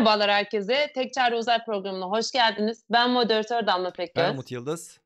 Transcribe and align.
Merhabalar 0.00 0.30
herkese. 0.30 0.90
Tek 0.94 1.12
Çare 1.12 1.36
Uzay 1.36 1.64
programına 1.64 2.06
hoş 2.06 2.30
geldiniz. 2.30 2.84
Ben 2.90 3.10
moderatör 3.10 3.66
Damla 3.66 3.90
Pekgöz. 3.90 4.24
Ben 4.24 4.32
Umut 4.32 4.50
Yıldız. 4.50 5.00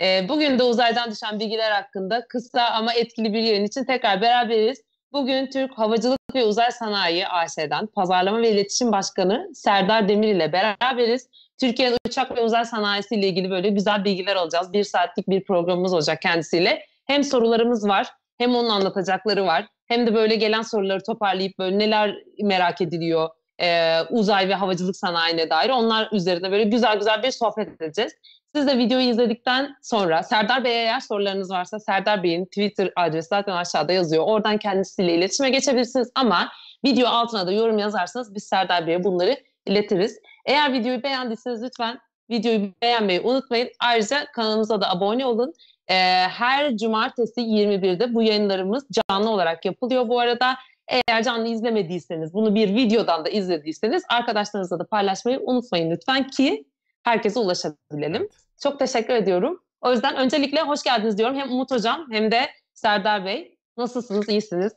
Ee, 0.00 0.26
bugün 0.28 0.58
de 0.58 0.62
uzaydan 0.62 1.10
düşen 1.10 1.40
bilgiler 1.40 1.70
hakkında 1.70 2.26
kısa 2.28 2.62
ama 2.62 2.94
etkili 2.94 3.32
bir 3.32 3.42
yayın 3.42 3.64
için 3.64 3.84
tekrar 3.84 4.20
beraberiz. 4.20 4.82
Bugün 5.12 5.50
Türk 5.50 5.78
Havacılık 5.78 6.18
ve 6.34 6.44
Uzay 6.44 6.70
Sanayi 6.70 7.28
AŞ'den 7.28 7.86
Pazarlama 7.86 8.38
ve 8.38 8.50
İletişim 8.50 8.92
Başkanı 8.92 9.50
Serdar 9.54 10.08
Demir 10.08 10.34
ile 10.34 10.52
beraberiz. 10.52 11.28
Türkiye'nin 11.60 11.96
uçak 12.06 12.36
ve 12.36 12.40
uzay 12.40 12.64
sanayisi 12.64 13.14
ile 13.14 13.28
ilgili 13.28 13.50
böyle 13.50 13.68
güzel 13.68 14.04
bilgiler 14.04 14.36
alacağız. 14.36 14.72
Bir 14.72 14.84
saatlik 14.84 15.28
bir 15.28 15.44
programımız 15.44 15.94
olacak 15.94 16.22
kendisiyle. 16.22 16.86
Hem 17.06 17.24
sorularımız 17.24 17.88
var 17.88 18.08
hem 18.38 18.54
onun 18.54 18.68
anlatacakları 18.68 19.46
var. 19.46 19.66
Hem 19.86 20.06
de 20.06 20.14
böyle 20.14 20.34
gelen 20.34 20.62
soruları 20.62 21.02
toparlayıp 21.02 21.58
böyle 21.58 21.78
neler 21.78 22.16
merak 22.42 22.80
ediliyor, 22.80 23.28
e, 23.62 24.00
uzay 24.10 24.48
ve 24.48 24.54
havacılık 24.54 24.96
sanayine 24.96 25.50
dair 25.50 25.70
onlar 25.70 26.08
üzerinde 26.12 26.50
böyle 26.50 26.64
güzel 26.64 26.98
güzel 26.98 27.22
bir 27.22 27.30
sohbet 27.30 27.82
edeceğiz. 27.82 28.12
Siz 28.54 28.66
de 28.66 28.78
videoyu 28.78 29.08
izledikten 29.08 29.76
sonra 29.82 30.22
Serdar 30.22 30.64
Bey'e 30.64 30.82
eğer 30.82 31.00
sorularınız 31.00 31.50
varsa 31.50 31.80
Serdar 31.80 32.22
Bey'in 32.22 32.44
Twitter 32.44 32.90
adresi 32.96 33.28
zaten 33.28 33.52
aşağıda 33.52 33.92
yazıyor. 33.92 34.24
Oradan 34.26 34.58
kendisiyle 34.58 35.14
iletişime 35.14 35.50
geçebilirsiniz 35.50 36.10
ama 36.14 36.48
video 36.84 37.08
altına 37.08 37.46
da 37.46 37.52
yorum 37.52 37.78
yazarsanız 37.78 38.34
biz 38.34 38.44
Serdar 38.44 38.86
Bey'e 38.86 39.04
bunları 39.04 39.36
iletiriz. 39.66 40.18
Eğer 40.46 40.72
videoyu 40.72 41.02
beğendiyseniz 41.02 41.62
lütfen 41.62 42.00
videoyu 42.30 42.72
beğenmeyi 42.82 43.20
unutmayın. 43.20 43.68
Ayrıca 43.80 44.26
kanalımıza 44.32 44.80
da 44.80 44.90
abone 44.90 45.26
olun. 45.26 45.54
Ee, 45.88 45.94
her 46.28 46.76
cumartesi 46.76 47.40
21'de 47.40 48.14
bu 48.14 48.22
yayınlarımız 48.22 48.86
canlı 49.10 49.30
olarak 49.30 49.64
yapılıyor 49.64 50.08
bu 50.08 50.20
arada. 50.20 50.56
Eğer 50.88 51.22
canlı 51.22 51.48
izlemediyseniz, 51.48 52.34
bunu 52.34 52.54
bir 52.54 52.74
videodan 52.74 53.24
da 53.24 53.28
izlediyseniz 53.28 54.02
arkadaşlarınızla 54.08 54.78
da 54.78 54.86
paylaşmayı 54.86 55.40
unutmayın 55.40 55.90
lütfen 55.90 56.26
ki 56.26 56.64
herkese 57.02 57.38
ulaşabilelim. 57.38 58.28
Çok 58.62 58.78
teşekkür 58.78 59.14
ediyorum. 59.14 59.60
O 59.80 59.92
yüzden 59.92 60.16
öncelikle 60.16 60.60
hoş 60.60 60.82
geldiniz 60.82 61.18
diyorum. 61.18 61.36
Hem 61.36 61.52
Umut 61.52 61.70
Hocam 61.70 62.06
hem 62.10 62.30
de 62.32 62.40
Serdar 62.74 63.24
Bey. 63.24 63.56
Nasılsınız? 63.76 64.28
İyisiniz? 64.28 64.72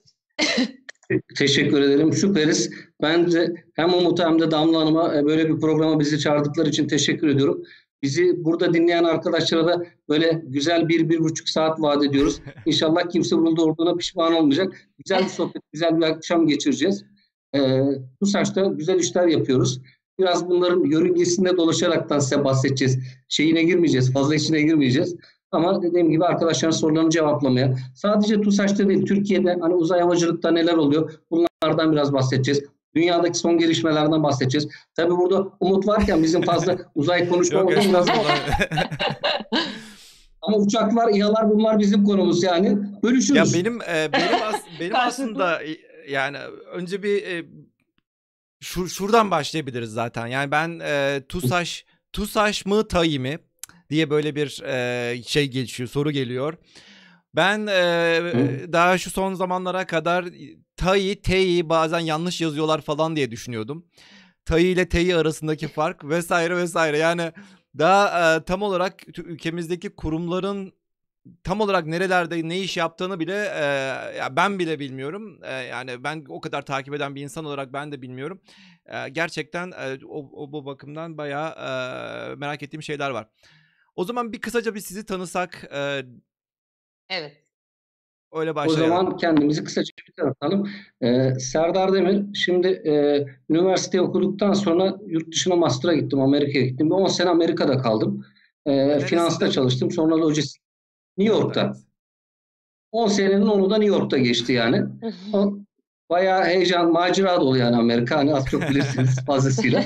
Teşekkür 1.38 1.81
ederim. 1.81 2.14
Süperiz. 2.14 2.72
Ben 3.02 3.31
de 3.31 3.53
hem 3.73 3.94
Umut 3.94 4.20
hem 4.20 4.39
de 4.39 4.52
Damla 4.52 4.80
Hanım'a 4.80 5.16
e, 5.16 5.26
böyle 5.26 5.50
bir 5.50 5.59
programa 5.59 6.00
bizi 6.00 6.20
çağırdıkları 6.20 6.70
için 6.70 6.88
teşekkür 6.88 7.28
ediyorum. 7.28 7.64
Bizi 8.06 8.45
burada 8.45 8.73
dinleyen 8.73 9.03
arkadaşlara 9.03 9.67
da 9.67 9.86
böyle 10.09 10.42
güzel 10.48 10.88
bir, 10.89 11.09
bir 11.09 11.20
buçuk 11.20 11.50
saat 11.50 11.81
vaat 11.81 12.03
ediyoruz. 12.03 12.39
İnşallah 12.66 13.09
kimse 13.09 13.38
burada 13.38 13.61
olduğuna 13.61 13.95
pişman 13.95 14.34
olmayacak. 14.34 14.73
Güzel 14.98 15.23
bir 15.23 15.30
sohbet, 15.30 15.61
güzel 15.73 15.98
bir 15.98 16.02
akşam 16.03 16.48
geçireceğiz. 16.48 17.06
Ee, 17.56 17.81
bu 18.22 18.26
saçta 18.26 18.66
güzel 18.66 19.00
işler 19.00 19.28
yapıyoruz. 19.28 19.81
Biraz 20.20 20.50
bunların 20.50 20.83
yörüngesinde 20.83 21.58
dolaşaraktan 21.58 22.20
size 22.20 22.44
bahsedeceğiz. 22.44 23.00
Şeyine 23.28 23.64
girmeyeceğiz, 23.64 24.14
fazla 24.14 24.36
içine 24.36 24.61
girmeyeceğiz. 24.61 25.16
Ama 25.52 25.81
dediğim 25.81 26.11
gibi 26.11 26.26
arkadaşların 26.26 26.78
sorularını 26.78 27.09
cevaplamaya. 27.09 27.76
Sadece 27.95 28.42
TUSAŞ'ta 28.42 28.89
değil, 28.89 29.06
Türkiye'de 29.06 29.58
hani 29.61 29.73
uzay 29.73 30.02
havacılıkta 30.02 30.52
neler 30.52 30.73
oluyor? 30.73 31.14
Bunlardan 31.31 31.92
biraz 31.92 32.14
bahsedeceğiz. 32.14 32.64
Dünyadaki 32.96 33.38
son 33.38 33.58
gelişmelerden 33.58 34.24
bahsedeceğiz. 34.24 34.68
Tabii 34.96 35.18
burada 35.18 35.48
Umut 35.60 35.88
varken 35.88 36.24
bizim 36.24 36.42
fazla 36.42 36.78
uzay 36.96 37.30
konuşmamız 37.30 37.94
lazım. 37.94 38.14
Ama 40.42 40.58
uçaklar, 40.58 41.14
İHA'lar 41.14 41.50
bunlar 41.50 41.80
bizim 41.80 42.04
konumuz 42.04 42.44
yani. 42.44 42.78
Bölüşürüz. 43.04 43.54
Ya 43.54 43.60
benim 43.60 43.82
e, 43.82 44.10
benim 44.14 44.44
as, 44.44 44.61
benim 44.80 44.95
aslında 44.95 45.64
e, 45.64 45.78
yani 46.10 46.38
önce 46.72 47.04
bir 47.04 47.23
e, 47.23 47.45
şu 48.61 48.89
şuradan 48.89 49.32
başlayabiliriz 49.32 49.89
zaten. 49.89 50.28
Yani 50.28 50.52
ben 50.52 50.80
e, 50.84 51.22
TUSAŞ 51.30 51.86
TUSAŞ 52.14 52.66
mı 52.66 52.88
TAİ 52.88 53.20
mi 53.20 53.39
diye 53.89 54.10
böyle 54.10 54.36
bir 54.36 54.64
e, 54.64 55.23
şey 55.23 55.48
geçiyor, 55.48 55.89
soru 55.89 56.11
geliyor. 56.11 56.54
Ben 57.36 57.67
e, 57.67 58.22
daha 58.73 58.98
şu 58.98 59.11
son 59.11 59.34
zamanlara 59.34 59.86
kadar 59.86 60.26
TAİ, 60.77 61.21
TEİ 61.21 61.69
bazen 61.69 61.99
yanlış 61.99 62.41
yazıyorlar 62.41 62.81
falan 62.81 63.15
diye 63.15 63.31
düşünüyordum. 63.31 63.86
TAİ 64.45 64.65
ile 64.65 64.89
TEİ 64.89 65.15
arasındaki 65.15 65.67
fark 65.67 66.05
vesaire 66.05 66.58
vesaire. 66.58 66.97
Yani 66.97 67.31
daha 67.77 68.36
e, 68.36 68.43
tam 68.43 68.61
olarak 68.61 69.19
ülkemizdeki 69.19 69.89
kurumların 69.89 70.73
tam 71.43 71.61
olarak 71.61 71.86
nerelerde 71.86 72.49
ne 72.49 72.59
iş 72.59 72.77
yaptığını 72.77 73.19
bile 73.19 73.33
e, 73.33 73.63
ya 74.17 74.36
ben 74.36 74.59
bile 74.59 74.80
bilmiyorum. 74.80 75.39
E, 75.43 75.53
yani 75.53 76.03
ben 76.03 76.25
o 76.30 76.41
kadar 76.41 76.61
takip 76.61 76.93
eden 76.93 77.15
bir 77.15 77.21
insan 77.21 77.45
olarak 77.45 77.73
ben 77.73 77.92
de 77.92 78.02
bilmiyorum. 78.02 78.42
E, 78.86 79.09
gerçekten 79.09 79.71
e, 79.71 80.05
o, 80.05 80.43
o 80.43 80.52
bu 80.52 80.65
bakımdan 80.65 81.17
bayağı 81.17 81.49
e, 81.52 82.36
merak 82.36 82.63
ettiğim 82.63 82.83
şeyler 82.83 83.09
var. 83.09 83.27
O 83.95 84.03
zaman 84.03 84.33
bir 84.33 84.42
kısaca 84.42 84.75
bir 84.75 84.80
sizi 84.80 85.05
tanısak. 85.05 85.69
E, 85.73 86.05
evet. 87.09 87.45
Öyle 88.36 88.56
başlayalım. 88.56 88.84
O 88.84 88.88
zaman 88.88 89.18
kendimizi 89.18 89.64
kısaca 89.64 89.92
bir 90.08 90.14
tanıtalım. 90.14 90.70
Ee, 91.02 91.40
Serdar 91.40 91.94
Demir, 91.94 92.26
şimdi 92.34 92.68
e, 92.68 93.26
üniversite 93.50 94.02
okuduktan 94.02 94.54
sonra 94.54 94.98
yurt 95.08 95.32
dışına 95.32 95.56
master'a 95.56 95.94
gittim, 95.94 96.22
Amerika'ya 96.22 96.66
gittim. 96.66 96.92
10 96.92 97.08
sene 97.08 97.30
Amerika'da 97.30 97.78
kaldım. 97.78 98.26
E, 98.66 99.00
finansta 99.00 99.52
çalıştım, 99.52 99.92
sonra 99.92 100.16
lojistik. 100.22 100.62
New 101.18 101.36
York'ta. 101.36 101.73
10 102.92 103.08
senenin 103.08 103.48
onu 103.48 103.70
da 103.70 103.78
New 103.78 103.96
York'ta 103.96 104.18
geçti 104.18 104.54
yani. 104.54 104.84
O, 105.34 105.54
bayağı 106.10 106.44
heyecan, 106.44 106.92
macera 106.92 107.42
dolu 107.42 107.58
yani 107.58 107.76
Amerika. 107.76 108.17
Hani 108.17 108.36
az 108.36 108.46
çok 108.46 108.62
bilirsiniz 108.62 109.20
fazlasıyla. 109.28 109.84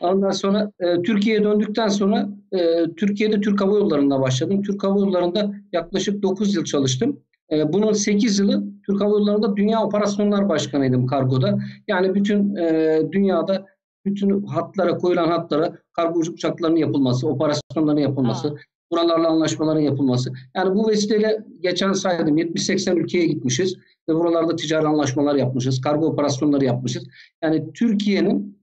Ondan 0.00 0.30
sonra 0.30 0.72
e, 0.80 1.02
Türkiye'ye 1.02 1.44
döndükten 1.44 1.88
sonra 1.88 2.28
e, 2.52 2.84
Türkiye'de 2.96 3.40
Türk 3.40 3.60
Hava 3.60 3.78
Yolları'nda 3.78 4.20
başladım. 4.20 4.62
Türk 4.62 4.84
Hava 4.84 5.00
Yolları'nda 5.00 5.54
yaklaşık 5.72 6.22
9 6.22 6.54
yıl 6.54 6.64
çalıştım. 6.64 7.20
E, 7.52 7.72
bunun 7.72 7.92
8 7.92 8.38
yılı 8.38 8.64
Türk 8.86 9.00
Hava 9.00 9.10
Yolları'nda 9.10 9.56
Dünya 9.56 9.82
Operasyonlar 9.84 10.48
Başkanıydım 10.48 11.06
kargoda. 11.06 11.58
Yani 11.88 12.14
bütün 12.14 12.56
e, 12.56 13.00
dünyada 13.12 13.66
bütün 14.04 14.42
hatlara 14.46 14.98
koyulan 14.98 15.28
hatlara 15.28 15.78
kargo 15.92 16.18
uçaklarının 16.18 16.76
yapılması, 16.76 17.28
operasyonların 17.28 18.00
yapılması, 18.00 18.48
Aa. 18.48 18.56
buralarla 18.92 19.28
anlaşmaların 19.28 19.80
yapılması. 19.80 20.32
Yani 20.56 20.74
bu 20.74 20.88
vesileyle 20.88 21.44
geçen 21.60 21.92
saydım 21.92 22.38
70-80 22.38 22.98
ülkeye 22.98 23.26
gitmişiz 23.26 23.76
ve 24.08 24.14
buralarda 24.14 24.56
ticari 24.56 24.86
anlaşmalar 24.86 25.34
yapmışız, 25.34 25.80
kargo 25.80 26.06
operasyonları 26.06 26.64
yapmışız. 26.64 27.04
Yani 27.42 27.72
Türkiye'nin 27.72 28.58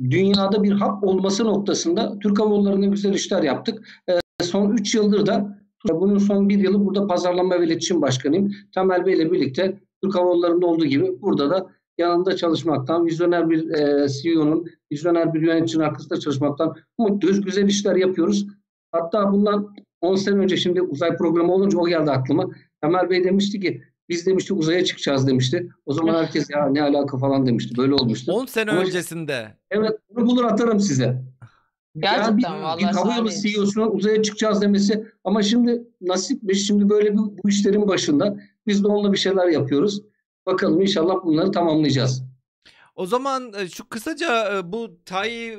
dünyada 0.00 0.62
bir 0.62 0.72
hap 0.72 1.04
olması 1.04 1.44
noktasında 1.44 2.18
Türk 2.18 2.40
Hava 2.40 2.54
Yolları'nda 2.54 2.86
güzel 2.86 3.14
işler 3.14 3.42
yaptık. 3.42 4.02
E, 4.08 4.44
son 4.44 4.70
3 4.70 4.94
yıldır 4.94 5.26
da 5.26 5.61
bunun 5.90 6.18
son 6.18 6.48
bir 6.48 6.58
yılı 6.58 6.86
burada 6.86 7.06
pazarlama 7.06 7.60
ve 7.60 7.66
iletişim 7.66 8.02
başkanıyım. 8.02 8.52
Temel 8.74 9.06
Bey 9.06 9.14
ile 9.14 9.32
birlikte 9.32 9.78
Türk 10.02 10.14
Hava 10.14 10.28
Yolları'nda 10.28 10.66
olduğu 10.66 10.86
gibi 10.86 11.22
burada 11.22 11.50
da 11.50 11.66
yanında 11.98 12.36
çalışmaktan, 12.36 13.06
vizyoner 13.06 13.50
bir 13.50 13.70
e, 13.70 14.08
CEO'nun, 14.08 14.66
vizyoner 14.92 15.34
bir 15.34 15.42
yöneticinin 15.42 15.84
arkasında 15.84 16.20
çalışmaktan 16.20 16.76
mutluyuz. 16.98 17.40
Güzel 17.40 17.68
işler 17.68 17.96
yapıyoruz. 17.96 18.46
Hatta 18.92 19.32
bundan 19.32 19.74
10 20.00 20.14
sene 20.16 20.36
önce 20.36 20.56
şimdi 20.56 20.82
uzay 20.82 21.16
programı 21.16 21.52
olunca 21.52 21.78
o 21.78 21.86
geldi 21.86 22.10
aklıma. 22.10 22.50
Temel 22.82 23.10
Bey 23.10 23.24
demişti 23.24 23.60
ki 23.60 23.82
biz 24.08 24.26
demişti 24.26 24.54
uzaya 24.54 24.84
çıkacağız 24.84 25.26
demişti. 25.26 25.68
O 25.86 25.92
zaman 25.92 26.14
herkes 26.14 26.50
ya 26.50 26.66
ne 26.66 26.82
alaka 26.82 27.18
falan 27.18 27.46
demişti. 27.46 27.76
Böyle 27.76 27.94
olmuştu. 27.94 28.32
10 28.32 28.46
sene 28.46 28.70
Ama, 28.70 28.80
öncesinde. 28.80 29.56
Evet 29.70 29.90
bunu 30.10 30.26
bulur 30.26 30.44
atarım 30.44 30.80
size. 30.80 31.22
Gerçekten 31.96 32.50
yani 32.50 32.62
vallahi. 32.62 32.80
Bir 32.80 32.84
hava 32.84 33.16
yolu 33.16 33.30
CEO'sunun 33.30 33.90
uzaya 33.90 34.22
çıkacağız 34.22 34.62
demesi. 34.62 35.06
Ama 35.24 35.42
şimdi 35.42 35.82
nasip 36.00 36.38
biz 36.42 36.66
şimdi 36.66 36.88
böyle 36.88 37.12
bir, 37.12 37.18
bu 37.18 37.48
işlerin 37.48 37.88
başında 37.88 38.36
biz 38.66 38.84
de 38.84 38.88
onunla 38.88 39.12
bir 39.12 39.18
şeyler 39.18 39.48
yapıyoruz. 39.48 40.02
Bakalım 40.46 40.80
inşallah 40.80 41.14
bunları 41.24 41.52
tamamlayacağız. 41.52 42.22
O 42.96 43.06
zaman 43.06 43.52
e, 43.58 43.68
şu 43.68 43.88
kısaca 43.88 44.58
e, 44.58 44.72
bu 44.72 45.04
TAI, 45.04 45.58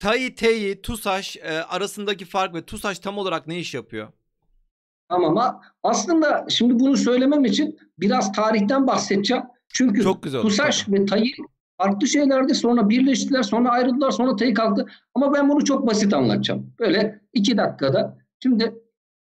TAI, 0.00 0.34
TEİ, 0.34 0.82
TUSAŞ 0.82 1.36
e, 1.36 1.62
arasındaki 1.62 2.24
fark 2.24 2.54
ve 2.54 2.62
TUSAŞ 2.62 2.98
tam 2.98 3.18
olarak 3.18 3.46
ne 3.46 3.58
iş 3.58 3.74
yapıyor? 3.74 4.08
Tamam 5.08 5.30
ama 5.38 5.62
aslında 5.82 6.46
şimdi 6.48 6.78
bunu 6.78 6.96
söylemem 6.96 7.44
için 7.44 7.78
biraz 7.98 8.32
tarihten 8.32 8.86
bahsedeceğim. 8.86 9.42
Çünkü 9.68 10.02
Çok 10.02 10.22
güzel 10.22 10.40
TUSAŞ 10.40 10.88
ve 10.88 11.06
TAİ 11.06 11.32
farklı 11.78 12.06
şeylerdi. 12.06 12.54
Sonra 12.54 12.88
birleştiler, 12.88 13.42
sonra 13.42 13.70
ayrıldılar, 13.70 14.10
sonra 14.10 14.36
TAİ 14.36 14.54
kalktı. 14.54 14.86
Ama 15.14 15.34
ben 15.34 15.48
bunu 15.48 15.64
çok 15.64 15.86
basit 15.86 16.14
anlatacağım. 16.14 16.74
Böyle 16.78 17.20
iki 17.32 17.56
dakikada. 17.56 18.18
Şimdi 18.42 18.74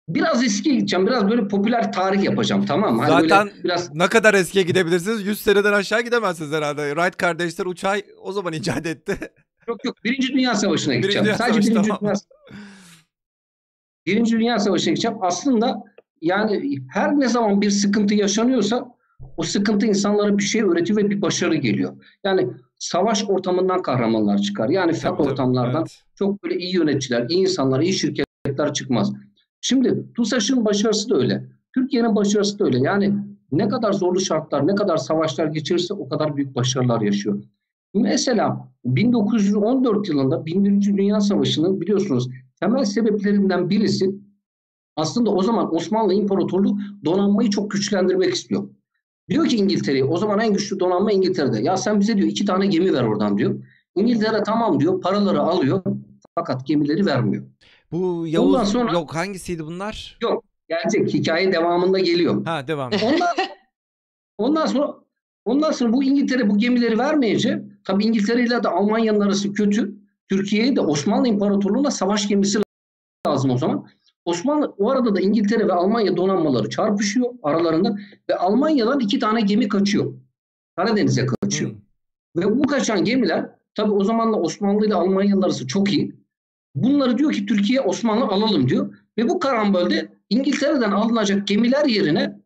biraz 0.10 0.44
eskiye 0.44 0.76
gideceğim. 0.76 1.08
Biraz 1.08 1.30
böyle 1.30 1.48
popüler 1.48 1.92
tarih 1.92 2.24
yapacağım 2.24 2.66
tamam 2.66 2.96
mı? 2.96 3.02
Hani 3.02 3.30
Zaten 3.30 3.50
biraz... 3.64 3.96
ne 3.96 4.08
kadar 4.08 4.34
eskiye 4.34 4.64
gidebilirsiniz? 4.66 5.26
100 5.28 5.42
seneden 5.42 5.74
aşağı 5.74 6.02
gidemezsiniz 6.02 6.52
herhalde. 6.52 6.94
Wright 6.96 7.18
kardeşler 7.18 7.66
uçağı 7.66 8.02
o 8.22 8.32
zaman 8.32 8.54
icat 8.54 8.86
etti. 8.86 9.18
Yok 9.68 9.86
yok. 9.86 9.96
Birinci 10.04 10.34
Dünya 10.34 10.56
Savaşı'na 10.56 10.96
gideceğim. 10.96 11.26
Birinci 11.26 11.38
Sadece 11.38 11.62
Savaşı, 11.62 11.72
Birinci 11.72 11.90
tamam. 11.90 12.00
Dünya 12.02 12.14
Birinci 14.06 14.40
Dünya 14.40 14.60
Savaşı'na 14.60 14.92
gideceğim. 14.94 15.18
Aslında 15.22 15.84
yani 16.22 16.78
her 16.94 17.20
ne 17.20 17.28
zaman 17.28 17.62
bir 17.62 17.72
sıkıntı 17.72 18.14
yaşanıyorsa 18.14 18.99
O 19.38 19.44
sıkıntı 19.44 19.86
insanlara 19.86 20.38
bir 20.38 20.44
şey 20.44 20.62
öğretiyor 20.62 21.00
ve 21.00 21.10
bir 21.10 21.22
başarı 21.22 21.56
geliyor. 21.56 22.06
Yani 22.24 22.48
savaş 22.80 23.24
ortamından 23.30 23.82
kahramanlar 23.82 24.38
çıkar. 24.38 24.70
Yani 24.70 24.94
fen 24.94 25.12
ortamlardan 25.12 25.82
evet. 25.82 26.04
çok 26.16 26.44
böyle 26.44 26.58
iyi 26.58 26.76
yöneticiler, 26.76 27.30
iyi 27.30 27.42
insanlar, 27.42 27.82
iyi 27.82 27.94
şirketler 27.94 28.74
çıkmaz. 28.74 29.14
Şimdi 29.62 30.14
TUSAŞ'ın 30.14 30.66
başarısı 30.66 31.10
da 31.10 31.18
öyle. 31.18 31.46
Türkiye'nin 31.76 32.16
başarısı 32.16 32.60
da 32.60 32.66
öyle. 32.66 32.80
Yani 32.80 33.14
ne 33.52 33.70
kadar 33.70 33.94
zorlu 33.94 34.20
şartlar, 34.20 34.68
ne 34.68 34.76
kadar 34.76 34.98
savaşlar 34.98 35.48
geçirirse 35.48 35.94
o 35.94 36.10
kadar 36.10 36.36
büyük 36.36 36.56
başarılar 36.56 37.02
yaşıyor. 37.02 37.44
Mesela 37.94 38.70
1914 38.86 40.10
yılında 40.10 40.38
11. 40.38 40.98
Dünya 40.98 41.22
Savaşı'nın 41.22 41.82
biliyorsunuz 41.82 42.30
temel 42.60 42.86
sebeplerinden 42.86 43.70
birisi 43.70 44.12
aslında 44.96 45.32
o 45.32 45.44
zaman 45.44 45.76
Osmanlı 45.76 46.14
İmparatorluğu 46.14 46.78
donanmayı 47.06 47.50
çok 47.50 47.72
güçlendirmek 47.72 48.34
istiyor. 48.34 48.70
Diyor 49.30 49.48
ki 49.48 49.56
İngiltere'ye 49.58 50.04
o 50.04 50.18
zaman 50.18 50.40
en 50.40 50.54
güçlü 50.54 50.80
donanma 50.80 51.12
İngiltere'de. 51.12 51.62
Ya 51.62 51.78
sen 51.78 52.00
bize 52.00 52.18
diyor 52.18 52.28
iki 52.28 52.46
tane 52.46 52.68
gemi 52.68 52.94
ver 52.94 53.04
oradan 53.04 53.38
diyor. 53.38 53.64
İngiltere 53.96 54.44
tamam 54.44 54.80
diyor 54.80 55.02
paraları 55.02 55.42
alıyor 55.42 55.84
fakat 56.36 56.68
gemileri 56.68 57.06
vermiyor. 57.06 57.44
Bu 57.92 58.28
Yavuz 58.28 58.54
Ondan 58.54 58.64
sonra, 58.64 58.92
yok 58.92 59.16
hangisiydi 59.16 59.66
bunlar? 59.66 60.18
Yok 60.22 60.44
gelecek 60.70 61.14
hikaye 61.14 61.52
devamında 61.52 62.00
geliyor. 62.00 62.46
Ha 62.46 62.68
devam. 62.68 62.92
Ondan, 63.04 63.36
ondan 64.38 64.66
sonra 64.66 64.96
ondan 65.46 65.72
sonra 65.72 65.94
bu 65.94 66.04
İngiltere 66.04 66.50
bu 66.50 66.58
gemileri 66.58 66.98
vermeyince 66.98 67.64
tabii 67.84 68.06
İngiltere 68.06 68.44
ile 68.44 68.64
de 68.64 68.68
Almanya'nın 68.68 69.20
arası 69.20 69.54
kötü. 69.54 69.96
Türkiye'ye 70.30 70.76
de 70.76 70.82
Osmanlı 70.82 71.28
İmparatorluğu'na 71.28 71.92
savaş 71.92 72.28
gemisi 72.28 72.60
lazım 73.28 73.52
o 73.52 73.58
zaman. 73.58 73.88
Osmanlı 74.26 74.76
o 74.78 74.90
arada 74.90 75.16
da 75.16 75.20
İngiltere 75.20 75.68
ve 75.68 75.74
Almanya 75.74 76.18
donanmaları 76.18 76.70
çarpışıyor 76.70 77.30
aralarında 77.44 77.98
ve 78.30 78.36
Almanya'dan 78.36 79.00
iki 79.00 79.20
tane 79.20 79.42
gemi 79.42 79.68
kaçıyor. 79.68 80.14
Karadeniz'e 80.76 81.26
kaçıyor. 81.26 81.72
Hmm. 81.72 82.44
Ve 82.44 82.60
bu 82.60 82.68
kaçan 82.68 83.04
gemiler 83.04 83.50
tabii 83.76 83.92
o 83.92 84.04
zamanla 84.04 84.38
Osmanlı 84.38 84.86
ile 84.86 84.96
Almanya'nın 84.96 85.42
arası 85.42 85.68
çok 85.68 85.94
iyi. 85.94 86.16
Bunları 86.76 87.18
diyor 87.18 87.32
ki 87.32 87.46
Türkiye 87.46 87.82
Osmanlı 87.82 88.26
alalım 88.26 88.70
diyor. 88.70 88.96
Ve 89.18 89.30
bu 89.30 89.40
karambolde 89.40 90.14
İngiltere'den 90.30 90.92
alınacak 90.92 91.48
gemiler 91.48 91.86
yerine 91.86 92.40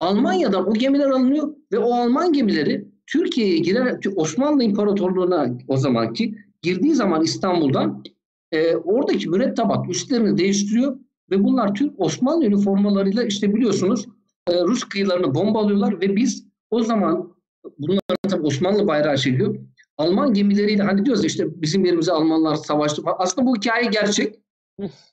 Almanya'dan 0.00 0.70
o 0.70 0.74
gemiler 0.74 1.10
alınıyor 1.10 1.54
ve 1.72 1.78
o 1.78 1.94
Alman 1.94 2.32
gemileri 2.32 2.88
Türkiye'ye 3.06 3.58
girer 3.58 4.00
Osmanlı 4.16 4.64
İmparatorluğu'na 4.64 5.58
o 5.68 5.76
zamanki 5.76 6.34
girdiği 6.62 6.94
zaman 6.94 7.22
İstanbul'dan 7.22 8.04
e, 8.52 8.76
oradaki 8.76 9.28
mürettebat 9.28 9.88
üstlerini 9.90 10.38
değiştiriyor 10.38 10.96
ve 11.32 11.44
bunlar 11.44 11.74
Türk 11.74 12.00
Osmanlı 12.00 12.44
üniformalarıyla 12.44 13.24
işte 13.24 13.54
biliyorsunuz 13.54 14.06
e, 14.48 14.60
Rus 14.62 14.84
kıyılarını 14.84 15.34
bombalıyorlar 15.34 16.00
ve 16.00 16.16
biz 16.16 16.46
o 16.70 16.82
zaman 16.82 17.34
bunlar 17.78 18.00
tabii 18.28 18.46
Osmanlı 18.46 18.86
bayrağı 18.86 19.16
çekiyor. 19.16 19.56
Alman 19.98 20.34
gemileriyle 20.34 20.82
hani 20.82 21.04
diyoruz 21.04 21.24
işte 21.24 21.62
bizim 21.62 21.84
yerimize 21.84 22.12
Almanlar 22.12 22.54
savaştı. 22.54 23.02
Aslında 23.18 23.46
bu 23.46 23.56
hikaye 23.56 23.84
gerçek. 23.84 24.34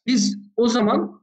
Biz 0.07 0.37
o 0.57 0.67
zaman 0.67 1.21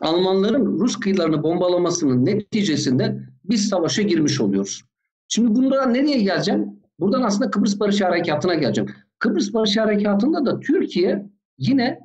Almanların 0.00 0.78
Rus 0.80 0.96
kıyılarını 0.96 1.42
bombalamasının 1.42 2.26
neticesinde 2.26 3.18
biz 3.44 3.68
savaşa 3.68 4.02
girmiş 4.02 4.40
oluyoruz. 4.40 4.82
Şimdi 5.28 5.54
bundan 5.54 5.94
nereye 5.94 6.22
geleceğim? 6.22 6.80
Buradan 7.00 7.22
aslında 7.22 7.50
Kıbrıs 7.50 7.80
Barış 7.80 8.00
Harekatı'na 8.00 8.54
geleceğim. 8.54 8.90
Kıbrıs 9.18 9.54
Barış 9.54 9.76
Harekatı'nda 9.76 10.46
da 10.46 10.60
Türkiye 10.60 11.26
yine 11.58 12.00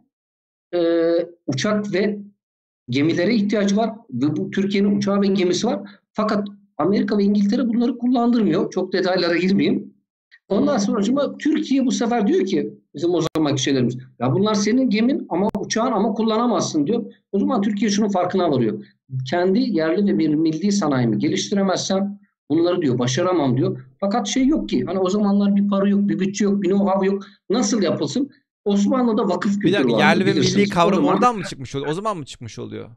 e, 0.74 0.80
uçak 1.48 1.94
ve 1.94 2.20
gemilere 2.92 3.36
ihtiyacı 3.36 3.78
var. 3.78 3.90
Ve 4.14 4.36
bu 4.38 4.52
Türkiye'nin 4.52 4.98
uçağı 4.98 5.22
ve 5.22 5.28
gemisi 5.28 5.68
var. 5.68 5.80
Fakat 6.14 6.48
Amerika 6.78 7.18
ve 7.18 7.24
İngiltere 7.24 7.68
bunları 7.68 7.98
kullandırmıyor. 7.98 8.72
Çok 8.72 8.94
detaylara 8.94 9.38
girmeyeyim. 9.38 9.94
Ondan 10.50 10.78
sonra 10.78 11.38
Türkiye 11.38 11.86
bu 11.86 11.92
sefer 11.92 12.28
diyor 12.28 12.46
ki 12.46 12.74
bizim 12.96 13.14
o 13.14 13.22
zamanki 13.36 13.64
şeylerimiz 13.64 13.98
ya 14.20 14.34
bunlar 14.34 14.54
senin 14.54 14.90
gemin 14.90 15.26
ama 15.30 15.50
uçağın 15.60 15.92
ama 15.92 16.14
kullanamazsın 16.14 16.88
diyor. 16.88 17.14
O 17.32 17.40
zaman 17.40 17.62
Türkiye 17.62 17.92
şunun 17.92 18.10
farkına 18.10 18.52
varıyor. 18.52 18.86
Kendi 19.30 19.60
yerli 19.60 20.14
ve 20.14 20.18
bir 20.18 20.36
milli 20.36 20.72
sanayimi 20.72 21.18
geliştiremezsem 21.18 22.20
bunları 22.50 22.82
diyor 22.82 23.00
başaramam 23.00 23.58
diyor. 23.58 23.86
Fakat 24.00 24.28
şey 24.28 24.48
yok 24.48 24.70
ki 24.70 24.84
hani 24.86 25.00
o 25.00 25.10
zamanlar 25.10 25.56
bir 25.56 25.68
para 25.68 25.90
yok, 25.90 26.10
bir 26.10 26.20
bütçe 26.20 26.44
yok, 26.44 26.62
bir 26.64 26.70
know-how 26.70 27.06
yok. 27.06 27.24
Nasıl 27.50 27.82
yapılsın? 27.82 28.30
Osmanlı'da 28.66 29.28
vakıf 29.28 29.54
kültürü. 29.54 29.74
Bir 29.74 29.74
dakika 29.74 30.00
yerli 30.00 30.26
ve 30.26 30.34
milli 30.34 30.70
kavram 30.70 30.96
zaman, 30.96 31.16
oradan 31.16 31.38
mı 31.38 31.44
çıkmış 31.44 31.76
oluyor? 31.76 31.92
O 31.92 31.94
zaman 31.94 32.18
mı 32.18 32.26
çıkmış 32.26 32.60
oluyor? 32.60 32.90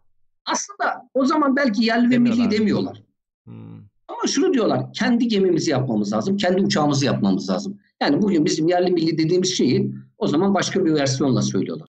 Aslında 0.46 1.08
o 1.14 1.26
zaman 1.26 1.56
belki 1.56 1.84
yerli 1.84 2.10
ve 2.10 2.18
milli 2.18 2.50
demiyorlar. 2.50 3.02
Hmm. 3.44 3.78
Ama 4.08 4.26
şunu 4.28 4.54
diyorlar, 4.54 4.92
kendi 4.92 5.28
gemimizi 5.28 5.70
yapmamız 5.70 6.12
lazım, 6.12 6.36
kendi 6.36 6.62
uçağımızı 6.62 7.06
yapmamız 7.06 7.50
lazım. 7.50 7.78
Yani 8.02 8.22
bugün 8.22 8.44
bizim 8.44 8.68
yerli 8.68 8.90
milli 8.90 9.18
dediğimiz 9.18 9.56
şeyi 9.56 9.94
o 10.18 10.26
zaman 10.26 10.54
başka 10.54 10.84
bir 10.84 10.94
versiyonla 10.94 11.42
söylüyorlar. 11.42 11.88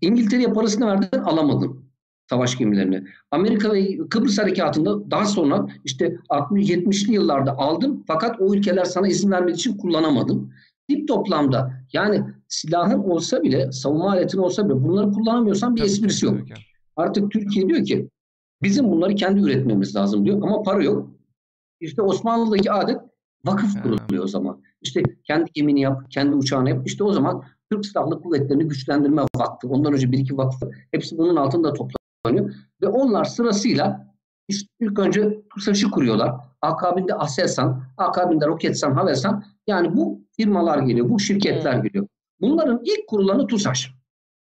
İngiltere'ye 0.00 0.52
parasını 0.52 0.86
verdin 0.86 1.18
alamadın 1.18 1.92
savaş 2.32 2.58
gemilerini. 2.58 3.04
Amerika 3.30 3.72
ve 3.72 3.98
Kıbrıs 4.10 4.38
Harekatı'nda 4.38 5.10
daha 5.10 5.24
sonra 5.24 5.66
işte 5.84 6.16
60-70'li 6.30 7.12
yıllarda 7.12 7.58
aldım 7.58 8.04
fakat 8.06 8.40
o 8.40 8.54
ülkeler 8.54 8.84
sana 8.84 9.08
izin 9.08 9.30
vermediği 9.30 9.54
için 9.54 9.76
kullanamadın. 9.76 10.52
Dip 10.90 11.08
toplamda 11.08 11.72
yani 11.92 12.24
silahın 12.52 12.98
olsa 12.98 13.42
bile, 13.42 13.72
savunma 13.72 14.10
aletin 14.10 14.38
olsa 14.38 14.64
bile 14.64 14.84
bunları 14.84 15.12
kullanamıyorsan 15.12 15.76
bir 15.76 15.80
tabii, 15.80 15.90
esprisi 15.90 16.26
yok. 16.26 16.38
Artık 16.96 17.30
Türkiye 17.30 17.68
diyor 17.68 17.84
ki 17.84 18.08
bizim 18.62 18.90
bunları 18.90 19.14
kendi 19.14 19.40
üretmemiz 19.40 19.96
lazım 19.96 20.24
diyor 20.24 20.42
ama 20.42 20.62
para 20.62 20.82
yok. 20.82 21.10
İşte 21.80 22.02
Osmanlı'daki 22.02 22.72
adet 22.72 23.00
vakıf 23.44 23.82
kuruluyor 23.82 24.24
o 24.24 24.26
zaman. 24.26 24.62
İşte 24.80 25.02
kendi 25.24 25.50
gemini 25.52 25.80
yap, 25.80 26.10
kendi 26.10 26.36
uçağını 26.36 26.70
yap. 26.70 26.86
İşte 26.86 27.04
o 27.04 27.12
zaman 27.12 27.42
Türk 27.70 27.86
Silahlı 27.86 28.22
Kuvvetleri'ni 28.22 28.68
güçlendirme 28.68 29.22
vakfı. 29.36 29.68
Ondan 29.68 29.92
önce 29.92 30.12
bir 30.12 30.18
iki 30.18 30.36
vakfı. 30.36 30.70
Hepsi 30.90 31.18
bunun 31.18 31.36
altında 31.36 31.72
toplanıyor. 31.72 32.54
Ve 32.82 32.88
onlar 32.88 33.24
sırasıyla 33.24 34.14
işte 34.48 34.68
ilk 34.80 34.98
önce 34.98 35.42
TUSAŞ'ı 35.54 35.90
kuruyorlar. 35.90 36.32
Akabinde 36.62 37.14
Aselsan, 37.14 37.82
akabinde 37.96 38.46
Roketsan, 38.46 38.92
Havelsan. 38.92 39.44
Yani 39.66 39.96
bu 39.96 40.20
firmalar 40.36 40.78
geliyor, 40.78 41.08
bu 41.08 41.20
şirketler 41.20 41.74
geliyor. 41.74 42.06
Bunların 42.42 42.80
ilk 42.84 43.08
kurulanı 43.08 43.46
TUSAŞ. 43.46 43.90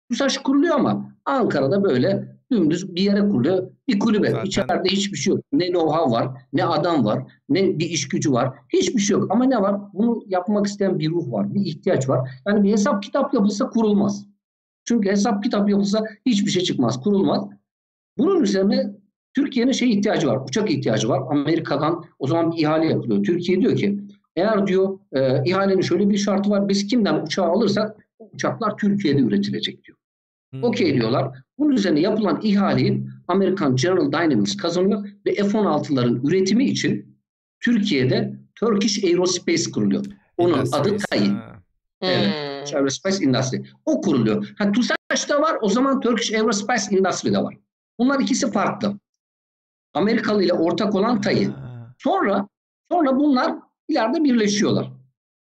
TUSAŞ 0.09 0.37
kuruluyor 0.37 0.75
ama 0.75 1.15
Ankara'da 1.25 1.83
böyle 1.83 2.37
dümdüz 2.51 2.95
bir 2.95 3.01
yere 3.01 3.19
kuruluyor. 3.19 3.71
Bir 3.87 3.99
kulübe. 3.99 4.29
Zaten... 4.29 4.45
İçeride 4.45 4.89
hiçbir 4.89 5.17
şey 5.17 5.33
yok. 5.33 5.43
Ne 5.53 5.65
know-how 5.65 6.11
var, 6.11 6.27
ne 6.53 6.65
adam 6.65 7.05
var, 7.05 7.23
ne 7.49 7.79
bir 7.79 7.89
iş 7.89 8.07
gücü 8.07 8.31
var. 8.31 8.53
Hiçbir 8.73 8.99
şey 8.99 9.17
yok. 9.17 9.31
Ama 9.31 9.45
ne 9.45 9.61
var? 9.61 9.81
Bunu 9.93 10.23
yapmak 10.27 10.67
isteyen 10.67 10.99
bir 10.99 11.09
ruh 11.09 11.31
var, 11.31 11.53
bir 11.53 11.65
ihtiyaç 11.65 12.09
var. 12.09 12.29
Yani 12.47 12.63
bir 12.63 12.71
hesap 12.71 13.03
kitap 13.03 13.33
yapılsa 13.33 13.69
kurulmaz. 13.69 14.25
Çünkü 14.85 15.09
hesap 15.09 15.43
kitap 15.43 15.69
yapılsa 15.69 16.03
hiçbir 16.25 16.51
şey 16.51 16.63
çıkmaz, 16.63 17.03
kurulmaz. 17.03 17.47
Bunun 18.17 18.43
üzerine 18.43 18.95
Türkiye'nin 19.33 19.71
şey 19.71 19.91
ihtiyacı 19.91 20.27
var, 20.27 20.39
uçak 20.47 20.71
ihtiyacı 20.71 21.09
var. 21.09 21.21
Amerika'dan 21.29 22.05
o 22.19 22.27
zaman 22.27 22.51
bir 22.51 22.57
ihale 22.57 22.85
yapılıyor. 22.85 23.23
Türkiye 23.23 23.61
diyor 23.61 23.75
ki 23.75 23.99
eğer 24.41 24.67
diyor 24.67 24.99
e, 25.13 25.43
ihalenin 25.49 25.81
şöyle 25.81 26.09
bir 26.09 26.17
şartı 26.17 26.49
var. 26.49 26.69
Biz 26.69 26.87
kimden 26.87 27.23
uçağı 27.23 27.45
alırsak 27.45 28.07
uçaklar 28.19 28.77
Türkiye'de 28.77 29.21
üretilecek 29.21 29.83
diyor. 29.83 29.97
Hmm. 30.51 30.63
Okey 30.63 30.93
diyorlar. 30.93 31.37
Bunun 31.57 31.71
üzerine 31.71 31.99
yapılan 31.99 32.39
ihaleyi 32.43 33.03
Amerikan 33.27 33.75
General 33.75 34.11
Dynamics 34.11 34.57
kazanıyor 34.57 35.09
ve 35.25 35.33
F-16'ların 35.33 36.27
üretimi 36.27 36.65
için 36.65 37.17
Türkiye'de 37.59 38.33
Turkish 38.55 39.03
Aerospace 39.03 39.71
kuruluyor. 39.71 40.05
Onun 40.37 40.53
Industries. 40.53 40.73
adı 40.73 40.97
TAI. 40.97 41.31
Evet. 42.01 42.71
Hmm. 42.71 42.77
Aerospace 42.77 43.25
Industry. 43.25 43.57
O 43.85 44.01
kuruluyor. 44.01 44.53
Ha, 44.57 44.71
TUSAŞ'ta 44.71 45.41
var 45.41 45.57
o 45.61 45.69
zaman 45.69 45.99
Turkish 45.99 46.33
Aerospace 46.33 46.97
Industry 46.97 47.33
de 47.33 47.37
var. 47.37 47.57
Bunlar 47.99 48.19
ikisi 48.19 48.51
farklı. 48.51 48.99
Amerikalı 49.93 50.43
ile 50.43 50.53
ortak 50.53 50.95
olan 50.95 51.21
TAI. 51.21 51.49
Sonra 51.97 52.47
sonra 52.91 53.15
bunlar 53.15 53.55
ileride 53.91 54.23
birleşiyorlar. 54.23 54.91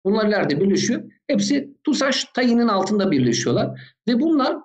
Bunlar 0.04 0.28
ileride 0.28 0.60
birleşiyor. 0.60 1.02
Hepsi 1.26 1.74
TUSAŞ 1.84 2.24
TAI'nin 2.24 2.68
altında 2.68 3.10
birleşiyorlar. 3.10 3.94
Ve 4.08 4.20
bunlar 4.20 4.56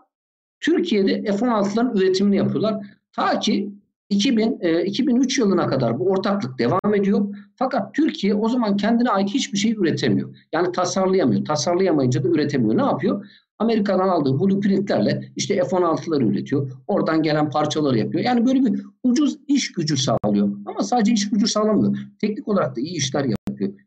Türkiye'de 0.59 1.23
F-16'ların 1.23 1.97
üretimini 1.97 2.37
yapıyorlar. 2.37 2.85
Ta 3.11 3.39
ki 3.39 3.71
2000, 4.09 4.57
e, 4.61 4.85
2003 4.85 5.37
yılına 5.37 5.67
kadar 5.67 5.99
bu 5.99 6.09
ortaklık 6.09 6.59
devam 6.59 6.95
ediyor. 6.95 7.35
Fakat 7.55 7.93
Türkiye 7.93 8.35
o 8.35 8.49
zaman 8.49 8.77
kendine 8.77 9.09
ait 9.09 9.29
hiçbir 9.29 9.57
şey 9.57 9.71
üretemiyor. 9.71 10.35
Yani 10.53 10.71
tasarlayamıyor. 10.71 11.45
Tasarlayamayınca 11.45 12.23
da 12.23 12.27
üretemiyor. 12.27 12.77
Ne 12.77 12.81
yapıyor? 12.81 13.25
Amerika'dan 13.59 14.09
aldığı 14.09 14.39
blueprintlerle 14.39 15.31
işte 15.35 15.55
F-16'ları 15.55 16.23
üretiyor. 16.23 16.71
Oradan 16.87 17.23
gelen 17.23 17.49
parçaları 17.49 17.97
yapıyor. 17.97 18.23
Yani 18.23 18.45
böyle 18.45 18.65
bir 18.65 18.83
ucuz 19.03 19.37
iş 19.47 19.71
gücü 19.71 19.97
sağlıyor. 19.97 20.49
Ama 20.65 20.83
sadece 20.83 21.13
iş 21.13 21.29
gücü 21.29 21.47
sağlamıyor. 21.47 21.97
Teknik 22.21 22.47
olarak 22.47 22.75
da 22.75 22.81
iyi 22.81 22.97
işler 22.97 23.19
yapıyor. 23.19 23.38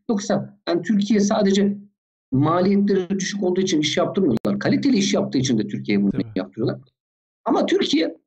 Yoksa 0.09 0.59
yani 0.67 0.81
Türkiye 0.81 1.19
sadece 1.19 1.77
maliyetleri 2.31 3.09
düşük 3.09 3.43
olduğu 3.43 3.61
için 3.61 3.79
iş 3.79 3.97
yaptırmıyorlar. 3.97 4.59
Kaliteli 4.59 4.97
iş 4.97 5.13
yaptığı 5.13 5.37
için 5.37 5.57
de 5.57 5.67
Türkiye 5.67 6.01
bunu 6.01 6.11
Tabii. 6.11 6.23
yaptırıyorlar. 6.35 6.79
Ama 7.45 7.65
Türkiye 7.65 8.17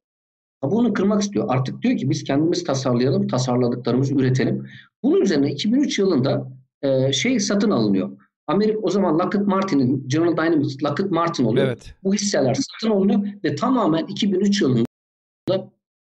Bunu 0.62 0.92
kırmak 0.92 1.22
istiyor. 1.22 1.44
Artık 1.48 1.82
diyor 1.82 1.96
ki 1.96 2.10
biz 2.10 2.24
kendimiz 2.24 2.64
tasarlayalım, 2.64 3.28
tasarladıklarımızı 3.28 4.14
üretelim. 4.14 4.66
Bunun 5.02 5.20
üzerine 5.20 5.50
2003 5.52 5.98
yılında 5.98 6.52
e, 6.82 7.12
şey 7.12 7.40
satın 7.40 7.70
alınıyor. 7.70 8.18
Amerika 8.46 8.78
o 8.78 8.90
zaman 8.90 9.18
Lockheed 9.18 9.46
Martin'in 9.46 10.08
General 10.08 10.36
Dynamics 10.36 10.82
Lockheed 10.82 11.10
Martin 11.10 11.44
oluyor. 11.44 11.66
Evet. 11.66 11.94
Bu 12.04 12.14
hisseler 12.14 12.54
satın 12.54 12.94
alınıyor 12.94 13.20
ve 13.44 13.54
tamamen 13.54 14.06
2003 14.06 14.62
yılında 14.62 14.86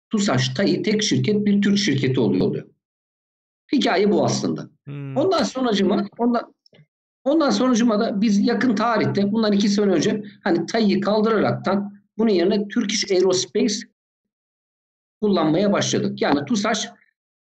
TUSAŞ 0.10 0.50
TAİ 0.50 0.82
tek 0.82 1.04
şirket 1.04 1.46
bir 1.46 1.62
Türk 1.62 1.78
şirketi 1.78 2.20
oluyor. 2.20 2.46
oluyor. 2.46 2.66
Hikaye 3.72 4.12
bu 4.12 4.26
aslında. 4.26 4.70
Hmm. 4.86 5.18
Ondan 5.18 5.44
sonracıma 5.44 6.06
ondan 6.18 6.54
ondan 7.24 7.50
sonracıma 7.50 8.00
da 8.00 8.22
biz 8.22 8.48
yakın 8.48 8.76
tarihte 8.76 9.32
bundan 9.32 9.54
iki 9.54 9.70
sene 9.70 9.92
önce 9.92 10.24
hani 10.44 10.66
TAİ'yi 10.66 11.00
kaldıraraktan 11.00 11.94
bunun 12.18 12.30
yerine 12.30 12.68
Turkish 12.68 13.12
Aerospace 13.12 13.76
kullanmaya 15.22 15.74
başladık. 15.74 16.22
Yani 16.22 16.46
TUSAŞ 16.46 16.90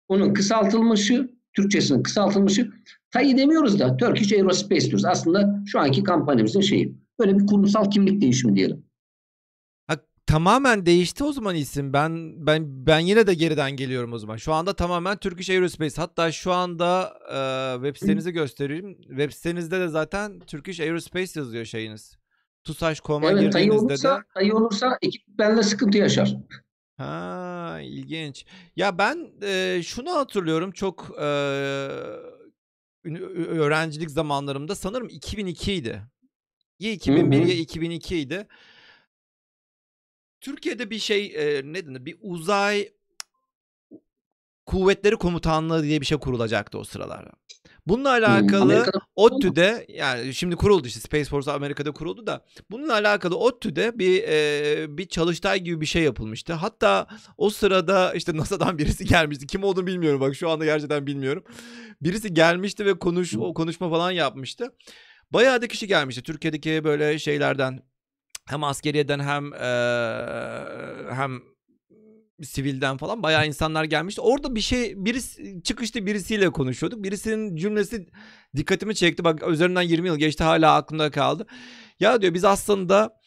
onun 0.08 0.34
kısaltılmışı, 0.34 1.30
Türkçesinin 1.53 2.03
kısaltılmışı. 2.03 2.72
TAİ 3.12 3.38
demiyoruz 3.38 3.80
da 3.80 3.98
Turkish 3.98 4.34
Aerospace 4.34 4.86
diyoruz. 4.88 5.06
Aslında 5.06 5.63
şu 5.65 5.80
anki 5.80 6.03
kampanyamızın 6.03 6.62
şeyi. 6.62 6.96
Böyle 7.20 7.39
bir 7.39 7.48
kurumsal 7.48 7.89
kimlik 7.92 8.22
değişimi 8.22 8.56
diyelim. 8.56 8.86
Tamamen 10.25 10.86
değişti 10.86 11.24
o 11.24 11.32
zaman 11.32 11.56
isim. 11.56 11.94
Ben 11.94 12.34
ben 12.46 12.88
ben 12.88 13.00
yine 13.00 13.27
de 13.27 13.34
geriden 13.34 13.72
geliyorum 13.72 14.13
o 14.13 14.18
zaman. 14.18 14.38
Şu 14.38 14.53
anda 14.53 14.74
tamamen 14.74 15.18
Turkish 15.18 15.50
Aerospace. 15.50 16.01
Hatta 16.01 16.32
şu 16.32 16.51
anda 16.51 17.13
e, 17.32 17.84
web 17.86 17.96
sitenizi 18.00 18.32
göstereyim. 18.32 19.01
Web 19.01 19.32
sitenizde 19.32 19.80
de 19.80 19.88
zaten 19.88 20.39
Turkish 20.39 20.80
Aerospace 20.80 21.39
yazıyor 21.39 21.65
şeyiniz. 21.65 22.18
TUSAŞ.com'a 22.63 23.32
evet, 23.32 23.42
girdiğinizde 23.42 23.86
olursa, 23.86 24.18
de. 24.18 24.24
Tayı 24.34 24.56
olursa 24.56 24.98
ekip 25.01 25.22
benimle 25.27 25.63
sıkıntı 25.63 25.98
yaşar. 25.98 26.36
Ha, 26.98 27.80
ilginç. 27.82 28.46
Ya 28.75 28.98
ben 28.98 29.32
e, 29.44 29.82
şunu 29.84 30.12
hatırlıyorum 30.12 30.72
çok 30.72 31.12
e, 31.20 31.24
öğrencilik 33.36 34.12
zamanlarımda 34.12 34.75
sanırım 34.75 35.10
2002 35.10 35.74
idi. 35.74 36.01
Ya 36.80 36.92
2001 36.92 37.46
ya 37.46 37.53
2002 37.53 38.18
idi. 38.18 38.48
Türkiye'de 40.43 40.89
bir 40.89 41.00
şey 41.00 41.25
e, 41.25 41.62
ne 41.65 41.88
denir? 41.88 42.05
Bir 42.05 42.17
uzay 42.21 42.89
kuvvetleri 44.65 45.15
komutanlığı 45.15 45.83
diye 45.83 46.01
bir 46.01 46.05
şey 46.05 46.17
kurulacaktı 46.17 46.77
o 46.77 46.83
sıralarda. 46.83 47.31
Bununla 47.88 48.09
alakalı 48.09 48.85
ODTÜ'de 49.15 49.85
yani 49.89 50.33
şimdi 50.33 50.55
kuruldu 50.55 50.88
işte 50.88 51.00
Space 51.00 51.25
Force 51.25 51.51
Amerika'da 51.51 51.91
kuruldu 51.91 52.27
da 52.27 52.45
bununla 52.71 52.93
alakalı 52.93 53.38
ODTÜ'de 53.38 54.00
bir 54.00 54.23
e, 54.23 54.97
bir 54.97 55.07
çalıştay 55.07 55.59
gibi 55.59 55.81
bir 55.81 55.85
şey 55.85 56.03
yapılmıştı. 56.03 56.53
Hatta 56.53 57.07
o 57.38 57.50
sırada 57.50 58.13
işte 58.13 58.38
NASA'dan 58.38 58.77
birisi 58.77 59.05
gelmişti. 59.05 59.47
Kim 59.47 59.63
olduğunu 59.63 59.88
bilmiyorum 59.88 60.21
bak 60.21 60.35
şu 60.35 60.50
anda 60.50 60.65
gerçekten 60.65 61.07
bilmiyorum. 61.07 61.43
Birisi 62.01 62.33
gelmişti 62.33 62.85
ve 62.85 63.00
konuş 63.00 63.35
o 63.35 63.53
konuşma 63.53 63.89
falan 63.89 64.12
yapmıştı. 64.12 64.73
Bayağı 65.31 65.62
da 65.62 65.67
kişi 65.67 65.88
gelmişti. 65.88 66.23
Türkiye'deki 66.23 66.83
böyle 66.83 67.19
şeylerden 67.19 67.92
hem 68.45 68.63
askeriyeden 68.63 69.19
hem 69.19 69.53
e, 69.53 69.69
hem 71.13 71.41
sivilden 72.41 72.97
falan 72.97 73.23
bayağı 73.23 73.47
insanlar 73.47 73.83
gelmişti. 73.83 74.21
Orada 74.21 74.55
bir 74.55 74.62
şey 74.62 75.05
birisi 75.05 75.63
çıkışta 75.63 76.05
birisiyle 76.05 76.50
konuşuyorduk. 76.50 77.03
Birisinin 77.03 77.55
cümlesi 77.55 78.07
dikkatimi 78.55 78.95
çekti. 78.95 79.23
Bak 79.23 79.47
üzerinden 79.47 79.81
20 79.81 80.07
yıl 80.07 80.17
geçti 80.17 80.43
hala 80.43 80.75
aklımda 80.75 81.12
kaldı. 81.12 81.47
Ya 82.00 82.21
diyor 82.21 82.33
biz 82.33 82.45
aslında 82.45 83.19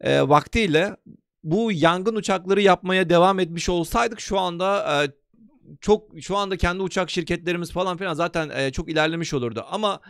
e, 0.00 0.22
vaktiyle 0.22 0.96
bu 1.44 1.72
yangın 1.72 2.14
uçakları 2.14 2.62
yapmaya 2.62 3.08
devam 3.08 3.40
etmiş 3.40 3.68
olsaydık 3.68 4.20
şu 4.20 4.38
anda 4.38 5.04
e, 5.04 5.10
çok 5.80 6.10
şu 6.20 6.36
anda 6.36 6.56
kendi 6.56 6.82
uçak 6.82 7.10
şirketlerimiz 7.10 7.72
falan 7.72 7.96
filan 7.96 8.14
zaten 8.14 8.48
e, 8.48 8.72
çok 8.72 8.90
ilerlemiş 8.90 9.34
olurdu. 9.34 9.64
Ama 9.70 10.00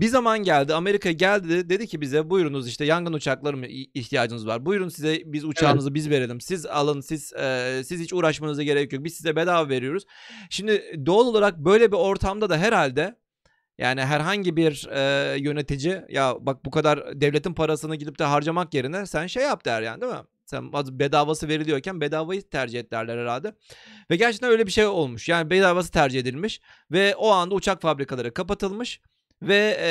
bir 0.00 0.08
zaman 0.08 0.38
geldi 0.38 0.74
Amerika 0.74 1.10
geldi 1.10 1.70
dedi 1.70 1.86
ki 1.86 2.00
bize 2.00 2.30
buyurunuz 2.30 2.68
işte 2.68 2.84
yangın 2.84 3.12
uçakları 3.12 3.56
mı 3.56 3.66
ihtiyacınız 3.66 4.46
var. 4.46 4.66
Buyurun 4.66 4.88
size 4.88 5.22
biz 5.24 5.44
uçağınızı 5.44 5.88
evet. 5.88 5.94
biz 5.94 6.10
verelim. 6.10 6.40
Siz 6.40 6.66
alın 6.66 7.00
siz 7.00 7.32
e, 7.32 7.80
siz 7.84 8.00
hiç 8.00 8.12
uğraşmanıza 8.12 8.62
gerek 8.62 8.92
yok. 8.92 9.04
Biz 9.04 9.14
size 9.14 9.36
bedava 9.36 9.68
veriyoruz. 9.68 10.04
Şimdi 10.50 11.02
doğal 11.06 11.26
olarak 11.26 11.58
böyle 11.58 11.92
bir 11.92 11.96
ortamda 11.96 12.50
da 12.50 12.58
herhalde 12.58 13.16
yani 13.78 14.04
herhangi 14.04 14.56
bir 14.56 14.88
e, 14.90 15.36
yönetici 15.38 16.02
ya 16.08 16.36
bak 16.40 16.64
bu 16.64 16.70
kadar 16.70 17.20
devletin 17.20 17.54
parasını 17.54 17.96
gidip 17.96 18.18
de 18.18 18.24
harcamak 18.24 18.74
yerine 18.74 19.06
sen 19.06 19.26
şey 19.26 19.42
yap 19.42 19.64
der 19.64 19.82
yani 19.82 20.00
değil 20.00 20.12
mi? 20.12 20.20
Sen 20.46 20.72
bedavası 20.72 21.48
veriliyorken 21.48 22.00
bedavayı 22.00 22.48
tercih 22.48 22.80
et 22.80 22.90
derler 22.92 23.18
herhalde. 23.18 23.52
Ve 24.10 24.16
gerçekten 24.16 24.50
öyle 24.50 24.66
bir 24.66 24.72
şey 24.72 24.86
olmuş. 24.86 25.28
Yani 25.28 25.50
bedavası 25.50 25.90
tercih 25.92 26.20
edilmiş 26.20 26.60
ve 26.90 27.16
o 27.16 27.30
anda 27.30 27.54
uçak 27.54 27.82
fabrikaları 27.82 28.34
kapatılmış 28.34 29.00
ve 29.42 29.76
e, 29.80 29.90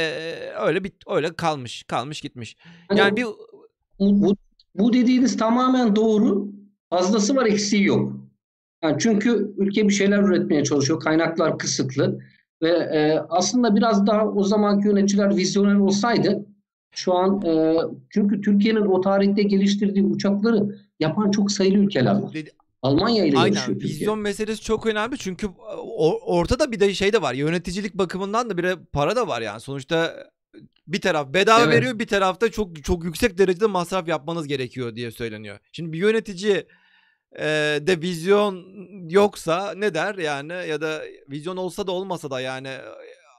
öyle 0.59 0.83
bir 0.83 0.91
öyle 1.07 1.33
kalmış, 1.33 1.83
kalmış 1.83 2.21
gitmiş. 2.21 2.57
Yani, 2.89 2.99
yani 2.99 3.15
bir 3.17 3.25
bu, 3.99 4.35
bu 4.75 4.93
dediğiniz 4.93 5.37
tamamen 5.37 5.95
doğru. 5.95 6.47
Fazlası 6.89 7.35
var, 7.35 7.45
eksiği 7.45 7.83
yok. 7.83 8.13
Yani 8.83 8.95
çünkü 8.99 9.53
ülke 9.57 9.87
bir 9.87 9.93
şeyler 9.93 10.19
üretmeye 10.19 10.63
çalışıyor. 10.63 10.99
Kaynaklar 10.99 11.57
kısıtlı 11.57 12.19
ve 12.61 12.69
e, 12.69 13.19
aslında 13.29 13.75
biraz 13.75 14.07
daha 14.07 14.27
o 14.27 14.43
zamanki 14.43 14.87
yöneticiler 14.87 15.35
vizyoner 15.35 15.75
olsaydı 15.75 16.45
şu 16.91 17.13
an 17.13 17.41
e, 17.45 17.77
çünkü 18.09 18.41
Türkiye'nin 18.41 18.85
o 18.85 19.01
tarihte 19.01 19.43
geliştirdiği 19.43 20.05
uçakları 20.05 20.75
yapan 20.99 21.31
çok 21.31 21.51
sayılı 21.51 21.77
ülkeler 21.77 22.15
var. 22.15 22.33
Almanya 22.81 23.25
ile 23.25 23.37
Aynen. 23.37 23.55
yarışıyor 23.55 23.81
Vizyon 23.81 24.15
Türkiye. 24.15 24.15
meselesi 24.15 24.61
çok 24.61 24.85
önemli 24.85 25.17
çünkü 25.17 25.47
ortada 26.25 26.71
bir 26.71 26.79
de 26.79 26.93
şey 26.93 27.13
de 27.13 27.21
var. 27.21 27.33
Yöneticilik 27.33 27.93
bakımından 27.93 28.49
da 28.49 28.57
bir 28.57 28.75
para 28.93 29.15
da 29.15 29.27
var 29.27 29.41
yani. 29.41 29.61
Sonuçta 29.61 30.27
bir 30.87 31.01
taraf 31.01 31.33
bedava 31.33 31.63
evet. 31.63 31.73
veriyor, 31.73 31.99
bir 31.99 32.07
tarafta 32.07 32.51
çok 32.51 32.83
çok 32.83 33.03
yüksek 33.03 33.37
derecede 33.37 33.65
masraf 33.65 34.07
yapmanız 34.07 34.47
gerekiyor 34.47 34.95
diye 34.95 35.11
söyleniyor. 35.11 35.59
Şimdi 35.71 35.93
bir 35.93 35.97
yönetici 35.97 36.67
e, 37.39 37.45
de 37.81 38.01
vizyon 38.01 38.65
yoksa 39.09 39.73
ne 39.75 39.93
der 39.93 40.15
yani 40.15 40.53
ya 40.53 40.81
da 40.81 41.01
vizyon 41.29 41.57
olsa 41.57 41.87
da 41.87 41.91
olmasa 41.91 42.29
da 42.31 42.41
yani 42.41 42.69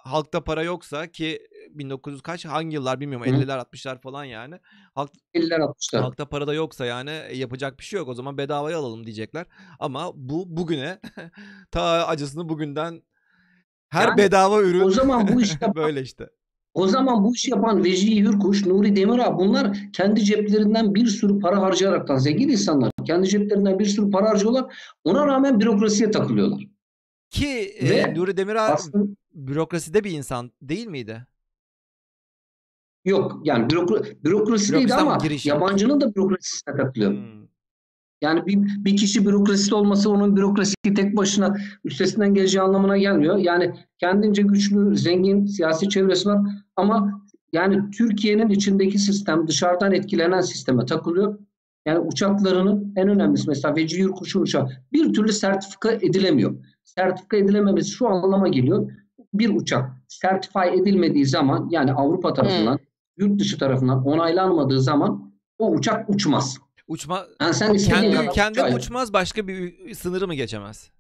halkta 0.05 0.45
para 0.45 0.63
yoksa 0.63 1.07
ki 1.07 1.49
1900 1.71 2.23
kaç 2.23 2.45
hangi 2.45 2.75
yıllar 2.75 3.01
bilmiyorum 3.01 3.27
50'ler 3.27 3.59
60'lar 3.59 4.01
falan 4.01 4.25
yani. 4.25 4.55
Halk, 4.95 5.11
50'ler 5.35 5.59
60'lar. 5.59 6.01
Halkta 6.01 6.29
para 6.29 6.47
da 6.47 6.55
yoksa 6.55 6.87
yani 6.87 7.11
e, 7.11 7.37
yapacak 7.37 7.79
bir 7.79 7.85
şey 7.85 7.99
yok 7.99 8.09
o 8.09 8.15
zaman 8.15 8.39
bedavaya 8.39 8.79
alalım 8.79 9.05
diyecekler. 9.05 9.47
Ama 9.79 10.13
bu 10.15 10.57
bugüne 10.57 11.01
ta 11.71 11.83
acısını 12.07 12.49
bugünden 12.49 13.03
her 13.89 14.09
yani, 14.09 14.19
bedava 14.19 14.63
ürün 14.63 14.81
o 14.81 14.91
zaman 14.91 15.29
bu 15.29 15.41
iş 15.43 15.51
yapan, 15.61 15.75
böyle 15.75 16.03
işte. 16.03 16.29
O 16.75 16.87
zaman 16.87 17.25
bu 17.25 17.35
işi 17.35 17.51
yapan 17.51 17.85
Vecihi 17.85 18.23
Hürkuş, 18.23 18.67
Nuri 18.67 18.97
Demirağ 18.97 19.39
bunlar 19.39 19.79
kendi 19.93 20.25
ceplerinden 20.25 20.95
bir 20.95 21.07
sürü 21.07 21.39
para 21.39 21.63
harcayaraktan 21.63 22.17
zengin 22.17 22.49
insanlar. 22.49 22.91
Kendi 23.07 23.29
ceplerinden 23.29 23.79
bir 23.79 23.87
sürü 23.87 24.11
para 24.11 24.29
harcıyorlar. 24.29 24.75
Ona 25.05 25.27
rağmen 25.27 25.61
bürokrasiye 25.61 26.11
takılıyorlar. 26.11 26.65
Ki 27.31 27.77
Ve 27.83 27.95
e, 27.95 28.15
Nuri 28.15 28.37
Demirağ 28.37 28.63
aslında, 28.63 29.17
bürokraside 29.35 30.05
bir 30.05 30.11
insan 30.11 30.53
değil 30.63 30.87
miydi? 30.87 31.27
Yok 33.09 33.41
yani 33.45 33.71
bürokra 33.71 34.03
bürokrasideydi 34.25 34.95
ama 34.95 35.19
yabancının 35.45 36.01
da 36.01 36.15
bürokrasisine 36.15 36.75
katılıyor. 36.75 37.13
Hmm. 37.13 37.49
Yani 38.23 38.47
bir, 38.47 38.85
bir 38.85 38.97
kişi 38.97 39.27
bürokrasist 39.27 39.73
olması 39.73 40.11
onun 40.11 40.37
bürokrasi 40.37 40.75
tek 40.97 41.17
başına 41.17 41.57
üstesinden 41.85 42.35
geleceği 42.35 42.63
anlamına 42.63 42.99
gelmiyor. 42.99 43.37
Yani 43.37 43.75
kendince 43.99 44.43
güçlü, 44.43 44.97
zengin 44.97 45.47
siyasi 45.47 45.89
çevresi 45.89 46.29
var 46.29 46.39
ama 46.77 47.23
yani 47.53 47.91
Türkiye'nin 47.91 48.49
içindeki 48.49 48.99
sistem 48.99 49.49
dışarıdan 49.49 49.93
etkilenen 49.93 50.41
sisteme 50.41 50.87
takılıyor. 50.87 51.39
Yani 51.87 51.99
uçaklarının 51.99 52.93
en 52.97 53.09
önemlisi 53.09 53.49
mesela 53.49 53.77
Vecihi 53.77 54.01
Yurkuş'un 54.01 54.43
uçağı 54.43 54.69
bir 54.93 55.13
türlü 55.13 55.33
sertifika 55.33 55.93
edilemiyor. 55.93 56.57
Sertifika 56.85 57.37
edilememesi 57.37 57.91
şu 57.91 58.09
anlama 58.09 58.49
geliyor. 58.49 58.91
Bir 59.35 59.49
uçak 59.49 59.91
sertifay 60.09 60.79
edilmediği 60.79 61.27
zaman 61.27 61.69
yani 61.71 61.93
Avrupa 61.93 62.35
tarafından 62.35 62.77
hmm 62.79 62.88
yurt 63.19 63.41
dışı 63.41 63.59
tarafından 63.59 64.07
onaylanmadığı 64.07 64.81
zaman 64.81 65.33
o 65.59 65.71
uçak 65.71 66.11
uçmaz. 66.11 66.59
Uçma 66.89 67.27
yani 67.41 67.55
sen 67.55 67.77
kendi 67.77 68.07
ülkende 68.07 68.63
uçağı... 68.63 68.77
uçmaz 68.77 69.13
başka 69.13 69.49
bir 69.49 69.95
sınırı 69.95 70.27
mı 70.27 70.35
geçemez? 70.35 70.91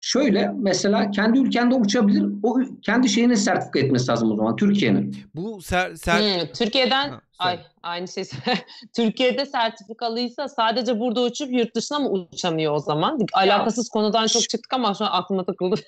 Şöyle 0.00 0.52
mesela 0.54 1.10
kendi 1.10 1.38
ülkende 1.38 1.74
uçabilir. 1.74 2.24
O 2.42 2.58
kendi 2.82 3.08
şeyini 3.08 3.36
sertifika 3.36 3.78
etmesi 3.78 4.10
lazım 4.10 4.32
o 4.32 4.36
zaman 4.36 4.56
Türkiye'nin. 4.56 5.16
Bu 5.34 5.62
ser, 5.62 5.94
ser... 5.94 6.18
Hmm, 6.18 6.52
Türkiye'den 6.52 7.10
ha, 7.10 7.20
ay 7.38 7.60
aynı 7.82 8.08
şey. 8.08 8.24
Türkiye'de 8.96 9.46
sertifikalıysa 9.46 10.48
sadece 10.48 11.00
burada 11.00 11.22
uçup 11.22 11.52
yurt 11.52 11.76
dışına 11.76 11.98
mı 11.98 12.08
uçamıyor 12.08 12.74
o 12.74 12.78
zaman? 12.78 13.18
Alakasız 13.32 13.86
ya, 13.86 13.92
konudan 13.92 14.26
çok 14.26 14.42
çıktık 14.42 14.72
ama 14.72 14.94
şu 14.94 15.04
an 15.04 15.10
aklıma 15.12 15.44
takıldı. 15.44 15.80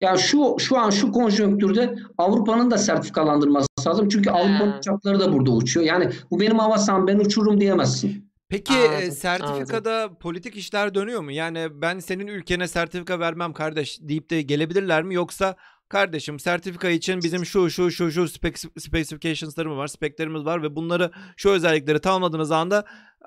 Yani 0.00 0.18
şu 0.18 0.56
şu 0.58 0.78
an 0.78 0.90
şu 0.90 1.12
konjonktürde 1.12 1.94
Avrupa'nın 2.18 2.70
da 2.70 2.78
sertifikalandırması 2.78 3.68
lazım. 3.86 4.08
Çünkü 4.08 4.30
Avrupa'nın 4.30 4.78
uçakları 4.78 5.20
da 5.20 5.32
burada 5.32 5.50
uçuyor. 5.50 5.86
Yani 5.86 6.10
bu 6.30 6.40
benim 6.40 6.58
hava 6.58 6.78
saham 6.78 7.06
ben 7.06 7.18
uçururum 7.18 7.60
diyemezsin. 7.60 8.28
Peki 8.48 8.74
e, 8.74 8.88
Anladım, 8.88 9.12
sertifikada 9.12 10.10
politik 10.20 10.56
işler 10.56 10.94
dönüyor 10.94 11.20
mu? 11.20 11.32
Yani 11.32 11.68
ben 11.72 11.98
senin 11.98 12.26
ülkene 12.26 12.68
sertifika 12.68 13.20
vermem 13.20 13.52
kardeş 13.52 13.98
deyip 14.00 14.30
de 14.30 14.42
gelebilirler 14.42 15.02
mi? 15.02 15.14
Yoksa 15.14 15.56
kardeşim 15.88 16.38
sertifika 16.38 16.88
için 16.88 17.22
bizim 17.22 17.46
şu 17.46 17.70
şu 17.70 17.90
şu 17.90 18.10
şu 18.10 18.20
spec- 18.20 18.80
specifications'larımız 18.80 19.78
var, 19.78 19.86
speklerimiz 19.86 20.44
var 20.44 20.62
ve 20.62 20.76
bunları 20.76 21.10
şu 21.36 21.50
özellikleri 21.50 22.00
tamamladığınız 22.00 22.50
anda 22.50 22.84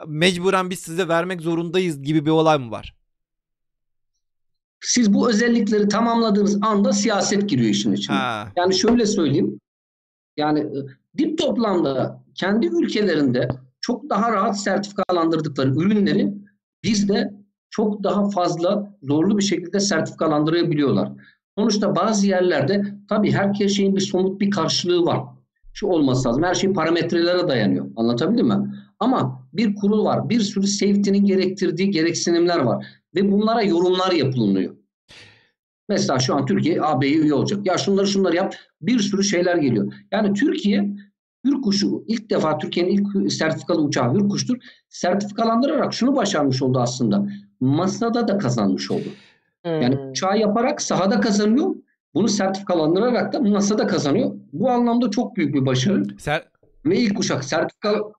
mecburen 0.08 0.70
biz 0.70 0.80
size 0.80 1.08
vermek 1.08 1.42
zorundayız 1.42 2.02
gibi 2.02 2.26
bir 2.26 2.32
olay 2.32 2.58
mı 2.58 2.72
var? 2.72 3.01
Siz 4.82 5.14
bu 5.14 5.30
özellikleri 5.30 5.88
tamamladığınız 5.88 6.60
anda 6.62 6.94
siyaset 6.94 7.50
giriyor 7.50 7.70
işin 7.70 7.94
içine. 7.94 8.16
Ha. 8.16 8.52
Yani 8.56 8.74
şöyle 8.74 9.06
söyleyeyim. 9.06 9.60
Yani 10.38 10.60
e, 10.60 10.78
dip 11.18 11.38
toplamda 11.38 12.24
kendi 12.36 12.68
ülkelerinde 12.68 13.50
çok 13.82 14.10
daha 14.10 14.32
rahat 14.32 14.60
sertifikalandırdıkları 14.60 15.70
ürünleri 15.70 16.34
bizde 16.84 17.34
çok 17.70 18.04
daha 18.04 18.30
fazla 18.30 18.98
zorlu 19.04 19.38
bir 19.38 19.44
şekilde 19.44 19.80
sertifikalandırabiliyorlar. 19.80 21.12
Sonuçta 21.58 21.96
bazı 21.96 22.28
yerlerde 22.28 22.84
tabii 23.10 23.32
her 23.32 23.54
şeyin 23.68 23.96
bir 23.96 24.02
somut 24.02 24.42
bir 24.42 24.52
karşılığı 24.52 25.06
var. 25.06 25.22
Şu 25.74 25.88
olması 25.88 26.30
lazım. 26.30 26.44
Her 26.44 26.54
şey 26.54 26.74
parametrelere 26.74 27.48
dayanıyor. 27.48 27.86
Anlatabildim 27.96 28.48
mi? 28.48 28.76
Ama 29.00 29.48
bir 29.54 29.76
kurul 29.76 30.06
var. 30.06 30.30
Bir 30.30 30.40
sürü 30.40 30.68
safety'nin 30.68 31.26
gerektirdiği 31.26 31.92
gereksinimler 31.92 32.60
var. 32.60 32.86
Ve 33.16 33.32
bunlara 33.32 33.62
yorumlar 33.62 34.12
yapılıyor. 34.12 34.76
Mesela 35.90 36.20
şu 36.20 36.36
an 36.36 36.46
Türkiye 36.46 36.82
AB'ye 36.82 37.16
üye 37.18 37.34
olacak. 37.34 37.66
Ya 37.66 37.78
şunları 37.78 38.08
şunları 38.08 38.36
yap. 38.36 38.56
Bir 38.82 39.00
sürü 39.00 39.24
şeyler 39.24 39.56
geliyor. 39.58 39.94
Yani 40.12 40.34
Türkiye 40.34 40.90
Hürkuş'u 41.46 42.04
ilk 42.08 42.30
defa 42.30 42.58
Türkiye'nin 42.58 42.92
ilk 42.92 43.32
sertifikalı 43.34 43.82
uçağı 43.82 44.14
Hürkuş'tur. 44.14 44.58
Sertifikalandırarak 44.90 45.94
şunu 45.94 46.16
başarmış 46.16 46.62
oldu 46.62 46.80
aslında. 46.80 47.26
Masada 47.60 48.28
da 48.28 48.38
kazanmış 48.38 48.92
oldu. 48.92 49.08
Yani 49.66 49.96
Hmm. 49.96 50.10
uçağı 50.10 50.40
yaparak 50.40 50.82
sahada 50.82 51.20
kazanıyor. 51.20 51.76
Bunu 52.14 52.28
sertifikalandırarak 52.28 53.34
da 53.34 53.40
masada 53.40 53.88
kazanıyor. 53.88 54.32
Bu 54.54 54.70
anlamda 54.70 55.10
çok 55.12 55.36
büyük 55.36 55.54
bir 55.56 55.66
başarı. 55.66 56.04
Ser 56.20 56.44
Ve 56.86 56.98
ilk 56.98 57.20
uçak 57.20 57.44
sertifikalı 57.44 58.14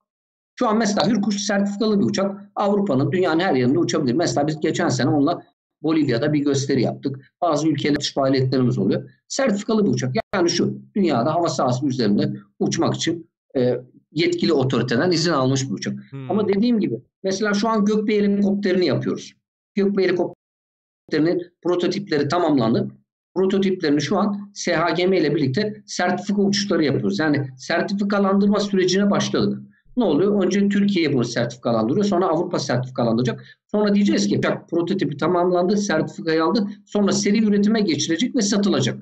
şu 0.55 0.67
an 0.67 0.77
mesela 0.77 1.07
Hürkuş 1.07 1.41
sertifikalı 1.41 1.99
bir 1.99 2.05
uçak. 2.05 2.51
Avrupa'nın 2.55 3.11
dünyanın 3.11 3.39
her 3.39 3.55
yerinde 3.55 3.79
uçabilir. 3.79 4.13
Mesela 4.13 4.47
biz 4.47 4.59
geçen 4.59 4.89
sene 4.89 5.09
onunla 5.09 5.43
Bolivya'da 5.83 6.33
bir 6.33 6.39
gösteri 6.39 6.81
yaptık. 6.81 7.33
Bazı 7.41 7.67
ülkelerde 7.67 7.97
uçuş 7.97 8.13
faaliyetlerimiz 8.13 8.77
oluyor. 8.77 9.09
Sertifikalı 9.27 9.85
bir 9.85 9.89
uçak. 9.89 10.13
Yani 10.35 10.49
şu 10.49 10.81
dünyada 10.95 11.33
hava 11.33 11.47
sahası 11.47 11.87
üzerinde 11.87 12.33
uçmak 12.59 12.95
için 12.95 13.29
e, 13.57 13.79
yetkili 14.11 14.53
otoriteden 14.53 15.11
izin 15.11 15.31
almış 15.31 15.69
bir 15.69 15.73
uçak. 15.73 16.11
Hmm. 16.11 16.31
Ama 16.31 16.47
dediğim 16.47 16.79
gibi 16.79 17.01
mesela 17.23 17.53
şu 17.53 17.69
an 17.69 17.85
Gökbey 17.85 18.21
helikopterini 18.21 18.85
yapıyoruz. 18.85 19.33
Gökbey 19.75 20.05
helikopterinin 20.05 21.53
prototipleri 21.63 22.27
tamamlandı. 22.27 22.91
Prototiplerini 23.35 24.01
şu 24.01 24.17
an 24.17 24.51
SHGM 24.53 25.13
ile 25.13 25.35
birlikte 25.35 25.83
sertifika 25.85 26.41
uçuşları 26.41 26.83
yapıyoruz. 26.83 27.19
Yani 27.19 27.47
sertifikalandırma 27.57 28.59
sürecine 28.59 29.11
başladık. 29.11 29.59
Ne 29.97 30.03
oluyor? 30.03 30.43
Önce 30.45 30.69
Türkiye 30.69 31.13
bunu 31.13 31.23
sertifikalandırıyor. 31.23 32.05
Sonra 32.05 32.27
Avrupa 32.27 32.59
sertifikalandıracak. 32.59 33.43
Sonra 33.71 33.95
diyeceğiz 33.95 34.27
ki 34.27 34.39
uçak 34.39 34.69
prototipi 34.69 35.17
tamamlandı, 35.17 35.77
sertifikayı 35.77 36.43
aldı. 36.43 36.67
Sonra 36.85 37.11
seri 37.11 37.43
üretime 37.43 37.81
geçirecek 37.81 38.35
ve 38.35 38.41
satılacak. 38.41 38.97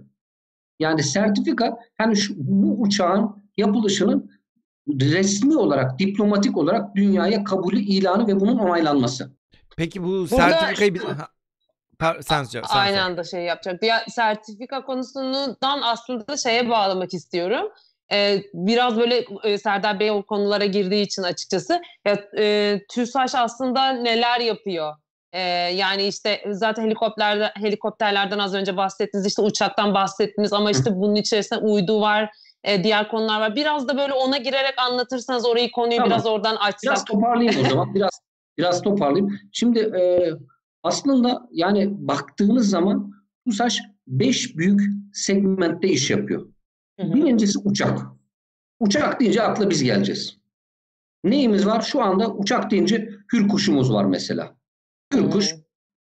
Yani 0.80 1.04
sertifika 1.04 1.78
hani 1.98 2.16
şu, 2.16 2.34
bu 2.38 2.82
uçağın 2.82 3.44
yapılışının 3.58 4.32
resmi 4.90 5.58
olarak, 5.58 6.00
diplomatik 6.00 6.58
olarak 6.58 6.96
dünyaya 6.96 7.44
kabulü 7.44 7.80
ilanı 7.80 8.28
ve 8.28 8.40
bunun 8.40 8.58
onaylanması. 8.58 9.32
Peki 9.78 10.04
bu 10.04 10.08
Burada- 10.08 10.28
sertifikayı 10.28 10.94
biz... 10.94 11.02
Per- 12.00 12.24
sen, 12.24 12.44
sen 12.44 12.64
Aynı 12.70 13.04
anda 13.04 13.24
şey 13.24 13.44
yapacak. 13.44 13.84
Ya 13.84 14.04
sertifika 14.10 14.86
konusundan 14.86 15.82
aslında 15.84 16.38
şeye 16.44 16.70
bağlamak 16.70 17.14
istiyorum. 17.14 17.72
Ee, 18.14 18.44
biraz 18.54 18.98
böyle 18.98 19.26
e, 19.44 19.58
Serdar 19.58 20.00
Bey 20.00 20.12
o 20.12 20.24
konulara 20.24 20.66
girdiği 20.66 21.02
için 21.02 21.24
açıkçası. 21.24 21.82
Ya, 22.06 22.24
e, 22.38 22.80
TÜSAŞ 22.90 23.36
aslında 23.36 23.90
neler 23.90 24.40
yapıyor? 24.40 24.94
Ee, 25.34 25.40
yani 25.76 26.08
işte 26.08 26.42
zaten 26.52 26.84
helikopterler, 26.84 27.52
helikopterlerden 27.56 28.40
az 28.40 28.54
önce 28.54 28.78
bahsettiniz, 28.78 29.26
işte 29.26 29.42
uçaktan 29.42 29.94
bahsettiniz 29.94 30.54
ama 30.54 30.72
işte 30.72 30.96
bunun 30.96 31.16
içerisinde 31.16 31.60
uydu 31.60 32.02
var, 32.02 32.30
e, 32.64 32.84
diğer 32.84 33.08
konular 33.10 33.40
var. 33.40 33.56
Biraz 33.56 33.88
da 33.88 33.98
böyle 33.98 34.14
ona 34.14 34.38
girerek 34.38 34.74
anlatırsanız 34.78 35.46
orayı 35.46 35.72
konuyu 35.72 35.98
Tamam. 35.98 36.10
biraz 36.10 36.26
oradan 36.26 36.56
açsak. 36.56 36.84
Biraz 36.84 37.06
toparlayayım 37.06 37.66
o 37.66 37.70
zaman. 37.70 37.96
Biraz 37.96 38.22
biraz 38.58 38.82
toparlayayım. 38.82 39.40
Şimdi 39.52 39.80
e, 39.80 40.32
aslında 40.84 41.42
yani 41.52 41.88
baktığınız 42.08 42.70
zaman 42.70 43.12
TUSAŞ 43.48 43.82
5 44.08 44.58
büyük 44.58 44.82
segmentte 45.14 45.88
iş 45.88 46.10
yapıyor. 46.10 46.51
Birincisi 47.04 47.60
uçak. 47.60 48.00
Uçak 48.80 49.20
deyince 49.20 49.42
akla 49.42 49.70
biz 49.70 49.84
geleceğiz. 49.84 50.38
Neyimiz 51.24 51.66
var? 51.66 51.82
Şu 51.82 52.02
anda 52.02 52.34
uçak 52.34 52.72
deyince 52.72 53.10
hürkuşumuz 53.34 53.94
var 53.94 54.06
mesela. 54.06 54.56
Hürkuş. 55.14 55.56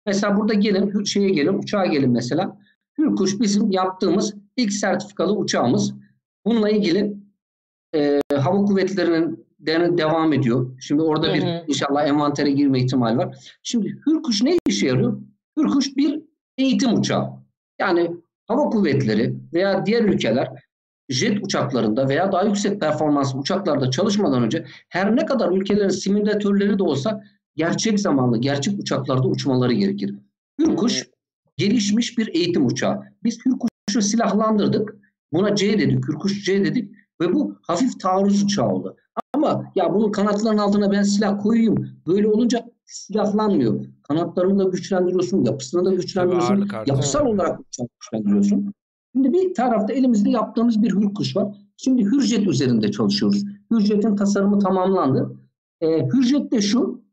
Mesela 0.07 0.37
burada 0.37 0.55
gelin, 0.55 1.05
şeye 1.05 1.31
gelin, 1.31 1.59
uçağa 1.59 1.87
gelin 1.87 2.11
mesela. 2.11 2.59
Hürkuş 2.99 3.41
bizim 3.41 3.71
yaptığımız 3.71 4.35
ilk 4.57 4.73
sertifikalı 4.73 5.33
uçağımız. 5.37 5.95
Bununla 6.47 6.71
ilgili 6.71 7.17
e, 7.95 8.21
hava 8.37 8.65
kuvvetlerinin 8.65 9.47
de- 9.61 9.99
devam 9.99 10.33
ediyor. 10.33 10.79
Şimdi 10.81 11.03
orada 11.03 11.35
bir 11.35 11.43
Hı 11.43 11.47
hı. 11.47 11.65
inşallah 11.69 12.07
envantere 12.07 12.51
girme 12.51 12.81
ihtimali 12.81 13.19
var. 13.19 13.37
Şimdi 13.63 14.01
Hürkuş 14.07 14.43
ne 14.43 14.59
işe 14.67 14.87
yarıyor? 14.87 15.21
Hürkuş 15.59 15.97
bir 15.97 16.23
eğitim 16.59 16.95
uçağı. 16.95 17.31
Yani 17.81 18.11
hava 18.49 18.71
kuvvetleri 18.71 19.35
veya 19.53 19.87
diğer 19.87 20.05
ülkeler 20.05 20.66
jet 21.09 21.45
uçaklarında 21.45 22.09
veya 22.09 22.33
daha 22.33 22.43
yüksek 22.43 22.81
performanslı 22.81 23.39
uçaklarda 23.39 23.91
çalışmadan 23.91 24.43
önce 24.43 24.65
her 24.89 25.17
ne 25.17 25.27
kadar 25.27 25.53
ülkelerin 25.53 25.89
simülatörleri 25.89 26.79
de 26.79 26.83
olsa 26.83 27.23
gerçek 27.57 28.01
zamanlı, 28.01 28.39
gerçek 28.39 28.81
uçaklarda 28.81 29.29
uçmaları 29.29 29.73
gerekir. 29.73 30.15
Hürkuş 30.61 31.09
gelişmiş 31.57 32.19
bir 32.19 32.35
eğitim 32.35 32.67
uçağı. 32.67 33.01
Biz 33.25 33.39
Hürkuş'u 33.47 34.03
silahlandırdık. 34.03 34.97
Buna 35.33 35.57
C 35.57 35.79
dedik, 35.79 36.09
Hürkuş 36.09 36.45
C 36.45 36.65
dedik 36.65 36.95
ve 37.21 37.33
bu 37.33 37.59
hafif 37.63 38.01
taarruz 38.01 38.43
uçağı 38.43 38.69
oldu. 38.69 38.97
Ama 39.35 39.73
ya 39.75 39.95
bunun 39.95 40.13
kanatlarının 40.13 40.63
altına 40.63 40.93
ben 40.93 41.03
silah 41.03 41.43
koyayım. 41.43 41.89
Böyle 42.07 42.29
olunca 42.29 42.67
silahlanmıyor. 42.85 43.87
Kanatlarını 44.03 44.65
da 44.65 44.69
güçlendiriyorsun, 44.69 45.45
yapısını 45.45 45.85
da 45.85 45.95
güçlendiriyorsun. 45.95 46.69
Yapısal 46.87 47.27
olarak 47.27 47.59
güçlendiriyorsun. 48.01 48.73
Şimdi 49.17 49.33
bir 49.33 49.55
tarafta 49.55 49.93
elimizde 49.93 50.31
yaptığımız 50.31 50.83
bir 50.83 50.91
Hürkuş 50.91 51.37
var. 51.37 51.57
Şimdi 51.77 52.05
Hürjet 52.05 52.47
üzerinde 52.47 52.91
çalışıyoruz. 52.91 53.45
Hürjet'in 53.71 54.17
tasarımı 54.17 54.59
tamamlandı. 54.59 55.37
Ee, 55.81 55.87
Hürjet 55.87 56.53
de 56.53 56.61
şu, 56.61 57.05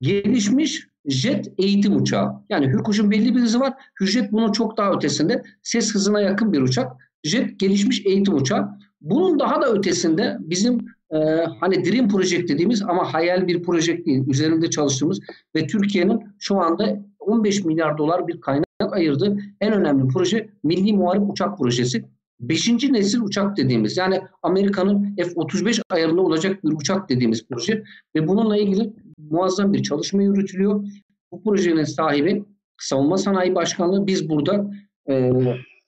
gelişmiş 0.00 0.88
jet 1.04 1.52
eğitim 1.58 1.96
uçağı. 1.96 2.32
Yani 2.48 2.66
Hürkuş'un 2.66 3.10
belli 3.10 3.36
bir 3.36 3.40
hızı 3.40 3.60
var. 3.60 3.74
Hürjet 4.00 4.32
bunun 4.32 4.52
çok 4.52 4.76
daha 4.76 4.92
ötesinde. 4.92 5.42
Ses 5.62 5.94
hızına 5.94 6.20
yakın 6.20 6.52
bir 6.52 6.62
uçak. 6.62 6.92
Jet 7.24 7.60
gelişmiş 7.60 8.06
eğitim 8.06 8.34
uçağı. 8.34 8.68
Bunun 9.00 9.38
daha 9.38 9.62
da 9.62 9.72
ötesinde 9.72 10.36
bizim 10.40 10.78
e, 11.10 11.18
hani 11.60 11.84
Dream 11.84 12.08
Project 12.08 12.48
dediğimiz 12.48 12.82
ama 12.82 13.14
hayal 13.14 13.46
bir 13.46 13.62
proje 13.62 14.04
değil. 14.04 14.28
Üzerinde 14.28 14.70
çalıştığımız 14.70 15.20
ve 15.56 15.66
Türkiye'nin 15.66 16.20
şu 16.38 16.56
anda 16.60 17.04
15 17.18 17.64
milyar 17.64 17.98
dolar 17.98 18.28
bir 18.28 18.40
kaynak 18.40 18.69
ayırdığı 18.84 19.38
en 19.60 19.72
önemli 19.72 20.08
proje 20.08 20.50
Milli 20.64 20.92
Muharip 20.92 21.30
Uçak 21.30 21.58
Projesi. 21.58 22.04
Beşinci 22.40 22.92
nesil 22.92 23.20
uçak 23.20 23.56
dediğimiz 23.56 23.96
yani 23.96 24.20
Amerika'nın 24.42 25.16
F-35 25.16 25.82
ayarında 25.90 26.20
olacak 26.20 26.64
bir 26.64 26.72
uçak 26.72 27.08
dediğimiz 27.08 27.46
proje 27.48 27.84
ve 28.16 28.28
bununla 28.28 28.56
ilgili 28.56 28.92
muazzam 29.30 29.72
bir 29.72 29.82
çalışma 29.82 30.22
yürütülüyor. 30.22 30.84
Bu 31.32 31.42
projenin 31.42 31.84
sahibi 31.84 32.44
Savunma 32.78 33.16
Sanayi 33.16 33.54
Başkanlığı. 33.54 34.06
Biz 34.06 34.28
burada 34.28 34.70
e, 35.10 35.32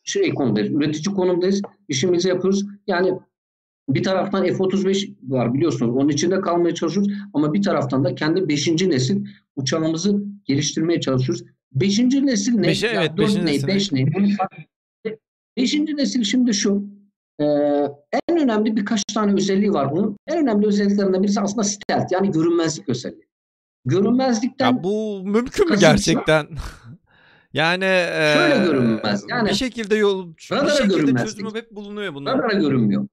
şey 0.05 0.35
konumdayız, 0.35 0.71
üretici 0.71 1.15
konumdayız. 1.15 1.63
İşimizi 1.89 2.29
yapıyoruz. 2.29 2.65
Yani 2.87 3.13
bir 3.89 4.03
taraftan 4.03 4.45
F-35 4.45 5.15
var 5.23 5.55
biliyorsunuz. 5.55 5.97
Onun 5.97 6.09
içinde 6.09 6.41
kalmaya 6.41 6.75
çalışıyoruz. 6.75 7.13
Ama 7.35 7.53
bir 7.53 7.63
taraftan 7.63 8.05
da 8.05 8.15
kendi 8.15 8.49
5. 8.49 8.69
nesil 8.69 9.25
uçağımızı 9.57 10.23
geliştirmeye 10.45 11.01
çalışıyoruz. 11.01 11.45
5. 11.75 11.99
nesil 11.99 12.55
ne? 12.55 12.73
Ya 12.73 12.93
evet, 12.93 13.11
dört 13.17 13.19
beşinci 13.19 13.47
ne? 13.47 13.53
nesil. 13.53 13.69
5 13.69 13.93
ne? 13.93 14.07
Beşinci 15.57 15.97
nesil 15.97 16.25
şimdi 16.25 16.55
şu. 16.55 16.85
e, 17.41 17.45
en 18.29 18.43
önemli 18.43 18.77
birkaç 18.77 19.05
tane 19.05 19.35
özelliği 19.35 19.73
var 19.73 19.93
bunun. 19.93 20.17
En 20.27 20.39
önemli 20.39 20.67
özelliklerinden 20.67 21.23
birisi 21.23 21.41
aslında 21.41 21.65
stealth 21.65 22.13
yani 22.13 22.31
görünmezlik 22.31 22.89
özelliği. 22.89 23.27
Görünmezlikten 23.85 24.73
Ya 24.73 24.83
bu 24.83 25.23
mümkün 25.25 25.71
mü 25.71 25.77
gerçekten? 25.81 26.47
yani 27.53 27.85
e, 27.85 28.35
Şöyle 28.37 28.65
görünmez, 28.65 29.25
yani- 29.29 29.49
bir 29.49 29.55
şekilde 29.55 29.97
yol 29.97 30.29
bir 30.37 30.43
şekilde 30.43 31.25
çözümü 31.25 31.55
hep 31.55 31.71
bulunuyor 31.71 32.15
bunlar. 32.15 32.39
radara 32.39 32.53
görünmüyor. 32.53 33.07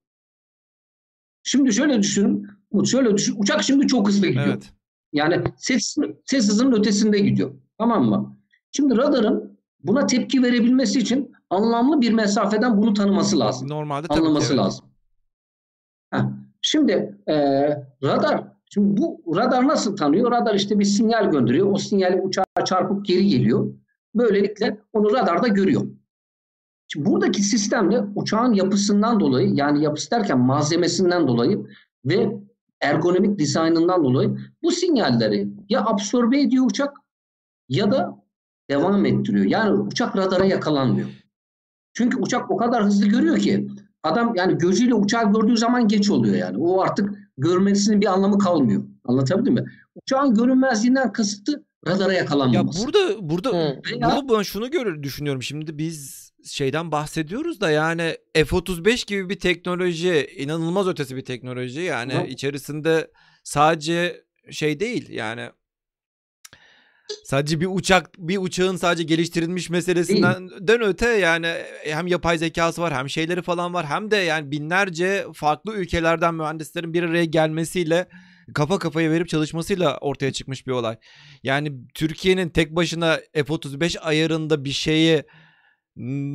Şimdi 1.42 1.72
şöyle 1.72 1.98
düşünün. 1.98 2.46
Şöyle 2.84 3.14
düşün. 3.14 3.34
Uçak 3.38 3.62
şimdi 3.62 3.86
çok 3.86 4.08
hızlı 4.08 4.26
gidiyor. 4.26 4.46
Evet. 4.46 4.72
Yani 5.12 5.44
ses, 5.56 5.96
ses 6.24 6.48
hızının 6.48 6.80
ötesinde 6.80 7.18
gidiyor. 7.18 7.54
Tamam 7.78 8.04
mı? 8.04 8.39
Şimdi 8.72 8.96
radarın 8.96 9.58
buna 9.84 10.06
tepki 10.06 10.42
verebilmesi 10.42 10.98
için 10.98 11.32
anlamlı 11.50 12.00
bir 12.00 12.12
mesafeden 12.12 12.76
bunu 12.82 12.94
tanıması 12.94 13.38
lazım. 13.38 13.68
Normalde 13.68 14.06
tabii 14.08 14.20
Anlaması 14.20 14.52
evet. 14.54 14.64
lazım. 14.64 14.84
Heh. 16.10 16.20
Şimdi 16.62 17.18
e, 17.26 17.34
radar, 18.02 18.44
şimdi 18.70 19.00
bu 19.00 19.22
radar 19.36 19.68
nasıl 19.68 19.96
tanıyor? 19.96 20.30
Radar 20.30 20.54
işte 20.54 20.78
bir 20.78 20.84
sinyal 20.84 21.30
gönderiyor. 21.30 21.72
O 21.72 21.78
sinyali 21.78 22.20
uçağa 22.20 22.44
çarpıp 22.64 23.06
geri 23.06 23.28
geliyor. 23.28 23.74
Böylelikle 24.14 24.80
onu 24.92 25.12
radarda 25.12 25.48
görüyor. 25.48 25.82
Şimdi 26.88 27.06
buradaki 27.06 27.42
sistemle 27.42 28.00
uçağın 28.14 28.52
yapısından 28.52 29.20
dolayı 29.20 29.54
yani 29.54 29.84
yapısı 29.84 30.10
derken 30.10 30.38
malzemesinden 30.38 31.28
dolayı 31.28 31.66
ve 32.04 32.36
ergonomik 32.80 33.38
dizaynından 33.38 34.04
dolayı 34.04 34.38
bu 34.62 34.70
sinyalleri 34.70 35.48
ya 35.68 35.84
absorbe 35.86 36.40
ediyor 36.40 36.66
uçak 36.66 36.96
ya 37.68 37.90
da 37.90 38.22
devam 38.70 39.06
ettiriyor. 39.06 39.44
Yani 39.44 39.72
uçak 39.72 40.16
radara 40.16 40.44
yakalanmıyor. 40.44 41.08
Çünkü 41.94 42.16
uçak 42.18 42.50
o 42.50 42.56
kadar 42.56 42.84
hızlı 42.84 43.06
görüyor 43.06 43.38
ki 43.38 43.68
adam 44.02 44.32
yani 44.36 44.58
gözüyle 44.58 44.94
uçağı 44.94 45.32
gördüğü 45.32 45.56
zaman 45.56 45.88
geç 45.88 46.10
oluyor 46.10 46.34
yani. 46.34 46.58
O 46.58 46.80
artık 46.80 47.10
görmesinin 47.38 48.00
bir 48.00 48.06
anlamı 48.06 48.38
kalmıyor. 48.38 48.82
Anlatabildim 49.04 49.54
mi? 49.54 49.64
Uçağın 49.94 50.34
görünmezliğinden 50.34 51.12
kasıtı 51.12 51.64
radara 51.86 52.12
yakalanmaması. 52.12 52.80
Ya 52.80 52.86
burada 52.86 53.30
burada 53.30 53.48
Hı. 53.48 53.76
bunu 53.94 54.38
ben 54.38 54.42
şunu 54.42 54.70
görür 54.70 55.02
düşünüyorum. 55.02 55.42
Şimdi 55.42 55.78
biz 55.78 56.30
şeyden 56.44 56.92
bahsediyoruz 56.92 57.60
da 57.60 57.70
yani 57.70 58.16
F35 58.34 59.06
gibi 59.06 59.28
bir 59.28 59.38
teknoloji 59.38 60.28
inanılmaz 60.36 60.88
ötesi 60.88 61.16
bir 61.16 61.24
teknoloji 61.24 61.80
yani 61.80 62.14
Hı. 62.14 62.26
içerisinde 62.26 63.10
sadece 63.44 64.24
şey 64.50 64.80
değil 64.80 65.08
yani 65.10 65.50
Sadece 67.24 67.60
bir 67.60 67.68
uçak 67.70 68.10
bir 68.18 68.38
uçağın 68.38 68.76
sadece 68.76 69.02
geliştirilmiş 69.02 69.70
meselesinden 69.70 70.48
dön 70.68 70.80
öte 70.80 71.08
yani 71.08 71.54
hem 71.84 72.06
yapay 72.06 72.38
zekası 72.38 72.82
var 72.82 72.94
hem 72.94 73.10
şeyleri 73.10 73.42
falan 73.42 73.74
var 73.74 73.86
hem 73.86 74.10
de 74.10 74.16
yani 74.16 74.50
binlerce 74.50 75.26
farklı 75.34 75.74
ülkelerden 75.74 76.34
mühendislerin 76.34 76.94
bir 76.94 77.02
araya 77.02 77.24
gelmesiyle 77.24 78.08
kafa 78.54 78.78
kafaya 78.78 79.10
verip 79.10 79.28
çalışmasıyla 79.28 79.98
ortaya 79.98 80.32
çıkmış 80.32 80.66
bir 80.66 80.72
olay. 80.72 80.96
Yani 81.42 81.72
Türkiye'nin 81.94 82.48
tek 82.48 82.76
başına 82.76 83.18
F-35 83.34 83.98
ayarında 83.98 84.64
bir 84.64 84.72
şeyi 84.72 85.24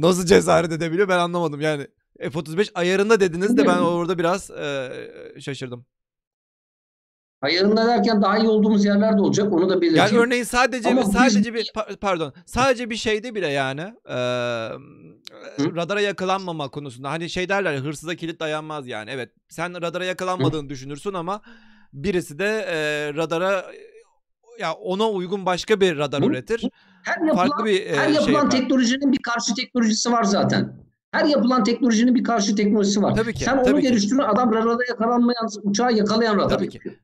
nasıl 0.02 0.26
cesaret 0.26 0.72
edebiliyor 0.72 1.10
ben 1.10 1.20
anlamadım. 1.20 1.62
Yani 1.62 1.88
F-35 2.20 2.72
ayarında 2.74 3.20
dediniz 3.20 3.58
de 3.58 3.68
ben 3.68 3.78
orada 3.82 4.18
biraz 4.18 4.52
e, 4.52 4.92
şaşırdım. 5.40 5.86
Ayarında 7.46 7.88
derken 7.88 8.22
daha 8.22 8.38
iyi 8.38 8.48
olduğumuz 8.48 8.86
yerler 8.86 9.18
de 9.18 9.22
olacak. 9.22 9.54
Onu 9.54 9.70
da 9.70 9.82
belirteyim. 9.82 10.14
Yani 10.14 10.18
örneğin 10.18 10.44
sadece 10.44 10.90
Ama 10.90 11.04
sadece 11.04 11.54
biz... 11.54 11.62
bir 11.62 11.98
pardon 12.02 12.34
sadece 12.46 12.90
bir 12.90 12.96
şeyde 12.96 13.36
bile 13.36 13.48
yani 13.48 13.82
e, 14.10 14.16
radara 15.60 16.02
yakalanmama 16.02 16.70
konusunda 16.70 17.10
hani 17.12 17.30
şey 17.30 17.50
derler 17.50 17.78
hırsıza 17.78 18.16
kilit 18.16 18.40
dayanmaz 18.40 18.88
yani. 18.88 19.10
Evet 19.10 19.30
sen 19.50 19.82
radara 19.82 20.06
yakalanmadığını 20.06 20.66
Hı. 20.66 20.70
düşünürsün 20.70 21.14
ama 21.14 21.42
birisi 21.94 22.40
de 22.40 22.66
e, 22.70 22.78
radara 23.14 23.66
ya 24.60 24.74
ona 24.74 25.10
uygun 25.10 25.46
başka 25.46 25.82
bir 25.82 25.98
radar 25.98 26.22
Hı. 26.22 26.26
üretir. 26.26 26.70
Her 27.04 27.22
yapılan, 27.28 27.36
Farklı 27.48 27.66
bir 27.66 27.86
e, 27.86 27.96
her 27.96 28.10
yapılan 28.10 28.50
şey 28.50 28.60
teknolojinin 28.60 29.12
bir 29.12 29.22
karşı 29.24 29.56
teknolojisi 29.56 30.12
var 30.12 30.24
zaten. 30.24 30.86
Her 31.12 31.26
yapılan 31.26 31.64
teknolojinin 31.64 32.16
bir 32.16 32.24
karşı 32.24 32.56
teknolojisi 32.56 33.02
var. 33.02 33.16
Tabii 33.16 33.34
ki. 33.34 33.44
Sen 33.44 33.64
tabii 33.64 33.74
onu 33.74 33.82
geliştirin 33.82 34.20
adam 34.20 34.54
radara 34.54 34.78
yakalanmayan 34.90 35.50
uçağı 35.64 35.94
yakalayan 35.94 36.38
radar 36.38 36.50
tabii 36.50 36.66
yapıyor. 36.66 36.96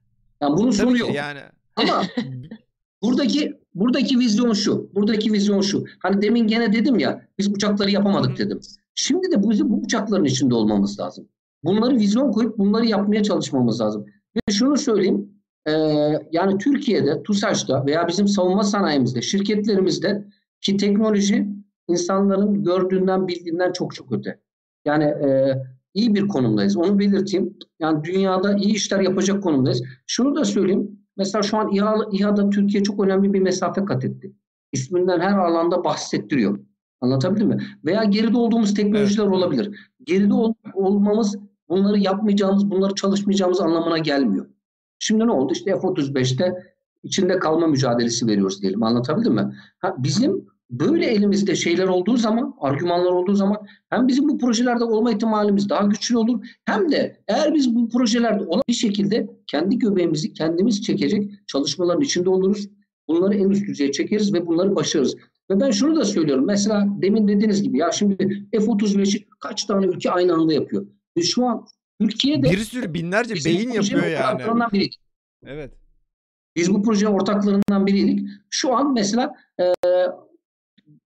Yani 0.41 0.57
bunun 0.57 0.71
sonu 0.71 0.97
yok. 0.97 1.15
Yani. 1.15 1.39
Ama 1.75 2.03
buradaki 3.01 3.61
buradaki 3.75 4.19
vizyon 4.19 4.53
şu. 4.53 4.89
Buradaki 4.95 5.33
vizyon 5.33 5.61
şu. 5.61 5.85
Hani 5.99 6.21
demin 6.21 6.47
gene 6.47 6.73
dedim 6.73 6.99
ya 6.99 7.27
biz 7.37 7.47
uçakları 7.47 7.91
yapamadık 7.91 8.37
dedim. 8.37 8.59
Şimdi 8.95 9.31
de 9.31 9.49
bizim 9.49 9.69
bu 9.69 9.75
uçakların 9.75 10.25
içinde 10.25 10.55
olmamız 10.55 10.99
lazım. 10.99 11.27
Bunları 11.63 11.95
vizyon 11.95 12.31
koyup 12.31 12.57
bunları 12.57 12.85
yapmaya 12.85 13.23
çalışmamız 13.23 13.81
lazım. 13.81 14.05
Ve 14.35 14.53
şunu 14.53 14.77
söyleyeyim. 14.77 15.29
E, 15.67 15.71
yani 16.31 16.57
Türkiye'de, 16.57 17.23
TUSAŞ'ta 17.23 17.85
veya 17.85 18.07
bizim 18.07 18.27
savunma 18.27 18.63
sanayimizde, 18.63 19.21
şirketlerimizde 19.21 20.27
ki 20.61 20.77
teknoloji 20.77 21.47
insanların 21.87 22.63
gördüğünden, 22.63 23.27
bildiğinden 23.27 23.71
çok 23.71 23.95
çok 23.95 24.11
öte. 24.11 24.39
Yani 24.85 25.03
e, 25.03 25.57
iyi 25.93 26.15
bir 26.15 26.27
konumdayız. 26.27 26.77
Onu 26.77 26.99
belirteyim. 26.99 27.57
Yani 27.79 28.03
dünyada 28.03 28.55
iyi 28.55 28.73
işler 28.73 28.99
yapacak 28.99 29.43
konumdayız. 29.43 29.83
Şunu 30.07 30.35
da 30.35 30.45
söyleyeyim. 30.45 30.99
Mesela 31.17 31.41
şu 31.43 31.57
an 31.57 31.71
İHA, 31.71 31.95
İHA'da 32.11 32.49
Türkiye 32.49 32.83
çok 32.83 33.03
önemli 33.03 33.33
bir 33.33 33.39
mesafe 33.39 33.85
kat 33.85 34.05
etti. 34.05 34.33
İsminden 34.71 35.19
her 35.19 35.37
alanda 35.37 35.83
bahsettiriyor. 35.83 36.59
Anlatabildim 37.01 37.47
mi? 37.47 37.57
Veya 37.85 38.03
geride 38.03 38.37
olduğumuz 38.37 38.73
teknolojiler 38.73 39.23
evet. 39.23 39.33
olabilir. 39.33 39.89
Geride 40.03 40.33
ol, 40.33 40.53
olmamız 40.73 41.37
bunları 41.69 41.99
yapmayacağımız, 41.99 42.71
bunları 42.71 42.95
çalışmayacağımız 42.95 43.61
anlamına 43.61 43.97
gelmiyor. 43.97 44.45
Şimdi 44.99 45.27
ne 45.27 45.31
oldu? 45.31 45.53
İşte 45.53 45.71
F-35'te 45.71 46.73
içinde 47.03 47.39
kalma 47.39 47.67
mücadelesi 47.67 48.27
veriyoruz 48.27 48.61
diyelim. 48.61 48.83
Anlatabildim 48.83 49.33
mi? 49.33 49.55
Ha, 49.79 49.95
bizim 49.97 50.45
Böyle 50.71 51.05
elimizde 51.05 51.55
şeyler 51.55 51.87
olduğu 51.87 52.17
zaman, 52.17 52.55
argümanlar 52.59 53.11
olduğu 53.11 53.35
zaman 53.35 53.57
hem 53.89 54.07
bizim 54.07 54.29
bu 54.29 54.37
projelerde 54.37 54.83
olma 54.83 55.11
ihtimalimiz 55.11 55.69
daha 55.69 55.83
güçlü 55.83 56.17
olur 56.17 56.45
hem 56.65 56.91
de 56.91 57.23
eğer 57.27 57.53
biz 57.53 57.75
bu 57.75 57.89
projelerde 57.89 58.43
olan 58.43 58.63
bir 58.69 58.73
şekilde 58.73 59.29
kendi 59.47 59.79
göbeğimizi 59.79 60.33
kendimiz 60.33 60.81
çekecek 60.81 61.31
çalışmaların 61.47 62.01
içinde 62.01 62.29
oluruz. 62.29 62.69
Bunları 63.07 63.35
en 63.35 63.49
üst 63.49 63.67
düzeye 63.67 63.91
çekeriz 63.91 64.33
ve 64.33 64.47
bunları 64.47 64.75
başarırız. 64.75 65.15
Ve 65.51 65.59
ben 65.59 65.71
şunu 65.71 65.95
da 65.95 66.05
söylüyorum. 66.05 66.45
Mesela 66.45 66.87
demin 67.01 67.27
dediğiniz 67.27 67.63
gibi 67.63 67.77
ya 67.77 67.91
şimdi 67.91 68.47
F-35'i 68.51 69.27
kaç 69.39 69.65
tane 69.65 69.85
ülke 69.85 70.11
aynı 70.11 70.33
anda 70.33 70.53
yapıyor. 70.53 70.87
Ve 71.17 71.21
şu 71.21 71.45
an 71.45 71.65
Türkiye'de 72.01 72.51
bir 72.51 72.57
sürü 72.57 72.93
binlerce 72.93 73.33
beyin 73.45 73.71
yapıyor 73.71 74.03
yani. 74.05 74.41
Evet. 75.45 75.73
Biz 76.55 76.73
bu 76.73 76.83
projenin 76.83 77.11
ortaklarından 77.11 77.87
biriydik. 77.87 78.27
Şu 78.49 78.75
an 78.75 78.93
mesela 78.93 79.35
e, 79.59 79.63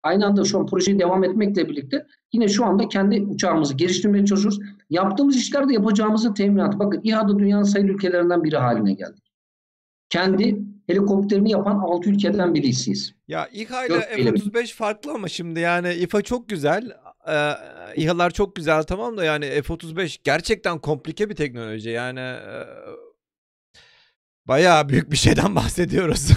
Aynı 0.04 0.26
anda 0.26 0.44
şu 0.44 0.60
an 0.60 0.66
projeyi 0.66 1.00
devam 1.00 1.24
etmekle 1.24 1.70
birlikte 1.70 2.06
yine 2.34 2.48
şu 2.48 2.66
anda 2.66 2.88
kendi 2.88 3.22
uçağımızı 3.22 3.74
geliştirmeye 3.74 4.26
çalışıyoruz. 4.26 4.60
Yaptığımız 4.90 5.36
işlerde 5.36 5.74
yapacağımızın 5.74 6.34
teminatı. 6.34 6.80
Bakın 6.80 7.02
İHA'da 7.04 7.40
dünyanın 7.40 7.64
sayılı 7.64 7.92
ülkelerinden 7.92 8.44
biri 8.44 8.58
haline 8.58 8.94
geldik. 8.94 9.24
Kendi 10.10 10.60
helikopterini 10.88 11.52
yapan 11.52 11.80
6 11.80 12.10
ülkeden 12.10 12.54
birisiyiz. 12.54 13.14
Ya 13.28 13.48
İHA 13.54 13.86
ile 13.86 14.00
F-35 14.00 14.74
farklı 14.74 15.12
ama 15.12 15.28
şimdi 15.28 15.60
yani 15.60 15.94
İHA 15.94 16.22
çok 16.22 16.50
güzel. 16.50 16.92
Ee, 17.28 17.52
İHA'lar 17.96 18.32
çok 18.32 18.56
güzel 18.56 18.84
tamam 18.84 19.18
da 19.18 19.24
yani 19.24 19.46
F-35 19.46 20.18
gerçekten 20.24 20.80
komplike 20.80 21.30
bir 21.30 21.36
teknoloji. 21.36 21.90
Yani 21.90 22.20
e, 22.20 22.66
Bayağı 24.48 24.90
büyük 24.90 25.12
bir 25.12 25.18
şeyden 25.18 25.56
bahsediyoruz. 25.56 26.30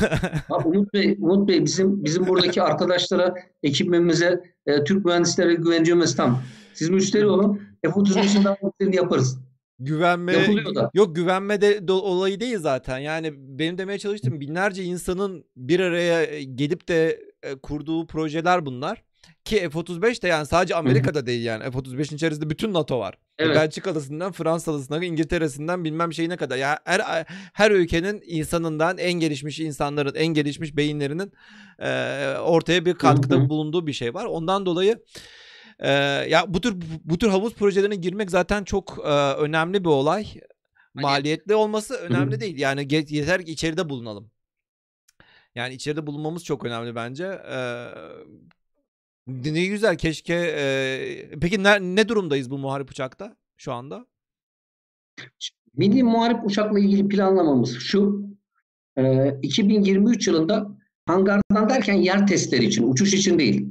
Umut 0.64 0.94
Bey, 0.94 1.16
Umut 1.20 1.48
Bey 1.48 1.64
bizim 1.64 2.04
bizim 2.04 2.26
buradaki 2.26 2.62
arkadaşlara, 2.62 3.34
ekibimize, 3.62 4.42
e, 4.66 4.84
Türk 4.84 5.04
mühendislere 5.04 5.54
güveneceğimiz 5.54 6.16
tam. 6.16 6.42
Siz 6.74 6.90
müşteri 6.90 7.26
olun. 7.26 7.60
F-35'in 7.84 8.44
daha 8.44 8.56
yaparız. 8.92 9.38
Güvenme 9.78 10.34
yok 10.94 11.16
güvenme 11.16 11.60
de 11.60 11.92
olayı 11.92 12.40
değil 12.40 12.58
zaten. 12.58 12.98
Yani 12.98 13.32
benim 13.36 13.78
demeye 13.78 13.98
çalıştığım 13.98 14.40
binlerce 14.40 14.84
insanın 14.84 15.44
bir 15.56 15.80
araya 15.80 16.42
gelip 16.42 16.88
de 16.88 17.20
e, 17.42 17.54
kurduğu 17.54 18.06
projeler 18.06 18.66
bunlar. 18.66 19.05
Ki 19.44 19.56
F-35 19.56 20.22
de 20.22 20.28
yani 20.28 20.46
sadece 20.46 20.74
Amerika'da 20.74 21.26
değil 21.26 21.44
yani. 21.44 21.62
F-35'in 21.64 22.16
içerisinde 22.16 22.50
bütün 22.50 22.74
NATO 22.74 22.98
var. 22.98 23.14
Evet. 23.38 23.56
Belçika'lısından 23.56 24.32
Fransa'lısından 24.32 25.02
İngiltere'sinden 25.02 25.84
bilmem 25.84 26.12
şeyine 26.12 26.36
kadar. 26.36 26.56
Ya 26.56 26.68
yani 26.68 27.02
her 27.04 27.26
her 27.52 27.70
ülkenin 27.70 28.22
insanından 28.26 28.98
en 28.98 29.12
gelişmiş 29.12 29.60
insanların, 29.60 30.14
en 30.14 30.26
gelişmiş 30.26 30.76
beyinlerinin 30.76 31.32
e, 31.78 31.88
ortaya 32.38 32.84
bir 32.84 32.94
katkıda 32.94 33.48
bulunduğu 33.48 33.86
bir 33.86 33.92
şey 33.92 34.14
var. 34.14 34.24
Ondan 34.24 34.66
dolayı 34.66 35.04
e, 35.78 35.90
ya 36.28 36.44
bu 36.48 36.60
tür 36.60 36.76
bu 37.04 37.18
tür 37.18 37.28
havuz 37.28 37.54
projelerine 37.54 37.96
girmek 37.96 38.30
zaten 38.30 38.64
çok 38.64 38.98
e, 39.04 39.10
önemli 39.32 39.84
bir 39.84 39.88
olay. 39.88 40.26
Maliyetli 40.94 41.54
olması 41.54 41.94
önemli 41.94 42.40
değil. 42.40 42.58
Yani 42.58 42.86
yeter 42.90 43.44
ki 43.44 43.52
içeride 43.52 43.88
bulunalım. 43.88 44.30
Yani 45.54 45.74
içeride 45.74 46.06
bulunmamız 46.06 46.44
çok 46.44 46.64
önemli 46.64 46.94
bence. 46.94 47.24
Ee, 47.24 47.86
ne 49.26 49.66
güzel 49.66 49.98
keşke. 49.98 50.34
E, 50.34 51.38
peki 51.40 51.62
ne, 51.62 51.80
ne 51.80 52.08
durumdayız 52.08 52.50
bu 52.50 52.58
muharip 52.58 52.90
uçakta 52.90 53.36
şu 53.56 53.72
anda? 53.72 54.06
Milli 55.76 56.02
muharip 56.02 56.46
uçakla 56.46 56.78
ilgili 56.78 57.08
planlamamız 57.08 57.78
şu. 57.78 58.26
E, 58.96 59.28
2023 59.42 60.26
yılında 60.26 60.76
hangardan 61.06 61.68
derken 61.68 61.94
yer 61.94 62.26
testleri 62.26 62.64
için, 62.64 62.92
uçuş 62.92 63.14
için 63.14 63.38
değil. 63.38 63.68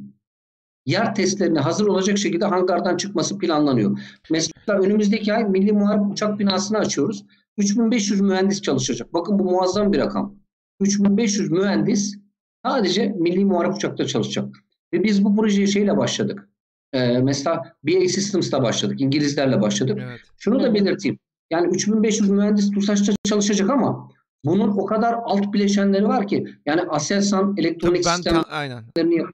Yer 0.86 1.16
testlerine 1.16 1.60
hazır 1.60 1.88
olacak 1.88 2.18
şekilde 2.18 2.46
hangardan 2.46 2.98
çıkması 2.98 3.38
planlanıyor. 3.38 4.00
Mesela 4.30 4.80
önümüzdeki 4.80 5.34
ay 5.34 5.44
Milli 5.44 5.72
Muharip 5.72 6.12
Uçak 6.12 6.40
binasını 6.40 6.78
açıyoruz. 6.78 7.26
3500 7.58 8.22
mühendis 8.22 8.62
çalışacak. 8.62 9.14
Bakın 9.14 9.40
bu 9.40 9.44
muazzam 9.44 9.94
bir 9.94 10.00
rakam. 10.00 10.36
3500 10.80 11.52
mühendis 11.52 12.18
sadece 12.66 13.08
Milli 13.08 13.46
Muharip 13.46 13.76
Uçak'ta 13.76 14.08
çalışacak. 14.08 14.65
Ve 14.96 15.04
biz 15.04 15.26
bu 15.26 15.36
projeye 15.36 15.68
şeyle 15.68 15.98
başladık. 15.98 16.50
Ee, 16.94 17.18
mesela 17.18 17.76
BA 17.84 18.08
Systems'la 18.08 18.64
başladık. 18.64 19.02
İngilizlerle 19.02 19.62
başladık. 19.62 20.00
Evet. 20.02 20.20
Şunu 20.38 20.64
da 20.64 20.74
belirteyim. 20.74 21.20
Yani 21.52 21.76
3500 21.76 22.30
mühendis 22.30 22.72
TUSAŞ'ta 22.72 23.14
çalışacak 23.24 23.70
ama 23.70 24.12
bunun 24.46 24.68
o 24.78 24.86
kadar 24.86 25.14
alt 25.24 25.54
bileşenleri 25.54 26.08
var 26.08 26.28
ki. 26.28 26.48
Yani 26.66 26.82
Aselsan 26.82 27.56
elektronik 27.58 28.06
sistemlerini 28.06 29.16
yapıyor. 29.16 29.30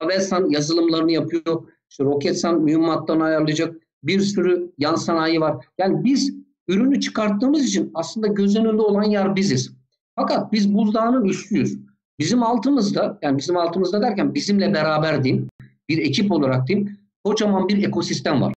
Avelsan 0.00 0.50
yazılımlarını 0.50 1.12
yapıyor. 1.12 1.68
İşte 1.90 2.04
Roketsan 2.04 2.60
mühimmatlarını 2.60 3.24
ayarlayacak. 3.24 3.74
Bir 4.02 4.20
sürü 4.20 4.72
yan 4.78 4.94
sanayi 4.94 5.40
var. 5.40 5.66
Yani 5.78 6.04
biz 6.04 6.34
ürünü 6.68 7.00
çıkarttığımız 7.00 7.64
için 7.64 7.90
aslında 7.94 8.26
göz 8.26 8.56
önünde 8.56 8.82
olan 8.82 9.04
yer 9.04 9.36
biziz. 9.36 9.72
Fakat 10.16 10.52
biz 10.52 10.74
buzdağının 10.74 11.24
üstüyüz. 11.24 11.78
Bizim 12.20 12.42
altımızda 12.42 13.18
yani 13.22 13.38
bizim 13.38 13.56
altımızda 13.56 14.02
derken 14.02 14.34
bizimle 14.34 14.74
beraber 14.74 15.24
diyeyim 15.24 15.48
bir 15.88 15.98
ekip 15.98 16.32
olarak 16.32 16.66
diyeyim 16.66 16.98
kocaman 17.24 17.68
bir 17.68 17.88
ekosistem 17.88 18.42
var. 18.42 18.54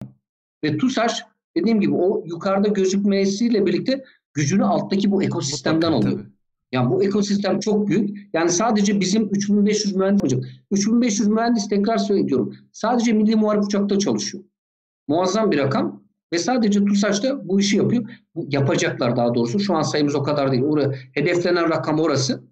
Ve 0.64 0.77
TUSAŞ 0.77 1.23
dediğim 1.57 1.81
gibi 1.81 1.94
o 1.94 2.23
yukarıda 2.27 2.68
gözükmesiyle 2.68 3.66
birlikte 3.66 4.05
gücünü 4.35 4.64
alttaki 4.64 5.11
bu 5.11 5.23
ekosistemden 5.23 5.92
alıyor. 5.92 6.12
Tabii. 6.12 6.29
Yani 6.73 6.90
bu 6.90 7.05
ekosistem 7.05 7.61
çok 7.61 7.88
büyük. 7.88 8.29
Yani 8.33 8.51
sadece 8.51 9.01
bizim 9.01 9.29
3500 9.31 9.96
mühendis 9.96 10.23
olacak. 10.23 10.44
3500 10.70 11.29
mühendis 11.29 11.68
tekrar 11.68 11.99
söylüyorum. 11.99 12.57
Sadece 12.73 13.12
Milli 13.12 13.37
Muharip 13.37 13.64
Uçak'ta 13.64 13.99
çalışıyor. 13.99 14.44
Muazzam 15.09 15.51
bir 15.51 15.59
rakam. 15.59 16.03
Ve 16.33 16.38
sadece 16.38 16.85
TUSAŞ'ta 16.85 17.49
bu 17.49 17.61
işi 17.61 17.77
yapıyor. 17.77 18.05
Bu, 18.35 18.46
yapacaklar 18.51 19.16
daha 19.16 19.35
doğrusu. 19.35 19.61
Şu 19.61 19.75
an 19.75 19.83
sayımız 19.83 20.14
o 20.14 20.23
kadar 20.23 20.53
değil. 20.53 20.62
Oraya, 20.62 20.92
hedeflenen 21.12 21.70
rakam 21.70 22.01
orası. 22.01 22.50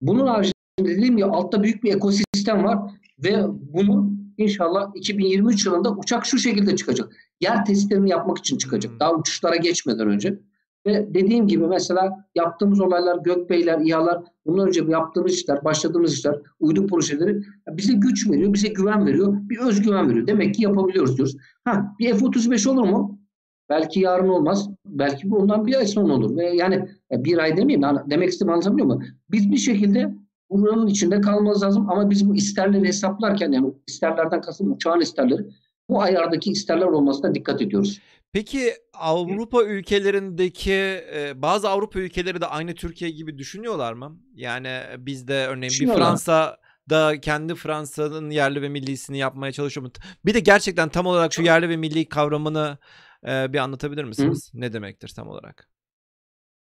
Bunun 0.00 0.26
haricinde 0.26 0.54
dediğim 0.80 1.16
gibi 1.16 1.26
altta 1.26 1.62
büyük 1.62 1.84
bir 1.84 1.94
ekosistem 1.94 2.64
var. 2.64 2.78
Ve 3.18 3.44
bunu 3.48 4.10
inşallah 4.38 4.90
2023 4.94 5.66
yılında 5.66 5.90
uçak 5.90 6.26
şu 6.26 6.38
şekilde 6.38 6.76
çıkacak. 6.76 7.12
Yer 7.40 7.64
testlerini 7.64 8.10
yapmak 8.10 8.38
için 8.38 8.58
çıkacak. 8.58 9.00
Daha 9.00 9.14
uçuşlara 9.14 9.56
geçmeden 9.56 10.08
önce. 10.08 10.38
Ve 10.86 11.14
dediğim 11.14 11.46
gibi 11.46 11.66
mesela 11.66 12.26
yaptığımız 12.34 12.80
olaylar, 12.80 13.18
gökbeyler, 13.18 13.80
İHA'lar, 13.80 14.22
bundan 14.46 14.68
önce 14.68 14.84
yaptığımız 14.88 15.32
işler, 15.32 15.64
başladığımız 15.64 16.12
işler, 16.12 16.34
uydu 16.60 16.86
projeleri 16.86 17.42
bize 17.70 17.92
güç 17.92 18.30
veriyor, 18.30 18.52
bize 18.52 18.68
güven 18.68 19.06
veriyor, 19.06 19.36
bir 19.42 19.58
özgüven 19.58 20.10
veriyor. 20.10 20.26
Demek 20.26 20.54
ki 20.54 20.62
yapabiliyoruz 20.62 21.16
diyoruz. 21.16 21.36
Ha, 21.64 21.94
bir 21.98 22.14
F-35 22.14 22.68
olur 22.68 22.88
mu? 22.88 23.20
Belki 23.68 24.00
yarın 24.00 24.28
olmaz. 24.28 24.68
Belki 24.98 25.30
bundan 25.30 25.66
bir 25.66 25.74
ay 25.74 25.86
sonra 25.86 26.12
olur. 26.12 26.36
Ve 26.36 26.44
yani 26.44 26.88
bir 27.12 27.38
ay 27.38 27.56
demeyeyim. 27.56 27.82
Demek 28.10 28.28
istediğimi 28.28 28.52
anlatabiliyor 28.52 28.86
muyum? 28.86 29.04
Biz 29.30 29.52
bir 29.52 29.56
şekilde 29.56 30.14
buranın 30.50 30.86
içinde 30.86 31.20
kalmamız 31.20 31.62
lazım. 31.62 31.90
Ama 31.90 32.10
biz 32.10 32.28
bu 32.28 32.34
isterleri 32.34 32.88
hesaplarken 32.88 33.52
yani 33.52 33.74
isterlerden 33.88 34.40
kasım 34.40 34.72
uçağın 34.72 35.00
isterleri 35.00 35.42
bu 35.88 36.02
ayardaki 36.02 36.50
isterler 36.50 36.86
olmasına 36.86 37.34
dikkat 37.34 37.62
ediyoruz. 37.62 38.00
Peki 38.32 38.72
Avrupa 38.94 39.64
ülkelerindeki 39.64 40.72
e, 41.14 41.32
bazı 41.34 41.68
Avrupa 41.68 41.98
ülkeleri 41.98 42.40
de 42.40 42.46
aynı 42.46 42.74
Türkiye 42.74 43.10
gibi 43.10 43.38
düşünüyorlar 43.38 43.92
mı? 43.92 44.18
Yani 44.34 44.80
bizde 44.98 45.46
örneğin 45.46 45.72
bir 45.80 45.86
Fransa 45.86 46.56
da 46.90 47.20
kendi 47.20 47.54
Fransa'nın 47.54 48.30
yerli 48.30 48.62
ve 48.62 48.68
millisini 48.68 49.18
yapmaya 49.18 49.52
çalışıyor 49.52 49.86
mu? 49.86 49.92
Bir 50.26 50.34
de 50.34 50.40
gerçekten 50.40 50.88
tam 50.88 51.06
olarak 51.06 51.32
şu 51.32 51.42
yerli 51.42 51.68
ve 51.68 51.76
milli 51.76 52.08
kavramını 52.08 52.78
e, 53.26 53.52
bir 53.52 53.58
anlatabilir 53.58 54.04
misiniz? 54.04 54.50
Hı? 54.54 54.60
Ne 54.60 54.72
demektir 54.72 55.12
tam 55.16 55.28
olarak? 55.28 55.68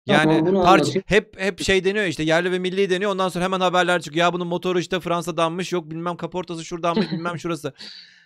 Yani 0.07 0.45
tamam, 0.45 0.65
parça, 0.65 1.01
hep 1.07 1.41
hep 1.41 1.61
şey 1.61 1.85
deniyor 1.85 2.05
işte 2.05 2.23
yerli 2.23 2.53
ve 2.53 2.59
milli 2.59 2.91
deniyor. 2.91 3.11
Ondan 3.11 3.29
sonra 3.29 3.45
hemen 3.45 3.61
haberler 3.61 4.01
çıkıyor. 4.01 4.27
Ya 4.27 4.33
bunun 4.33 4.47
motoru 4.47 4.81
işte 4.81 5.01
Fransa'danmış. 5.01 5.73
Yok 5.73 5.91
bilmem 5.91 6.17
kaportası 6.17 6.65
şuradanmış, 6.65 7.13
bilmem 7.13 7.39
şurası. 7.39 7.73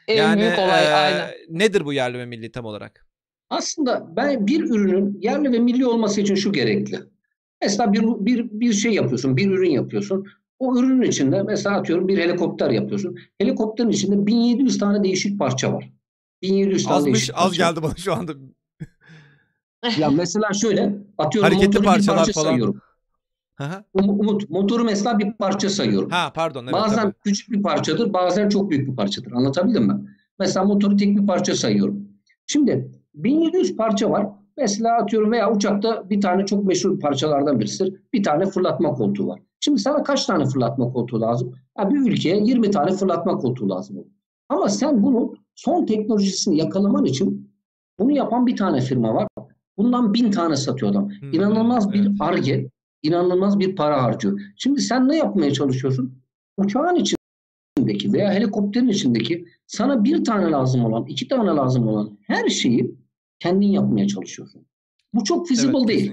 yani 0.09 0.41
büyük 0.41 0.59
olay, 0.59 0.87
e, 0.87 0.89
aynen. 0.89 1.31
nedir 1.49 1.85
bu 1.85 1.93
yerli 1.93 2.19
ve 2.19 2.27
milli 2.27 2.53
tam 2.53 2.65
olarak? 2.65 3.07
Aslında 3.51 4.17
ben 4.17 4.47
bir 4.47 4.65
ürünün 4.65 5.19
yerli 5.23 5.53
ve 5.53 5.59
milli 5.59 5.87
olması 5.87 6.21
için 6.21 6.35
şu 6.35 6.53
gerekli. 6.53 7.01
Mesela 7.63 7.93
bir, 7.93 8.03
bir, 8.03 8.51
bir 8.51 8.73
şey 8.73 8.93
yapıyorsun, 8.93 9.37
bir 9.37 9.51
ürün 9.51 9.71
yapıyorsun. 9.71 10.27
O 10.59 10.79
ürünün 10.79 11.03
içinde 11.03 11.43
mesela 11.43 11.77
atıyorum 11.77 12.09
bir 12.09 12.19
helikopter 12.19 12.71
yapıyorsun. 12.71 13.19
Helikopterin 13.39 13.91
içinde 13.91 14.27
1700 14.27 14.79
tane 14.79 15.05
değişik 15.05 15.39
parça 15.39 15.73
var. 15.73 15.91
1700 16.43 16.85
tane 16.85 16.97
Azmış, 16.97 17.31
parça. 17.31 17.45
Az 17.45 17.53
geldi 17.57 17.83
bana 17.83 17.95
şu 17.97 18.15
anda. 18.15 18.33
Ya 19.99 20.11
mesela 20.11 20.53
şöyle 20.53 20.99
atıyorum 21.19 21.53
Hareketli 21.53 21.83
parçalar 21.83 22.19
parça 22.19 22.33
falan. 22.33 22.47
sayıyorum. 22.47 22.81
Umut 23.93 24.51
motoru 24.51 24.85
mesela 24.85 25.19
bir 25.19 25.33
parça 25.33 25.69
sayıyorum. 25.69 26.11
Ha 26.11 26.33
pardon. 26.35 26.63
Evet, 26.63 26.73
bazen 26.73 27.03
tabii. 27.03 27.15
küçük 27.25 27.51
bir 27.51 27.63
parçadır, 27.63 28.13
bazen 28.13 28.49
çok 28.49 28.71
büyük 28.71 28.89
bir 28.91 28.97
parçadır. 28.97 29.33
Anlatabildim 29.33 29.87
mi? 29.87 30.17
Mesela 30.39 30.65
motoru 30.65 30.97
tek 30.97 31.17
bir 31.17 31.27
parça 31.27 31.55
sayıyorum. 31.55 32.09
Şimdi 32.47 32.91
1700 33.15 33.77
parça 33.77 34.11
var. 34.11 34.27
Mesela 34.57 34.97
atıyorum 34.97 35.33
veya 35.33 35.53
uçakta 35.53 36.11
bir 36.11 36.21
tane 36.21 36.47
çok 36.47 36.65
meşhur 36.65 37.01
parçalardan 37.01 37.61
birisidir. 37.61 38.01
Bir 38.13 38.23
tane 38.23 38.47
fırlatma 38.47 38.93
koltuğu 38.93 39.27
var. 39.27 39.41
Şimdi 39.61 39.79
sana 39.79 40.03
kaç 40.03 40.27
tane 40.27 40.45
fırlatma 40.47 40.93
koltuğu 40.93 41.21
lazım? 41.21 41.55
Ya 41.79 41.91
bir 41.91 42.11
ülkeye 42.11 42.37
20 42.37 42.71
tane 42.71 42.93
fırlatma 42.93 43.39
koltuğu 43.39 43.69
lazım 43.69 43.97
olur. 43.99 44.07
Ama 44.49 44.69
sen 44.69 45.03
bunu 45.03 45.35
son 45.57 45.87
teknolojisini 45.87 46.59
yakalaman 46.59 47.05
için 47.05 47.51
bunu 47.99 48.11
yapan 48.13 48.47
bir 48.47 48.57
tane 48.57 48.81
firma 48.81 49.15
var. 49.15 49.29
Bundan 49.77 50.15
bin 50.15 50.31
tane 50.31 50.57
satıyor 50.57 50.93
adam. 50.93 51.11
Hmm, 51.11 51.33
inanılmaz 51.33 51.93
bir 51.93 52.11
arge, 52.21 52.71
inanılmaz 53.03 53.59
bir 53.59 53.77
para 53.77 54.03
harcıyor. 54.03 54.41
Şimdi 54.57 54.81
sen 54.81 55.09
ne 55.09 55.17
yapmaya 55.17 55.53
çalışıyorsun? 55.53 56.19
Uçağın 56.57 56.95
içindeki 56.97 58.13
veya 58.13 58.33
helikopterin 58.33 58.89
içindeki 58.89 59.47
sana 59.67 60.05
bir 60.05 60.25
tane 60.25 60.51
lazım 60.51 60.85
olan, 60.85 61.07
iki 61.07 61.29
tane 61.29 61.51
lazım 61.51 61.89
olan 61.89 62.19
her 62.23 62.49
şeyi 62.49 62.95
kendin 63.39 63.67
yapmaya 63.67 64.07
çalışıyorsun. 64.07 64.67
Bu 65.15 65.25
çok 65.25 65.49
feasible 65.49 65.79
evet, 65.79 65.89
değil. 65.89 66.13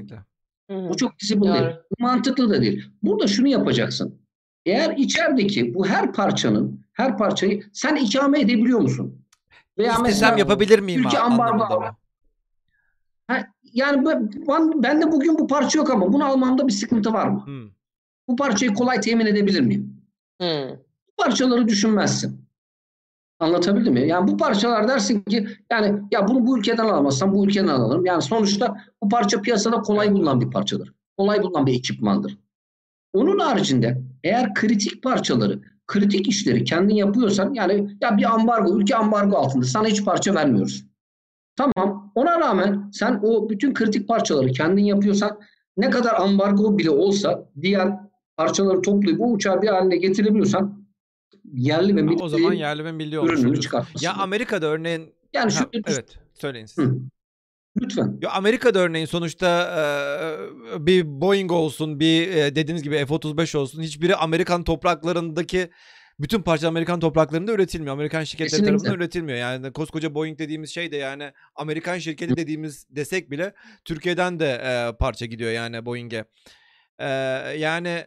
Bu 0.89 0.97
çok 0.97 1.12
feasible 1.19 1.47
yani. 1.47 1.60
değil. 1.60 1.75
Mantıklı 1.99 2.49
da 2.49 2.62
değil. 2.62 2.84
Burada 3.03 3.27
şunu 3.27 3.47
yapacaksın. 3.47 4.21
Eğer 4.65 4.97
içerideki 4.97 5.73
bu 5.73 5.88
her 5.88 6.13
parçanın, 6.13 6.86
her 6.93 7.17
parçayı 7.17 7.63
sen 7.73 7.95
ikame 7.95 8.41
edebiliyor 8.41 8.79
musun? 8.79 9.22
Veya 9.77 9.91
İstesem 9.91 10.03
mesela 10.05 10.38
yapabilir 10.39 10.79
miyim? 10.79 11.01
Ülke 11.01 11.19
ambargo. 11.19 11.83
Ha, 13.27 13.47
yani 13.63 14.05
ben, 14.05 14.31
ben 14.83 15.01
de 15.01 15.12
bugün 15.12 15.39
bu 15.39 15.47
parça 15.47 15.79
yok 15.79 15.89
ama 15.89 16.13
bunu 16.13 16.25
almamda 16.25 16.67
bir 16.67 16.73
sıkıntı 16.73 17.13
var 17.13 17.27
mı? 17.27 17.45
Hmm. 17.45 17.69
Bu 18.27 18.36
parçayı 18.36 18.73
kolay 18.73 19.01
temin 19.01 19.25
edebilir 19.25 19.62
miyim? 19.62 20.01
Hmm. 20.41 20.69
Bu 21.07 21.23
parçaları 21.23 21.67
düşünmezsin. 21.67 22.43
Anlatabildim 23.39 23.93
mi? 23.93 24.07
Yani 24.07 24.27
bu 24.27 24.38
parçalar 24.38 24.88
dersin 24.88 25.21
ki 25.21 25.47
yani 25.71 26.01
ya 26.12 26.27
bunu 26.27 26.47
bu 26.47 26.57
ülkeden 26.57 26.83
alamazsam 26.83 27.33
bu 27.33 27.45
ülkeden 27.45 27.67
alalım. 27.67 28.05
Yani 28.05 28.21
sonuçta 28.21 28.77
bu 29.03 29.09
parça 29.09 29.41
piyasada 29.41 29.81
kolay 29.81 30.13
bulunan 30.13 30.41
bir 30.41 30.51
parçadır. 30.51 30.93
Kolay 31.17 31.43
bulunan 31.43 31.65
bir 31.65 31.73
ekipmandır. 31.73 32.38
Onun 33.13 33.39
haricinde 33.39 34.01
eğer 34.23 34.53
kritik 34.53 35.03
parçaları, 35.03 35.62
kritik 35.88 36.28
işleri 36.28 36.63
kendin 36.63 36.96
yapıyorsan 36.96 37.54
yani 37.54 37.98
ya 38.02 38.17
bir 38.17 38.34
ambargo, 38.34 38.80
ülke 38.80 38.96
ambargo 38.96 39.38
altında 39.38 39.65
sana 39.65 39.88
hiç 39.88 40.06
parça 40.06 40.36
vermiyoruz. 40.36 40.86
Tamam 41.56 42.12
ona 42.15 42.39
rağmen 42.39 42.89
sen 42.93 43.19
o 43.24 43.50
bütün 43.50 43.74
kritik 43.74 44.08
parçaları 44.08 44.52
kendin 44.52 44.84
yapıyorsan 44.84 45.39
ne 45.78 45.89
kadar 45.89 46.13
ambargo 46.13 46.78
bile 46.78 46.89
olsa 46.89 47.50
diğer 47.62 47.93
parçaları 48.38 48.82
toplayıp 48.82 49.19
bu 49.19 49.32
uçağı 49.32 49.62
bir 49.62 49.67
haline 49.67 49.98
getirebiliyorsan 49.98 50.84
yerli 51.54 51.96
ve 51.96 52.02
milli 52.02 52.24
o 52.24 52.30
zaman 52.30 52.54
yerli 52.54 52.86
ve 52.86 52.91
milli 52.91 53.19
olmuş 53.19 53.69
Ya 54.02 54.13
Amerika'da 54.13 54.65
örneğin 54.65 55.13
yani 55.34 55.52
ha, 55.54 55.69
evet 55.88 56.17
söyleyin 56.34 56.65
siz. 56.65 56.86
Hı. 56.86 56.96
Lütfen. 57.81 58.19
Ya 58.21 58.29
Amerika'da 58.31 58.79
örneğin 58.79 59.05
sonuçta 59.05 59.47
e, 60.75 60.86
bir 60.86 61.05
Boeing 61.05 61.51
olsun, 61.51 61.99
bir 61.99 62.27
e, 62.27 62.55
dediğiniz 62.55 62.83
gibi 62.83 63.05
F-35 63.05 63.57
olsun 63.57 63.81
hiçbiri 63.81 64.15
Amerikan 64.15 64.63
topraklarındaki 64.63 65.69
bütün 66.19 66.41
parça 66.41 66.67
Amerikan 66.67 66.99
topraklarında 66.99 67.51
üretilmiyor. 67.51 67.93
Amerikan 67.93 68.23
şirketleri 68.23 68.49
Kesinlikle. 68.49 68.71
tarafından 68.71 68.95
üretilmiyor. 68.95 69.38
Yani 69.38 69.73
koskoca 69.73 70.15
Boeing 70.15 70.39
dediğimiz 70.39 70.69
şey 70.73 70.91
de 70.91 70.97
yani 70.97 71.31
Amerikan 71.55 71.97
şirketi 71.97 72.38
dediğimiz 72.38 72.86
desek 72.89 73.31
bile 73.31 73.53
Türkiye'den 73.86 74.39
de 74.39 74.62
e, 74.63 74.97
parça 74.97 75.25
gidiyor 75.25 75.51
yani 75.51 75.86
Boeing'e. 75.86 76.25
E, 76.99 77.07
yani 77.57 78.05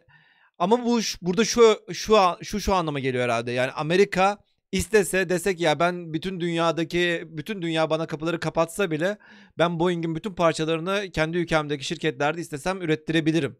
ama 0.59 0.85
bu 0.85 0.99
burada 1.21 1.45
şu 1.45 1.79
şu 1.93 2.17
şu 2.41 2.59
şu 2.59 2.73
anlama 2.73 2.99
geliyor 2.99 3.23
herhalde. 3.23 3.51
Yani 3.51 3.71
Amerika 3.71 4.37
istese 4.71 5.29
desek 5.29 5.59
ya 5.61 5.79
ben 5.79 6.13
bütün 6.13 6.39
dünyadaki 6.39 7.23
bütün 7.29 7.61
dünya 7.61 7.89
bana 7.89 8.07
kapıları 8.07 8.39
kapatsa 8.39 8.91
bile 8.91 9.17
ben 9.57 9.79
Boeing'in 9.79 10.15
bütün 10.15 10.33
parçalarını 10.33 11.11
kendi 11.13 11.37
ülkemdeki 11.37 11.85
şirketlerde 11.85 12.41
istesem 12.41 12.81
ürettirebilirim. 12.81 13.55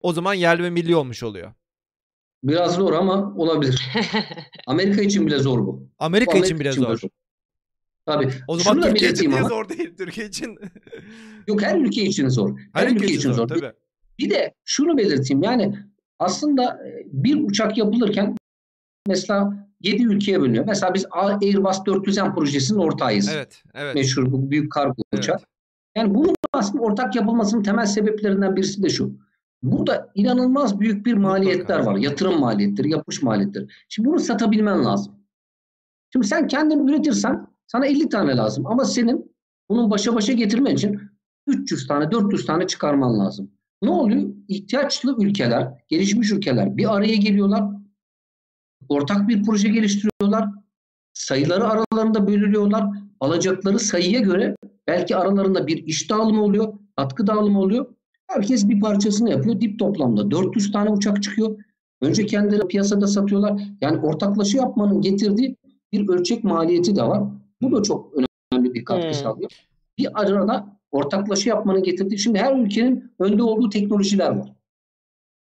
O 0.00 0.12
zaman 0.12 0.34
yerli 0.34 0.62
ve 0.62 0.70
milli 0.70 0.96
olmuş 0.96 1.22
oluyor. 1.22 1.52
Biraz 2.44 2.74
zor 2.74 2.92
ama 2.92 3.34
olabilir. 3.36 3.88
Amerika 4.66 5.02
için 5.02 5.26
bile 5.26 5.38
zor 5.38 5.58
bu. 5.66 5.88
Amerika, 5.98 6.32
bu 6.32 6.44
için 6.44 6.60
bile 6.60 6.70
için 6.70 6.82
zor. 6.82 6.96
zor. 6.98 7.08
Tabii. 8.06 8.30
O 8.48 8.58
zaman 8.58 8.74
Şunu 8.82 8.90
Türkiye 8.90 9.10
için 9.10 9.32
ama. 9.32 9.48
zor 9.48 9.68
değil? 9.68 9.96
Türkiye 9.96 10.26
için. 10.26 10.58
Yok 11.48 11.62
her 11.62 11.78
ülke 11.78 12.02
için 12.02 12.28
zor. 12.28 12.58
Her, 12.72 12.86
Her, 12.86 12.92
ülke, 12.92 13.06
için 13.06 13.32
zor. 13.32 13.48
tabii. 13.48 13.72
Bir 14.18 14.30
de 14.30 14.54
şunu 14.64 14.98
belirteyim 14.98 15.42
yani 15.42 15.78
aslında 16.18 16.64
e, 16.88 17.02
bir 17.06 17.36
uçak 17.44 17.78
yapılırken 17.78 18.36
mesela 19.08 19.68
7 19.82 20.02
ülkeye 20.02 20.40
bölünüyor. 20.40 20.64
Mesela 20.66 20.94
biz 20.94 21.06
Airbus 21.10 21.78
400M 21.78 22.34
projesinin 22.34 22.78
ortağıyız. 22.78 23.30
Evet, 23.34 23.62
evet. 23.74 23.94
Meşhur 23.94 24.32
bu 24.32 24.50
büyük 24.50 24.72
kargo 24.72 25.02
Evet. 25.12 25.24
uçak. 25.24 25.40
Yani 25.96 26.14
bunun 26.14 26.34
aslında 26.52 26.82
ortak 26.84 27.16
yapılmasının 27.16 27.62
temel 27.62 27.86
sebeplerinden 27.86 28.56
birisi 28.56 28.82
de 28.82 28.88
şu. 28.88 29.12
Burada 29.62 30.10
inanılmaz 30.14 30.80
büyük 30.80 31.06
bir 31.06 31.14
maliyetler 31.14 31.78
var. 31.78 31.96
Yatırım 31.96 32.40
maliyetleri, 32.40 32.90
yapış 32.90 33.22
maliyetleri. 33.22 33.66
Şimdi 33.88 34.08
bunu 34.08 34.20
satabilmen 34.20 34.84
lazım. 34.84 35.14
Şimdi 36.12 36.26
sen 36.26 36.46
kendin 36.46 36.88
üretirsen 36.88 37.46
sana 37.66 37.86
50 37.86 38.08
tane 38.08 38.36
lazım. 38.36 38.66
Ama 38.66 38.84
senin 38.84 39.32
bunun 39.68 39.90
başa 39.90 40.14
başa 40.14 40.32
getirmen 40.32 40.74
için 40.74 41.00
300 41.46 41.86
tane, 41.86 42.10
400 42.10 42.46
tane 42.46 42.66
çıkarman 42.66 43.18
lazım. 43.18 43.50
Ne 43.82 43.90
oluyor? 43.90 44.30
İhtiyaçlı 44.48 45.16
ülkeler, 45.18 45.68
gelişmiş 45.88 46.32
ülkeler 46.32 46.76
bir 46.76 46.96
araya 46.96 47.16
geliyorlar. 47.16 47.64
Ortak 48.88 49.28
bir 49.28 49.42
proje 49.42 49.68
geliştiriyorlar. 49.68 50.48
Sayıları 51.14 51.64
aralarında 51.68 52.26
bölülüyorlar. 52.26 52.84
Alacakları 53.20 53.78
sayıya 53.78 54.20
göre 54.20 54.56
belki 54.86 55.16
aralarında 55.16 55.66
bir 55.66 55.86
iş 55.86 56.10
dağılımı 56.10 56.42
oluyor, 56.42 56.72
katkı 56.96 57.26
dağılımı 57.26 57.60
oluyor. 57.60 57.86
Herkes 58.26 58.68
bir 58.68 58.80
parçasını 58.80 59.30
yapıyor. 59.30 59.60
Dip 59.60 59.78
toplamda 59.78 60.30
400 60.30 60.72
tane 60.72 60.90
uçak 60.90 61.22
çıkıyor. 61.22 61.58
Önce 62.00 62.26
kendileri 62.26 62.68
piyasada 62.68 63.06
satıyorlar. 63.06 63.62
Yani 63.80 63.98
ortaklaşa 64.00 64.58
yapmanın 64.58 65.00
getirdiği 65.00 65.56
bir 65.92 66.08
ölçek 66.08 66.44
maliyeti 66.44 66.96
de 66.96 67.02
var. 67.02 67.22
Bu 67.62 67.76
da 67.76 67.82
çok 67.82 68.12
önemli 68.52 68.74
bir 68.74 68.84
katkı 68.84 69.06
Hmm. 69.06 69.14
sağlıyor. 69.14 69.50
Bir 69.98 70.20
arada 70.20 70.78
ortaklaşa 70.90 71.50
yapmanın 71.50 71.82
getirdiği, 71.82 72.18
şimdi 72.18 72.38
her 72.38 72.56
ülkenin 72.56 73.12
önde 73.18 73.42
olduğu 73.42 73.68
teknolojiler 73.70 74.30
var. 74.30 74.52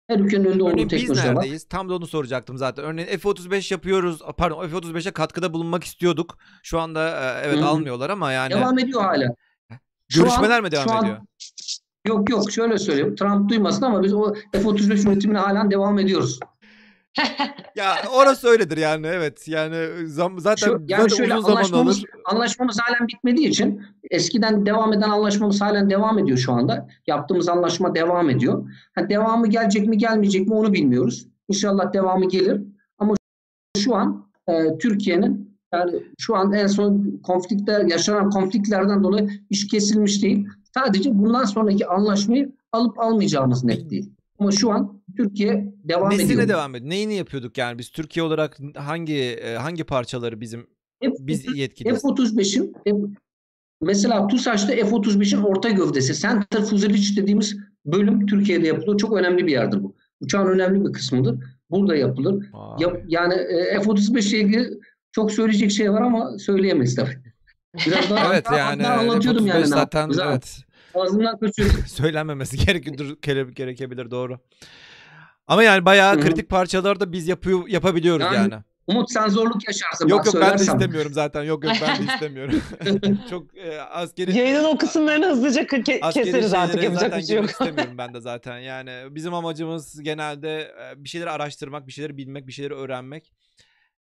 Her 0.07 0.19
ülkenin 0.19 0.45
önde 0.45 0.63
olduğu 0.63 0.71
Örneğin 0.71 0.89
biz 0.89 1.09
neredeyiz? 1.09 1.67
Tam 1.67 1.89
da 1.89 1.95
onu 1.95 2.07
soracaktım 2.07 2.57
zaten. 2.57 2.85
Örneğin 2.85 3.07
F-35 3.07 3.73
yapıyoruz. 3.73 4.21
Pardon 4.37 4.67
F-35'e 4.67 5.11
katkıda 5.11 5.53
bulunmak 5.53 5.83
istiyorduk. 5.83 6.37
Şu 6.63 6.79
anda 6.79 7.09
e, 7.09 7.47
evet 7.47 7.59
Hı 7.59 7.65
almıyorlar 7.65 8.09
ama 8.09 8.31
yani 8.31 8.53
Devam 8.53 8.79
ediyor 8.79 9.01
hala. 9.01 9.35
Görüşmeler 10.15 10.57
an- 10.57 10.63
mi 10.63 10.71
devam 10.71 10.87
şu 10.87 10.93
an- 10.93 11.03
ediyor? 11.03 11.17
Yok 12.07 12.29
yok 12.29 12.51
şöyle 12.51 12.77
söyleyeyim. 12.77 13.15
Trump 13.15 13.49
duymasın 13.49 13.81
ama 13.81 14.03
biz 14.03 14.13
o 14.13 14.33
F-35 14.53 15.09
üretimine 15.11 15.37
halen 15.37 15.71
devam 15.71 15.99
ediyoruz. 15.99 16.39
Ya 17.75 17.95
orası 18.15 18.47
öyledir 18.47 18.77
yani 18.77 19.07
evet. 19.07 19.47
Yani 19.47 20.07
zam, 20.07 20.39
zaten, 20.39 20.67
Şu, 20.67 20.71
yani 20.71 21.01
zaten 21.01 21.15
şöyle 21.15 21.33
uzun 21.33 21.41
zaman 21.41 21.55
anlaşmamız, 21.55 21.97
alır. 21.97 22.09
anlaşmamız 22.25 22.79
halen 22.79 23.07
bitmediği 23.07 23.47
için 23.47 23.81
eskiden 24.11 24.65
devam 24.65 24.93
eden 24.93 25.09
anlaşmamız 25.09 25.61
halen 25.61 25.89
devam 25.89 26.19
ediyor 26.19 26.37
şu 26.37 26.53
anda. 26.53 26.87
Yaptığımız 27.07 27.49
anlaşma 27.49 27.95
devam 27.95 28.29
ediyor. 28.29 28.69
Ha, 28.95 29.09
devamı 29.09 29.47
gelecek 29.47 29.87
mi 29.87 29.97
gelmeyecek 29.97 30.47
mi 30.47 30.53
onu 30.53 30.73
bilmiyoruz. 30.73 31.27
İnşallah 31.49 31.93
devamı 31.93 32.29
gelir. 32.29 32.61
Ama 32.97 33.13
şu 33.77 33.95
an 33.95 34.27
e, 34.47 34.77
Türkiye'nin 34.77 35.57
yani 35.73 36.03
şu 36.19 36.35
an 36.35 36.53
en 36.53 36.67
son 36.67 37.21
konflikler 37.23 37.85
yaşanan 37.85 38.29
konfliklerden 38.29 39.03
dolayı 39.03 39.29
iş 39.49 39.67
kesilmiş 39.67 40.23
değil. 40.23 40.47
Sadece 40.73 41.17
bundan 41.17 41.43
sonraki 41.43 41.87
anlaşmayı 41.87 42.51
alıp 42.71 42.99
almayacağımız 42.99 43.63
net 43.63 43.89
değil. 43.89 44.11
Ama 44.39 44.51
şu 44.51 44.71
an 44.71 45.02
Türkiye 45.17 45.73
devam 45.83 46.09
Nesine 46.11 46.33
ediyor. 46.33 46.47
devam 46.47 46.75
ediyor? 46.75 46.89
Neyini 46.89 47.15
yapıyorduk 47.15 47.57
yani 47.57 47.77
biz 47.79 47.89
Türkiye 47.89 48.23
olarak 48.23 48.57
hangi 48.75 49.15
e, 49.17 49.55
hangi 49.55 49.83
parçaları 49.83 50.41
bizim 50.41 50.67
Hep- 51.01 51.13
biz 51.19 51.57
yetkiliyiz? 51.57 52.01
F-35'in 52.01 52.73
F- 52.85 53.13
mesela 53.81 54.27
TUSAŞ'ta 54.27 54.67
F-35'in 54.67 55.41
orta 55.41 55.69
gövdesi 55.69 56.13
Center 56.21 56.61
Fuselage 56.65 57.15
dediğimiz 57.17 57.57
bölüm 57.85 58.25
Türkiye'de 58.25 58.67
yapılıyor. 58.67 58.97
Çok 58.97 59.17
önemli 59.17 59.47
bir 59.47 59.51
yerdir 59.51 59.83
bu. 59.83 59.95
Uçağın 60.21 60.47
önemli 60.47 60.85
bir 60.87 60.93
kısmıdır. 60.93 61.39
Burada 61.69 61.95
yapılır. 61.95 62.45
Vay. 62.53 62.77
Ya- 62.81 63.01
yani 63.07 63.33
e, 63.33 63.81
F-35 63.81 64.29
ile 64.29 64.39
ilgili 64.39 64.69
çok 65.11 65.31
söyleyecek 65.31 65.71
şey 65.71 65.91
var 65.91 66.01
ama 66.01 66.37
söyleyemeyiz 66.39 66.95
tabii. 66.95 67.17
Biraz 67.87 68.09
daha, 68.09 68.27
Evet 68.33 68.45
daha- 68.45 68.57
yani 68.57 68.83
daha 68.83 68.93
anlatıyordum 68.99 69.45
F-35 69.45 69.49
yani. 69.55 69.67
zaten 69.67 70.11
evet 70.27 70.57
Ağzımdan 70.95 71.39
kaçıyordu. 71.39 71.73
söylenmemesi 71.87 72.65
gerekiyor 72.65 73.17
gere- 73.21 73.51
gerekebilir 73.51 74.11
doğru. 74.11 74.39
Ama 75.47 75.63
yani 75.63 75.85
bayağı 75.85 76.15
Hı 76.15 76.19
hı. 76.19 76.23
kritik 76.23 76.49
parçaları 76.49 76.99
da 76.99 77.11
biz 77.11 77.27
yapıyor 77.27 77.67
yapabiliyoruz 77.67 78.25
Yani 78.25 78.35
yani. 78.35 78.53
Umut 78.87 79.11
sen 79.11 79.27
zorluk 79.27 79.67
yaşarsın. 79.67 80.07
Yok 80.07 80.25
yok 80.25 80.35
ben 80.41 80.57
de 80.59 80.63
istemiyorum 80.63 81.13
zaten. 81.13 81.43
Yok 81.43 81.63
yok 81.63 81.73
ben 81.81 81.97
de 81.99 82.03
istemiyorum. 82.13 82.61
Çok 83.29 83.57
e, 83.57 83.81
askeri 83.81 84.37
Yayının 84.37 84.63
o 84.63 84.77
kısımlarını 84.77 85.25
hızlıca 85.25 85.63
ke- 85.63 86.11
keseriz 86.13 86.53
artık 86.53 86.73
şeylere 86.73 86.85
yapacak 86.85 87.01
zaten 87.09 87.19
bir 87.19 87.25
şey 87.25 87.37
yok. 87.37 87.49
istemiyorum 87.49 87.97
ben 87.97 88.13
de 88.13 88.21
zaten. 88.21 88.57
Yani 88.59 88.91
bizim 89.15 89.33
amacımız 89.33 90.01
genelde 90.03 90.61
e, 90.61 91.03
bir 91.03 91.09
şeyleri 91.09 91.29
araştırmak, 91.29 91.87
bir 91.87 91.91
şeyleri 91.91 92.17
bilmek, 92.17 92.47
bir 92.47 92.51
şeyleri 92.51 92.73
öğrenmek. 92.73 93.33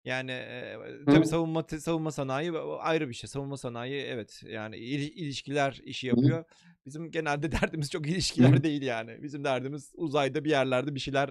Yani 0.04 0.30
e, 0.30 0.76
tabii 1.06 1.26
savunma 1.26 1.64
savunma 1.80 2.10
sanayi 2.12 2.52
ayrı 2.80 3.08
bir 3.08 3.14
şey. 3.14 3.28
Savunma 3.28 3.56
sanayi 3.56 4.02
evet 4.02 4.42
yani 4.46 4.76
il- 4.76 5.16
ilişkiler 5.16 5.80
işi 5.84 6.06
yapıyor. 6.06 6.44
Bizim 6.86 7.10
genelde 7.10 7.52
derdimiz 7.62 7.90
çok 7.90 8.06
ilişkiler 8.06 8.62
değil 8.62 8.82
yani. 8.82 9.22
Bizim 9.22 9.44
derdimiz 9.44 9.92
uzayda 9.94 10.44
bir 10.44 10.50
yerlerde 10.50 10.94
bir 10.94 11.00
şeyler 11.00 11.30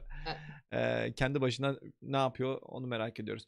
e, 0.74 1.12
kendi 1.14 1.42
başına 1.42 1.76
ne 2.02 2.18
yapıyor 2.18 2.60
onu 2.62 2.88
merak 2.88 3.20
ediyoruz. 3.20 3.44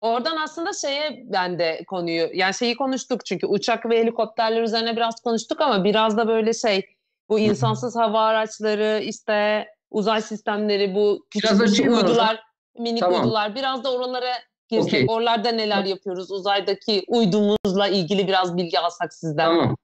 Oradan 0.00 0.36
aslında 0.36 0.70
şeye 0.72 1.22
ben 1.32 1.58
de 1.58 1.84
konuyu 1.86 2.28
yani 2.34 2.54
şeyi 2.54 2.74
konuştuk 2.76 3.26
çünkü 3.26 3.46
uçak 3.46 3.86
ve 3.90 3.98
helikopterler 4.00 4.62
üzerine 4.62 4.96
biraz 4.96 5.20
konuştuk 5.20 5.60
ama 5.60 5.84
biraz 5.84 6.16
da 6.16 6.28
böyle 6.28 6.52
şey 6.54 6.82
bu 7.28 7.38
insansız 7.38 7.96
hava 7.96 8.24
araçları 8.24 9.02
işte 9.04 9.66
uzay 9.90 10.22
sistemleri 10.22 10.94
bu 10.94 11.26
küçük 11.30 11.50
mı 11.88 11.96
uydular 11.96 12.40
minik 12.78 13.00
Tamam. 13.00 13.20
uydular 13.20 13.54
biraz 13.54 13.84
da 13.84 13.92
oralara 13.94 14.32
girsek 14.68 14.86
Okey. 14.94 15.06
oralarda 15.08 15.48
neler 15.52 15.84
yapıyoruz 15.84 16.30
uzaydaki 16.30 17.02
uydumuzla 17.08 17.88
ilgili 17.88 18.28
biraz 18.28 18.56
bilgi 18.56 18.78
alsak 18.78 19.14
sizden. 19.14 19.44
Tamam. 19.48 19.76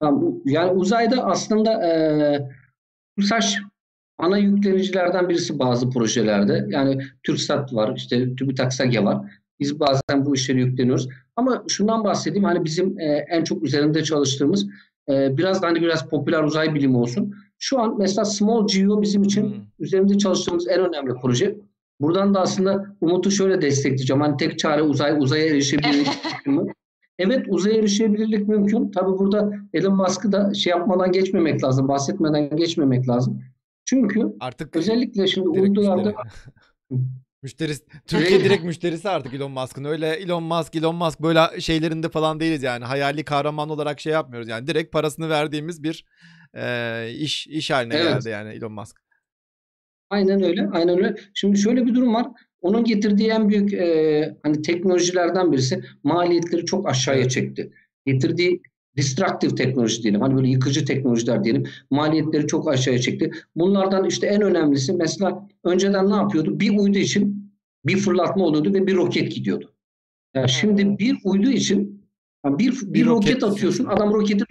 Tamam. 0.00 0.34
Yani 0.44 0.70
uzayda 0.72 1.24
aslında 1.24 1.86
e, 1.86 1.92
TUSAŞ 3.18 3.58
ana 4.18 4.38
yüklenicilerden 4.38 5.28
birisi 5.28 5.58
bazı 5.58 5.90
projelerde. 5.90 6.66
Yani 6.68 6.98
TürkSat 7.22 7.74
var, 7.74 7.96
işte 7.96 8.36
TÜBİTAK 8.36 8.72
SAGE 8.72 9.04
var. 9.04 9.18
Biz 9.60 9.80
bazen 9.80 10.26
bu 10.26 10.34
işleri 10.34 10.58
yükleniyoruz. 10.58 11.08
Ama 11.36 11.64
şundan 11.68 12.04
bahsedeyim. 12.04 12.44
Hani 12.44 12.64
bizim 12.64 13.00
e, 13.00 13.04
en 13.28 13.44
çok 13.44 13.62
üzerinde 13.62 14.04
çalıştığımız 14.04 14.66
e, 15.08 15.36
biraz 15.36 15.62
da 15.62 15.66
hani 15.66 15.80
biraz 15.82 16.08
popüler 16.08 16.42
uzay 16.42 16.74
bilimi 16.74 16.96
olsun. 16.96 17.34
Şu 17.58 17.80
an 17.80 17.94
mesela 17.98 18.24
Small 18.24 18.66
Geo 18.66 19.02
bizim 19.02 19.22
için 19.22 19.42
Hmm. 19.42 19.62
üzerinde 19.78 20.18
çalıştığımız 20.18 20.68
en 20.68 20.80
önemli 20.80 21.12
proje. 21.22 21.56
Buradan 22.00 22.34
da 22.34 22.40
aslında 22.40 22.96
Umut'u 23.00 23.30
şöyle 23.30 23.62
destekleyeceğim. 23.62 24.20
Hani 24.20 24.36
tek 24.36 24.58
çare 24.58 24.82
uzay, 24.82 25.16
uzaya 25.18 25.46
erişebilirlik 25.46 26.08
mı? 26.46 26.66
Evet 27.18 27.46
uzaya 27.48 27.76
erişebilirlik 27.78 28.48
mümkün. 28.48 28.90
Tabii 28.90 29.18
burada 29.18 29.52
Elon 29.74 29.96
Musk'ı 29.96 30.32
da 30.32 30.54
şey 30.54 30.70
yapmadan 30.70 31.12
geçmemek 31.12 31.64
lazım, 31.64 31.88
bahsetmeden 31.88 32.56
geçmemek 32.56 33.08
lazım. 33.08 33.42
Çünkü 33.84 34.20
Artık 34.40 34.76
özellikle 34.76 35.26
şimdi 35.26 35.48
uydularda 35.48 36.14
müşteri. 36.90 37.00
Müşterisi, 37.42 37.84
Türkiye 38.06 38.44
direkt 38.44 38.64
müşterisi 38.64 39.08
artık 39.08 39.34
Elon 39.34 39.50
Musk'ın. 39.50 39.84
Öyle 39.84 40.08
Elon 40.08 40.42
Musk, 40.42 40.74
Elon 40.74 40.94
Musk 40.94 41.20
böyle 41.20 41.60
şeylerinde 41.60 42.08
falan 42.08 42.40
değiliz 42.40 42.62
yani. 42.62 42.84
Hayali 42.84 43.24
kahraman 43.24 43.68
olarak 43.68 44.00
şey 44.00 44.12
yapmıyoruz 44.12 44.48
yani. 44.48 44.66
Direkt 44.66 44.92
parasını 44.92 45.28
verdiğimiz 45.28 45.82
bir 45.82 46.04
e, 46.54 47.10
iş 47.18 47.46
iş 47.46 47.70
haline 47.70 47.94
Evet. 47.94 48.14
geldi 48.14 48.28
yani 48.28 48.52
Elon 48.52 48.72
Musk. 48.72 49.03
Aynen 50.10 50.42
öyle, 50.42 50.68
aynen 50.72 50.96
öyle. 50.98 51.16
Şimdi 51.34 51.58
şöyle 51.58 51.86
bir 51.86 51.94
durum 51.94 52.14
var. 52.14 52.26
Onun 52.60 52.84
getirdiği 52.84 53.28
en 53.28 53.48
büyük 53.48 53.72
e, 53.72 54.36
hani 54.42 54.62
teknolojilerden 54.62 55.52
birisi 55.52 55.82
maliyetleri 56.04 56.64
çok 56.64 56.88
aşağıya 56.88 57.28
çekti. 57.28 57.72
Getirdiği 58.06 58.62
destructive 58.96 59.54
teknoloji 59.54 60.02
diyelim. 60.02 60.20
Hani 60.20 60.36
böyle 60.36 60.48
yıkıcı 60.48 60.84
teknolojiler 60.84 61.44
diyelim. 61.44 61.64
Maliyetleri 61.90 62.46
çok 62.46 62.68
aşağıya 62.68 63.00
çekti. 63.00 63.30
Bunlardan 63.56 64.04
işte 64.04 64.26
en 64.26 64.42
önemlisi 64.42 64.92
mesela 64.92 65.48
önceden 65.64 66.10
ne 66.10 66.14
yapıyordu? 66.14 66.60
Bir 66.60 66.78
uydu 66.78 66.98
için 66.98 67.52
bir 67.84 67.96
fırlatma 67.96 68.44
oluyordu 68.44 68.74
ve 68.74 68.86
bir 68.86 68.94
roket 68.94 69.34
gidiyordu. 69.34 69.74
Yani 70.34 70.48
şimdi 70.48 70.98
bir 70.98 71.16
uydu 71.24 71.50
için 71.50 72.04
yani 72.44 72.58
bir, 72.58 72.72
bir, 72.72 72.94
Bir 72.94 73.06
roket, 73.06 73.34
roket 73.34 73.44
atıyorsun. 73.44 73.84
Adam 73.84 74.14
roketi 74.14 74.44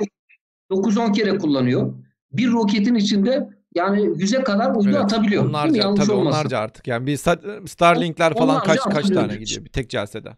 9-10 0.72 1.14
kere 1.14 1.38
kullanıyor. 1.38 1.94
Bir 2.32 2.52
roketin 2.52 2.96
içinde 2.96 3.50
yani 3.76 4.10
yüze 4.18 4.44
kadar 4.44 4.76
uydu 4.76 4.90
Evet, 4.90 5.02
atabiliyor. 5.02 5.44
Değil 5.44 5.52
mi? 5.54 5.58
Onlarca 5.58 5.82
Yanlış 5.82 6.00
tabii 6.06 6.12
olmasın. 6.12 6.38
onlarca 6.38 6.58
artık. 6.58 6.88
Yani 6.88 7.08
bir 7.08 7.18
Star- 7.18 7.68
Starlink'ler 7.68 8.34
falan 8.34 8.56
Onlarca 8.56 8.74
kaç 8.84 8.94
kaç 8.94 9.10
tane 9.10 9.36
gidiyor 9.36 9.66
bir 9.66 9.70
tek 9.70 9.90
celsede. 9.90 10.30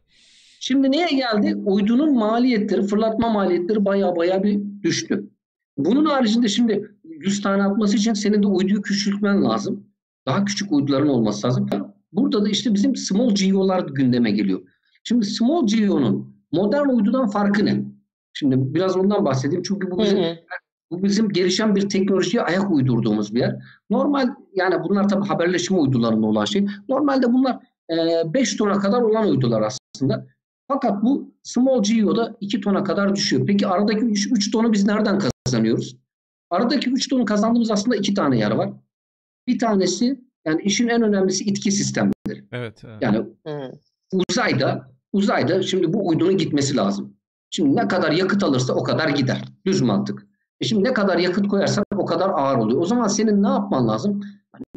Şimdi 0.60 0.92
neye 0.92 1.08
geldi? 1.08 1.56
Uydunun 1.56 2.14
maliyetleri, 2.16 2.82
fırlatma 2.82 3.30
maliyetleri 3.30 3.86
baya 3.86 4.16
baya 4.16 4.44
bir 4.44 4.60
düştü. 4.84 5.30
Bunun 5.78 6.06
haricinde 6.06 6.48
şimdi 6.48 6.92
100 7.04 7.42
tane 7.42 7.64
atması 7.64 7.98
için 7.98 8.14
senin 8.14 8.44
de 8.44 8.48
uyduyu 8.48 8.82
küçültmen 8.82 9.44
lazım. 9.44 9.88
Daha 10.28 10.46
küçük 10.46 10.72
uyduların 10.72 11.08
olması 11.08 11.48
lazım. 11.48 11.70
Burada 12.12 12.46
da 12.46 12.50
işte 12.50 12.74
bizim 12.74 12.96
small 12.96 13.36
geo'lar 13.36 13.88
gündeme 13.88 14.32
geliyor. 14.32 14.62
Şimdi 15.04 15.26
small 15.26 15.68
geo'nun 15.68 16.36
modern 16.52 16.88
uydudan 16.88 17.28
farkı 17.30 17.66
ne? 17.66 17.84
Şimdi 18.34 18.74
biraz 18.74 18.98
ondan 18.98 19.26
bahsedeyim. 19.26 19.64
Çünkü 19.64 19.92
bu 19.92 20.00
bizim, 20.00 20.20
bu 20.92 21.04
bizim 21.04 21.30
gelişen 21.30 21.76
bir 21.76 21.90
teknolojiye 21.90 22.44
ayak 22.44 22.72
uydurduğumuz 22.72 23.36
bir 23.36 23.40
yer. 23.40 23.56
Normal 23.90 24.30
yani 24.54 24.84
bunlar 24.84 25.10
tabii 25.10 25.28
haberleşme 25.28 25.78
uydularında 25.78 26.28
olan 26.28 26.46
şey. 26.46 26.68
Normalde 26.90 27.34
bunlar 27.34 27.60
5 28.34 28.54
e, 28.54 28.58
tona 28.58 28.80
kadar 28.80 29.02
olan 29.02 29.28
uydular 29.28 29.62
aslında. 29.62 30.26
Fakat 30.68 31.04
bu 31.04 31.34
small 31.44 31.84
GEO'da 31.84 32.38
2 32.42 32.62
tona 32.62 32.84
kadar 32.84 33.16
düşüyor. 33.16 33.46
Peki 33.46 33.68
aradaki 33.68 34.06
3, 34.06 34.32
3 34.32 34.52
tonu 34.52 34.74
biz 34.74 34.86
nereden 34.86 35.20
kazanıyoruz? 35.46 35.98
Aradaki 36.50 36.90
3 36.90 37.10
tonu 37.10 37.26
kazandığımız 37.26 37.72
aslında 37.72 37.96
iki 37.96 38.14
tane 38.14 38.38
yer 38.38 38.52
var. 38.52 38.74
Bir 39.48 39.60
tanesi 39.60 40.22
yani 40.46 40.62
işin 40.62 40.88
en 40.88 41.02
önemlisi 41.02 41.44
itki 41.44 41.72
sistemleri. 41.72 42.46
Evet. 42.52 42.84
evet. 42.86 43.02
Yani 43.02 43.26
uzayda 44.30 44.92
uzayda 45.14 45.64
şimdi 45.64 45.94
bu 45.94 46.08
uydunun 46.08 46.38
gitmesi 46.38 46.76
lazım. 46.76 47.18
Şimdi 47.50 47.76
ne 47.76 47.88
kadar 47.88 48.12
yakıt 48.12 48.44
alırsa 48.44 48.74
o 48.74 48.84
kadar 48.84 49.10
gider. 49.10 49.44
Düz 49.66 49.82
mantık. 49.82 50.28
E 50.62 50.66
şimdi 50.66 50.84
ne 50.84 50.94
kadar 50.94 51.18
yakıt 51.18 51.48
koyarsan 51.48 51.86
o 51.96 52.06
kadar 52.06 52.30
ağır 52.30 52.58
oluyor. 52.58 52.82
O 52.82 52.86
zaman 52.86 53.08
senin 53.08 53.44
ne 53.44 53.48
yapman 53.48 53.88
lazım? 53.88 54.22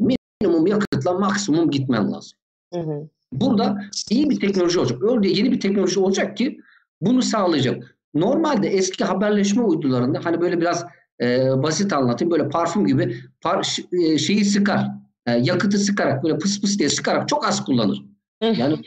Yani 0.01 0.17
minimum 0.41 0.67
yakıtla 0.67 1.13
maksimum 1.13 1.71
gitmen 1.71 2.13
lazım. 2.13 2.39
Hı 2.75 2.81
hı. 2.81 3.09
Burada 3.33 3.79
iyi 4.11 4.31
bir 4.31 4.41
teknoloji 4.41 4.79
olacak. 4.79 5.03
Öyle 5.03 5.29
yeni 5.29 5.53
bir 5.53 5.61
teknoloji 5.61 6.01
olacak 6.01 6.37
ki 6.37 6.61
bunu 7.01 7.23
sağlayacak. 7.23 7.97
Normalde 8.15 8.69
eski 8.69 9.05
haberleşme 9.05 9.63
uydularında 9.63 10.21
hani 10.25 10.41
böyle 10.41 10.61
biraz 10.61 10.85
e, 11.21 11.51
basit 11.63 11.93
anlatayım. 11.93 12.31
Böyle 12.31 12.49
parfüm 12.49 12.87
gibi 12.87 13.17
par, 13.41 13.77
e, 13.93 14.19
şeyi 14.19 14.45
sıkar. 14.45 14.87
E, 15.27 15.33
yakıtı 15.33 15.79
sıkarak 15.79 16.25
böyle 16.25 16.39
pıs 16.39 16.61
pıs 16.61 16.79
diye 16.79 16.89
sıkarak 16.89 17.29
çok 17.29 17.47
az 17.47 17.65
kullanır. 17.65 18.05
Yani 18.41 18.83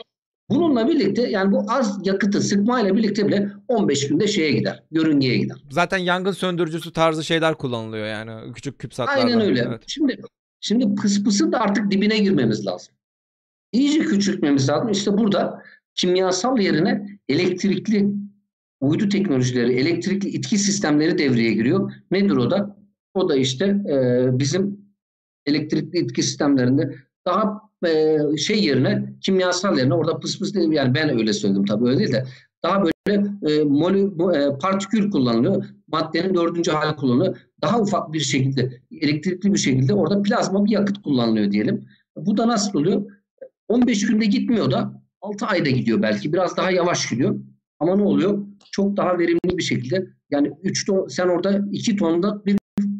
bununla 0.51 0.87
birlikte 0.87 1.29
yani 1.29 1.51
bu 1.51 1.65
az 1.67 1.99
yakıtı 2.03 2.41
sıkmayla 2.41 2.95
birlikte 2.95 3.27
bile 3.27 3.51
15 3.67 4.07
günde 4.07 4.27
şeye 4.27 4.51
gider. 4.51 4.83
Yörüngeye 4.91 5.37
gider. 5.37 5.57
Zaten 5.69 5.97
yangın 5.97 6.31
söndürücüsü 6.31 6.93
tarzı 6.93 7.23
şeyler 7.23 7.55
kullanılıyor 7.55 8.07
yani 8.07 8.53
küçük 8.53 8.79
küpsatlarla. 8.79 9.21
Aynen 9.21 9.41
öyle. 9.41 9.65
Evet. 9.67 9.83
Şimdi 9.87 10.21
şimdi 10.59 10.95
pıs 10.95 11.23
pısın 11.23 11.51
da 11.51 11.59
artık 11.59 11.91
dibine 11.91 12.17
girmemiz 12.17 12.65
lazım. 12.65 12.93
İyice 13.71 13.99
küçültmemiz 13.99 14.69
lazım. 14.69 14.89
İşte 14.89 15.17
burada 15.17 15.63
kimyasal 15.95 16.59
yerine 16.59 17.19
elektrikli 17.29 18.09
uydu 18.81 19.09
teknolojileri, 19.09 19.73
elektrikli 19.73 20.29
itki 20.29 20.57
sistemleri 20.57 21.17
devreye 21.17 21.53
giriyor. 21.53 21.93
Nedir 22.11 22.35
o 22.37 22.51
da? 22.51 22.77
O 23.13 23.29
da 23.29 23.35
işte 23.35 23.65
e, 23.65 24.27
bizim 24.39 24.81
elektrikli 25.45 25.99
itki 25.99 26.23
sistemlerinde 26.23 26.95
daha 27.25 27.70
şey 28.37 28.63
yerine, 28.63 29.13
kimyasal 29.21 29.77
yerine 29.77 29.93
orada 29.93 30.19
pıs 30.19 30.39
pıs 30.39 30.53
değil 30.53 30.71
yani 30.71 30.95
ben 30.95 31.19
öyle 31.19 31.33
söyledim 31.33 31.65
tabii 31.65 31.87
öyle 31.87 31.99
değil 31.99 32.11
de 32.11 32.25
daha 32.63 32.83
böyle 32.83 33.27
e, 33.47 33.63
molü, 33.63 34.11
e, 34.35 34.57
partikül 34.57 35.11
kullanılıyor. 35.11 35.65
Maddenin 35.87 36.35
dördüncü 36.35 36.71
hali 36.71 36.95
kullanılıyor. 36.95 37.37
Daha 37.61 37.81
ufak 37.81 38.13
bir 38.13 38.19
şekilde, 38.19 38.81
elektrikli 38.91 39.53
bir 39.53 39.59
şekilde 39.59 39.93
orada 39.93 40.21
plazma 40.21 40.65
bir 40.65 40.71
yakıt 40.71 41.01
kullanılıyor 41.03 41.51
diyelim. 41.51 41.85
Bu 42.15 42.37
da 42.37 42.47
nasıl 42.47 42.79
oluyor? 42.79 43.03
15 43.67 44.07
günde 44.07 44.25
gitmiyor 44.25 44.71
da 44.71 45.01
6 45.21 45.45
ayda 45.45 45.69
gidiyor 45.69 46.01
belki. 46.01 46.33
Biraz 46.33 46.57
daha 46.57 46.71
yavaş 46.71 47.09
gidiyor. 47.09 47.35
Ama 47.79 47.95
ne 47.95 48.03
oluyor? 48.03 48.45
Çok 48.71 48.97
daha 48.97 49.19
verimli 49.19 49.57
bir 49.57 49.63
şekilde 49.63 50.07
yani 50.31 50.51
3 50.63 50.85
ton 50.85 51.07
sen 51.07 51.27
orada 51.27 51.65
2 51.71 51.95
tonda 51.95 52.45
bir 52.45 52.57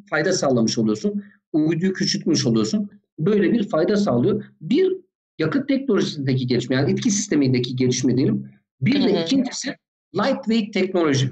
fayda 0.10 0.34
sağlamış 0.34 0.78
oluyorsun. 0.78 1.24
Uyduyu 1.54 1.94
küçültmüş 1.94 2.46
oluyorsun. 2.46 2.90
Böyle 3.20 3.53
bir 3.53 3.70
fayda 3.70 3.97
sağlıyor. 3.97 4.43
Bir 4.62 4.97
yakıt 5.39 5.68
teknolojisindeki 5.68 6.47
gelişme 6.47 6.76
yani 6.76 6.91
etki 6.91 7.12
sistemindeki 7.12 7.76
gelişme 7.76 8.18
diyelim. 8.18 8.49
Bir 8.82 9.03
de 9.03 9.24
ikincisi 9.24 9.76
lightweight 10.16 10.74
teknoloji. 10.74 11.30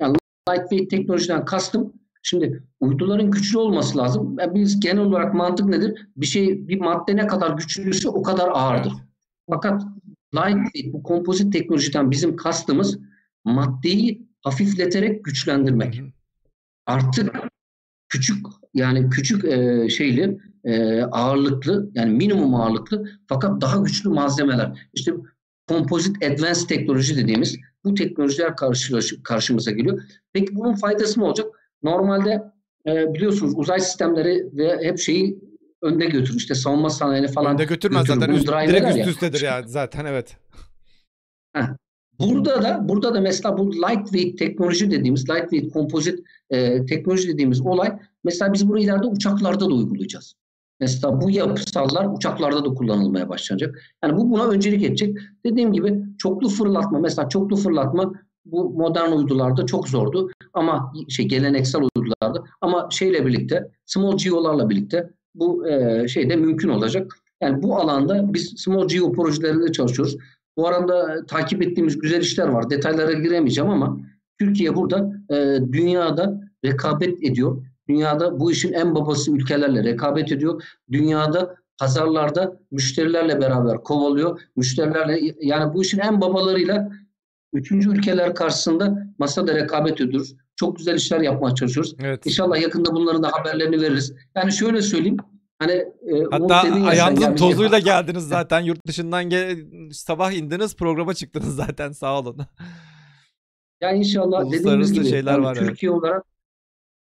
Yani 0.00 0.16
lightweight 0.48 0.90
teknolojiden 0.90 1.44
kastım 1.44 1.92
Şimdi 2.22 2.62
uyduların 2.80 3.30
güçlü 3.30 3.58
olması 3.58 3.98
lazım. 3.98 4.36
Yani 4.38 4.54
biz 4.54 4.80
genel 4.80 5.02
olarak 5.02 5.34
mantık 5.34 5.66
nedir? 5.66 6.08
Bir 6.16 6.26
şey, 6.26 6.68
bir 6.68 6.80
madde 6.80 7.16
ne 7.16 7.26
kadar 7.26 7.50
güçlüyse 7.50 8.08
o 8.08 8.22
kadar 8.22 8.48
ağırdır. 8.52 8.92
Fakat 9.50 9.82
lightweight, 10.34 10.92
bu 10.92 11.02
kompozit 11.02 11.52
teknolojiden 11.52 12.10
bizim 12.10 12.36
kastımız 12.36 12.98
maddeyi 13.44 14.28
hafifleterek 14.42 15.24
güçlendirmek. 15.24 16.02
Artık 16.86 17.36
küçük 18.08 18.46
yani 18.74 19.10
küçük 19.10 19.44
e, 19.44 19.88
şeyli 19.88 20.38
e, 20.68 21.02
ağırlıklı 21.02 21.90
yani 21.94 22.12
minimum 22.12 22.54
ağırlıklı 22.54 23.08
fakat 23.26 23.60
daha 23.60 23.76
güçlü 23.76 24.10
malzemeler. 24.10 24.88
İşte 24.92 25.12
kompozit 25.68 26.16
advanced 26.24 26.68
teknoloji 26.68 27.16
dediğimiz 27.16 27.56
bu 27.84 27.94
teknolojiler 27.94 28.56
karşı, 28.56 29.22
karşımıza 29.22 29.70
geliyor. 29.70 30.02
Peki 30.32 30.56
bunun 30.56 30.74
faydası 30.74 31.20
ne 31.20 31.24
olacak? 31.24 31.46
Normalde 31.82 32.42
e, 32.86 33.14
biliyorsunuz 33.14 33.52
uzay 33.56 33.80
sistemleri 33.80 34.48
ve 34.52 34.78
hep 34.82 34.98
şeyi 34.98 35.38
önde 35.82 36.06
götürür. 36.06 36.36
İşte 36.36 36.54
savunma 36.54 36.90
sanayini 36.90 37.28
falan 37.28 37.52
Önde 37.54 37.64
götürmez 37.64 38.06
götürür. 38.06 38.20
zaten. 38.20 38.34
Üst, 38.34 38.48
direkt 38.48 38.96
üst 38.98 39.08
üstedir 39.08 39.40
ya. 39.40 39.54
yani 39.54 39.68
zaten 39.68 40.04
evet. 40.04 40.36
Heh. 41.52 41.66
Burada 42.20 42.62
da 42.62 42.88
burada 42.88 43.14
da 43.14 43.20
mesela 43.20 43.58
bu 43.58 43.72
lightweight 43.72 44.38
teknoloji 44.38 44.90
dediğimiz 44.90 45.30
lightweight 45.30 45.72
kompozit 45.72 46.20
e, 46.50 46.86
teknoloji 46.86 47.28
dediğimiz 47.28 47.60
olay 47.60 47.98
mesela 48.24 48.52
biz 48.52 48.68
bunu 48.68 48.78
ileride 48.78 49.06
uçaklarda 49.06 49.60
da 49.60 49.74
uygulayacağız. 49.74 50.34
Mesela 50.80 51.20
bu 51.20 51.30
yapısallar 51.30 52.16
uçaklarda 52.16 52.64
da 52.64 52.74
kullanılmaya 52.74 53.28
başlanacak. 53.28 53.78
Yani 54.04 54.16
bu 54.16 54.30
buna 54.30 54.46
öncelik 54.46 54.84
edecek. 54.84 55.18
Dediğim 55.44 55.72
gibi 55.72 56.04
çoklu 56.18 56.48
fırlatma 56.48 56.98
mesela 56.98 57.28
çoklu 57.28 57.56
fırlatma 57.56 58.12
bu 58.44 58.70
modern 58.70 59.12
uydularda 59.12 59.66
çok 59.66 59.88
zordu 59.88 60.30
ama 60.54 60.92
şey 61.08 61.28
geleneksel 61.28 61.82
uydularda 61.96 62.44
ama 62.60 62.88
şeyle 62.90 63.26
birlikte 63.26 63.70
small 63.86 64.16
geo'larla 64.16 64.70
birlikte 64.70 65.10
bu 65.34 65.68
e, 65.68 66.08
şeyde 66.08 66.36
mümkün 66.36 66.68
olacak. 66.68 67.16
Yani 67.40 67.62
bu 67.62 67.76
alanda 67.76 68.34
biz 68.34 68.54
small 68.56 68.88
geo 68.88 69.12
projelerinde 69.12 69.72
çalışıyoruz. 69.72 70.16
Bu 70.56 70.68
arada 70.68 71.26
takip 71.26 71.62
ettiğimiz 71.62 71.98
güzel 71.98 72.20
işler 72.20 72.48
var. 72.48 72.70
Detaylara 72.70 73.12
giremeyeceğim 73.12 73.70
ama 73.70 73.98
Türkiye 74.38 74.76
burada 74.76 75.12
e, 75.30 75.58
dünyada 75.72 76.40
rekabet 76.64 77.22
ediyor. 77.22 77.64
Dünyada 77.88 78.40
bu 78.40 78.52
işin 78.52 78.72
en 78.72 78.94
babası 78.94 79.32
ülkelerle 79.32 79.84
rekabet 79.84 80.32
ediyor. 80.32 80.62
Dünyada 80.92 81.56
pazarlarda 81.78 82.60
müşterilerle 82.70 83.40
beraber 83.40 83.82
kovalıyor. 83.82 84.40
Müşterilerle 84.56 85.34
yani 85.40 85.74
bu 85.74 85.82
işin 85.82 85.98
en 85.98 86.20
babalarıyla 86.20 86.90
üçüncü 87.52 87.90
ülkeler 87.90 88.34
karşısında 88.34 89.06
masada 89.18 89.54
rekabet 89.54 90.00
ediyoruz. 90.00 90.34
Çok 90.56 90.76
güzel 90.76 90.94
işler 90.94 91.20
yapmaya 91.20 91.54
çalışıyoruz. 91.54 91.94
Evet. 92.00 92.26
İnşallah 92.26 92.60
yakında 92.60 92.92
bunların 92.92 93.22
da 93.22 93.32
haberlerini 93.32 93.80
veririz. 93.80 94.14
Yani 94.34 94.52
şöyle 94.52 94.82
söyleyeyim. 94.82 95.16
Hani 95.58 95.72
e, 95.72 96.24
Hatta 96.30 96.54
ayağınızın 96.86 97.22
yani, 97.22 97.36
tozuyla 97.36 97.78
geldiniz 97.78 98.28
zaten. 98.28 98.60
Yurt 98.60 98.86
dışından 98.86 99.24
gel 99.24 99.56
sabah 99.92 100.32
indiniz 100.32 100.76
programa 100.76 101.14
çıktınız 101.14 101.56
zaten 101.56 101.92
sağ 101.92 102.18
olun. 102.18 102.38
Ya 103.80 103.92
inşallah 103.92 104.52
dediğimiz 104.52 104.92
gibi 104.92 105.06
şeyler 105.08 105.32
yani 105.32 105.44
var, 105.44 105.54
Türkiye 105.54 105.92
evet. 105.92 106.02
olarak 106.02 106.24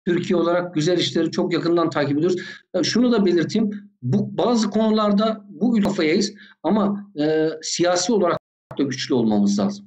Türkiye 0.06 0.36
olarak 0.38 0.74
güzel 0.74 0.98
işleri 0.98 1.30
çok 1.30 1.52
yakından 1.52 1.90
takip 1.90 2.18
ediyoruz. 2.18 2.42
Yani 2.74 2.84
şunu 2.84 3.12
da 3.12 3.26
belirteyim. 3.26 3.70
Bu 4.02 4.38
bazı 4.38 4.70
konularda 4.70 5.44
bu 5.48 5.78
ülkefayayız 5.78 6.34
ama 6.62 7.12
e, 7.20 7.48
siyasi 7.62 8.12
olarak 8.12 8.38
da 8.78 8.82
güçlü 8.82 9.14
olmamız 9.14 9.58
lazım. 9.58 9.86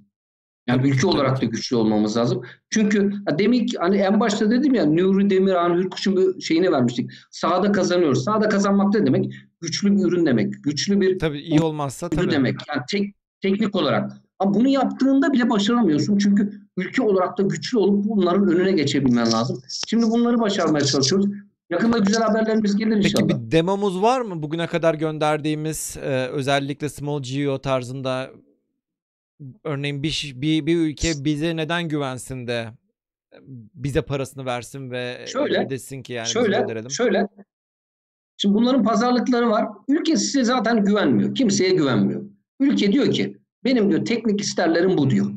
Yani 0.67 0.89
ülke 0.89 1.07
olarak 1.07 1.41
da 1.41 1.45
güçlü 1.45 1.75
olmamız 1.75 2.17
lazım. 2.17 2.41
Çünkü 2.69 3.11
demek 3.39 3.69
hani 3.79 3.97
en 3.97 4.19
başta 4.19 4.51
dedim 4.51 4.73
ya 4.73 4.85
Nuri 4.85 5.29
Demirhan 5.29 5.77
Hürkuş'un 5.77 6.17
bir 6.17 6.41
şeyini 6.41 6.71
vermiştik. 6.71 7.11
Sahada 7.31 7.71
kazanıyoruz. 7.71 8.23
Sahada 8.23 8.49
kazanmak 8.49 8.93
ne 8.93 9.05
demek? 9.05 9.33
Güçlü 9.61 9.97
bir 9.97 10.03
ürün 10.03 10.25
demek. 10.25 10.63
Güçlü 10.63 11.01
bir 11.01 11.19
tabii 11.19 11.39
iyi 11.39 11.61
olmazsa 11.61 12.09
tabii. 12.09 12.31
demek. 12.31 12.55
Yani 12.69 12.81
tek, 12.91 13.15
teknik 13.41 13.75
olarak. 13.75 14.11
Ama 14.39 14.53
bunu 14.53 14.67
yaptığında 14.67 15.33
bile 15.33 15.49
başaramıyorsun. 15.49 16.17
Çünkü 16.17 16.61
ülke 16.77 17.01
olarak 17.01 17.37
da 17.37 17.43
güçlü 17.43 17.77
olup 17.77 18.05
bunların 18.05 18.47
önüne 18.47 18.71
geçebilmen 18.71 19.31
lazım. 19.31 19.61
Şimdi 19.87 20.05
bunları 20.05 20.39
başarmaya 20.39 20.85
çalışıyoruz. 20.85 21.27
Yakında 21.69 21.97
güzel 21.97 22.23
haberlerimiz 22.23 22.75
gelir 22.75 22.97
inşallah. 22.97 23.27
Peki 23.27 23.45
bir 23.45 23.51
demomuz 23.51 24.01
var 24.01 24.21
mı? 24.21 24.43
Bugüne 24.43 24.67
kadar 24.67 24.93
gönderdiğimiz 24.93 25.97
e, 25.97 26.27
özellikle 26.27 26.89
Small 26.89 27.21
Geo 27.23 27.57
tarzında 27.61 28.29
örneğin 29.63 30.03
bir, 30.03 30.33
bir, 30.35 30.65
bir 30.65 30.77
ülke 30.77 31.11
bize 31.17 31.55
neden 31.55 31.87
güvensin 31.87 32.47
de 32.47 32.67
bize 33.73 34.01
parasını 34.01 34.45
versin 34.45 34.91
ve 34.91 35.25
şöyle, 35.27 35.69
desin 35.69 36.03
ki 36.03 36.13
yani 36.13 36.27
şöyle, 36.27 36.89
Şöyle, 36.89 37.27
şimdi 38.37 38.55
bunların 38.55 38.83
pazarlıkları 38.83 39.49
var. 39.49 39.67
Ülke 39.87 40.17
size 40.17 40.43
zaten 40.43 40.85
güvenmiyor. 40.85 41.35
Kimseye 41.35 41.69
güvenmiyor. 41.69 42.21
Ülke 42.59 42.91
diyor 42.91 43.11
ki 43.11 43.37
benim 43.63 43.89
diyor 43.89 44.05
teknik 44.05 44.41
isterlerim 44.41 44.97
bu 44.97 45.09
diyor. 45.09 45.31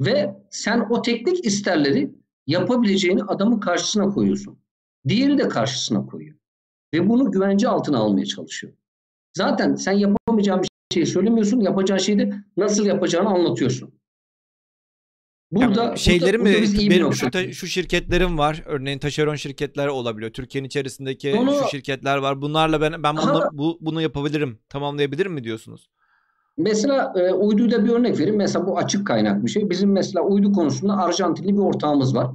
Ve 0.00 0.34
sen 0.50 0.86
o 0.90 1.02
teknik 1.02 1.44
isterleri 1.44 2.10
yapabileceğini 2.46 3.22
adamın 3.22 3.60
karşısına 3.60 4.08
koyuyorsun. 4.08 4.58
Diğeri 5.08 5.38
de 5.38 5.48
karşısına 5.48 6.06
koyuyor. 6.06 6.36
Ve 6.94 7.08
bunu 7.08 7.32
güvence 7.32 7.68
altına 7.68 7.98
almaya 7.98 8.26
çalışıyor. 8.26 8.72
Zaten 9.36 9.74
sen 9.74 9.92
yapamayacağın 9.92 10.62
bir 10.62 10.68
şey 10.94 11.06
söylemiyorsun. 11.06 11.60
Yapacağın 11.60 11.98
şeyi 11.98 12.18
de 12.18 12.34
nasıl 12.56 12.86
yapacağını 12.86 13.28
anlatıyorsun. 13.28 14.00
Burada 15.52 15.84
yani 15.84 15.98
şeylerin 15.98 16.42
mi 16.42 16.90
benim 16.90 17.12
şu 17.12 17.30
ta, 17.30 17.52
şu 17.52 17.66
şirketlerim 17.66 18.38
var. 18.38 18.62
Örneğin 18.66 18.98
taşeron 18.98 19.34
şirketler 19.34 19.86
olabiliyor. 19.86 20.32
Türkiye'nin 20.32 20.66
içerisindeki 20.66 21.34
Onu, 21.34 21.54
şu 21.62 21.68
şirketler 21.68 22.16
var. 22.16 22.42
Bunlarla 22.42 22.80
ben 22.80 23.02
ben 23.02 23.16
bunu, 23.16 23.48
bu, 23.52 23.78
bunu 23.80 24.02
yapabilirim, 24.02 24.58
tamamlayabilirim 24.68 25.32
mi 25.32 25.44
diyorsunuz? 25.44 25.90
Mesela 26.56 27.12
e, 27.16 27.32
uyduyla 27.32 27.84
bir 27.84 27.90
örnek 27.90 28.18
vereyim. 28.18 28.36
Mesela 28.36 28.66
bu 28.66 28.78
açık 28.78 29.06
kaynak 29.06 29.44
bir 29.44 29.50
şey. 29.50 29.70
Bizim 29.70 29.92
mesela 29.92 30.24
uydu 30.24 30.52
konusunda 30.52 30.96
Arjantinli 30.96 31.54
bir 31.54 31.62
ortağımız 31.62 32.14
var. 32.14 32.30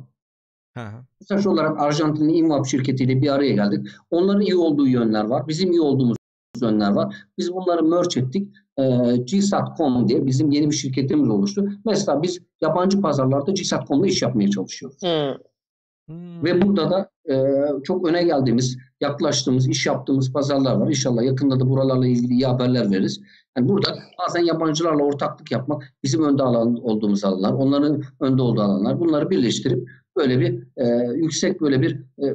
Mesaj 1.21 1.45
olarak 1.45 1.81
Arjantinli 1.81 2.33
Invap 2.33 2.65
şirketiyle 2.65 3.21
bir 3.21 3.29
araya 3.29 3.53
geldik. 3.53 3.87
Onların 4.11 4.41
iyi 4.41 4.55
olduğu 4.55 4.87
yönler 4.87 5.23
var. 5.23 5.47
Bizim 5.47 5.71
iyi 5.71 5.81
olduğumuz 5.81 6.17
yönler 6.61 6.91
var. 6.91 7.15
Biz 7.37 7.53
bunları 7.53 7.83
merge 7.83 8.19
ettik. 8.19 8.55
E, 8.77 8.83
GSAT.com 9.17 10.07
diye 10.07 10.25
bizim 10.25 10.51
yeni 10.51 10.69
bir 10.69 10.75
şirketimiz 10.75 11.29
oluştu. 11.29 11.69
Mesela 11.85 12.21
biz 12.23 12.39
yabancı 12.61 13.01
pazarlarda 13.01 13.51
GSAT.com'la 13.51 14.07
iş 14.07 14.21
yapmaya 14.21 14.49
çalışıyoruz. 14.49 14.97
Hmm. 15.01 15.35
Hmm. 16.07 16.43
Ve 16.43 16.61
burada 16.61 16.91
da 16.91 17.09
e, 17.33 17.35
çok 17.83 18.07
öne 18.07 18.23
geldiğimiz, 18.23 18.77
yaklaştığımız, 19.01 19.67
iş 19.67 19.85
yaptığımız 19.85 20.33
pazarlar 20.33 20.75
var. 20.75 20.87
İnşallah 20.87 21.23
yakında 21.23 21.59
da 21.59 21.69
buralarla 21.69 22.07
ilgili 22.07 22.33
iyi 22.33 22.45
haberler 22.45 22.91
veririz. 22.91 23.21
Yani 23.57 23.69
burada 23.69 23.99
bazen 24.19 24.41
yabancılarla 24.41 25.03
ortaklık 25.03 25.51
yapmak 25.51 25.93
bizim 26.03 26.23
önde 26.23 26.43
alan 26.43 26.75
olduğumuz 26.83 27.23
alanlar, 27.23 27.53
onların 27.53 28.03
önde 28.19 28.41
olduğu 28.41 28.61
alanlar. 28.61 28.99
Bunları 28.99 29.29
birleştirip 29.29 29.89
böyle 30.17 30.39
bir 30.39 30.63
e, 30.77 31.13
yüksek 31.15 31.61
böyle 31.61 31.81
bir 31.81 31.93
e, 31.95 32.25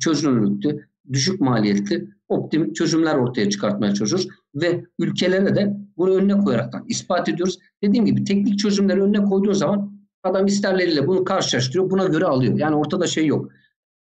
çözünürlüklü, 0.00 0.86
düşük 1.12 1.40
maliyetli, 1.40 2.08
optim 2.28 2.72
çözümler 2.72 3.14
ortaya 3.14 3.50
çıkartmaya 3.50 3.94
çalışıyoruz. 3.94 4.28
Ve 4.54 4.84
ülkelere 4.98 5.54
de 5.54 5.76
bunu 5.96 6.14
önüne 6.14 6.38
koyaraktan 6.38 6.84
ispat 6.88 7.28
ediyoruz. 7.28 7.58
Dediğim 7.82 8.06
gibi 8.06 8.24
teknik 8.24 8.58
çözümleri 8.58 9.02
önüne 9.02 9.24
koyduğun 9.24 9.52
zaman 9.52 9.96
adam 10.22 10.46
isterleriyle 10.46 11.06
bunu 11.06 11.24
karşılaştırıyor, 11.24 11.90
buna 11.90 12.04
göre 12.04 12.24
alıyor. 12.24 12.58
Yani 12.58 12.76
ortada 12.76 13.06
şey 13.06 13.26
yok. 13.26 13.50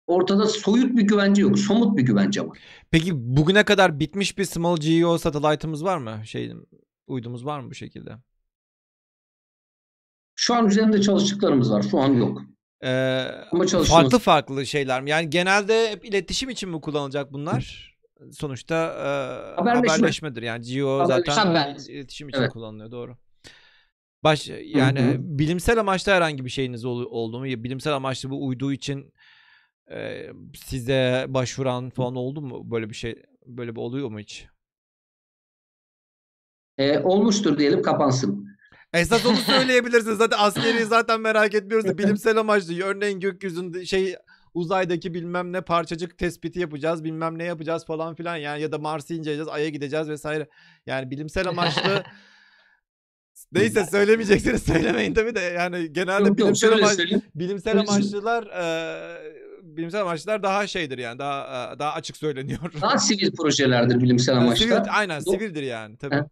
Ortada 0.08 0.46
soyut 0.46 0.98
bir 0.98 1.02
güvence 1.02 1.42
yok, 1.42 1.60
somut 1.60 1.98
bir 1.98 2.04
güvence 2.04 2.48
var. 2.48 2.58
Peki 2.92 3.12
bugüne 3.16 3.64
kadar 3.64 4.00
bitmiş 4.00 4.38
bir 4.38 4.46
small 4.46 4.78
GEO 4.78 5.18
satellite'ımız 5.18 5.84
var 5.84 5.98
mı? 5.98 6.22
Şey, 6.26 6.54
uydumuz 7.08 7.46
var 7.46 7.60
mı 7.60 7.70
bu 7.70 7.76
şekilde? 7.76 8.18
Şu 10.36 10.56
an 10.56 10.68
üzerinde 10.68 11.02
çalıştıklarımız 11.02 11.72
var. 11.72 11.82
Şu 11.82 12.00
an 12.00 12.14
yok. 12.14 12.42
Ee, 12.84 13.28
Ama 13.52 13.66
farklı 13.68 14.20
farklı 14.20 14.66
şeyler 14.66 15.02
mi? 15.02 15.10
Yani 15.10 15.30
genelde 15.30 15.92
hep 15.92 16.06
iletişim 16.06 16.50
için 16.50 16.70
mi 16.70 16.82
kullanılacak 16.82 17.34
bunlar? 17.34 17.94
Sonuçta 18.32 18.76
e, 18.76 19.08
haberleşme. 19.56 19.88
haberleşmedir. 19.88 20.42
Yani 20.42 20.66
Geo 20.66 21.06
zaten 21.06 21.34
Haber. 21.34 21.76
iletişim 21.90 22.30
için 22.30 22.40
evet. 22.40 22.52
kullanılıyor. 22.52 22.92
Doğru. 22.92 23.18
Baş 24.24 24.50
yani 24.64 25.00
hı 25.00 25.12
hı. 25.12 25.16
bilimsel 25.20 25.80
amaçlı 25.80 26.12
herhangi 26.12 26.46
bir 26.46 26.50
şeyiniz 26.50 26.86
ol, 26.86 27.06
oldu 27.10 27.40
mu? 27.40 27.46
Bilimsel 27.46 27.94
amaçlı 27.94 28.30
bu 28.30 28.46
uyduğu 28.48 28.74
için 28.74 29.14
e, 29.92 30.30
size 30.56 31.26
başvuran 31.28 31.90
falan 31.90 32.16
oldu 32.16 32.42
mu? 32.42 32.72
Böyle 32.72 32.90
bir 32.90 32.96
şey 32.96 33.24
böyle 33.46 33.76
bir 33.76 33.82
oluyor 33.82 34.10
mu 34.10 34.20
hiç? 34.20 34.48
E, 36.78 37.00
olmuştur 37.00 37.58
diyelim 37.58 37.82
kapansın. 37.82 38.48
Esas 38.94 39.26
onu 39.26 39.36
söyleyebilirsiniz. 39.46 40.18
Zaten 40.18 40.38
askeri 40.40 40.86
zaten 40.86 41.22
merak 41.22 41.54
etmiyoruz 41.54 41.88
da 41.88 41.98
bilimsel 41.98 42.38
amaçlı. 42.38 42.84
Örneğin 42.84 43.20
gökyüzünde 43.20 43.86
şey 43.86 44.16
uzaydaki 44.54 45.14
bilmem 45.14 45.54
ne 45.54 45.62
parçacık 45.62 46.18
tespiti 46.18 46.60
yapacağız 46.60 47.04
bilmem 47.04 47.38
ne 47.38 47.44
yapacağız 47.44 47.86
falan 47.86 48.16
filan 48.16 48.36
yani 48.36 48.62
ya 48.62 48.72
da 48.72 48.78
Mars'ı 48.78 49.14
inceleyeceğiz 49.14 49.50
Ay'a 49.50 49.70
gideceğiz 49.70 50.10
vesaire. 50.10 50.48
Yani 50.86 51.12
bilimsel 51.12 51.48
amaçlı 51.48 52.04
Neyse 53.52 53.86
söylemeyeceksiniz 53.86 54.64
söylemeyin 54.64 55.14
tabii 55.14 55.36
de 55.36 55.40
yani 55.40 55.94
genelde 55.94 56.28
yok, 56.28 56.38
bilimsel, 56.38 56.72
yok, 56.72 56.80
amaç, 56.80 57.00
bilimsel 57.36 57.80
amaçlılar 57.80 58.44
e, 58.44 59.47
bilimsel 59.78 60.02
amaçlar 60.02 60.44
daha 60.44 60.68
şeydir 60.68 60.98
yani 60.98 61.20
daha 61.20 61.76
daha 61.80 61.94
açık 61.94 62.18
söyleniyor. 62.18 62.74
Daha 62.82 62.98
sivil 62.98 63.32
projelerdir 63.32 64.02
bilimsel 64.02 64.38
amaçlar. 64.38 64.68
Sivil, 64.68 64.78
aynen 64.90 65.20
sivildir 65.20 65.64
yani 65.64 65.98
tabii. 65.98 66.16
Ha. 66.16 66.28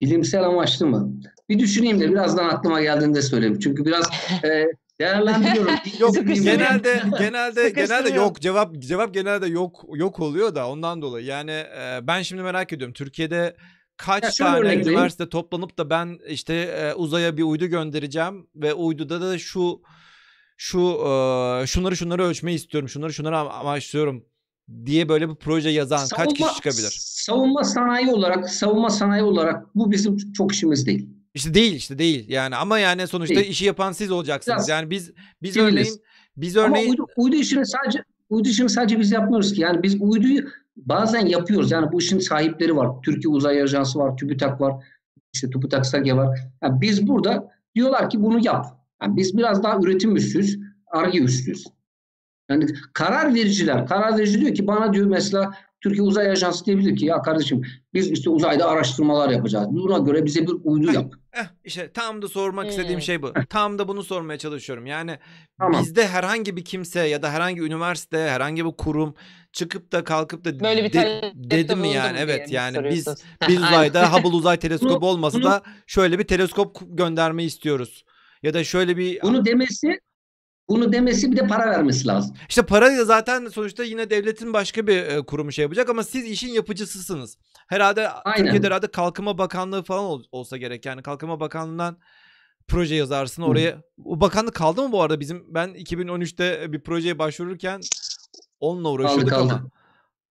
Bilimsel 0.00 0.44
amaçlı 0.44 0.86
mı? 0.86 1.12
Bir 1.48 1.58
düşüneyim 1.58 2.00
de 2.00 2.10
birazdan 2.10 2.48
aklıma 2.48 2.82
geldiğinde 2.82 3.22
söyleyeyim. 3.22 3.58
Çünkü 3.58 3.84
biraz 3.84 4.10
e, 4.44 4.66
değerlendiriyorum. 5.00 5.74
yok 5.98 6.14
genelde 6.14 7.02
genelde 7.18 7.70
genelde 7.70 8.10
yok 8.10 8.40
cevap 8.40 8.78
cevap 8.78 9.14
genelde 9.14 9.46
yok 9.46 9.84
yok 9.94 10.20
oluyor 10.20 10.54
da 10.54 10.68
ondan 10.68 11.02
dolayı. 11.02 11.26
Yani 11.26 11.50
e, 11.50 12.00
ben 12.02 12.22
şimdi 12.22 12.42
merak 12.42 12.72
ediyorum. 12.72 12.94
Türkiye'de 12.94 13.56
kaç 13.96 14.40
ya 14.40 14.46
tane 14.46 14.74
üniversite 14.74 15.28
toplanıp 15.28 15.78
da 15.78 15.90
ben 15.90 16.18
işte 16.28 16.54
e, 16.54 16.94
uzaya 16.94 17.36
bir 17.36 17.42
uydu 17.42 17.66
göndereceğim 17.66 18.46
ve 18.54 18.74
uyduda 18.74 19.20
da 19.20 19.38
şu 19.38 19.80
şu 20.60 20.80
e, 20.80 21.66
şunları 21.66 21.96
şunları 21.96 22.24
ölçmeyi 22.24 22.56
istiyorum. 22.56 22.88
Şunları 22.88 23.12
şunları 23.12 23.38
amaçlıyorum 23.38 24.24
diye 24.86 25.08
böyle 25.08 25.28
bir 25.28 25.34
proje 25.34 25.70
yazan 25.70 25.96
savunma, 25.96 26.24
kaç 26.24 26.38
kişi 26.38 26.54
çıkabilir? 26.54 26.96
Savunma 27.00 27.64
sanayi 27.64 28.10
olarak, 28.10 28.50
savunma 28.50 28.90
sanayi 28.90 29.22
olarak 29.22 29.74
bu 29.74 29.90
bizim 29.90 30.32
çok 30.32 30.52
işimiz 30.52 30.86
değil. 30.86 31.08
İşte 31.34 31.54
değil 31.54 31.74
işte 31.74 31.98
değil 31.98 32.28
yani 32.28 32.56
ama 32.56 32.78
yani 32.78 33.06
sonuçta 33.06 33.34
değil. 33.34 33.50
işi 33.50 33.64
yapan 33.64 33.92
siz 33.92 34.10
olacaksınız. 34.10 34.56
Biraz 34.56 34.68
yani 34.68 34.90
biz 34.90 35.12
biz 35.42 35.54
değiliz. 35.54 35.72
örneğin 35.72 36.02
biz 36.36 36.56
örneğin 36.56 36.86
ama 36.86 36.90
uydu, 36.90 37.06
uydu 37.16 37.36
işini 37.36 37.66
sadece 37.66 38.04
uydu 38.30 38.48
işini 38.48 38.68
sadece 38.68 39.00
biz 39.00 39.12
yapmıyoruz 39.12 39.52
ki. 39.52 39.60
Yani 39.60 39.82
biz 39.82 39.96
uyduyu 40.00 40.48
bazen 40.76 41.26
yapıyoruz. 41.26 41.70
Yani 41.70 41.92
bu 41.92 42.00
işin 42.00 42.18
sahipleri 42.18 42.76
var. 42.76 43.02
Türkiye 43.02 43.34
Uzay 43.34 43.62
Ajansı 43.62 43.98
var, 43.98 44.16
TÜBİTAK 44.16 44.60
var, 44.60 44.84
işte 45.32 45.50
TÜBİTAK 45.50 45.86
SAGE 45.86 46.16
var. 46.16 46.38
Yani 46.62 46.80
biz 46.80 47.08
burada 47.08 47.52
diyorlar 47.74 48.10
ki 48.10 48.22
bunu 48.22 48.44
yap. 48.44 48.77
Yani 49.02 49.16
biz 49.16 49.36
biraz 49.36 49.62
daha 49.62 49.78
üretim 49.78 50.16
üstüyüz, 50.16 50.58
arge 50.86 51.18
üstüyüz. 51.18 51.64
Yani 52.50 52.66
karar 52.92 53.34
vericiler, 53.34 53.86
karar 53.86 54.18
verici 54.18 54.40
diyor 54.40 54.54
ki 54.54 54.66
bana 54.66 54.92
diyor 54.92 55.06
mesela 55.06 55.54
Türkiye 55.80 56.02
Uzay 56.02 56.30
Ajansı 56.30 56.64
diyebilir 56.64 56.96
ki 56.96 57.06
ya 57.06 57.22
kardeşim 57.22 57.62
biz 57.94 58.10
işte 58.10 58.30
uzayda 58.30 58.68
araştırmalar 58.68 59.30
yapacağız. 59.30 59.66
Buna 59.70 59.98
göre 59.98 60.24
bize 60.24 60.42
bir 60.42 60.54
uydu 60.64 60.92
yap. 60.92 61.14
Eh, 61.32 61.44
işte 61.64 61.92
tam 61.92 62.22
da 62.22 62.28
sormak 62.28 62.64
hmm. 62.64 62.70
istediğim 62.70 63.00
şey 63.00 63.22
bu. 63.22 63.32
Tam 63.48 63.78
da 63.78 63.88
bunu 63.88 64.02
sormaya 64.02 64.38
çalışıyorum. 64.38 64.86
Yani 64.86 65.18
tamam. 65.58 65.82
bizde 65.82 66.08
herhangi 66.08 66.56
bir 66.56 66.64
kimse 66.64 67.00
ya 67.00 67.22
da 67.22 67.30
herhangi 67.32 67.60
üniversite, 67.60 68.18
herhangi 68.18 68.64
bir 68.64 68.72
kurum 68.72 69.14
çıkıp 69.52 69.92
da 69.92 70.04
kalkıp 70.04 70.44
da 70.44 70.60
böyle 70.60 70.84
bir 70.84 70.92
de, 70.92 71.32
dedi 71.34 71.76
mi 71.76 71.88
yani? 71.88 72.18
Evet 72.20 72.52
yani 72.52 72.90
biz 72.90 73.08
biz 73.48 73.58
uzayda 73.62 74.12
Hubble 74.12 74.36
Uzay 74.36 74.56
Teleskobu 74.56 75.08
olmasa 75.08 75.42
da 75.42 75.62
şöyle 75.86 76.18
bir 76.18 76.24
teleskop 76.24 76.76
göndermeyi 76.88 77.48
istiyoruz. 77.48 78.04
Ya 78.42 78.54
da 78.54 78.64
şöyle 78.64 78.96
bir 78.96 79.22
bunu 79.22 79.44
demesi 79.44 80.00
bunu 80.68 80.92
demesi 80.92 81.32
bir 81.32 81.36
de 81.36 81.46
para 81.46 81.70
vermesi 81.70 82.06
lazım. 82.06 82.36
İşte 82.48 82.62
para 82.62 83.04
zaten 83.04 83.46
sonuçta 83.46 83.84
yine 83.84 84.10
devletin 84.10 84.52
başka 84.52 84.86
bir 84.86 84.96
e, 84.96 85.22
kurumu 85.26 85.52
şey 85.52 85.62
yapacak 85.62 85.90
ama 85.90 86.04
siz 86.04 86.24
işin 86.24 86.48
yapıcısısınız. 86.48 87.38
Herhalde 87.68 88.08
Aynen. 88.08 88.44
Türkiye'de 88.44 88.66
herhalde 88.66 88.86
Kalkınma 88.86 89.38
Bakanlığı 89.38 89.82
falan 89.82 90.04
ol, 90.04 90.24
olsa 90.32 90.56
gerek. 90.56 90.86
Yani 90.86 91.02
Kalkınma 91.02 91.40
Bakanlığı'ndan 91.40 91.98
proje 92.68 92.94
yazarsın 92.94 93.42
oraya. 93.42 93.70
Hı. 93.70 93.82
O 94.04 94.20
bakanlık 94.20 94.54
kaldı 94.54 94.82
mı 94.82 94.92
bu 94.92 95.02
arada? 95.02 95.20
Bizim 95.20 95.54
ben 95.54 95.68
2013'te 95.70 96.72
bir 96.72 96.82
projeye 96.82 97.18
başvururken 97.18 97.80
onunla 98.60 98.88
uğraşıyorduk 98.88 99.30
kaldı, 99.30 99.48
kaldı. 99.48 99.70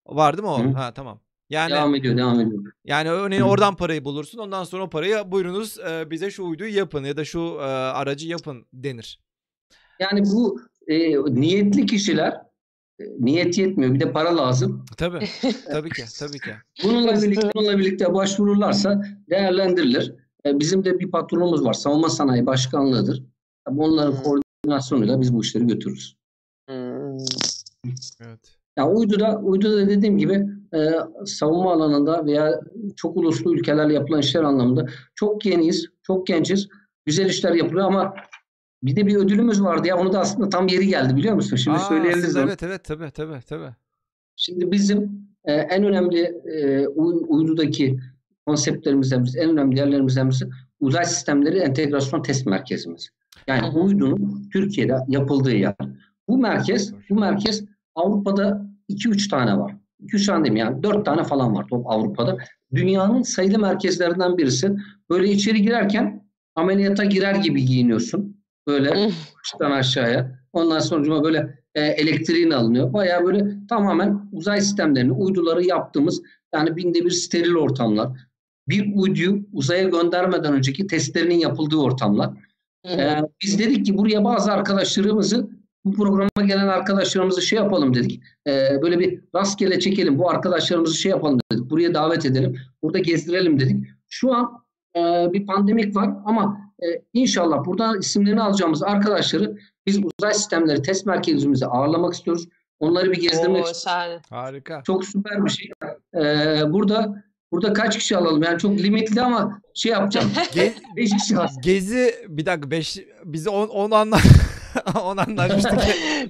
ama. 0.05 0.17
Var 0.17 0.37
değil 0.37 0.43
mi 0.43 0.49
o? 0.49 0.63
Hı. 0.63 0.77
Ha 0.77 0.93
tamam. 0.93 1.21
Yani 1.49 1.71
devam 1.71 1.95
ediyor, 1.95 2.17
devam 2.17 2.39
ediyor. 2.39 2.63
Yani 2.85 3.09
örneğin 3.09 3.41
oradan 3.41 3.75
parayı 3.75 4.05
bulursun. 4.05 4.39
Ondan 4.39 4.63
sonra 4.63 4.83
o 4.83 4.89
parayı 4.89 5.31
buyurunuz 5.31 5.79
e, 5.79 6.11
bize 6.11 6.31
şu 6.31 6.43
uyduyu 6.43 6.75
yapın 6.75 7.03
ya 7.03 7.17
da 7.17 7.25
şu 7.25 7.39
e, 7.59 7.63
aracı 7.63 8.27
yapın 8.27 8.65
denir. 8.73 9.19
Yani 9.99 10.23
bu 10.25 10.61
e, 10.87 11.15
niyetli 11.15 11.85
kişiler 11.85 12.33
e, 12.99 13.03
niyet 13.19 13.57
yetmiyor. 13.57 13.93
Bir 13.93 13.99
de 13.99 14.11
para 14.11 14.37
lazım. 14.37 14.85
Tabii. 14.97 15.19
Tabii 15.71 15.89
ki. 15.89 16.03
Tabii 16.19 16.39
ki. 16.39 16.51
Bununla 16.83 17.21
birlikte, 17.21 17.49
bununla 17.55 17.77
birlikte 17.77 18.13
başvururlarsa 18.13 19.01
değerlendirilir. 19.29 20.15
E, 20.45 20.59
bizim 20.59 20.85
de 20.85 20.99
bir 20.99 21.11
patronumuz 21.11 21.65
var. 21.65 21.73
Savunma 21.73 22.09
Sanayi 22.09 22.45
Başkanlığı'dır. 22.45 23.23
Onların 23.67 24.11
hmm. 24.11 24.23
koordinasyonuyla 24.23 25.21
biz 25.21 25.33
bu 25.33 25.41
işleri 25.41 25.67
götürürüz. 25.67 26.17
Hmm. 26.69 27.17
Evet. 28.21 28.57
Yani 28.77 28.89
uyduda, 28.89 29.39
uyduda 29.39 29.89
dediğim 29.89 30.17
gibi 30.17 30.45
e, 30.73 30.91
savunma 31.25 31.73
alanında 31.73 32.25
veya 32.25 32.61
çok 32.95 33.17
uluslu 33.17 33.55
ülkelerle 33.55 33.93
yapılan 33.93 34.19
işler 34.19 34.43
anlamında 34.43 34.85
çok 35.15 35.45
yeniyiz, 35.45 35.87
çok 36.03 36.27
gençiz. 36.27 36.67
Güzel 37.05 37.25
işler 37.25 37.53
yapılıyor 37.53 37.87
ama 37.87 38.13
bir 38.83 38.95
de 38.95 39.07
bir 39.07 39.15
ödülümüz 39.15 39.63
vardı 39.63 39.87
ya. 39.87 39.97
Onu 39.97 40.13
da 40.13 40.19
aslında 40.19 40.49
tam 40.49 40.67
yeri 40.67 40.87
geldi 40.87 41.15
biliyor 41.15 41.35
musun? 41.35 41.55
Şimdi 41.55 41.77
Aa, 41.77 41.79
söyleyebiliriz. 41.79 42.35
Evet 42.35 42.63
evet 42.63 42.83
tabii 42.83 43.11
tabii 43.11 43.39
tabii. 43.47 43.75
Şimdi 44.35 44.71
bizim 44.71 45.27
e, 45.45 45.53
en 45.53 45.83
önemli 45.83 46.21
e, 46.45 46.87
uydudaki 47.27 47.99
konseptlerimizden 48.45 49.23
birisi, 49.23 49.39
en 49.39 49.49
önemli 49.49 49.79
yerlerimizden 49.79 50.29
birisi 50.29 50.49
uzay 50.79 51.05
sistemleri 51.05 51.57
entegrasyon 51.57 52.21
test 52.21 52.45
merkezimiz. 52.45 53.09
Yani 53.47 53.77
uydunun 53.77 54.49
Türkiye'de 54.53 54.97
yapıldığı 55.07 55.55
yer. 55.55 55.75
Bu 56.27 56.37
merkez, 56.37 56.93
bu 57.09 57.15
merkez 57.15 57.63
Avrupa'da 57.95 58.65
2-3 58.89 59.29
tane 59.29 59.57
var. 59.57 59.75
2-3 60.03 60.25
tane 60.25 60.43
değil 60.43 60.53
mi 60.53 60.59
yani 60.59 60.83
4 60.83 61.05
tane 61.05 61.23
falan 61.23 61.55
var 61.55 61.65
top 61.69 61.87
Avrupa'da. 61.87 62.37
Dünyanın 62.75 63.21
sayılı 63.21 63.59
merkezlerinden 63.59 64.37
birisi. 64.37 64.71
Böyle 65.09 65.31
içeri 65.31 65.61
girerken 65.61 66.27
ameliyata 66.55 67.03
girer 67.03 67.35
gibi 67.35 67.65
giyiniyorsun. 67.65 68.37
Böyle 68.67 69.09
baştan 69.39 69.71
aşağıya. 69.71 70.39
Ondan 70.53 70.79
sonra 70.79 71.23
böyle 71.23 71.59
e, 71.75 71.81
elektriğin 71.81 72.51
alınıyor. 72.51 72.93
Baya 72.93 73.25
böyle 73.25 73.67
tamamen 73.69 74.29
uzay 74.31 74.61
sistemlerini, 74.61 75.11
uyduları 75.11 75.63
yaptığımız 75.63 76.21
yani 76.53 76.75
binde 76.75 77.05
bir 77.05 77.11
steril 77.11 77.55
ortamlar. 77.55 78.09
Bir 78.69 78.95
uyduyu 78.95 79.45
uzaya 79.53 79.83
göndermeden 79.83 80.53
önceki 80.53 80.87
testlerinin 80.87 81.39
yapıldığı 81.39 81.77
ortamlar. 81.77 82.29
Ee, 82.89 83.17
biz 83.43 83.59
dedik 83.59 83.85
ki 83.85 83.97
buraya 83.97 84.23
bazı 84.23 84.51
arkadaşlarımızı 84.51 85.49
bu 85.87 85.93
programa 85.93 86.47
gelen 86.47 86.67
arkadaşlarımızı 86.67 87.41
şey 87.41 87.59
yapalım 87.59 87.93
dedik. 87.93 88.21
Ee, 88.47 88.81
böyle 88.81 88.99
bir 88.99 89.21
rastgele 89.35 89.79
çekelim. 89.79 90.19
Bu 90.19 90.29
arkadaşlarımızı 90.29 90.95
şey 90.97 91.09
yapalım 91.09 91.39
dedik. 91.51 91.69
Buraya 91.69 91.93
davet 91.93 92.25
edelim. 92.25 92.59
Burada 92.83 92.99
gezdirelim 92.99 93.59
dedik. 93.59 93.87
Şu 94.09 94.33
an 94.33 94.63
e, 94.95 94.99
bir 95.33 95.45
pandemik 95.45 95.95
var 95.95 96.09
ama 96.25 96.57
e, 96.83 96.85
inşallah 97.13 97.65
buradan 97.65 97.99
isimlerini 97.99 98.41
alacağımız 98.41 98.83
arkadaşları 98.83 99.57
biz 99.85 99.99
uzay 100.03 100.33
sistemleri 100.33 100.81
test 100.81 101.05
merkezimize 101.05 101.65
ağırlamak 101.65 102.13
istiyoruz. 102.13 102.47
Onları 102.79 103.11
bir 103.11 103.21
gezdirmek 103.21 103.65
Oo, 103.65 103.73
şahane. 103.73 104.19
Harika. 104.29 104.81
Çok 104.83 105.05
süper 105.05 105.45
bir 105.45 105.49
şey. 105.49 105.71
Ee, 106.15 106.61
burada 106.73 107.23
burada 107.51 107.73
kaç 107.73 107.97
kişi 107.97 108.17
alalım? 108.17 108.43
Yani 108.43 108.59
çok 108.59 108.71
limitli 108.71 109.21
ama 109.21 109.61
şey 109.73 109.91
yapacağım. 109.91 110.31
Ge- 110.35 110.73
5 110.95 111.11
kişi 111.11 111.37
var. 111.37 111.51
Gezi 111.61 112.15
bir 112.27 112.45
dakika 112.45 112.71
5 112.71 112.99
bizi 113.25 113.49
10 113.49 113.67
10 113.67 113.91
anla 113.91 114.17
10 114.95 115.17
anlaşmıştık. 115.17 115.79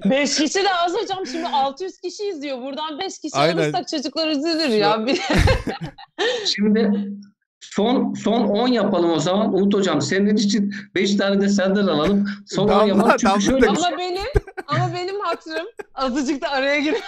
5 0.10 0.36
kişi 0.36 0.64
de 0.64 0.74
az 0.86 0.94
hocam 0.94 1.28
şimdi 1.28 1.48
600 1.48 2.00
kişi 2.00 2.24
izliyor. 2.24 2.62
Buradan 2.62 3.00
5 3.00 3.20
kişi 3.20 3.36
Aynen. 3.36 3.58
alırsak 3.58 3.88
çocuklar 3.88 4.28
üzülür 4.28 4.70
ya. 4.70 5.06
Şimdi 6.46 6.92
son 7.62 8.14
son 8.14 8.44
10 8.44 8.68
yapalım 8.68 9.12
o 9.12 9.20
zaman. 9.20 9.54
Umut 9.54 9.74
hocam 9.74 10.02
senin 10.02 10.36
için 10.36 10.74
5 10.96 11.16
tane 11.16 11.42
de 11.42 11.50
senden 11.50 11.88
alalım. 11.88 12.26
Son 12.46 12.64
10 12.64 12.70
Damla, 12.70 12.88
yapalım. 12.88 13.16
Çünkü 13.18 13.26
damla 13.28 13.42
şöyle 13.42 13.68
ama 13.68 13.98
benim 13.98 14.28
ama 14.68 14.94
benim 14.96 15.20
hatırım 15.20 15.68
azıcık 15.96 16.42
da 16.42 16.50
araya 16.50 16.80
gir. 16.80 16.96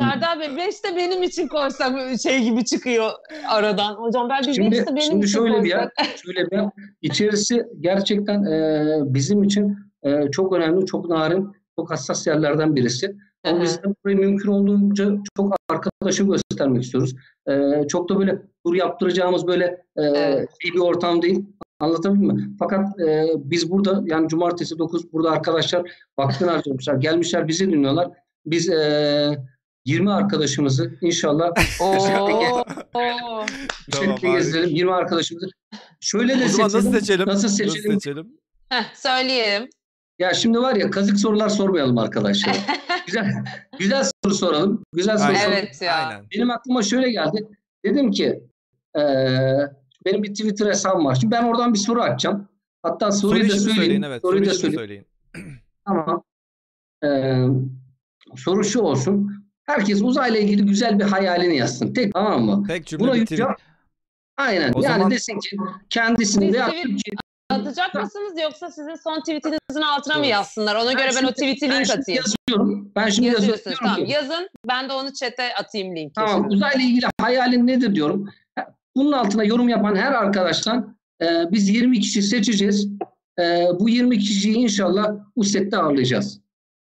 Serdar 0.00 0.40
Bey 0.40 0.56
5 0.56 0.84
de 0.84 0.96
benim 0.96 1.22
için 1.22 1.48
koysam 1.48 2.18
şey 2.22 2.42
gibi 2.42 2.64
çıkıyor 2.64 3.10
aradan. 3.48 3.94
Hocam 3.94 4.28
ben 4.28 4.42
bir 4.42 4.48
5 4.48 4.56
Şimdi, 4.56 4.76
de 4.76 4.86
benim 4.86 5.00
şimdi 5.00 5.26
için 5.26 5.38
şöyle 5.38 5.64
bir 5.64 5.68
yer, 5.68 5.88
koysak. 5.98 6.18
şöyle 6.18 6.50
bir 6.50 6.56
yer. 6.56 6.66
İçerisi 7.02 7.62
gerçekten 7.80 8.44
e, 8.44 8.84
bizim 9.14 9.42
için 9.42 9.76
e, 10.04 10.30
çok 10.30 10.52
önemli, 10.52 10.86
çok 10.86 11.08
narin, 11.08 11.52
çok 11.78 11.90
hassas 11.90 12.26
yerlerden 12.26 12.76
birisi. 12.76 13.16
Ama 13.44 13.58
Hı 13.58 13.62
biz 13.62 13.82
de 13.82 13.86
burayı 14.04 14.18
mümkün 14.18 14.48
olduğunca 14.48 15.10
çok 15.36 15.54
arkadaşı 15.68 16.24
göstermek 16.24 16.82
istiyoruz. 16.82 17.14
E, 17.48 17.86
çok 17.88 18.08
da 18.08 18.18
böyle 18.18 18.42
tur 18.66 18.74
yaptıracağımız 18.74 19.46
böyle 19.46 19.64
e, 19.96 20.02
Evet. 20.02 20.48
iyi 20.64 20.74
bir 20.74 20.78
ortam 20.78 21.22
değil. 21.22 21.44
Anlatabildim 21.80 22.26
mi? 22.26 22.50
Fakat 22.58 23.00
e, 23.00 23.26
biz 23.36 23.70
burada 23.70 24.02
yani 24.06 24.28
cumartesi 24.28 24.78
9 24.78 25.12
burada 25.12 25.30
arkadaşlar 25.30 25.90
vaktini 26.18 26.50
harcamışlar. 26.50 26.94
Gelmişler 26.94 27.48
bizi 27.48 27.70
dinliyorlar. 27.72 28.10
Biz 28.46 28.68
e, 28.68 29.38
20 29.84 30.12
arkadaşımızı 30.12 30.94
inşallah 31.00 31.50
Tamam, 33.92 34.16
gezdirelim. 34.22 34.68
20 34.76 34.92
arkadaşımızı. 34.92 35.46
Şöyle 36.00 36.40
de 36.40 36.44
o 36.44 36.48
zaman 36.48 36.64
nasıl 36.72 36.92
seçelim? 36.92 37.26
Nasıl 37.28 37.44
Nasıl 37.44 37.56
seçelim? 37.56 37.92
seçelim? 38.00 38.38
Heh, 38.68 38.84
söyleyelim. 38.94 39.68
Ya 40.22 40.34
şimdi 40.34 40.58
var 40.58 40.76
ya 40.76 40.90
kazık 40.90 41.18
sorular 41.18 41.48
sormayalım 41.48 41.98
arkadaşlar. 41.98 42.56
güzel 43.06 43.44
güzel 43.78 44.04
soru 44.24 44.34
soralım. 44.34 44.82
Güzel 44.92 45.18
soru 45.18 45.26
Aynen. 45.28 45.38
soralım. 45.40 45.58
Evet 45.58 45.82
ya. 45.82 45.94
Aynen. 45.94 46.24
Benim 46.36 46.50
aklıma 46.50 46.82
şöyle 46.82 47.10
geldi. 47.10 47.46
Dedim 47.84 48.10
ki 48.10 48.40
eee, 48.96 49.70
benim 50.06 50.22
bir 50.22 50.28
Twitter 50.34 50.66
hesabım 50.66 51.04
var. 51.04 51.14
Şimdi 51.14 51.30
ben 51.30 51.44
oradan 51.44 51.74
bir 51.74 51.78
soru 51.78 52.02
açacağım. 52.02 52.48
Hatta 52.82 53.12
soruyu 53.12 53.34
Soruyu 53.44 53.50
da 53.52 53.56
söyleyeyim. 53.58 53.82
söyleyin 53.82 54.02
evet. 54.02 54.22
Soruyu 54.22 54.44
Soruyu 54.44 54.50
da 54.50 54.58
söyleyeyim. 54.58 55.06
söyleyin. 55.34 55.58
Tamam. 55.86 56.22
Eee, 57.04 57.46
soru 58.36 58.64
şu 58.64 58.80
olsun. 58.80 59.44
Herkes 59.66 60.02
uzayla 60.02 60.40
ilgili 60.40 60.66
güzel 60.66 60.98
bir 60.98 61.04
hayalini 61.04 61.56
yazsın. 61.56 61.94
Tek 61.94 62.12
tamam 62.12 62.44
mı? 62.44 62.64
Tek 62.68 62.86
cümle 62.86 63.04
Buna 63.04 63.14
yükleyeceğim. 63.14 63.52
tweet. 63.52 63.68
Aynen. 64.36 64.72
O 64.72 64.82
yani 64.82 64.92
zaman- 64.94 65.10
desin 65.10 65.38
ki 65.38 65.56
kendisini 65.90 66.46
Biz 66.48 66.54
veya 66.54 66.66
tweet- 66.68 66.82
Türkiye 66.82 67.14
Atacak 67.72 67.94
mısınız 68.02 68.32
yoksa 68.42 68.70
sizin 68.70 68.94
son 68.94 69.20
tweetinizin 69.20 69.82
altına 69.82 70.18
mı 70.18 70.26
yazsınlar? 70.26 70.74
Ona 70.76 70.92
göre 70.92 71.04
ben 71.08 71.12
o 71.12 71.18
şimdi- 71.18 71.32
tweet'i 71.32 71.70
ben 71.70 71.80
link 71.80 71.90
atayım. 71.90 72.22
yazıyorum. 72.24 72.92
Ben 72.96 73.08
şimdi 73.08 73.28
yazıyorum. 73.28 73.60
Tamam. 73.78 73.96
ki, 73.96 74.10
Yazın 74.12 74.48
ben 74.68 74.88
de 74.88 74.92
onu 74.92 75.12
chat'e 75.12 75.54
atayım 75.54 75.96
linki. 75.96 76.12
Tamam. 76.14 76.48
Uzayla 76.48 76.80
ilgili 76.84 77.06
hayalin 77.20 77.66
nedir 77.66 77.94
diyorum. 77.94 78.28
Bunun 78.96 79.12
altına 79.12 79.44
yorum 79.44 79.68
yapan 79.68 79.96
her 79.96 80.12
arkadaştan 80.12 80.96
e, 81.22 81.26
biz 81.50 81.68
20 81.68 82.00
kişi 82.00 82.22
seçeceğiz. 82.22 82.88
E, 83.38 83.66
bu 83.80 83.88
20 83.88 84.18
kişiyi 84.18 84.56
inşallah 84.56 85.10
bu 85.36 85.44
sette 85.44 85.76
ağırlayacağız. 85.76 86.40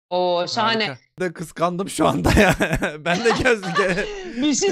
Oo 0.09 0.47
şahane. 0.47 0.87
Harika. 0.87 1.01
Ben 1.19 1.27
de 1.29 1.33
kıskandım 1.33 1.89
şu 1.89 2.07
anda 2.07 2.29
ya. 2.39 2.55
ben 3.05 3.17
de 3.17 3.29
göz 3.43 3.61
bir 4.37 4.53
şey 4.53 4.71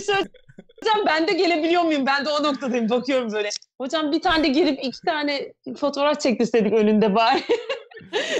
söyleyeceğim. 0.57 1.07
Ben 1.07 1.27
de 1.27 1.33
gelebiliyor 1.33 1.83
muyum? 1.83 2.05
Ben 2.05 2.25
de 2.25 2.29
o 2.29 2.43
noktadayım. 2.43 2.89
Bakıyorum 2.89 3.31
böyle. 3.31 3.49
Hocam 3.81 4.11
bir 4.11 4.21
tane 4.21 4.43
de 4.43 4.47
gelip 4.47 4.79
iki 4.83 5.01
tane 5.05 5.53
fotoğraf 5.77 6.19
çektirseydik 6.19 6.73
önünde 6.73 7.15
bari. 7.15 7.41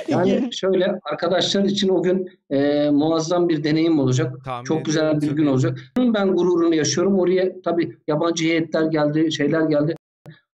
Yani 0.08 0.50
şöyle 0.52 1.00
arkadaşlar 1.04 1.64
için 1.64 1.90
o 1.90 2.04
gün 2.04 2.30
e, 2.50 2.90
muazzam 2.90 3.50
bir 3.50 3.64
deneyim 3.64 4.00
olacak. 4.00 4.46
Tahmin 4.46 4.64
Çok 4.64 4.86
güzel 4.86 5.22
bir 5.22 5.32
gün 5.32 5.46
olacak. 5.46 5.80
Ben 5.98 6.36
gururunu 6.36 6.76
yaşıyorum. 6.76 7.20
Oraya 7.20 7.62
tabii 7.62 7.98
yabancı 8.08 8.46
heyetler 8.46 8.84
geldi, 8.84 9.32
şeyler 9.32 9.62
geldi. 9.62 9.96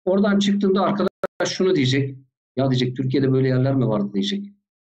Oradan 0.05 0.39
çıktığımda 0.39 0.81
arkadaş 0.81 1.09
şunu 1.47 1.75
diyecek. 1.75 2.15
Ya 2.55 2.69
diyecek 2.69 2.97
Türkiye'de 2.97 3.31
böyle 3.31 3.47
yerler 3.47 3.75
mi 3.75 3.87
vardı 3.87 4.09
diyecek. 4.13 4.45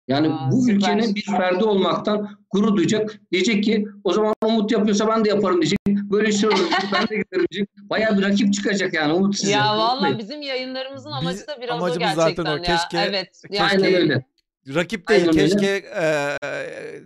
Yani 0.09 0.29
Aa, 0.29 0.51
bu 0.53 0.61
süper. 0.61 0.75
ülkenin 0.75 1.15
bir 1.15 1.25
ferdi 1.25 1.65
olmaktan 1.65 2.40
gurur 2.51 2.77
duyacak. 2.77 3.21
Diyecek 3.33 3.65
ki 3.65 3.87
o 4.05 4.13
zaman 4.13 4.35
Umut 4.45 4.73
yapıyorsa 4.73 5.09
ben 5.09 5.25
de 5.25 5.29
yaparım 5.29 5.63
diyecek. 5.63 5.79
Böyle 5.89 6.33
şey 6.33 6.49
olur. 6.49 6.71
Ben 6.93 7.03
de 7.09 7.17
giderim 7.17 7.47
diyecek. 7.51 7.69
Bayağı 7.91 8.19
bir 8.19 8.23
rakip 8.23 8.55
çıkacak 8.55 8.95
yani 8.95 9.13
Umut 9.13 9.37
size. 9.37 9.53
ya 9.53 9.79
valla 9.79 10.19
bizim 10.19 10.43
yayınlarımızın 10.43 11.13
Biz- 11.21 11.27
amacı 11.27 11.47
da 11.47 11.59
biraz 11.63 11.71
o 11.71 11.85
amacımız 11.85 11.99
gerçekten 12.17 12.45
zaten 12.45 12.45
o. 12.45 12.57
ya. 12.57 12.63
Keşke- 12.63 13.05
evet. 13.09 13.29
keşke- 13.43 13.57
Yani 13.57 13.71
Aynen 13.85 13.95
öyle. 13.95 14.25
Rakip 14.75 15.09
değil 15.09 15.21
Aynen 15.21 15.39
öyle. 15.39 15.49
keşke 15.49 15.67
e, 16.01 16.37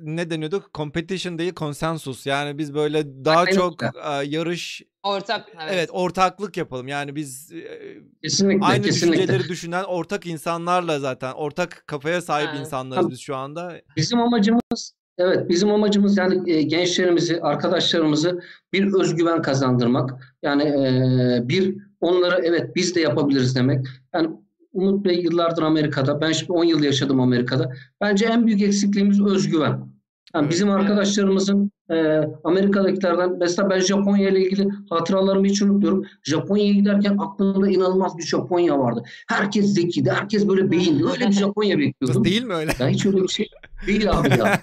ne 0.03 0.31
deniyordu? 0.31 0.65
Competition 0.75 1.39
değil 1.39 1.55
konsensus. 1.55 2.27
Yani 2.27 2.59
biz 2.59 2.75
böyle 2.75 3.25
daha 3.25 3.39
Aynen 3.41 3.53
çok 3.53 3.83
e, 3.83 3.89
yarış 4.25 4.83
ortak. 5.03 5.49
Evet. 5.55 5.71
evet. 5.75 5.89
ortaklık 5.93 6.57
yapalım. 6.57 6.89
Yani 6.89 7.17
biz 7.17 7.53
e, 7.53 7.79
Kesinlikle, 8.23 8.67
aynı 8.67 8.83
kesinlikle. 8.85 9.19
düşünceleri 9.23 9.49
düşünen 9.49 9.85
ortak 9.85 10.27
insanlarla 10.27 10.99
zaten 10.99 11.33
ortak 11.33 11.85
kafaya 11.87 12.21
sahip 12.23 12.49
Ha. 12.49 12.57
insanlarız 12.57 13.03
Tabii. 13.03 13.13
biz 13.13 13.21
şu 13.21 13.37
anda. 13.37 13.81
Bizim 13.97 14.21
amacımız 14.21 14.95
evet 15.19 15.49
bizim 15.49 15.71
amacımız 15.71 16.17
yani 16.17 16.53
e, 16.53 16.63
gençlerimizi, 16.63 17.41
arkadaşlarımızı 17.41 18.41
bir 18.73 18.93
özgüven 18.93 19.43
kazandırmak. 19.43 20.37
Yani 20.43 20.63
e, 20.63 21.49
bir 21.49 21.77
onlara 22.01 22.39
evet 22.39 22.77
biz 22.77 22.95
de 22.95 23.01
yapabiliriz 23.01 23.57
demek. 23.57 23.87
Yani 24.15 24.29
Umut 24.73 25.05
Bey 25.05 25.21
yıllardır 25.21 25.63
Amerika'da. 25.63 26.21
Ben 26.21 26.33
şimdi 26.33 26.53
10 26.53 26.65
yıl 26.65 26.83
yaşadım 26.83 27.21
Amerika'da. 27.21 27.73
Bence 28.01 28.27
en 28.27 28.47
büyük 28.47 28.63
eksikliğimiz 28.63 29.23
özgüven. 29.23 29.95
Yani 30.35 30.51
bizim 30.51 30.71
arkadaşlarımızın 30.71 31.71
e, 31.91 32.21
Amerika'dakilerden 32.45 33.39
mesela 33.39 33.71
ben 33.71 33.81
Japonya 33.81 34.29
ile 34.29 34.41
ilgili 34.41 34.69
hatıralarımı 34.91 35.47
hiç 35.47 35.63
unutmuyorum. 35.63 36.05
Japonya'ya 36.23 36.73
giderken 36.73 37.17
aklımda 37.19 37.69
inanılmaz 37.71 38.19
bir 38.19 38.23
Japonya 38.23 38.79
vardı. 38.79 39.03
Herkes 39.29 39.67
zekiydi, 39.75 40.11
herkes 40.11 40.49
böyle 40.49 40.71
beyindi. 40.71 41.05
Öyle 41.13 41.27
bir 41.27 41.33
Japonya 41.33 41.79
bekliyordum. 41.79 42.25
Değil 42.25 42.43
mi 42.43 42.55
öyle? 42.55 42.73
Ya 42.79 42.89
hiç 42.89 43.07
öyle 43.07 43.23
bir 43.23 43.29
şey 43.29 43.49
değil 43.87 44.11
abi 44.11 44.29
ya. 44.29 44.61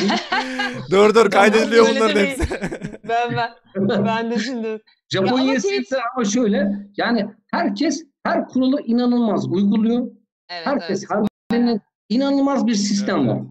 dur 0.90 1.14
dur 1.14 1.30
kaydediliyor 1.30 1.86
bunların 1.90 2.20
hepsi. 2.20 2.48
Ben, 3.08 3.36
ben, 3.76 4.04
ben 4.06 4.30
de 4.30 4.38
şimdi. 4.38 4.82
Japonya'yı 5.08 5.58
tweet- 5.58 5.84
sevdi 5.88 6.02
ama 6.16 6.24
şöyle 6.24 6.86
yani 6.96 7.26
herkes 7.50 8.04
her 8.24 8.46
kuralı 8.48 8.82
inanılmaz 8.82 9.48
uyguluyor. 9.48 10.06
Evet, 10.50 10.66
Herkes 10.66 11.04
evet. 11.12 11.26
harbinden 11.50 11.80
inanılmaz 12.08 12.66
bir 12.66 12.74
sistem 12.74 13.18
Evet. 13.18 13.28
var. 13.30 13.42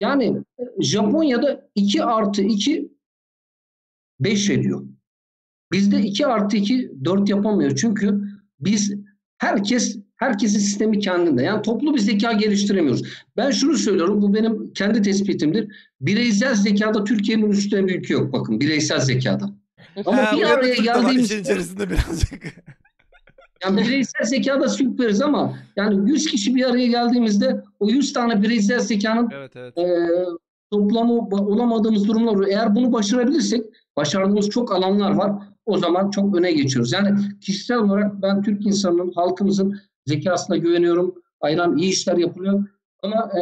Yani 0.00 0.42
Japonya'da 0.80 1.68
2 1.74 2.04
artı 2.04 2.42
2 2.42 2.92
5 4.20 4.50
ediyor. 4.50 4.84
Bizde 5.72 6.00
2 6.00 6.26
artı 6.26 6.56
2 6.56 6.90
4 7.04 7.28
yapamıyor. 7.28 7.76
Çünkü 7.76 8.20
biz 8.60 8.94
herkes 9.38 9.98
herkesin 10.16 10.58
sistemi 10.58 10.98
kendinde. 10.98 11.42
Yani 11.42 11.62
toplu 11.62 11.94
bir 11.94 11.98
zeka 12.00 12.32
geliştiremiyoruz. 12.32 13.02
Ben 13.36 13.50
şunu 13.50 13.76
söylüyorum. 13.76 14.22
Bu 14.22 14.34
benim 14.34 14.72
kendi 14.72 15.02
tespitimdir. 15.02 15.92
Bireysel 16.00 16.54
zekada 16.54 17.04
Türkiye'nin 17.04 17.50
üstüne 17.50 17.86
bir 17.86 17.98
ülke 17.98 18.14
yok. 18.14 18.32
Bakın 18.32 18.60
bireysel 18.60 19.00
zekada. 19.00 19.50
Ama 20.06 20.16
Ha, 20.16 20.36
bir 20.36 20.42
araya 20.42 20.74
geldiğimiz 20.74 21.30
içerisinde 21.30 21.90
birazcık. 21.90 22.42
yani 23.64 23.80
bireysel 23.80 24.24
zekada 24.24 24.68
süperiz 24.68 25.22
ama 25.22 25.58
yani 25.76 26.10
100 26.10 26.26
kişi 26.26 26.54
bir 26.54 26.64
araya 26.64 26.86
geldiğimizde 26.86 27.62
o 27.80 27.88
100 27.88 28.12
tane 28.12 28.42
bireysel 28.42 28.78
zekanın 28.78 29.30
evet 29.32 29.56
evet. 29.56 29.78
e, 29.78 30.08
toplamı 30.70 31.12
olamadığımız 31.28 32.08
durumlar 32.08 32.32
oluyor. 32.32 32.48
Eğer 32.48 32.74
bunu 32.74 32.92
başarabilirsek, 32.92 33.64
başardığımız 33.96 34.50
çok 34.50 34.72
alanlar 34.72 35.10
var. 35.10 35.32
O 35.66 35.78
zaman 35.78 36.10
çok 36.10 36.36
öne 36.36 36.52
geçiyoruz. 36.52 36.92
Yani 36.92 37.18
kişisel 37.40 37.78
olarak 37.78 38.22
ben 38.22 38.42
Türk 38.42 38.66
insanının, 38.66 39.12
halkımızın 39.14 39.80
zekasına 40.06 40.56
güveniyorum. 40.56 41.14
Ayran 41.40 41.76
iyi 41.76 41.92
işler 41.92 42.16
yapılıyor. 42.16 42.68
Ama 43.02 43.16
e, 43.16 43.40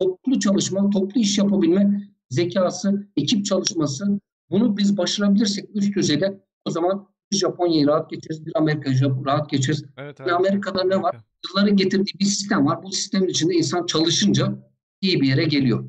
toplu 0.00 0.40
çalışma, 0.40 0.90
toplu 0.90 1.20
iş 1.20 1.38
yapabilme 1.38 2.02
zekası, 2.30 3.06
ekip 3.16 3.44
çalışması 3.44 4.20
bunu 4.50 4.76
biz 4.76 4.96
başarabilirsek 4.96 5.64
üst 5.74 5.96
düzeyde 5.96 6.40
o 6.64 6.70
zaman 6.70 7.06
Japonya'yı 7.32 7.86
rahat 7.86 8.10
geçeriz, 8.10 8.46
bir 8.46 8.52
Amerika'yı 8.54 9.00
rahat 9.26 9.50
geçeriz. 9.50 9.84
Evet, 9.96 10.20
evet. 10.20 10.32
Amerika'da 10.32 10.84
ne 10.84 11.02
var? 11.02 11.16
Yılların 11.48 11.76
getirdiği 11.76 12.12
bir 12.20 12.24
sistem 12.24 12.66
var. 12.66 12.82
Bu 12.82 12.92
sistemin 12.92 13.28
içinde 13.28 13.54
insan 13.54 13.86
çalışınca 13.86 14.54
iyi 15.00 15.20
bir 15.20 15.28
yere 15.28 15.44
geliyor. 15.44 15.84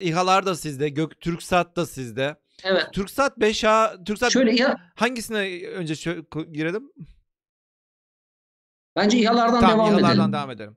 İHA'lar 0.00 0.46
da 0.46 0.54
sizde, 0.54 0.88
Gök 0.88 1.20
Türksat 1.20 1.76
da 1.76 1.86
sizde. 1.86 2.36
Evet. 2.64 2.88
Türksat 2.92 3.38
5A, 3.38 4.04
Türksat 4.04 4.32
Şöyle 4.32 4.54
ya 4.54 4.76
hangisine 4.94 5.66
önce 5.66 5.94
girelim? 6.52 6.90
Bence 8.96 9.18
İHA'lardan 9.18 9.60
tamam, 9.60 9.78
devam 9.78 9.98
İHA'lardan 9.98 10.16
edelim. 10.16 10.32
devam 10.32 10.50
edelim. 10.50 10.76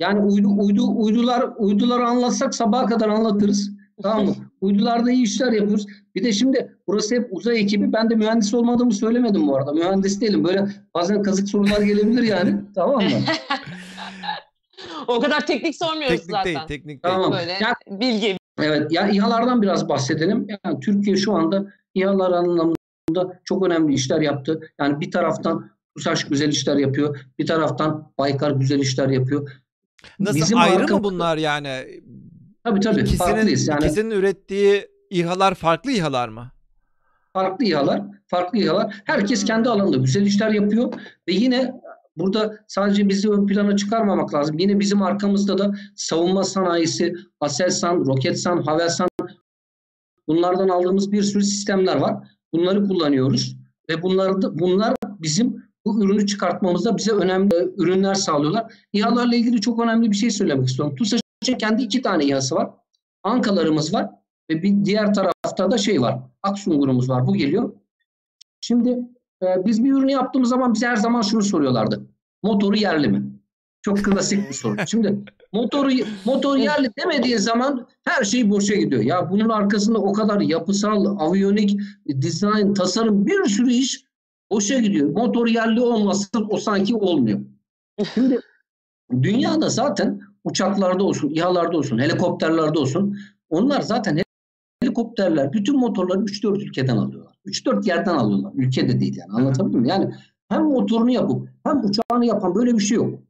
Yani 0.00 0.20
uydu, 0.20 0.48
uydu, 0.58 0.82
uydular, 0.96 1.50
uyduları 1.58 2.06
anlatsak 2.06 2.54
sabaha 2.54 2.86
kadar 2.86 3.08
anlatırız. 3.08 3.70
Tamam 4.02 4.26
mı? 4.26 4.34
Uydularda 4.60 5.10
iyi 5.10 5.22
işler 5.24 5.52
yapıyoruz. 5.52 5.86
Bir 6.14 6.24
de 6.24 6.32
şimdi 6.32 6.76
burası 6.86 7.14
hep 7.14 7.28
uzay 7.30 7.60
ekibi. 7.60 7.92
Ben 7.92 8.10
de 8.10 8.14
mühendis 8.14 8.54
olmadığımı 8.54 8.92
söylemedim 8.92 9.48
bu 9.48 9.56
arada. 9.56 9.72
Mühendis 9.72 10.20
değilim. 10.20 10.44
Böyle 10.44 10.66
bazen 10.94 11.22
kazık 11.22 11.48
sorular 11.48 11.80
gelebilir 11.80 12.22
yani. 12.22 12.54
tamam 12.74 13.04
mı? 13.04 13.10
o 15.06 15.20
kadar 15.20 15.46
teknik 15.46 15.76
sormuyoruz 15.76 16.16
teknik 16.16 16.30
zaten. 16.30 16.44
Değil, 16.44 16.66
teknik 16.68 16.86
değil. 16.86 17.14
Tamam. 17.14 17.32
Böyle 17.32 17.52
yani, 17.52 18.00
bilgi. 18.00 18.36
Evet. 18.60 18.92
Ya 18.92 19.08
İHA'lardan 19.08 19.62
biraz 19.62 19.88
bahsedelim. 19.88 20.46
Yani 20.64 20.80
Türkiye 20.80 21.16
şu 21.16 21.32
anda 21.32 21.72
İHA'lar 21.94 22.32
anlamında 22.32 23.40
çok 23.44 23.66
önemli 23.66 23.94
işler 23.94 24.20
yaptı. 24.20 24.60
Yani 24.80 25.00
bir 25.00 25.10
taraftan 25.10 25.70
TUSAŞ 25.96 26.24
güzel 26.24 26.48
işler 26.48 26.76
yapıyor. 26.76 27.18
Bir 27.38 27.46
taraftan 27.46 28.12
Baykar 28.18 28.50
güzel 28.50 28.78
işler 28.78 29.08
yapıyor. 29.08 29.50
Nasıl 30.18 30.38
Bizim 30.38 30.58
ayrı 30.58 30.78
marka... 30.78 30.96
mı 30.96 31.04
bunlar 31.04 31.36
yani? 31.36 32.02
Tabii 32.64 32.80
tabii 32.80 33.00
ikisinin, 33.00 33.18
farklıyız. 33.18 33.68
Yani, 33.68 33.84
ikisinin 33.84 34.10
ürettiği 34.10 34.88
İHA'lar 35.12 35.54
farklı 35.54 35.92
İHA'lar 35.92 36.28
mı? 36.28 36.50
Farklı 37.32 37.64
İHA'lar, 37.64 38.02
farklı 38.26 38.58
İHA'lar. 38.58 39.02
Herkes 39.04 39.40
hmm. 39.40 39.46
kendi 39.46 39.68
alanında 39.68 39.96
güzel 39.96 40.22
işler 40.22 40.50
yapıyor 40.50 40.92
ve 41.28 41.32
yine 41.32 41.72
burada 42.16 42.56
sadece 42.68 43.08
bizi 43.08 43.30
ön 43.30 43.46
plana 43.46 43.76
çıkarmamak 43.76 44.34
lazım. 44.34 44.58
Yine 44.58 44.80
bizim 44.80 45.02
arkamızda 45.02 45.58
da 45.58 45.74
savunma 45.96 46.44
sanayisi, 46.44 47.14
Aselsan, 47.40 48.06
Roketsan, 48.06 48.62
Havelsan 48.62 49.08
bunlardan 50.28 50.68
aldığımız 50.68 51.12
bir 51.12 51.22
sürü 51.22 51.44
sistemler 51.44 51.96
var. 51.96 52.28
Bunları 52.52 52.88
kullanıyoruz 52.88 53.56
ve 53.90 54.02
bunlar 54.02 54.42
da, 54.42 54.58
bunlar 54.58 54.94
bizim 55.04 55.64
bu 55.84 56.04
ürünü 56.04 56.26
çıkartmamızda 56.26 56.96
bize 56.96 57.12
önemli 57.12 57.54
ürünler 57.76 58.14
sağlıyorlar. 58.14 58.74
İHA'larla 58.92 59.34
ilgili 59.34 59.60
çok 59.60 59.80
önemli 59.80 60.10
bir 60.10 60.16
şey 60.16 60.30
söylemek 60.30 60.68
istiyorum. 60.68 60.96
TUSAŞ'ın 60.96 61.58
kendi 61.58 61.82
iki 61.82 62.02
tane 62.02 62.24
İHA'sı 62.24 62.54
var. 62.54 62.70
Ankalarımız 63.22 63.94
var 63.94 64.21
ve 64.52 64.62
bir 64.62 64.84
diğer 64.84 65.14
tarafta 65.14 65.70
da 65.70 65.78
şey 65.78 66.00
var. 66.00 66.18
Aksungur'umuz 66.42 67.08
var. 67.08 67.26
Bu 67.26 67.34
geliyor. 67.34 67.72
Şimdi 68.60 68.90
e, 69.42 69.46
biz 69.66 69.84
bir 69.84 69.92
ürünü 69.92 70.12
yaptığımız 70.12 70.48
zaman 70.48 70.74
bize 70.74 70.86
her 70.86 70.96
zaman 70.96 71.22
şunu 71.22 71.42
soruyorlardı. 71.42 72.06
Motoru 72.42 72.76
yerli 72.76 73.08
mi? 73.08 73.32
Çok 73.82 74.04
klasik 74.04 74.48
bir 74.48 74.54
soru. 74.54 74.76
Şimdi 74.86 75.18
motoru 75.52 75.90
motor 76.24 76.56
yerli 76.56 76.90
demediğin 76.98 77.36
zaman 77.36 77.88
her 78.04 78.24
şey 78.24 78.50
boşa 78.50 78.74
gidiyor. 78.74 79.02
Ya 79.02 79.30
bunun 79.30 79.48
arkasında 79.48 79.98
o 79.98 80.12
kadar 80.12 80.40
yapısal, 80.40 81.16
aviyonik, 81.18 81.80
dizayn, 82.20 82.74
tasarım 82.74 83.26
bir 83.26 83.44
sürü 83.44 83.72
iş 83.72 84.04
boşa 84.50 84.78
gidiyor. 84.78 85.10
Motor 85.10 85.46
yerli 85.46 85.80
olmasa 85.80 86.28
o 86.50 86.58
sanki 86.58 86.94
olmuyor. 86.94 87.40
Şimdi 88.14 88.40
dünyada 89.22 89.68
zaten 89.68 90.20
uçaklarda 90.44 91.04
olsun, 91.04 91.30
İHA'larda 91.30 91.76
olsun, 91.76 91.98
helikopterlerde 91.98 92.78
olsun 92.78 93.18
onlar 93.50 93.80
zaten 93.80 94.21
helikopterler 94.92 95.52
bütün 95.52 95.78
motorları 95.78 96.18
3-4 96.18 96.62
ülkeden 96.62 96.96
alıyorlar. 96.96 97.34
3-4 97.46 97.88
yerden 97.88 98.14
alıyorlar. 98.14 98.52
Ülkede 98.54 99.00
değil 99.00 99.16
yani. 99.16 99.32
Anlatabildim 99.32 99.80
mi? 99.80 99.88
Yani 99.88 100.14
hem 100.48 100.62
motorunu 100.62 101.10
yapıp 101.10 101.48
hem 101.64 101.84
uçağını 101.84 102.26
yapan 102.26 102.54
böyle 102.54 102.74
bir 102.74 102.82
şey 102.82 102.96
yok. 102.96 103.20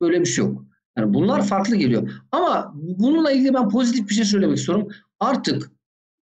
Böyle 0.00 0.20
bir 0.20 0.26
şey 0.26 0.44
yok. 0.44 0.64
Yani 0.98 1.14
bunlar 1.14 1.42
farklı 1.42 1.76
geliyor. 1.76 2.10
Ama 2.32 2.72
bununla 2.74 3.32
ilgili 3.32 3.54
ben 3.54 3.68
pozitif 3.68 4.08
bir 4.08 4.14
şey 4.14 4.24
söylemek 4.24 4.58
istiyorum. 4.58 4.88
Artık 5.20 5.70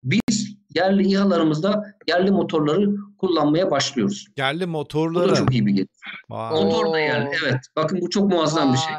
biz 0.04 0.58
yerli 0.76 1.08
İHA'larımızda 1.08 1.96
yerli 2.08 2.32
motorları 2.32 2.96
kullanmaya 3.18 3.72
başlıyoruz. 3.72 4.28
Yerli 4.38 4.66
motorları. 4.66 5.26
Bu 5.26 5.32
da 5.32 5.36
çok 5.36 5.54
iyi 5.54 5.66
bir 5.66 5.72
gelişme. 5.72 6.12
Motor 6.30 6.94
da 6.94 7.00
yerli. 7.00 7.30
Evet. 7.44 7.60
Bakın 7.76 8.02
bu 8.02 8.10
çok 8.10 8.32
muazzam 8.32 8.68
Vay. 8.68 8.74
bir 8.74 8.78
şey. 8.78 8.96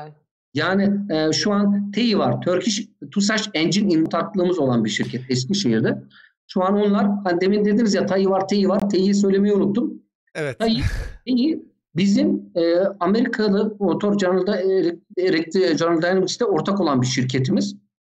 Yani 0.54 0.90
e, 1.10 1.32
şu 1.32 1.52
an 1.52 1.90
TEİ 1.90 2.18
var. 2.18 2.40
Turkish 2.40 2.88
TUSAŞ 3.10 3.50
Engine 3.54 3.92
intaklığımız 3.92 4.58
olan 4.58 4.84
bir 4.84 4.90
şirket 4.90 5.30
Eskişehir'de. 5.30 6.02
Şu 6.46 6.64
an 6.64 6.74
onlar 6.74 7.06
hani 7.24 7.40
demin 7.40 7.64
dediniz 7.64 7.94
ya 7.94 8.06
TAİ 8.06 8.30
var, 8.30 8.48
TEİ 8.48 8.68
var. 8.68 8.90
TEİ'yi 8.90 9.14
söylemeyi 9.14 9.54
unuttum. 9.54 10.02
Evet. 10.34 10.58
TAİ, 10.58 10.80
TEİ 11.26 11.62
bizim 11.96 12.50
e, 12.54 12.76
Amerikalı 13.00 13.76
motor 13.80 14.18
General, 14.18 14.58
e, 14.58 14.98
General 15.16 16.02
Dynamics'te 16.02 16.44
ortak 16.44 16.80
olan 16.80 17.02
bir 17.02 17.06
şirketimiz. 17.06 17.76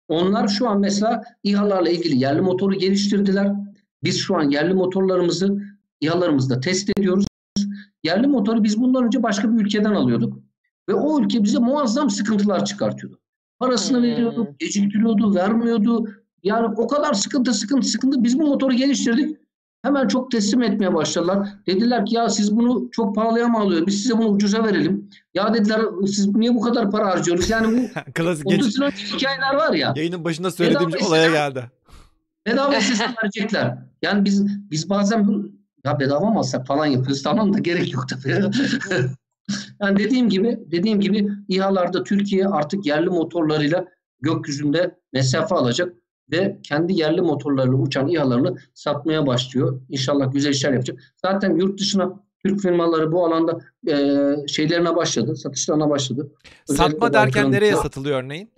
Onlar 0.08 0.48
şu 0.48 0.70
an 0.70 0.80
mesela 0.80 1.24
İHA'larla 1.44 1.90
ilgili 1.90 2.18
yerli 2.18 2.42
motoru 2.42 2.76
geliştirdiler. 2.76 3.52
Biz 4.04 4.20
şu 4.20 4.36
an 4.36 4.50
yerli 4.50 4.74
motorlarımızı 4.74 5.62
İHA'larımızda 6.02 6.60
test 6.60 6.90
ediyoruz. 6.98 7.26
Yerli 8.04 8.28
motoru 8.28 8.64
biz 8.64 8.82
bundan 8.82 9.04
önce 9.04 9.24
başka 9.24 9.54
bir 9.54 9.62
ülkeden 9.62 9.94
alıyorduk. 9.94 10.43
Ve 10.90 10.94
o 10.94 11.22
ülke 11.22 11.44
bize 11.44 11.60
muazzam 11.60 12.10
sıkıntılar 12.10 12.66
çıkartıyordu. 12.66 13.20
Parasını 13.60 13.98
hmm. 13.98 14.04
veriyordu, 14.04 14.56
geciktiriyordu, 14.60 15.36
vermiyordu. 15.36 16.10
Yani 16.44 16.76
o 16.78 16.88
kadar 16.88 17.14
sıkıntı 17.14 17.54
sıkıntı 17.54 17.88
sıkıntı. 17.88 18.24
Biz 18.24 18.40
bu 18.40 18.48
motoru 18.48 18.74
geliştirdik. 18.74 19.38
Hemen 19.82 20.08
çok 20.08 20.32
teslim 20.32 20.62
etmeye 20.62 20.94
başladılar. 20.94 21.50
Dediler 21.68 22.06
ki 22.06 22.16
ya 22.16 22.30
siz 22.30 22.58
bunu 22.58 22.90
çok 22.92 23.16
pahalıya 23.16 23.48
mı 23.48 23.60
alıyor? 23.60 23.88
Biz 23.88 24.02
size 24.02 24.18
bunu 24.18 24.28
ucuza 24.28 24.64
verelim. 24.64 25.10
Ya 25.34 25.54
dediler 25.54 25.82
siz 26.06 26.36
niye 26.36 26.56
bu 26.56 26.62
kadar 26.62 26.92
para 26.92 27.06
harcıyoruz? 27.06 27.50
Yani 27.50 27.78
bu 27.78 28.02
Klasik 28.14 28.48
30 28.48 28.78
yıl 28.78 28.84
önceki 28.84 29.16
hikayeler 29.16 29.56
var 29.56 29.74
ya. 29.74 29.94
Yayının 29.96 30.24
başında 30.24 30.52
söylediğim 30.52 31.06
olaya 31.08 31.32
geldi. 31.32 31.72
Bedava 32.46 32.72
sistem 32.82 33.14
verecekler. 33.24 33.78
Yani 34.02 34.26
biz 34.26 34.46
biz 34.72 34.90
bazen 34.90 35.28
bu, 35.28 35.50
ya 35.86 36.00
bedava 36.00 36.30
mı 36.30 36.40
alsak 36.40 36.68
falan 36.68 36.86
yapıyoruz. 36.86 37.24
Tamam 37.24 37.54
da 37.54 37.60
gerek 37.60 37.94
yok 37.94 38.06
tabii. 38.10 38.42
yani 39.84 40.00
dediğim 40.00 40.30
gibi 40.30 40.60
dediğim 40.72 41.00
gibi 41.00 41.30
İHA'larda 41.48 42.04
Türkiye 42.04 42.48
artık 42.48 42.86
yerli 42.86 43.10
motorlarıyla 43.10 43.86
gökyüzünde 44.22 44.96
mesafe 45.14 45.56
alacak 45.56 45.94
ve 46.32 46.60
kendi 46.64 46.94
yerli 46.94 47.22
motorlarıyla 47.22 47.78
uçan 47.78 48.08
İHA'larını 48.08 48.58
satmaya 48.74 49.28
başlıyor. 49.28 49.82
İnşallah 49.90 50.32
güzel 50.32 50.52
işler 50.52 50.74
yapacak. 50.74 51.00
Zaten 51.26 51.56
yurt 51.56 51.80
dışına 51.80 52.24
Türk 52.46 52.62
firmaları 52.62 53.12
bu 53.12 53.26
alanda 53.26 53.60
e, 53.88 54.48
şeylerine 54.48 54.96
başladı, 54.96 55.36
satışlarına 55.36 55.90
başladı. 55.90 56.32
Özellikle 56.70 56.94
Satma 56.94 57.14
derken 57.14 57.52
nereye 57.52 57.76
satılıyor 57.76 58.24
örneğin? 58.24 58.52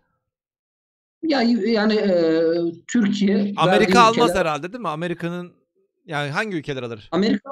Ya 1.24 1.42
yani 1.66 1.94
e, 1.94 2.44
Türkiye 2.88 3.54
Amerika 3.58 4.00
almaz 4.02 4.30
ülkeler, 4.30 4.46
herhalde 4.46 4.74
değil 4.74 4.82
mi? 4.82 4.88
Amerika'nın 4.88 5.54
yani 6.06 6.30
hangi 6.32 6.58
ülkeler 6.58 6.84
alır? 6.84 7.10
Amerika 7.12 7.50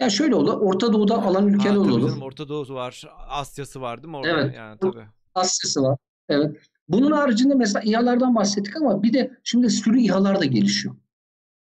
ya 0.00 0.10
şöyle 0.10 0.34
olur. 0.34 0.52
Orta 0.60 0.92
Doğu'da 0.92 1.22
alan 1.22 1.48
ülkeler 1.48 1.74
ha, 1.74 1.78
olur. 1.78 2.08
Canım, 2.08 2.22
Orta 2.22 2.48
Doğu'su 2.48 2.74
var. 2.74 3.04
Asya'sı 3.28 3.80
var 3.80 4.02
değil 4.02 4.10
mi 4.10 4.16
orada? 4.16 4.28
Evet. 4.28 4.54
Yani, 4.56 4.78
tabii. 4.78 5.04
Asya'sı 5.34 5.82
var. 5.82 5.98
Evet. 6.28 6.56
Bunun 6.88 7.12
haricinde 7.12 7.54
mesela 7.54 7.82
İHA'lardan 7.84 8.34
bahsettik 8.34 8.76
ama 8.76 9.02
bir 9.02 9.12
de 9.12 9.30
şimdi 9.44 9.70
sürü 9.70 10.00
İHA'lar 10.00 10.40
da 10.40 10.44
gelişiyor. 10.44 10.94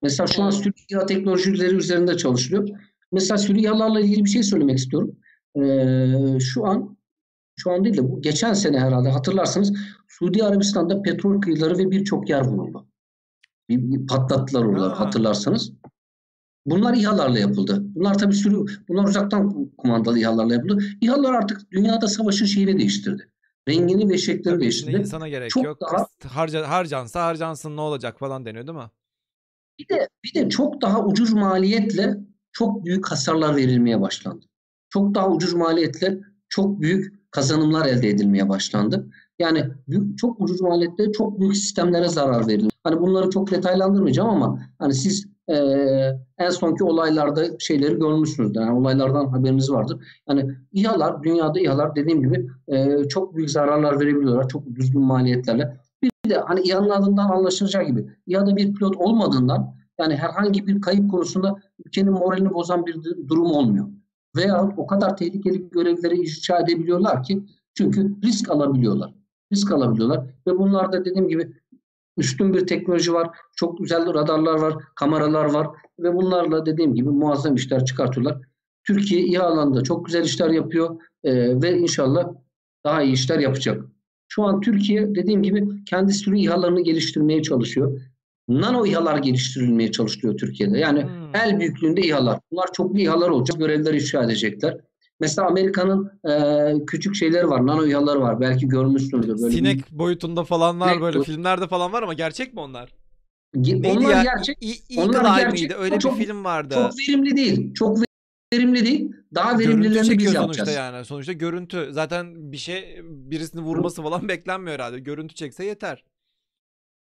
Mesela 0.03 0.27
şu 0.27 0.43
an 0.43 0.51
sürü 0.51 0.73
İHA 0.91 1.07
teknolojileri 1.07 1.75
üzerinde 1.75 2.16
çalışılıyor. 2.16 2.68
Mesela 3.12 3.39
sürü 3.39 3.59
İHA'larla 3.59 4.01
ilgili 4.01 4.25
bir 4.25 4.31
şey 4.31 4.43
söylemek 4.43 4.79
istiyorum. 4.79 5.16
Ee, 5.57 6.41
şu 6.41 6.66
an 6.66 6.97
şu 7.57 7.71
an 7.71 7.85
değil 7.85 7.97
de 7.97 8.11
bu 8.11 8.23
geçen 8.23 8.53
sene 8.53 8.81
herhalde 8.81 9.09
hatırlarsanız 9.09 9.73
Suudi 10.09 10.45
Arabistan'da 10.45 11.03
petrol 11.03 11.41
kıyıları 11.41 11.79
ve 11.79 11.91
birçok 11.91 12.31
yer 12.31 12.41
vuruldu. 12.41 12.87
Bir, 13.68 13.79
bir 13.79 14.07
patlattılar 14.07 14.64
orada 14.64 14.91
ha. 14.91 15.01
hatırlarsanız. 15.01 15.73
Bunlar 16.66 16.94
İHA'larla 16.94 17.38
yapıldı. 17.38 17.78
Bunlar 17.82 18.18
tabii 18.18 18.34
sürü, 18.34 18.64
bunlar 18.88 19.04
uzaktan 19.08 19.70
kumandalı 19.78 20.18
İHA'larla 20.18 20.54
yapıldı. 20.54 20.84
İHA'lar 21.00 21.34
artık 21.34 21.70
dünyada 21.72 22.06
savaşın 22.08 22.46
şeyini 22.46 22.78
değiştirdi. 22.78 23.30
Rengini 23.68 24.08
ve 24.08 24.18
şeklini 24.18 24.42
tabii 24.42 24.61
değiştirdi. 24.61 24.96
insana 24.96 25.28
gerek 25.28 25.50
çok 25.50 25.64
yok. 25.64 25.78
Daha, 25.80 26.06
Harca, 26.28 26.68
harcansa 26.68 27.24
harcansın 27.24 27.76
ne 27.76 27.80
olacak 27.80 28.18
falan 28.18 28.44
deniyor 28.46 28.66
değil 28.66 28.78
mi? 28.78 28.90
Bir 29.78 29.88
de, 29.88 30.08
bir 30.24 30.34
de 30.34 30.48
çok 30.48 30.82
daha 30.82 31.04
ucuz 31.04 31.32
maliyetle 31.32 32.16
çok 32.52 32.84
büyük 32.84 33.11
hasarlar 33.11 33.56
verilmeye 33.56 34.00
başlandı. 34.00 34.46
Çok 34.90 35.14
daha 35.14 35.30
ucuz 35.30 35.54
maliyetle 35.54 36.18
çok 36.48 36.80
büyük 36.80 37.32
kazanımlar 37.32 37.86
elde 37.86 38.08
edilmeye 38.08 38.48
başlandı. 38.48 39.11
Yani 39.38 39.64
büyük, 39.88 40.18
çok 40.18 40.40
ucuz 40.40 40.61
maliyetle 40.61 41.12
çok 41.12 41.40
büyük 41.40 41.56
sistemlere 41.56 42.08
zarar 42.08 42.46
verildi. 42.46 42.68
Hani 42.84 43.00
bunları 43.00 43.30
çok 43.30 43.50
detaylandırmayacağım 43.50 44.30
ama 44.30 44.62
hani 44.78 44.94
siz 44.94 45.26
e, 45.51 45.57
en 46.38 46.51
sonki 46.51 46.84
olaylarda 46.84 47.59
şeyleri 47.59 47.98
görmüşsünüzdür. 47.98 48.61
Yani 48.61 48.78
olaylardan 48.78 49.26
haberiniz 49.26 49.70
vardır. 49.70 49.98
Yani 50.28 50.51
İHA'lar, 50.72 51.22
dünyada 51.22 51.61
İHA'lar 51.61 51.96
dediğim 51.96 52.22
gibi 52.22 52.48
e, 52.68 53.09
çok 53.09 53.36
büyük 53.36 53.51
zararlar 53.51 54.01
verebiliyorlar. 54.01 54.48
Çok 54.48 54.66
düzgün 54.66 55.03
maliyetlerle. 55.03 55.76
Bir 56.03 56.30
de 56.30 56.38
hani 56.38 56.61
İHA'nın 56.61 56.90
adından 56.90 57.28
anlaşılacağı 57.30 57.84
gibi 57.84 58.07
İHA'da 58.26 58.57
bir 58.57 58.74
pilot 58.74 58.96
olmadığından 58.96 59.74
yani 60.01 60.16
herhangi 60.16 60.66
bir 60.66 60.80
kayıp 60.80 61.11
konusunda 61.11 61.57
ülkenin 61.86 62.12
moralini 62.12 62.51
bozan 62.51 62.86
bir 62.86 63.03
durum 63.28 63.46
olmuyor. 63.46 63.86
Veya 64.36 64.68
o 64.76 64.86
kadar 64.86 65.16
tehlikeli 65.16 65.70
görevleri 65.70 66.20
icra 66.20 66.61
edebiliyorlar 66.61 67.22
ki 67.22 67.42
çünkü 67.74 68.22
risk 68.22 68.51
alabiliyorlar. 68.51 69.14
Risk 69.53 69.72
alabiliyorlar 69.72 70.26
ve 70.46 70.59
bunlar 70.59 70.92
da 70.92 71.05
dediğim 71.05 71.28
gibi 71.28 71.53
üstün 72.21 72.55
bir 72.55 72.66
teknoloji 72.66 73.12
var. 73.12 73.29
Çok 73.57 73.79
güzel 73.79 74.14
radarlar 74.14 74.55
var, 74.55 74.75
kameralar 74.95 75.45
var 75.45 75.66
ve 75.99 76.14
bunlarla 76.14 76.66
dediğim 76.66 76.95
gibi 76.95 77.09
muazzam 77.09 77.55
işler 77.55 77.85
çıkartıyorlar. 77.85 78.39
Türkiye 78.87 79.21
iyi 79.21 79.41
alanda 79.41 79.83
çok 79.83 80.07
güzel 80.07 80.25
işler 80.25 80.51
yapıyor 80.51 81.01
e, 81.25 81.62
ve 81.62 81.79
inşallah 81.79 82.29
daha 82.85 83.03
iyi 83.03 83.12
işler 83.12 83.39
yapacak. 83.39 83.85
Şu 84.29 84.43
an 84.43 84.61
Türkiye 84.61 85.14
dediğim 85.14 85.43
gibi 85.43 85.85
kendi 85.85 86.12
sürü 86.12 86.39
İHA'larını 86.39 86.81
geliştirmeye 86.81 87.43
çalışıyor. 87.43 88.01
Nano 88.49 88.87
İHA'lar 88.87 89.18
geliştirilmeye 89.18 89.93
çalışılıyor 89.93 90.39
Türkiye'de. 90.39 90.79
Yani 90.79 91.03
hmm. 91.03 91.35
el 91.35 91.61
büyüklüğünde 91.61 92.01
İHA'lar. 92.01 92.39
Bunlar 92.53 92.73
çok 92.73 93.01
İHA'lar 93.01 93.29
olacak. 93.29 93.59
Görevler 93.59 93.95
icra 93.95 94.25
edecekler. 94.25 94.77
Mesela 95.21 95.49
Amerika'nın 95.49 96.12
e, 96.31 96.85
küçük 96.87 97.14
şeyleri 97.14 97.49
var, 97.49 97.66
nano 97.66 97.87
İHA'ları 97.87 98.21
var. 98.21 98.41
Belki 98.41 98.68
görmüşsünüzdür. 98.68 99.43
Böyle 99.43 99.57
Sinek 99.57 99.93
bir... 99.93 99.99
boyutunda 99.99 100.45
falan 100.45 100.81
var 100.81 100.89
Sinek 100.89 101.03
böyle 101.03 101.23
filmlerde 101.23 101.68
falan 101.68 101.93
var 101.93 102.03
ama 102.03 102.14
gerçek 102.14 102.55
mi 102.55 102.61
onlar? 102.61 102.95
Neydi 103.55 103.89
onlar 103.89 104.11
ya? 104.11 104.23
gerçek. 104.23 104.59
İ- 104.61 105.01
onlar 105.01 105.41
gerçek. 105.41 105.73
Öyle 105.79 105.99
çok, 105.99 106.18
bir 106.18 106.25
film 106.25 106.45
vardı. 106.45 106.75
Çok 106.75 106.99
verimli 106.99 107.37
değil. 107.37 107.75
Çok 107.75 107.99
verimli 108.55 108.85
değil. 108.85 109.12
Daha 109.35 109.59
verimlilerini 109.59 110.18
biz 110.18 110.35
yapacağız. 110.35 110.57
sonuçta 110.57 110.71
yani. 110.71 111.05
Sonuçta 111.05 111.33
görüntü. 111.33 111.89
Zaten 111.91 112.53
bir 112.53 112.57
şey 112.57 113.01
birisini 113.05 113.61
vurması 113.61 114.03
falan 114.03 114.29
beklenmiyor 114.29 114.75
herhalde. 114.75 114.99
Görüntü 114.99 115.35
çekse 115.35 115.64
yeter. 115.64 116.05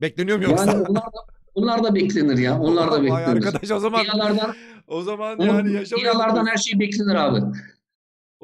Bekleniyor 0.01 0.37
mu 0.37 0.43
yoksa? 0.43 0.65
Yani 0.65 0.83
onlar 0.87 1.03
da, 1.03 1.17
onlar 1.55 1.83
da 1.83 1.95
beklenir 1.95 2.37
ya. 2.37 2.59
Onlar 2.59 2.91
da 2.91 3.03
beklenir. 3.03 3.27
arkadaş 3.27 3.71
o 3.71 3.79
zaman 3.79 4.03
İyalardan, 4.03 4.55
o 4.87 5.01
zaman 5.01 5.39
yani 5.39 5.73
yaşamayalım. 5.73 6.19
İyalardan 6.19 6.45
her 6.45 6.57
şey 6.57 6.79
beklenir 6.79 7.15
abi. 7.15 7.39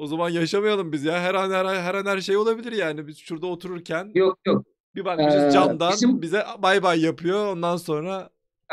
O 0.02 0.06
zaman 0.06 0.30
yaşamayalım 0.30 0.92
biz 0.92 1.04
ya. 1.04 1.20
Her 1.20 1.34
an 1.34 1.50
her, 1.50 1.64
her 1.64 1.94
an 1.94 2.06
her 2.06 2.20
şey 2.20 2.36
olabilir 2.36 2.72
yani. 2.72 3.06
Biz 3.06 3.18
şurada 3.18 3.46
otururken 3.46 4.10
Yok 4.14 4.38
yok. 4.46 4.66
bir 4.94 5.04
bakmışız 5.04 5.42
Ee, 5.42 5.50
camdan 5.50 5.92
bizim 5.92 6.22
bize 6.22 6.44
bay 6.58 6.82
bay 6.82 7.00
yapıyor. 7.00 7.46
Ondan 7.52 7.76
sonra 7.76 8.30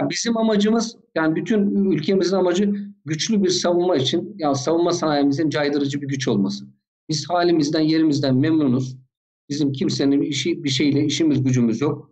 bizim 0.10 0.38
amacımız 0.38 0.98
yani 1.16 1.36
bütün 1.36 1.92
ülkemizin 1.92 2.36
amacı 2.36 2.74
güçlü 3.06 3.44
bir 3.44 3.50
savunma 3.50 3.96
için 3.96 4.36
yani 4.38 4.56
savunma 4.56 4.92
sanayimizin 4.92 5.50
caydırıcı 5.50 6.02
bir 6.02 6.08
güç 6.08 6.28
olması. 6.28 6.66
Biz 7.10 7.30
halimizden 7.30 7.82
yerimizden 7.82 8.36
memnunuz. 8.36 8.98
Bizim 9.50 9.72
kimsenin 9.72 10.22
işi 10.22 10.64
bir 10.64 10.70
şeyle 10.70 11.06
işimiz 11.06 11.44
gücümüz 11.44 11.82
yok. 11.82 12.12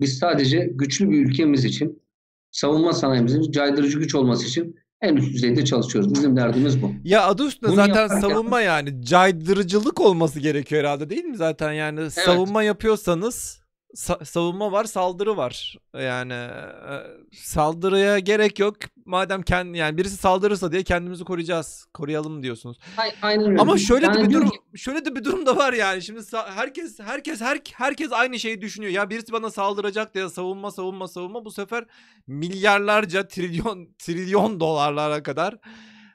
Biz 0.00 0.18
sadece 0.18 0.70
güçlü 0.74 1.10
bir 1.10 1.26
ülkemiz 1.26 1.64
için 1.64 2.02
savunma 2.50 2.92
sanayimizin 2.92 3.52
caydırıcı 3.52 3.98
güç 3.98 4.14
olması 4.14 4.46
için 4.46 4.76
en 5.00 5.16
üst 5.16 5.32
düzeyde 5.32 5.64
çalışıyoruz. 5.64 6.14
Bizim 6.14 6.36
derdimiz 6.36 6.82
bu. 6.82 6.92
Ya 7.04 7.26
adı 7.26 7.46
üstünde 7.46 7.68
Bunu 7.72 7.76
zaten 7.76 8.02
yaparken... 8.02 8.20
savunma 8.20 8.60
yani 8.60 9.02
caydırıcılık 9.04 10.00
olması 10.00 10.40
gerekiyor 10.40 10.82
herhalde 10.82 11.10
değil 11.10 11.24
mi 11.24 11.36
zaten 11.36 11.72
yani 11.72 12.00
evet. 12.00 12.12
savunma 12.12 12.62
yapıyorsanız 12.62 13.62
sa- 13.94 14.24
savunma 14.24 14.72
var, 14.72 14.84
saldırı 14.84 15.36
var. 15.36 15.76
Yani 15.94 16.32
e, 16.32 17.02
saldırıya 17.32 18.18
gerek 18.18 18.58
yok. 18.58 18.76
Madem 19.04 19.42
kendi 19.42 19.78
yani 19.78 19.98
birisi 19.98 20.16
saldırırsa 20.16 20.72
diye 20.72 20.82
kendimizi 20.82 21.24
koruyacağız. 21.24 21.86
Koruyalım 21.94 22.42
diyorsunuz. 22.42 22.78
Aynen 23.22 23.46
öyle. 23.50 23.60
Ama 23.60 23.78
şöyle 23.78 24.14
de 24.14 24.28
bir 24.28 24.34
durum 24.34 24.50
şöyle 24.76 25.04
de 25.04 25.16
bir 25.16 25.24
durum 25.24 25.46
da 25.46 25.56
var 25.56 25.72
yani. 25.72 26.02
Şimdi 26.02 26.20
herkes 26.54 27.00
herkes 27.00 27.40
her, 27.40 27.58
herkes 27.74 28.12
aynı 28.12 28.38
şeyi 28.38 28.60
düşünüyor. 28.60 28.92
Ya 28.92 29.10
birisi 29.10 29.32
bana 29.32 29.50
saldıracak 29.50 30.14
diye 30.14 30.28
savunma 30.28 30.70
savunma 30.70 31.08
savunma 31.08 31.44
bu 31.44 31.50
sefer 31.50 31.84
milyarlarca 32.26 33.28
trilyon 33.28 33.88
trilyon 33.98 34.60
dolarlara 34.60 35.22
kadar 35.22 35.54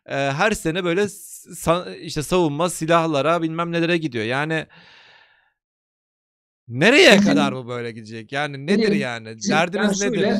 e, 0.05 0.15
her 0.15 0.51
sene 0.51 0.83
böyle 0.83 1.01
sa- 1.01 1.97
işte 1.97 2.23
savunma 2.23 2.69
silahlara 2.69 3.41
bilmem 3.41 3.71
nelere 3.71 3.97
gidiyor. 3.97 4.25
Yani 4.25 4.67
Nereye 6.67 7.11
bizim, 7.11 7.23
kadar 7.23 7.55
bu 7.55 7.67
böyle 7.67 7.91
gidecek? 7.91 8.31
Yani 8.31 8.67
nedir 8.67 8.81
bizim, 8.81 9.01
yani? 9.01 9.25
Derdiniz 9.49 10.01
yani 10.01 10.17
nedir? 10.17 10.39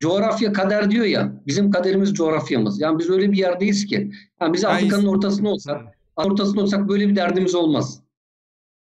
coğrafya 0.00 0.52
kader 0.52 0.90
diyor 0.90 1.04
ya. 1.04 1.32
Bizim 1.46 1.70
kaderimiz 1.70 2.14
coğrafyamız. 2.14 2.80
Yani 2.80 2.98
biz 2.98 3.10
öyle 3.10 3.32
bir 3.32 3.36
yerdeyiz 3.36 3.86
ki. 3.86 4.12
Yani 4.40 4.52
biz 4.52 4.64
Afrika'nın 4.64 5.06
ortasında 5.06 5.48
olsak, 5.48 5.82
ortasında 6.16 6.62
olsak 6.62 6.88
böyle 6.88 7.08
bir 7.08 7.16
derdimiz 7.16 7.54
olmaz. 7.54 8.00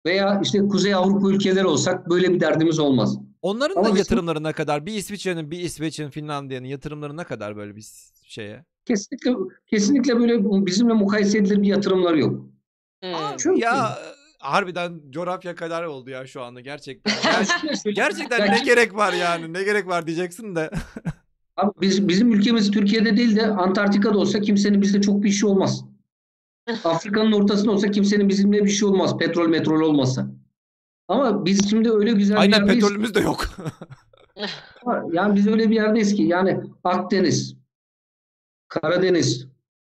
Veya 0.05 0.41
işte 0.43 0.59
Kuzey 0.59 0.93
Avrupa 0.93 1.29
ülkeleri 1.29 1.65
olsak 1.65 2.09
böyle 2.09 2.33
bir 2.33 2.39
derdimiz 2.39 2.79
olmaz. 2.79 3.17
Onların 3.41 3.75
Ama 3.75 3.95
da 3.95 3.97
yatırımları 3.97 4.43
ne 4.43 4.53
kadar? 4.53 4.85
Bir 4.85 4.93
İsviçre'nin, 4.93 5.51
bir 5.51 5.59
İsveç'in, 5.59 6.09
Finlandiya'nın 6.09 6.67
yatırımları 6.67 7.17
ne 7.17 7.23
kadar 7.23 7.55
böyle 7.55 7.75
bir 7.75 7.85
şeye? 8.23 8.65
Kesinlikle 8.85 9.35
kesinlikle 9.67 10.19
böyle 10.19 10.65
bizimle 10.65 10.93
mukayese 10.93 11.37
edilir 11.37 11.61
bir 11.61 11.67
yatırımları 11.67 12.19
yok. 12.19 12.45
Hmm. 13.03 13.37
Çünkü 13.37 13.61
ya 13.61 13.97
harbiden 14.39 15.01
coğrafya 15.09 15.55
kadar 15.55 15.83
oldu 15.83 16.09
ya 16.09 16.27
şu 16.27 16.41
anda 16.41 16.61
gerçekten. 16.61 17.13
Ger- 17.13 17.93
gerçekten 17.93 18.51
ne 18.51 18.59
gerek 18.65 18.95
var 18.95 19.13
yani? 19.13 19.53
Ne 19.53 19.63
gerek 19.63 19.87
var 19.87 20.07
diyeceksin 20.07 20.55
de. 20.55 20.69
Abi 21.57 21.71
biz, 21.81 22.07
bizim 22.07 22.31
ülkemiz 22.31 22.71
Türkiye'de 22.71 23.17
değil 23.17 23.35
de 23.35 23.47
Antarktika'da 23.47 24.17
olsa 24.17 24.41
kimsenin 24.41 24.81
bizde 24.81 25.01
çok 25.01 25.23
bir 25.23 25.29
işi 25.29 25.45
olmaz. 25.45 25.85
Afrika'nın 26.83 27.31
ortasında 27.31 27.71
olsa 27.71 27.91
kimsenin 27.91 28.29
bizimle 28.29 28.63
bir 28.65 28.69
şey 28.69 28.89
olmaz. 28.89 29.17
Petrol 29.17 29.47
metrol 29.47 29.81
olmasa. 29.81 30.31
Ama 31.07 31.45
biz 31.45 31.69
şimdi 31.69 31.91
öyle 31.91 32.11
güzel 32.11 32.39
Aynen 32.39 32.67
bir 32.67 32.73
petrolümüz 32.73 33.15
de 33.15 33.19
yok. 33.19 33.45
yani 35.11 35.35
biz 35.35 35.47
öyle 35.47 35.69
bir 35.69 35.75
yerdeyiz 35.75 36.15
ki 36.15 36.23
yani 36.23 36.61
Akdeniz, 36.83 37.55
Karadeniz, 38.67 39.47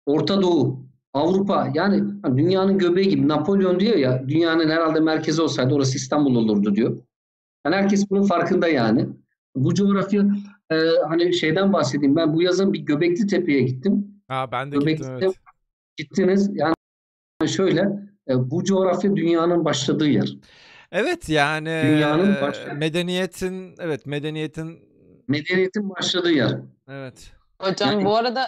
Orta 0.05 0.41
Doğu, 0.41 0.84
Avrupa 1.15 1.71
yani 1.73 2.03
dünyanın 2.37 2.77
göbeği 2.77 3.09
gibi 3.09 3.27
Napolyon 3.27 3.79
diyor 3.79 3.95
ya 3.95 4.27
dünyanın 4.27 4.69
herhalde 4.69 4.99
merkezi 4.99 5.41
olsaydı 5.41 5.73
orası 5.73 5.97
İstanbul 5.97 6.35
olurdu 6.35 6.75
diyor. 6.75 6.97
Yani 7.65 7.75
herkes 7.75 8.09
bunun 8.09 8.23
farkında 8.23 8.67
yani. 8.67 9.07
Bu 9.55 9.73
coğrafya 9.73 10.25
e, 10.71 10.75
hani 11.09 11.33
şeyden 11.33 11.73
bahsedeyim 11.73 12.15
ben 12.15 12.33
bu 12.33 12.41
yazın 12.41 12.73
bir 12.73 12.79
Göbekli 12.79 13.27
Tepe'ye 13.27 13.61
gittim. 13.61 14.21
Ha 14.27 14.51
ben 14.51 14.71
de 14.71 14.75
Göbekli 14.75 14.97
gittim 14.97 15.17
evet. 15.21 15.35
Gittiniz 15.97 16.51
yani 16.53 16.75
şöyle 17.47 17.81
e, 18.29 18.51
bu 18.51 18.63
coğrafya 18.63 19.15
dünyanın 19.15 19.65
başladığı 19.65 20.07
yer. 20.07 20.37
Evet 20.91 21.29
yani 21.29 21.81
dünyanın 21.85 22.41
başladığı. 22.41 22.75
medeniyetin 22.75 23.75
evet 23.79 24.05
medeniyetin 24.05 24.79
medeniyetin 25.27 25.89
başladığı 25.89 26.31
yer. 26.31 26.57
Evet. 26.87 27.31
Hocam 27.61 27.91
yani, 27.91 28.05
bu 28.05 28.15
arada 28.15 28.45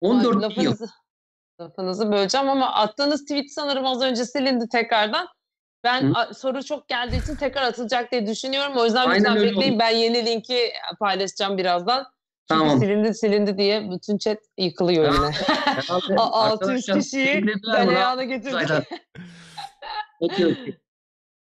14 0.00 0.36
lafınızı, 0.36 0.82
yıl 0.82 0.90
lafınızı 1.60 2.12
böleceğim 2.12 2.48
ama 2.48 2.74
attığınız 2.74 3.22
tweet 3.22 3.52
sanırım 3.52 3.86
az 3.86 4.02
önce 4.02 4.24
silindi 4.24 4.68
tekrardan. 4.68 5.28
Ben 5.84 6.14
Hı? 6.14 6.34
soru 6.34 6.64
çok 6.64 6.88
geldiği 6.88 7.22
için 7.22 7.36
tekrar 7.36 7.62
atılacak 7.62 8.12
diye 8.12 8.26
düşünüyorum. 8.26 8.72
O 8.76 8.84
yüzden 8.84 9.14
lütfen 9.14 9.36
bekleyin. 9.36 9.78
Ben 9.78 9.90
yeni 9.90 10.26
linki 10.26 10.72
paylaşacağım 11.00 11.58
birazdan. 11.58 12.06
Çünkü 12.50 12.60
tamam. 12.60 12.78
silindi 12.78 13.14
silindi 13.14 13.58
diye 13.58 13.90
bütün 13.90 14.18
chat 14.18 14.38
yıkılıyor 14.58 15.14
yine. 15.14 15.30
600 16.18 16.86
kişiyi 16.86 17.44
galeyana 17.62 18.24
getirdik. 18.24 18.70
okay, 20.20 20.44
okay. 20.44 20.74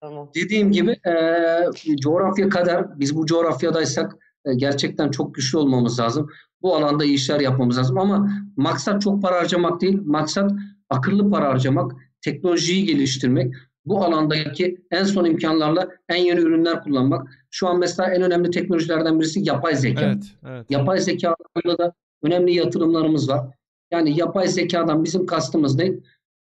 Tamam. 0.01 0.31
Dediğim 0.35 0.73
gibi 0.73 0.91
e, 1.07 1.97
coğrafya 1.97 2.49
kadar 2.49 3.01
biz 3.01 3.17
bu 3.17 3.27
coğrafyadaysak 3.27 4.17
e, 4.45 4.55
gerçekten 4.55 5.11
çok 5.11 5.35
güçlü 5.35 5.59
olmamız 5.59 6.01
lazım. 6.01 6.29
Bu 6.63 6.77
alanda 6.77 7.05
iyi 7.05 7.15
işler 7.15 7.41
yapmamız 7.41 7.79
lazım 7.79 7.99
ama 7.99 8.31
maksat 8.57 9.03
çok 9.03 9.23
para 9.23 9.37
harcamak 9.37 9.81
değil. 9.81 10.01
Maksat 10.05 10.53
akıllı 10.91 11.31
para 11.31 11.49
harcamak, 11.49 11.93
teknolojiyi 12.21 12.87
geliştirmek, 12.87 13.55
bu 13.85 14.05
alandaki 14.05 14.79
en 14.91 15.05
son 15.05 15.25
imkanlarla 15.25 15.89
en 16.09 16.17
yeni 16.17 16.41
ürünler 16.41 16.83
kullanmak. 16.83 17.31
Şu 17.51 17.69
an 17.69 17.79
mesela 17.79 18.15
en 18.15 18.23
önemli 18.23 18.51
teknolojilerden 18.51 19.21
birisi 19.21 19.41
yapay 19.41 19.77
zeka. 19.77 20.01
Evet, 20.01 20.25
evet. 20.47 20.71
Yapay 20.71 20.99
zeka 20.99 21.37
da 21.79 21.93
önemli 22.23 22.55
yatırımlarımız 22.55 23.29
var. 23.29 23.47
Yani 23.91 24.19
yapay 24.19 24.49
zekadan 24.49 25.05
bizim 25.05 25.27
kastımız 25.27 25.77
ne? 25.77 25.93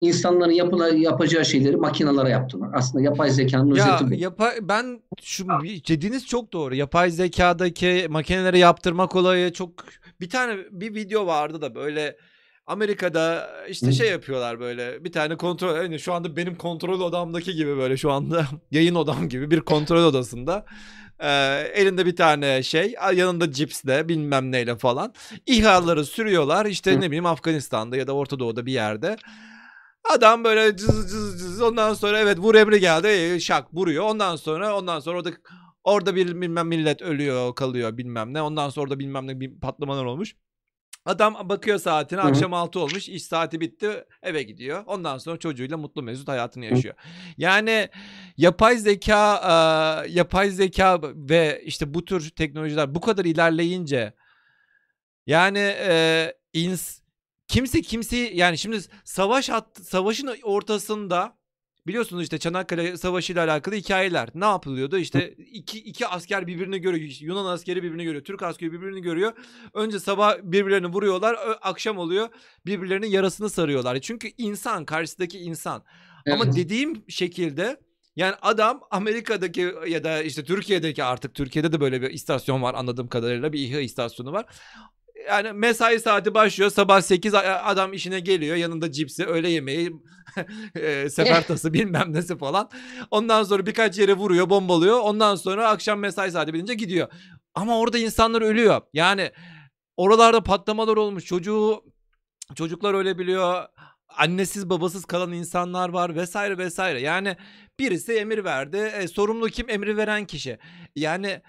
İnsanların 0.00 0.52
yapıla, 0.52 0.88
yapacağı 0.88 1.44
şeyleri 1.44 1.76
makinalara 1.76 2.28
yaptırmak. 2.28 2.74
Aslında 2.74 3.04
yapay 3.04 3.30
zekanın 3.30 3.74
ya, 3.74 3.84
özeti 3.84 4.10
bu. 4.10 4.14
Yapay, 4.14 4.52
ben 4.62 5.02
şu 5.22 5.46
dediğiniz 5.88 6.26
çok 6.26 6.52
doğru. 6.52 6.74
Yapay 6.74 7.10
zekadaki 7.10 8.06
makinelere 8.10 8.58
yaptırmak 8.58 9.16
olayı 9.16 9.52
çok 9.52 9.70
bir 10.20 10.30
tane 10.30 10.56
bir 10.70 10.94
video 10.94 11.26
vardı 11.26 11.60
da 11.60 11.74
böyle 11.74 12.16
Amerika'da 12.66 13.50
işte 13.68 13.92
şey 13.92 14.10
yapıyorlar 14.10 14.60
böyle 14.60 15.04
bir 15.04 15.12
tane 15.12 15.36
kontrol 15.36 15.76
yani 15.76 15.98
şu 15.98 16.12
anda 16.12 16.36
benim 16.36 16.54
kontrol 16.54 17.00
odamdaki 17.00 17.54
gibi 17.54 17.76
böyle 17.76 17.96
şu 17.96 18.12
anda 18.12 18.46
yayın 18.70 18.94
odam 18.94 19.28
gibi 19.28 19.50
bir 19.50 19.60
kontrol 19.60 20.04
odasında 20.04 20.64
e, 21.20 21.28
elinde 21.74 22.06
bir 22.06 22.16
tane 22.16 22.62
şey 22.62 22.94
yanında 23.14 23.52
cipsle 23.52 24.08
bilmem 24.08 24.52
neyle 24.52 24.76
falan 24.76 25.14
İHA'ları 25.46 26.04
sürüyorlar 26.04 26.66
işte 26.66 27.00
ne 27.00 27.06
bileyim 27.06 27.26
Afganistan'da 27.26 27.96
ya 27.96 28.06
da 28.06 28.12
Orta 28.12 28.38
Doğu'da 28.38 28.66
bir 28.66 28.72
yerde 28.72 29.16
Adam 30.10 30.44
böyle 30.44 30.76
cız 30.76 31.10
cız 31.10 31.40
cız 31.40 31.62
ondan 31.62 31.94
sonra 31.94 32.18
evet 32.18 32.38
vur 32.38 32.54
emri 32.54 32.80
geldi 32.80 33.40
şak 33.40 33.74
vuruyor 33.74 34.04
ondan 34.04 34.36
sonra 34.36 34.78
ondan 34.78 35.00
sonra 35.00 35.16
orada 35.18 35.30
orada 35.84 36.14
bir 36.16 36.40
bilmem 36.40 36.68
millet 36.68 37.02
ölüyor 37.02 37.54
kalıyor 37.54 37.96
bilmem 37.96 38.34
ne 38.34 38.42
ondan 38.42 38.70
sonra 38.70 38.90
da 38.90 38.98
bilmem 38.98 39.26
ne 39.26 39.40
bir 39.40 39.60
patlamalar 39.60 40.04
olmuş. 40.04 40.36
Adam 41.04 41.48
bakıyor 41.48 41.78
saatine 41.78 42.20
Hı-hı. 42.20 42.28
akşam 42.28 42.54
6 42.54 42.80
olmuş 42.80 43.08
iş 43.08 43.22
saati 43.22 43.60
bitti 43.60 44.04
eve 44.22 44.42
gidiyor. 44.42 44.82
Ondan 44.86 45.18
sonra 45.18 45.36
çocuğuyla 45.36 45.76
mutlu 45.76 46.02
mesut 46.02 46.28
hayatını 46.28 46.64
yaşıyor. 46.64 46.94
Yani 47.36 47.88
yapay 48.36 48.76
zeka 48.76 49.36
e, 49.36 50.10
yapay 50.10 50.50
zeka 50.50 51.00
ve 51.02 51.62
işte 51.64 51.94
bu 51.94 52.04
tür 52.04 52.30
teknolojiler 52.30 52.94
bu 52.94 53.00
kadar 53.00 53.24
ilerleyince 53.24 54.12
yani 55.26 55.58
e, 55.58 56.32
ins 56.52 57.00
kimse 57.48 57.82
kimse 57.82 58.16
yani 58.16 58.58
şimdi 58.58 58.80
savaş 59.04 59.50
at, 59.50 59.78
savaşın 59.82 60.30
ortasında 60.42 61.38
Biliyorsunuz 61.88 62.22
işte 62.22 62.38
Çanakkale 62.38 62.96
Savaşı 62.96 63.32
ile 63.32 63.40
alakalı 63.40 63.74
hikayeler. 63.74 64.28
Ne 64.34 64.44
yapılıyordu? 64.44 64.98
İşte 64.98 65.30
iki, 65.30 65.78
iki 65.78 66.06
asker 66.06 66.46
birbirini 66.46 66.80
görüyor. 66.80 67.10
Yunan 67.20 67.46
askeri 67.46 67.82
birbirini 67.82 68.04
görüyor. 68.04 68.24
Türk 68.24 68.42
askeri 68.42 68.72
birbirini 68.72 69.02
görüyor. 69.02 69.32
Önce 69.74 70.00
sabah 70.00 70.36
birbirlerini 70.42 70.86
vuruyorlar. 70.86 71.36
Akşam 71.62 71.98
oluyor. 71.98 72.28
Birbirlerinin 72.66 73.06
yarasını 73.06 73.50
sarıyorlar. 73.50 73.98
Çünkü 74.00 74.30
insan 74.38 74.84
karşısındaki 74.84 75.38
insan. 75.38 75.84
Evet. 76.26 76.40
Ama 76.40 76.56
dediğim 76.56 77.04
şekilde 77.08 77.80
yani 78.16 78.34
adam 78.42 78.80
Amerika'daki 78.90 79.74
ya 79.86 80.04
da 80.04 80.22
işte 80.22 80.44
Türkiye'deki 80.44 81.04
artık 81.04 81.34
Türkiye'de 81.34 81.72
de 81.72 81.80
böyle 81.80 82.02
bir 82.02 82.10
istasyon 82.10 82.62
var 82.62 82.74
anladığım 82.74 83.08
kadarıyla 83.08 83.52
bir 83.52 83.58
İHA 83.58 83.80
istasyonu 83.80 84.32
var 84.32 84.46
yani 85.26 85.52
mesai 85.52 86.00
saati 86.00 86.34
başlıyor 86.34 86.70
sabah 86.70 87.00
8 87.00 87.34
adam 87.34 87.92
işine 87.92 88.20
geliyor 88.20 88.56
yanında 88.56 88.92
cipsi 88.92 89.26
öğle 89.26 89.50
yemeği 89.50 89.92
e, 90.74 91.10
sefertası 91.10 91.72
bilmem 91.72 92.12
nesi 92.12 92.38
falan. 92.38 92.70
Ondan 93.10 93.42
sonra 93.42 93.66
birkaç 93.66 93.98
yere 93.98 94.14
vuruyor 94.14 94.50
bombalıyor. 94.50 95.00
Ondan 95.00 95.34
sonra 95.34 95.68
akşam 95.68 95.98
mesai 95.98 96.30
saati 96.30 96.54
bitince 96.54 96.74
gidiyor. 96.74 97.08
Ama 97.54 97.78
orada 97.78 97.98
insanlar 97.98 98.42
ölüyor. 98.42 98.80
Yani 98.92 99.30
oralarda 99.96 100.42
patlamalar 100.42 100.96
olmuş. 100.96 101.24
Çocuğu 101.24 101.84
çocuklar 102.54 102.94
ölebiliyor 102.94 103.64
annesiz 104.16 104.70
babasız 104.70 105.04
kalan 105.04 105.32
insanlar 105.32 105.88
var 105.88 106.16
vesaire 106.16 106.58
vesaire. 106.58 107.00
Yani 107.00 107.36
birisi 107.80 108.12
emir 108.12 108.44
verdi. 108.44 108.76
E, 108.76 109.08
sorumlu 109.08 109.48
kim? 109.48 109.70
Emri 109.70 109.96
veren 109.96 110.24
kişi. 110.24 110.58
Yani 110.96 111.42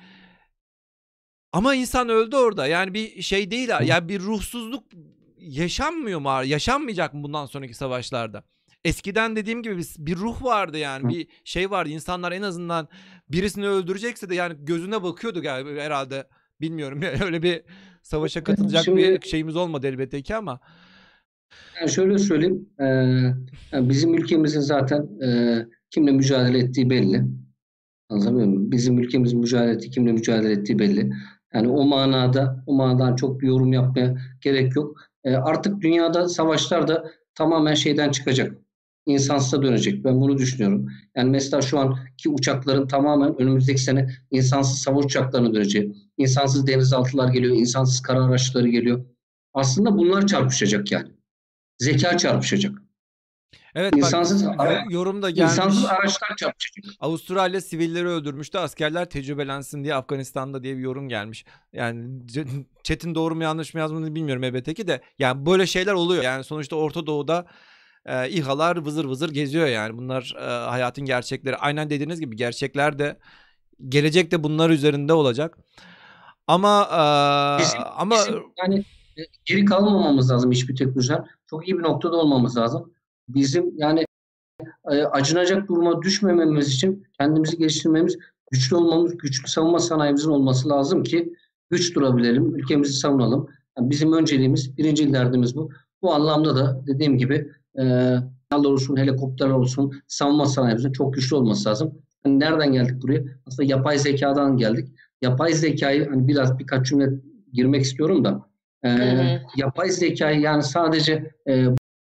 ama 1.54 1.76
insan 1.76 2.10
öldü 2.10 2.36
orada. 2.36 2.68
Yani 2.68 2.93
bir 2.93 3.22
şey 3.22 3.52
değil. 3.52 3.70
Yani 3.86 4.10
bir 4.10 4.20
ruhsuzluk 4.20 4.84
yaşanmıyor 5.38 6.20
mu? 6.20 6.45
Yaşanmayacak 6.45 7.14
mı 7.14 7.24
bundan 7.24 7.45
sonraki 7.45 7.74
savaşlarda? 7.74 8.43
Eskiden 8.86 9.36
dediğim 9.36 9.64
gibi 9.64 9.82
bir 9.97 10.16
ruh 10.16 10.43
vardı 10.43 10.78
yani 10.78 11.10
bir 11.10 11.28
şey 11.43 11.72
vardı 11.72 11.89
insanlar 11.89 12.32
en 12.32 12.41
azından 12.41 12.88
birisini 13.30 13.68
öldürecekse 13.68 14.30
de 14.30 14.36
yani 14.36 14.56
gözüne 14.60 15.04
bakıyordu 15.04 15.41
galiba 15.41 15.82
herhalde 15.82 16.28
bilmiyorum 16.62 17.02
öyle 17.26 17.43
bir 17.43 17.62
savaşa 18.02 18.43
katılacak 18.43 18.84
Şimdi, 18.84 18.97
bir 18.97 19.28
şeyimiz 19.28 19.56
olmadı 19.56 19.88
elbette 19.88 20.22
ki 20.22 20.36
ama. 20.36 20.60
Yani 21.80 21.91
şöyle 21.91 22.18
söyleyeyim 22.18 22.70
e, 23.74 23.89
bizim 23.89 24.14
ülkemizin 24.14 24.60
zaten 24.60 25.22
e, 25.22 25.60
kimle 25.89 26.12
mücadele 26.12 26.60
ettiği 26.60 26.89
belli. 26.89 27.24
Anlatabiliyor 28.10 28.47
muyum? 28.47 28.72
Bizim 28.72 29.00
ülkemizin 29.00 29.39
mücadele 29.39 29.72
ettiği, 29.72 29.89
kimle 29.89 30.12
mücadele 30.12 30.52
ettiği 30.52 30.80
belli. 30.80 31.12
Yani 31.54 31.68
o 31.68 31.86
manada, 31.86 32.64
o 32.66 32.74
manadan 32.74 33.16
çok 33.16 33.41
bir 33.41 33.47
yorum 33.47 33.74
yapmaya 33.74 34.16
gerek 34.41 34.76
yok. 34.76 34.97
E, 35.24 35.36
artık 35.36 35.82
dünyada 35.82 36.30
savaşlar 36.30 36.88
da 36.88 37.12
tamamen 37.36 37.74
şeyden 37.74 38.12
çıkacak. 38.12 38.58
İnsansıza 39.06 39.62
dönecek. 39.62 40.04
Ben 40.04 40.22
bunu 40.22 40.38
düşünüyorum. 40.38 40.88
Yani 41.16 41.30
mesela 41.30 41.62
şu 41.62 41.80
anki 41.80 42.30
uçakların 42.30 42.88
tamamen 42.88 43.41
önümüzdeki 43.41 43.82
sene 43.82 44.10
insansız 44.32 44.80
savaş 44.80 45.06
uçaklarına 45.06 45.54
dönecek. 45.54 45.95
İnsansız 46.18 46.68
denizaltılar 46.68 47.34
geliyor, 47.34 47.56
insansız 47.56 48.02
kara 48.02 48.26
araçları 48.26 48.68
geliyor. 48.68 49.06
Aslında 49.54 49.97
bunlar 49.97 50.28
çarpışacak 50.28 50.91
yani. 50.91 51.12
Zeka 51.80 52.18
çarpışacak. 52.18 52.89
Evet 53.76 53.95
insansız 53.97 54.47
bak, 54.47 54.56
ara, 54.60 54.84
yorumda 54.89 55.30
gelmiş. 55.30 55.52
İnsansız 55.52 55.86
araçlar 55.86 56.36
çarpacak. 56.38 56.86
Avustralya 57.00 57.62
sivilleri 57.62 58.08
öldürmüştü. 58.08 58.58
Askerler 58.58 59.10
tecrübelensin 59.10 59.84
diye 59.84 59.95
Afganistan'da 59.95 60.64
diye 60.64 60.78
bir 60.78 60.82
yorum 60.82 61.10
gelmiş. 61.10 61.45
Yani 61.74 62.22
Çetin 62.84 63.16
doğru 63.16 63.36
mu 63.36 63.43
yanlış 63.43 63.74
mı 63.74 63.80
yazmadığını 63.80 64.16
bilmiyorum 64.16 64.43
elbette 64.43 64.74
ki 64.74 64.88
de. 64.88 65.02
Yani 65.20 65.45
böyle 65.45 65.68
şeyler 65.68 65.93
oluyor. 65.93 66.24
Yani 66.24 66.43
sonuçta 66.43 66.76
Orta 66.76 67.08
Doğu'da 67.08 67.45
e, 68.06 68.30
İHA'lar 68.30 68.78
vızır 68.78 69.06
vızır 69.06 69.30
geziyor 69.30 69.68
yani. 69.68 69.97
Bunlar 69.97 70.36
e, 70.39 70.70
hayatın 70.70 71.06
gerçekleri. 71.06 71.56
Aynen 71.56 71.89
dediğiniz 71.89 72.20
gibi 72.20 72.36
gerçekler 72.36 73.00
de 73.00 73.20
gelecekte 73.88 74.43
bunlar 74.43 74.70
üzerinde 74.70 75.14
olacak. 75.14 75.58
Ama 76.47 76.84
e, 76.84 77.62
bizim, 77.62 77.82
ama 77.97 78.16
bizim 78.16 78.43
yani 78.58 78.84
geri 79.45 79.66
kalmamamız 79.66 80.32
lazım 80.32 80.52
hiçbir 80.52 80.76
teknolojiden. 80.76 81.26
Çok 81.50 81.68
iyi 81.68 81.78
bir 81.78 81.84
noktada 81.84 82.16
olmamız 82.16 82.58
lazım 82.58 82.93
bizim 83.30 83.74
yani 83.78 84.06
e, 84.92 85.04
acınacak 85.04 85.68
duruma 85.68 86.02
düşmememiz 86.02 86.68
için 86.74 87.04
kendimizi 87.20 87.58
geliştirmemiz, 87.58 88.18
güçlü 88.52 88.76
olmamız, 88.76 89.18
güçlü 89.18 89.48
savunma 89.48 89.80
sanayimizin 89.80 90.30
olması 90.30 90.70
lazım 90.70 91.04
ki 91.04 91.34
güç 91.70 91.96
durabilelim, 91.96 92.56
ülkemizi 92.56 92.94
savunalım. 92.94 93.50
Yani 93.78 93.90
bizim 93.90 94.14
önceliğimiz, 94.14 94.78
birinci 94.78 95.14
derdimiz 95.14 95.56
bu. 95.56 95.70
Bu 96.02 96.14
anlamda 96.14 96.56
da 96.56 96.82
dediğim 96.88 97.18
gibi 97.18 97.52
e, 97.80 98.16
olsun, 98.52 98.98
helikopterler 98.98 99.52
olsun, 99.52 100.02
savunma 100.08 100.46
sanayimizin 100.46 100.92
çok 100.92 101.14
güçlü 101.14 101.36
olması 101.36 101.70
lazım. 101.70 102.02
Hani 102.24 102.40
nereden 102.40 102.74
geldik 102.74 103.02
buraya? 103.02 103.24
Aslında 103.46 103.70
yapay 103.70 103.98
zekadan 103.98 104.58
geldik. 104.58 104.90
Yapay 105.22 105.54
zekayı 105.54 106.10
hani 106.10 106.28
biraz 106.28 106.60
birkaç 106.60 106.88
cümle 106.88 107.10
girmek 107.54 107.82
istiyorum 107.82 108.26
da 108.26 108.50
e, 108.86 108.90
yapay 109.56 109.90
zekayı 109.90 110.40
yani 110.42 110.64
sadece 110.64 111.32
e, 111.50 111.66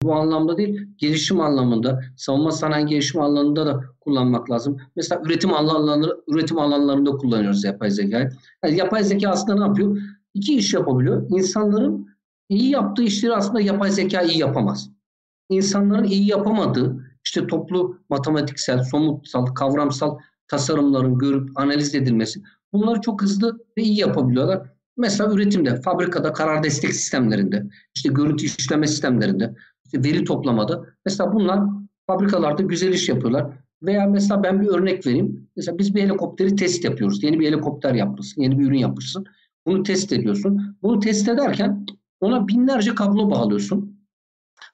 bu 0.04 0.16
anlamda 0.16 0.58
değil, 0.58 0.88
gelişim 0.98 1.42
anlamında, 1.42 2.02
savunma 2.18 2.52
sanayi 2.52 2.86
gelişim 2.86 3.22
alanında 3.22 3.66
da 3.66 3.84
kullanmak 4.02 4.52
lazım. 4.52 4.78
Mesela 4.96 5.22
üretim 5.26 5.54
alanları, 5.54 6.22
üretim 6.28 6.60
alanlarında 6.60 7.12
kullanıyoruz 7.12 7.64
yapay 7.64 7.92
zekayı. 7.92 8.30
Yani 8.64 8.78
yapay 8.78 9.04
zeka 9.04 9.30
aslında 9.30 9.60
ne 9.60 9.68
yapıyor? 9.68 9.98
İki 10.34 10.56
iş 10.56 10.74
yapabiliyor. 10.74 11.30
İnsanların 11.30 12.08
iyi 12.50 12.70
yaptığı 12.70 13.04
işleri 13.04 13.36
aslında 13.36 13.62
yapay 13.62 13.92
zeka 13.92 14.22
iyi 14.22 14.38
yapamaz. 14.40 14.90
İnsanların 15.50 16.04
iyi 16.04 16.28
yapamadığı 16.28 17.06
işte 17.26 17.48
toplu 17.48 17.98
matematiksel, 18.10 18.84
somutsal, 18.84 19.46
kavramsal 19.46 20.18
tasarımların 20.48 21.18
görüp 21.18 21.60
analiz 21.60 21.96
edilmesi 21.96 22.42
bunları 22.74 23.02
çok 23.02 23.22
hızlı 23.22 23.60
ve 23.78 23.82
iyi 23.82 24.00
yapabiliyorlar. 24.00 24.74
Mesela 24.98 25.34
üretimde, 25.34 25.82
fabrikada 25.82 26.34
karar 26.34 26.64
destek 26.64 26.94
sistemlerinde, 26.94 27.64
işte 27.96 28.10
görüntü 28.10 28.46
işleme 28.46 28.88
sistemlerinde, 28.88 29.56
işte 29.94 30.10
veri 30.10 30.24
toplamada. 30.24 30.86
Mesela 31.06 31.34
bunlar 31.34 31.60
fabrikalarda 32.08 32.64
güzel 32.64 32.94
iş 32.94 33.10
yapıyorlar. 33.10 33.54
Veya 33.84 34.06
mesela 34.08 34.44
ben 34.44 34.62
bir 34.62 34.68
örnek 34.68 35.08
vereyim. 35.08 35.50
Mesela 35.56 35.78
biz 35.78 35.96
bir 35.96 36.02
helikopteri 36.02 36.56
test 36.56 36.84
yapıyoruz. 36.84 37.24
Yeni 37.24 37.40
bir 37.40 37.48
helikopter 37.48 37.94
yapmışsın, 37.94 38.42
yeni 38.42 38.60
bir 38.60 38.66
ürün 38.66 38.78
yapmışsın. 38.78 39.26
Bunu 39.68 39.84
test 39.84 40.14
ediyorsun. 40.14 40.78
Bunu 40.84 41.00
test 41.00 41.30
ederken 41.30 41.86
ona 42.22 42.48
binlerce 42.48 42.96
kablo 42.96 43.32
bağlıyorsun. 43.32 43.94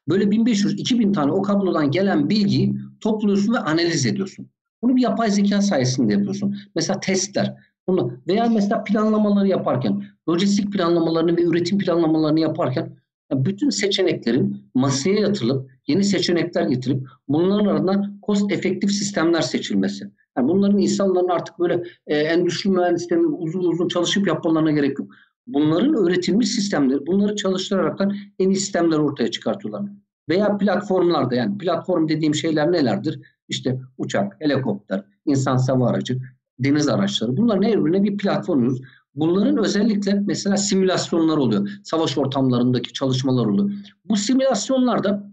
Böyle 0.07 0.23
1500-2000 0.23 1.13
tane 1.13 1.31
o 1.31 1.41
kablodan 1.41 1.91
gelen 1.91 2.29
bilgiyi 2.29 2.75
topluyorsun 3.01 3.53
ve 3.53 3.59
analiz 3.59 4.05
ediyorsun. 4.05 4.49
Bunu 4.81 4.95
bir 4.95 5.01
yapay 5.01 5.31
zeka 5.31 5.61
sayesinde 5.61 6.13
yapıyorsun. 6.13 6.57
Mesela 6.75 6.99
testler. 6.99 7.55
Bunu 7.87 8.13
veya 8.27 8.45
mesela 8.45 8.83
planlamaları 8.83 9.47
yaparken, 9.47 10.03
lojistik 10.29 10.73
planlamalarını 10.73 11.37
ve 11.37 11.43
üretim 11.43 11.77
planlamalarını 11.77 12.39
yaparken 12.39 12.98
bütün 13.31 13.69
seçeneklerin 13.69 14.57
masaya 14.73 15.19
yatırılıp 15.19 15.71
yeni 15.87 16.03
seçenekler 16.03 16.63
getirip 16.63 17.07
bunların 17.27 17.65
ardından 17.65 18.19
cost 18.27 18.51
efektif 18.51 18.91
sistemler 18.91 19.41
seçilmesi. 19.41 20.11
Yani 20.37 20.47
bunların 20.47 20.77
insanların 20.77 21.27
artık 21.27 21.59
böyle 21.59 21.83
e, 22.07 22.17
endüstri 22.17 22.69
mühendislerinin 22.69 23.35
uzun 23.37 23.63
uzun 23.63 23.87
çalışıp 23.87 24.27
yapmalarına 24.27 24.71
gerek 24.71 24.99
yok. 24.99 25.11
Bunların 25.47 25.93
öğretilmiş 25.93 26.49
sistemleri, 26.49 27.07
bunları 27.07 27.35
çalıştıraraktan 27.35 28.15
en 28.39 28.49
iyi 28.49 28.55
sistemler 28.55 28.97
ortaya 28.97 29.31
çıkartıyorlar. 29.31 29.83
Veya 30.29 30.57
platformlarda 30.57 31.35
yani 31.35 31.57
platform 31.57 32.07
dediğim 32.07 32.35
şeyler 32.35 32.71
nelerdir? 32.71 33.19
İşte 33.47 33.79
uçak, 33.97 34.35
helikopter, 34.39 35.03
insan 35.25 35.57
hava 35.57 35.89
aracı, 35.89 36.19
deniz 36.59 36.87
araçları. 36.87 37.37
Bunların 37.37 37.63
her 37.63 37.85
birine 37.85 38.03
bir 38.03 38.17
platform 38.17 38.61
diyoruz. 38.61 38.81
Bunların 39.19 39.57
özellikle 39.57 40.13
mesela 40.13 40.57
simülasyonlar 40.57 41.37
oluyor. 41.37 41.69
Savaş 41.83 42.17
ortamlarındaki 42.17 42.93
çalışmalar 42.93 43.45
oluyor. 43.45 43.71
Bu 44.05 44.15
simülasyonlarda 44.15 45.29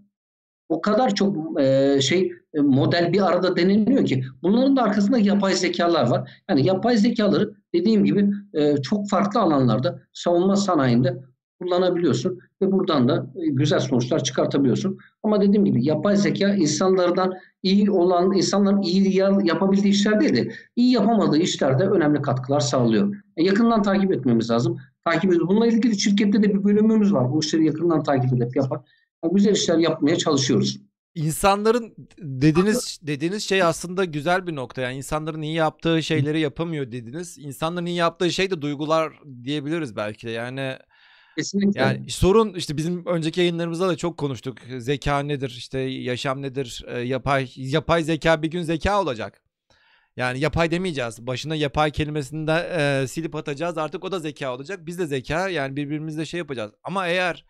o 0.69 0.81
kadar 0.81 1.15
çok 1.15 1.61
e, 1.61 1.99
şey 2.01 2.31
e, 2.53 2.61
model 2.61 3.13
bir 3.13 3.27
arada 3.27 3.55
deniliyor 3.55 4.05
ki 4.05 4.23
bunların 4.43 4.75
da 4.75 4.83
arkasında 4.83 5.17
yapay 5.17 5.53
zekalar 5.53 6.09
var. 6.09 6.41
Yani 6.49 6.65
yapay 6.67 6.97
zekaları 6.97 7.53
dediğim 7.73 8.05
gibi 8.05 8.29
e, 8.53 8.77
çok 8.77 9.09
farklı 9.09 9.39
alanlarda 9.39 9.99
savunma 10.13 10.55
sanayinde 10.55 11.17
kullanabiliyorsun 11.61 12.39
ve 12.61 12.71
buradan 12.71 13.07
da 13.07 13.27
e, 13.35 13.47
güzel 13.47 13.79
sonuçlar 13.79 14.23
çıkartabiliyorsun. 14.23 14.97
Ama 15.23 15.41
dediğim 15.41 15.65
gibi 15.65 15.85
yapay 15.85 16.15
zeka 16.15 16.55
insanlardan 16.55 17.33
iyi 17.63 17.91
olan, 17.91 18.33
insanların 18.33 18.81
iyi 18.81 19.17
yapabildiği 19.43 19.93
işler 19.93 20.19
değil 20.19 20.35
de 20.35 20.51
iyi 20.75 20.91
yapamadığı 20.91 21.37
işlerde 21.37 21.83
önemli 21.83 22.21
katkılar 22.21 22.59
sağlıyor. 22.59 23.15
E, 23.37 23.43
yakından 23.43 23.81
takip 23.81 24.11
etmemiz 24.11 24.49
lazım. 24.49 24.77
Takip 25.05 25.25
ediyoruz. 25.25 25.47
Bununla 25.47 25.67
ilgili 25.67 25.99
şirkette 25.99 26.43
de 26.43 26.53
bir 26.53 26.63
bölümümüz 26.63 27.13
var. 27.13 27.31
Bu 27.31 27.39
işleri 27.39 27.65
yakından 27.65 28.03
takip 28.03 28.33
edip 28.33 28.55
yapar. 28.55 28.81
Yani 29.23 29.33
güzel 29.33 29.51
işler 29.51 29.77
yapmaya 29.77 30.15
çalışıyoruz. 30.15 30.77
İnsanların 31.15 31.95
dediğiniz 32.17 32.99
dediğiniz 33.01 33.43
şey 33.43 33.63
aslında 33.63 34.05
güzel 34.05 34.47
bir 34.47 34.55
nokta. 34.55 34.81
Yani 34.81 34.97
insanların 34.97 35.41
iyi 35.41 35.55
yaptığı 35.55 36.03
şeyleri 36.03 36.39
yapamıyor 36.39 36.91
dediniz. 36.91 37.37
İnsanların 37.37 37.85
iyi 37.85 37.95
yaptığı 37.95 38.31
şey 38.31 38.51
de 38.51 38.61
duygular 38.61 39.13
diyebiliriz 39.43 39.95
belki 39.95 40.27
de. 40.27 40.31
Yani 40.31 40.75
Kesinlikle. 41.37 41.81
Yani 41.81 42.09
sorun 42.09 42.53
işte 42.53 42.77
bizim 42.77 43.05
önceki 43.05 43.39
yayınlarımızda 43.39 43.87
da 43.87 43.95
çok 43.95 44.17
konuştuk. 44.17 44.57
Zeka 44.77 45.19
nedir? 45.19 45.55
işte 45.57 45.79
yaşam 45.79 46.41
nedir? 46.41 46.85
E, 46.87 46.99
yapay 46.99 47.49
yapay 47.55 48.03
zeka 48.03 48.41
bir 48.41 48.51
gün 48.51 48.61
zeka 48.61 49.01
olacak. 49.01 49.41
Yani 50.17 50.39
yapay 50.39 50.71
demeyeceğiz. 50.71 51.27
Başına 51.27 51.55
yapay 51.55 51.91
kelimesini 51.91 52.47
de 52.47 52.69
e, 53.03 53.07
silip 53.07 53.35
atacağız. 53.35 53.77
Artık 53.77 54.03
o 54.03 54.11
da 54.11 54.19
zeka 54.19 54.55
olacak. 54.55 54.85
Biz 54.85 54.99
de 54.99 55.05
zeka 55.05 55.49
yani 55.49 55.75
birbirimizle 55.75 56.25
şey 56.25 56.37
yapacağız. 56.37 56.71
Ama 56.83 57.07
eğer 57.07 57.45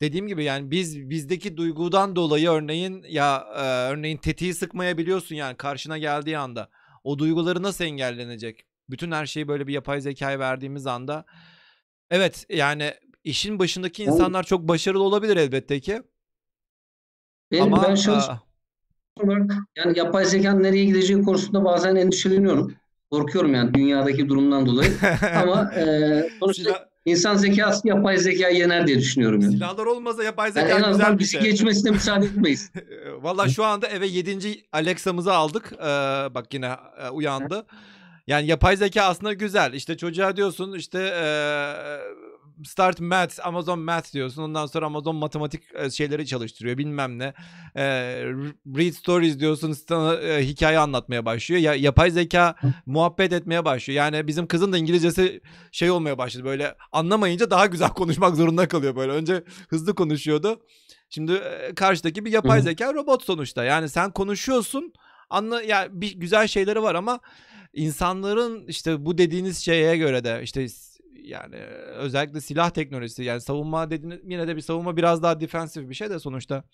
dediğim 0.00 0.26
gibi 0.26 0.44
yani 0.44 0.70
biz 0.70 1.10
bizdeki 1.10 1.56
duygudan 1.56 2.16
dolayı 2.16 2.50
örneğin 2.50 3.04
ya 3.08 3.46
e, 3.56 3.60
örneğin 3.92 4.16
tetiği 4.16 4.54
sıkmayabiliyorsun 4.54 5.34
yani 5.34 5.56
karşına 5.56 5.98
geldiği 5.98 6.38
anda. 6.38 6.70
O 7.04 7.18
duyguları 7.18 7.62
nasıl 7.62 7.84
engellenecek? 7.84 8.66
Bütün 8.90 9.12
her 9.12 9.26
şeyi 9.26 9.48
böyle 9.48 9.66
bir 9.66 9.72
yapay 9.72 10.00
zekaya 10.00 10.38
verdiğimiz 10.38 10.86
anda 10.86 11.24
Evet 12.10 12.46
yani 12.48 12.94
işin 13.24 13.58
başındaki 13.58 14.04
insanlar 14.04 14.42
çok 14.42 14.68
başarılı 14.68 15.02
olabilir 15.02 15.36
elbette 15.36 15.80
ki. 15.80 16.02
Benim, 17.52 17.74
Ama 17.74 17.88
ben 17.88 17.94
şöyle 17.94 18.20
yani 19.76 19.98
yapay 19.98 20.24
zekanın 20.24 20.62
nereye 20.62 20.84
gideceği 20.84 21.22
konusunda 21.22 21.64
bazen 21.64 21.96
endişeleniyorum. 21.96 22.74
Korkuyorum 23.10 23.54
yani 23.54 23.74
dünyadaki 23.74 24.28
durumdan 24.28 24.66
dolayı. 24.66 24.90
Ama 25.42 25.72
e, 25.74 25.84
sonuçta 26.40 26.88
insan 27.04 27.36
zekası 27.36 27.88
yapay 27.88 28.18
zeka 28.18 28.48
yener 28.48 28.86
diye 28.86 28.98
düşünüyorum. 28.98 29.40
Yani. 29.40 29.52
Silahlar 29.52 29.86
olmasa 29.86 30.24
yapay 30.24 30.52
zeka 30.52 30.68
yani 30.68 30.86
en 30.86 30.92
güzel 30.92 31.14
bir 31.14 31.18
bizi 31.18 31.30
şey. 31.30 31.40
geçmesine 31.40 31.90
müsaade 31.90 32.26
etmeyiz. 32.26 32.72
Valla 33.20 33.48
şu 33.48 33.64
anda 33.64 33.86
eve 33.86 34.06
7. 34.06 34.38
Alexa'mızı 34.72 35.32
aldık. 35.32 35.72
Ee, 35.72 35.84
bak 36.34 36.54
yine 36.54 36.70
e, 37.06 37.08
uyandı. 37.08 37.66
Yani 38.26 38.46
yapay 38.46 38.76
zeka 38.76 39.02
aslında 39.02 39.32
güzel. 39.32 39.72
İşte 39.72 39.96
çocuğa 39.96 40.36
diyorsun 40.36 40.72
işte 40.72 40.98
e, 40.98 41.24
start 42.64 43.00
math, 43.00 43.46
Amazon 43.46 43.78
math 43.78 44.12
diyorsun. 44.12 44.42
Ondan 44.42 44.66
sonra 44.66 44.86
Amazon 44.86 45.16
matematik 45.16 45.62
şeyleri 45.92 46.26
çalıştırıyor 46.26 46.78
bilmem 46.78 47.18
ne. 47.18 47.34
E, 47.76 47.84
read 48.76 48.92
stories 48.92 49.40
diyorsun 49.40 49.72
sana 49.72 50.14
e, 50.14 50.46
hikaye 50.46 50.78
anlatmaya 50.78 51.24
başlıyor. 51.24 51.60
Ya, 51.60 51.74
yapay 51.74 52.10
zeka 52.10 52.54
muhabbet 52.86 53.32
etmeye 53.32 53.64
başlıyor. 53.64 53.96
Yani 53.96 54.26
bizim 54.26 54.46
kızın 54.46 54.72
da 54.72 54.78
İngilizcesi 54.78 55.40
şey 55.72 55.90
olmaya 55.90 56.18
başladı. 56.18 56.44
Böyle 56.44 56.74
anlamayınca 56.92 57.50
daha 57.50 57.66
güzel 57.66 57.90
konuşmak 57.90 58.36
zorunda 58.36 58.68
kalıyor 58.68 58.96
böyle. 58.96 59.12
Önce 59.12 59.44
hızlı 59.68 59.94
konuşuyordu. 59.94 60.60
Şimdi 61.10 61.32
e, 61.32 61.74
karşıdaki 61.74 62.24
bir 62.24 62.32
yapay 62.32 62.62
zeka 62.62 62.94
robot 62.94 63.24
sonuçta. 63.24 63.64
Yani 63.64 63.88
sen 63.88 64.10
konuşuyorsun. 64.10 64.92
Anla 65.30 65.62
ya 65.62 65.68
yani 65.68 65.88
bir 65.92 66.14
güzel 66.14 66.48
şeyleri 66.48 66.82
var 66.82 66.94
ama 66.94 67.20
insanların 67.72 68.66
işte 68.66 69.04
bu 69.06 69.18
dediğiniz 69.18 69.58
şeye 69.58 69.96
göre 69.96 70.24
de 70.24 70.40
işte 70.42 70.66
yani 71.22 71.56
özellikle 71.94 72.40
silah 72.40 72.70
teknolojisi 72.70 73.24
yani 73.24 73.40
savunma 73.40 73.90
dediğiniz 73.90 74.20
yine 74.24 74.48
de 74.48 74.56
bir 74.56 74.60
savunma 74.60 74.96
biraz 74.96 75.22
daha 75.22 75.40
defensif 75.40 75.88
bir 75.88 75.94
şey 75.94 76.10
de 76.10 76.18
sonuçta 76.18 76.64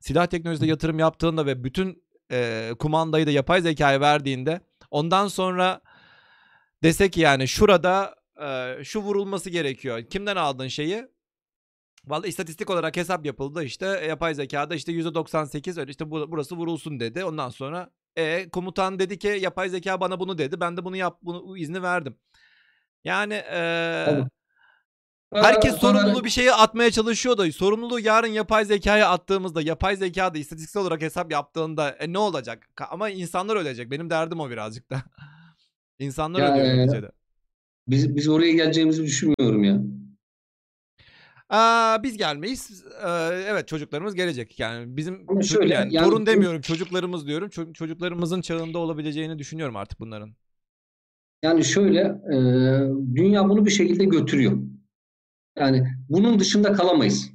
silah 0.00 0.26
teknolojisine 0.26 0.68
yatırım 0.68 0.98
yaptığında 0.98 1.46
ve 1.46 1.64
bütün 1.64 2.02
e, 2.32 2.70
kumandayı 2.78 3.26
da 3.26 3.30
yapay 3.30 3.60
zekaya 3.60 4.00
verdiğinde 4.00 4.60
ondan 4.90 5.28
sonra 5.28 5.80
desek 6.82 7.16
yani 7.16 7.48
şurada 7.48 8.14
e, 8.42 8.84
şu 8.84 9.00
vurulması 9.00 9.50
gerekiyor. 9.50 10.02
Kimden 10.02 10.36
aldın 10.36 10.68
şeyi? 10.68 11.08
Vallahi 12.04 12.28
istatistik 12.28 12.70
olarak 12.70 12.96
hesap 12.96 13.26
yapıldı 13.26 13.64
işte 13.64 13.86
yapay 13.86 14.34
zekada 14.34 14.74
işte 14.74 14.92
%98 14.92 15.80
öyle 15.80 15.90
işte 15.90 16.10
burası 16.10 16.56
vurulsun 16.56 17.00
dedi. 17.00 17.24
Ondan 17.24 17.48
sonra 17.48 17.90
e, 18.16 18.48
komutan 18.50 18.98
dedi 18.98 19.18
ki 19.18 19.38
yapay 19.40 19.68
zeka 19.68 20.00
bana 20.00 20.20
bunu 20.20 20.38
dedi. 20.38 20.60
Ben 20.60 20.76
de 20.76 20.84
bunu 20.84 20.96
yap 20.96 21.18
bunu 21.22 21.58
izni 21.58 21.82
verdim. 21.82 22.16
Yani 23.04 23.34
e, 23.34 24.06
herkes 25.32 25.74
sorumluluğu 25.74 26.24
bir 26.24 26.30
şeyi 26.30 26.52
atmaya 26.52 26.90
çalışıyor 26.90 27.38
da 27.38 27.52
sorumluluğu 27.52 28.00
yarın 28.00 28.28
yapay 28.28 28.64
zekaya 28.64 29.10
attığımızda 29.10 29.62
yapay 29.62 29.96
zeka 29.96 30.34
da 30.34 30.38
istatistiksel 30.38 30.82
olarak 30.82 31.02
hesap 31.02 31.32
yaptığında 31.32 31.90
e, 31.90 32.12
ne 32.12 32.18
olacak? 32.18 32.68
Ama 32.90 33.10
insanlar 33.10 33.56
ölecek. 33.56 33.90
Benim 33.90 34.10
derdim 34.10 34.40
o 34.40 34.50
birazcık 34.50 34.90
da. 34.90 35.02
insanlar 35.98 36.40
yani, 36.40 36.60
ölüyor 36.60 36.76
neticede. 36.76 37.10
Biz, 37.88 38.16
biz 38.16 38.28
oraya 38.28 38.52
geleceğimizi 38.52 39.02
düşünmüyorum 39.02 39.64
ya. 39.64 39.80
Aa, 41.48 42.02
biz 42.02 42.16
gelmeyiz. 42.16 42.84
Ee, 43.04 43.08
evet 43.48 43.68
çocuklarımız 43.68 44.14
gelecek. 44.14 44.58
Yani 44.58 44.96
bizim 44.96 45.24
Ama 45.28 45.42
şöyle, 45.42 45.74
yani, 45.74 45.94
yani, 45.94 46.04
torun 46.04 46.26
demiyorum 46.26 46.60
çocuklarımız 46.60 47.26
diyorum. 47.26 47.48
Ço- 47.48 47.72
çocuklarımızın 47.72 48.40
çağında 48.40 48.78
olabileceğini 48.78 49.38
düşünüyorum 49.38 49.76
artık 49.76 50.00
bunların. 50.00 50.34
Yani 51.42 51.64
şöyle 51.64 52.00
e, 52.32 52.36
dünya 53.14 53.48
bunu 53.48 53.66
bir 53.66 53.70
şekilde 53.70 54.04
götürüyor. 54.04 54.58
Yani 55.58 55.86
bunun 56.08 56.40
dışında 56.40 56.72
kalamayız. 56.72 57.30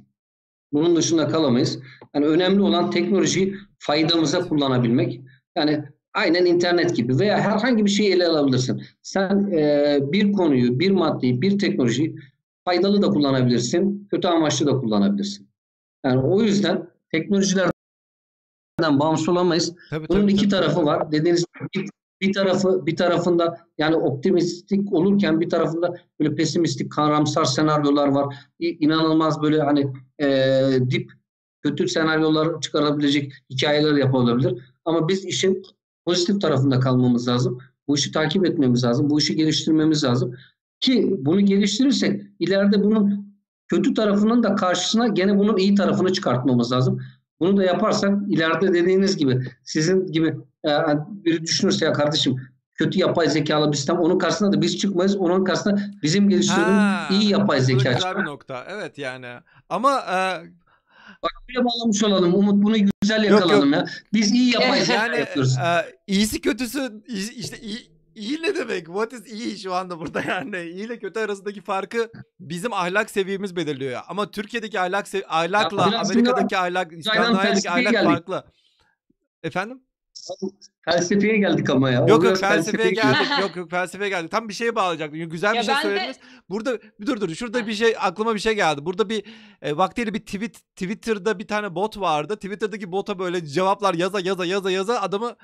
Bunun 0.72 0.96
dışında 0.96 1.28
kalamayız. 1.28 1.78
Yani 2.14 2.26
önemli 2.26 2.62
olan 2.62 2.90
teknolojiyi 2.90 3.56
faydamıza 3.78 4.48
kullanabilmek. 4.48 5.20
Yani 5.56 5.84
aynen 6.14 6.46
internet 6.46 6.96
gibi 6.96 7.18
veya 7.18 7.40
herhangi 7.40 7.84
bir 7.84 7.90
şeyi 7.90 8.12
ele 8.12 8.26
alabilirsin. 8.26 8.82
Sen 9.02 9.52
e, 9.52 9.98
bir 10.12 10.32
konuyu, 10.32 10.78
bir 10.78 10.90
maddeyi, 10.90 11.42
bir 11.42 11.58
teknolojiyi 11.58 12.16
faydalı 12.64 13.02
da 13.02 13.08
kullanabilirsin, 13.08 14.08
kötü 14.10 14.28
amaçlı 14.28 14.66
da 14.66 14.78
kullanabilirsin. 14.80 15.48
Yani 16.04 16.20
o 16.20 16.42
yüzden 16.42 16.88
teknolojilerden 17.12 17.72
bağımsız 18.80 19.28
olamayız. 19.28 19.74
Tabii, 19.90 20.08
Bunun 20.08 20.20
tabii, 20.20 20.32
iki 20.32 20.48
tabii. 20.48 20.60
tarafı 20.62 20.84
var. 20.84 21.12
Dediğiniz 21.12 21.44
gibi 21.74 21.86
bir 22.20 22.32
tarafı 22.32 22.86
bir 22.86 22.96
tarafında 22.96 23.58
yani 23.78 23.96
optimistik 23.96 24.92
olurken 24.92 25.40
bir 25.40 25.50
tarafında 25.50 25.94
böyle 26.20 26.34
pesimistik, 26.34 26.92
karamsar 26.92 27.44
senaryolar 27.44 28.08
var. 28.08 28.34
İnanılmaz 28.58 29.42
böyle 29.42 29.62
hani 29.62 29.92
e, 30.20 30.28
dip 30.90 31.12
kötü 31.62 31.88
senaryolar 31.88 32.60
çıkarabilecek 32.60 33.32
hikayeler 33.50 33.92
yapılabilir. 33.92 34.62
Ama 34.84 35.08
biz 35.08 35.24
işin 35.24 35.62
pozitif 36.06 36.40
tarafında 36.40 36.80
kalmamız 36.80 37.28
lazım. 37.28 37.58
Bu 37.88 37.96
işi 37.96 38.12
takip 38.12 38.46
etmemiz 38.46 38.84
lazım. 38.84 39.10
Bu 39.10 39.18
işi 39.18 39.36
geliştirmemiz 39.36 40.04
lazım. 40.04 40.34
Ki 40.80 41.16
bunu 41.18 41.40
geliştirirsek 41.40 42.22
ileride 42.38 42.84
bunun 42.84 43.34
kötü 43.68 43.94
tarafının 43.94 44.42
da 44.42 44.54
karşısına 44.54 45.08
gene 45.08 45.38
bunun 45.38 45.56
iyi 45.56 45.74
tarafını 45.74 46.12
çıkartmamız 46.12 46.72
lazım. 46.72 47.00
Bunu 47.40 47.56
da 47.56 47.64
yaparsak 47.64 48.18
ileride 48.28 48.74
dediğiniz 48.74 49.16
gibi 49.16 49.40
sizin 49.62 50.06
gibi 50.06 50.36
e, 50.64 50.70
biri 51.08 51.42
düşünürse 51.42 51.84
ya 51.84 51.92
kardeşim 51.92 52.36
kötü 52.74 52.98
yapay 52.98 53.28
zekalı 53.28 53.72
bir 53.72 53.76
sistem 53.76 53.98
onun 53.98 54.18
karşısında 54.18 54.52
da 54.52 54.62
biz 54.62 54.78
çıkmayız. 54.78 55.16
Onun 55.16 55.44
karşısında 55.44 55.80
bizim 56.02 56.28
geliştirdiğimiz 56.28 57.10
iyi 57.10 57.30
yapay 57.30 57.60
zeka. 57.60 57.92
Güzel 57.92 58.16
bir 58.16 58.24
nokta. 58.24 58.64
Evet 58.68 58.98
yani. 58.98 59.26
Ama 59.68 60.00
e... 60.00 60.16
Bak 61.22 61.32
böyle 61.48 61.64
bağlamış 61.64 62.04
olalım. 62.04 62.34
Umut 62.34 62.64
bunu 62.64 62.76
güzel 63.02 63.24
yakalalım 63.24 63.72
yok, 63.72 63.80
yok. 63.80 63.88
ya. 63.88 63.94
Biz 64.12 64.32
iyi 64.32 64.54
yapay 64.54 64.80
zeka 64.80 64.92
yani, 64.92 65.18
yapıyoruz. 65.18 65.58
E, 65.58 65.96
iyisi 66.06 66.40
kötüsü 66.40 67.02
işte 67.36 67.60
iyi, 67.60 67.90
iyi 68.14 68.42
ne 68.42 68.54
demek? 68.54 68.86
What 68.86 69.12
is 69.12 69.32
iyi 69.32 69.58
şu 69.58 69.74
anda 69.74 69.98
burada 69.98 70.22
yani? 70.28 70.60
İyi 70.60 70.86
ile 70.86 70.98
kötü 70.98 71.20
arasındaki 71.20 71.60
farkı 71.60 72.10
bizim 72.40 72.72
ahlak 72.72 73.10
seviyemiz 73.10 73.56
belirliyor. 73.56 74.00
Ama 74.08 74.30
Türkiye'deki 74.30 74.80
ahlak 74.80 75.08
sev 75.08 75.22
ahlakla 75.28 75.90
ya, 75.92 76.00
Amerika'daki 76.00 76.58
ahlak, 76.58 76.92
İskandinavya'daki 76.92 77.70
ahlak 77.70 77.92
geldik. 77.92 78.08
farklı. 78.08 78.44
Efendim? 79.42 79.82
Felsefeye 80.84 81.38
geldik 81.38 81.70
ama 81.70 81.90
ya. 81.90 82.06
Yok 82.08 82.24
yok 82.24 82.36
felsefeye 82.36 82.90
geldik. 82.90 83.30
yok 83.40 83.56
yok 83.56 83.70
felsefeye 83.70 84.10
geldik. 84.10 84.30
Tam 84.30 84.48
bir 84.48 84.54
şeye 84.54 84.74
bağlayacaktım. 84.74 85.28
Güzel 85.28 85.54
ya 85.54 85.60
bir 85.60 85.66
şey 85.66 85.74
söylediniz. 85.82 86.16
De... 86.16 86.20
Burada 86.48 86.78
bir 87.00 87.06
dur 87.06 87.20
dur. 87.20 87.34
Şurada 87.34 87.66
bir 87.66 87.72
şey 87.72 87.94
aklıma 88.00 88.34
bir 88.34 88.40
şey 88.40 88.54
geldi. 88.54 88.84
Burada 88.84 89.08
bir 89.08 89.24
e, 89.62 89.76
vaktiyle 89.76 90.14
bir 90.14 90.20
tweet 90.20 90.54
Twitter'da 90.54 91.38
bir 91.38 91.46
tane 91.46 91.74
bot 91.74 92.00
vardı. 92.00 92.36
Twitter'daki 92.36 92.92
bota 92.92 93.18
böyle 93.18 93.46
cevaplar 93.46 93.94
yaza 93.94 94.20
yaza 94.20 94.44
yaza 94.44 94.70
yaza 94.70 95.00
adamı 95.00 95.36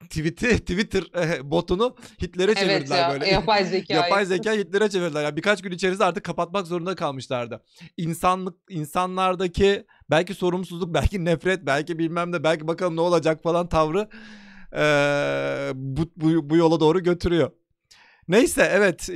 tweet'i 0.00 0.58
Twitter 0.58 1.02
e, 1.22 1.50
botunu 1.50 1.96
Hitler'e 2.22 2.52
Evet 2.52 2.58
çevirdiler 2.58 2.98
ya, 2.98 3.10
böyle. 3.12 3.28
yapay 3.28 3.64
zeka. 3.64 3.94
Yapay 3.94 4.26
zeka 4.26 4.52
Hitler'e 4.52 4.90
çevirdiler. 4.90 5.22
Yani 5.24 5.36
birkaç 5.36 5.62
gün 5.62 5.70
içerisinde 5.72 6.04
artık 6.04 6.24
kapatmak 6.24 6.66
zorunda 6.66 6.94
kalmışlardı. 6.94 7.62
İnsanlık 7.96 8.54
insanlardaki 8.70 9.86
belki 10.10 10.34
sorumsuzluk, 10.34 10.94
belki 10.94 11.24
nefret, 11.24 11.66
belki 11.66 11.98
bilmem 11.98 12.32
ne, 12.32 12.44
belki 12.44 12.68
bakalım 12.68 12.96
ne 12.96 13.00
olacak 13.00 13.42
falan 13.42 13.68
tavrı 13.68 14.08
eee, 14.72 15.72
bu, 15.74 16.10
bu, 16.16 16.50
bu 16.50 16.56
yola 16.56 16.80
doğru 16.80 17.02
götürüyor. 17.02 17.50
Neyse 18.28 18.70
evet 18.72 19.10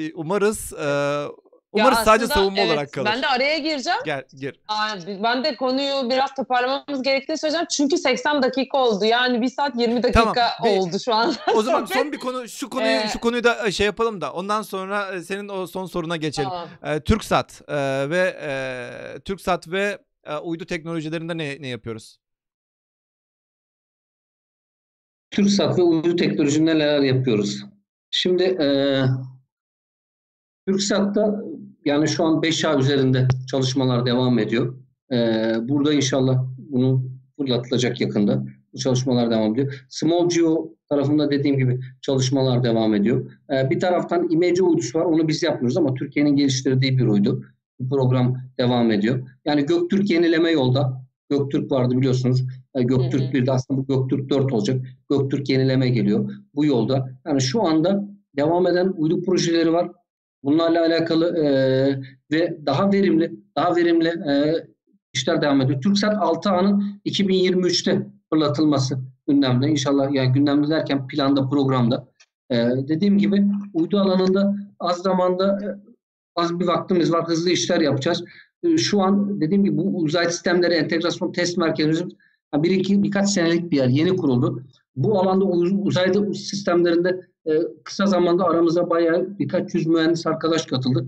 e, 0.81 1.25
umarız 1.73 1.99
Ya 1.99 2.05
sadece 2.05 2.25
aslında 2.25 2.39
savunma 2.39 2.61
evet, 2.61 2.71
olarak 2.71 2.93
kalır. 2.93 3.07
Ben 3.13 3.23
de 3.23 3.27
araya 3.27 3.59
gireceğim. 3.59 3.99
Gel 4.05 4.25
gir. 4.37 4.61
Ben 5.23 5.45
de 5.45 5.57
konuyu 5.57 6.11
biraz 6.11 6.35
toparlamamız 6.35 7.03
gerektiğini 7.03 7.39
söyleyeceğim. 7.39 7.67
Çünkü 7.77 7.97
80 7.99 8.43
dakika 8.43 8.79
oldu. 8.79 9.05
Yani 9.05 9.43
1 9.43 9.49
saat 9.49 9.77
20 9.77 10.03
dakika 10.03 10.21
Tamam, 10.21 10.35
bir- 10.65 10.79
oldu 10.79 10.97
şu 11.05 11.15
an. 11.15 11.35
O 11.55 11.63
zaman 11.63 11.85
son 11.93 12.13
bir 12.13 12.19
konu 12.19 12.49
şu 12.49 12.71
konuyu 12.71 12.91
Ee, 12.91 13.09
şu 13.13 13.21
konuyu 13.21 13.45
da 13.45 13.71
şey 13.71 13.87
yapalım 13.87 14.21
da 14.21 14.33
ondan 14.33 14.63
sonra 14.63 15.13
e, 15.13 15.23
senin 15.23 15.49
o 15.49 15.67
son 15.67 15.87
soruna 15.87 16.17
geçelim. 16.17 16.49
Tamam. 16.49 16.69
Ee, 16.85 17.01
TürkSat 17.01 17.63
e, 17.69 17.77
ve 18.11 18.37
e, 18.43 19.21
TürkSat 19.21 19.69
ve 19.69 19.99
e, 20.25 20.37
uydu 20.37 20.67
teknolojilerinde 20.67 21.39
ne 21.39 21.63
ne 21.63 21.69
yapıyoruz? 21.69 22.19
TürkSat 25.31 25.79
ve 25.79 25.83
uydu 25.83 26.17
teknolojisinde 26.17 26.75
neler 26.75 27.01
yapıyoruz? 27.01 27.65
Şimdi 28.11 28.43
e, 28.43 28.67
TürkSat'ta 30.69 31.41
yani 31.85 32.09
şu 32.09 32.25
an 32.25 32.43
5A 32.43 32.81
üzerinde 32.81 33.29
çalışmalar 33.51 34.07
devam 34.07 34.39
ediyor. 34.39 34.75
E, 35.13 35.17
burada 35.69 35.93
inşallah 35.93 36.45
bunu 36.59 37.05
fırlatılacak 37.37 38.01
yakında. 38.01 38.45
Bu 38.73 38.79
çalışmalar 38.79 39.31
devam 39.31 39.53
ediyor. 39.53 39.87
Small 39.89 40.29
Geo 40.29 40.75
tarafında 40.89 41.31
dediğim 41.31 41.59
gibi 41.59 41.81
çalışmalar 42.03 42.65
devam 42.65 42.95
ediyor. 42.95 43.31
E, 43.51 43.71
bir 43.71 43.81
taraftan 43.81 44.31
imece 44.31 44.63
uydusu 44.63 44.99
var. 44.99 45.05
Onu 45.05 45.29
biz 45.29 45.43
yapmıyoruz 45.43 45.77
ama 45.77 45.95
Türkiye'nin 45.95 46.37
geliştirdiği 46.37 46.99
bir 46.99 47.07
uydu. 47.07 47.45
Bu 47.81 47.89
program 47.89 48.37
devam 48.59 48.91
ediyor. 48.91 49.29
Yani 49.45 49.67
Göktürk 49.67 50.11
yenileme 50.11 50.51
yolda. 50.51 51.03
Göktürk 51.31 51.73
vardı 51.73 51.97
biliyorsunuz. 51.97 52.45
E, 52.75 52.83
Göktürk 52.83 53.23
Hı 53.23 53.27
hı. 53.27 53.33
1'de 53.33 53.53
aslında 53.53 53.81
bu 53.81 53.87
Göktürk 53.87 54.31
4 54.31 54.53
olacak. 54.53 54.87
Göktürk 55.11 55.49
yenileme 55.49 55.89
geliyor 55.89 56.31
bu 56.55 56.65
yolda. 56.65 57.11
Yani 57.27 57.41
şu 57.41 57.63
anda 57.63 58.09
devam 58.37 58.67
eden 58.67 58.93
uydu 58.97 59.23
projeleri 59.23 59.73
var. 59.73 59.91
Bunlarla 60.43 60.81
alakalı 60.87 61.37
e, 61.39 61.47
ve 62.33 62.59
daha 62.67 62.93
verimli, 62.93 63.33
daha 63.57 63.77
verimli 63.77 64.09
e, 64.09 64.55
işler 65.13 65.43
devam 65.43 65.61
ediyor. 65.61 65.83
TürkSat 65.83 66.15
6A'nın 66.15 67.01
2023'te 67.07 68.07
fırlatılması 68.33 68.99
gündemde. 69.29 69.69
İnşallah 69.69 70.13
yani 70.13 70.33
gündemde 70.33 70.69
derken 70.69 71.07
planda, 71.07 71.49
programda. 71.49 72.09
E, 72.51 72.57
dediğim 72.89 73.19
gibi 73.19 73.45
uydu 73.75 73.99
alanında 73.99 74.57
az 74.81 74.97
zamanda 74.97 75.59
e, 75.65 75.67
az 76.37 76.61
bir 76.61 76.67
vaktimiz 76.67 77.13
var. 77.13 77.29
Hızlı 77.29 77.51
işler 77.51 77.81
yapacağız. 77.81 78.25
E, 78.63 78.77
şu 78.77 79.03
an 79.03 79.41
dediğim 79.41 79.65
gibi 79.65 79.77
bu 79.77 79.97
uzay 79.97 80.31
sistemleri 80.31 80.75
entegrasyon 80.75 81.33
test 81.33 81.59
merkezimiz 81.59 82.03
bir 82.57 82.71
iki 82.71 83.03
birkaç 83.03 83.31
senelik 83.31 83.71
bir 83.71 83.77
yer 83.77 83.89
yeni 83.89 84.17
kuruldu. 84.17 84.63
Bu 84.97 85.19
alanda 85.19 85.45
uz- 85.45 85.87
uzayda 85.87 86.35
sistemlerinde 86.35 87.30
e, 87.51 87.59
kısa 87.85 88.07
zamanda 88.07 88.45
aramıza 88.45 88.91
bayağı 88.91 89.39
birkaç 89.39 89.75
yüz 89.75 89.87
mühendis 89.87 90.27
arkadaş 90.27 90.67
katıldı. 90.67 91.07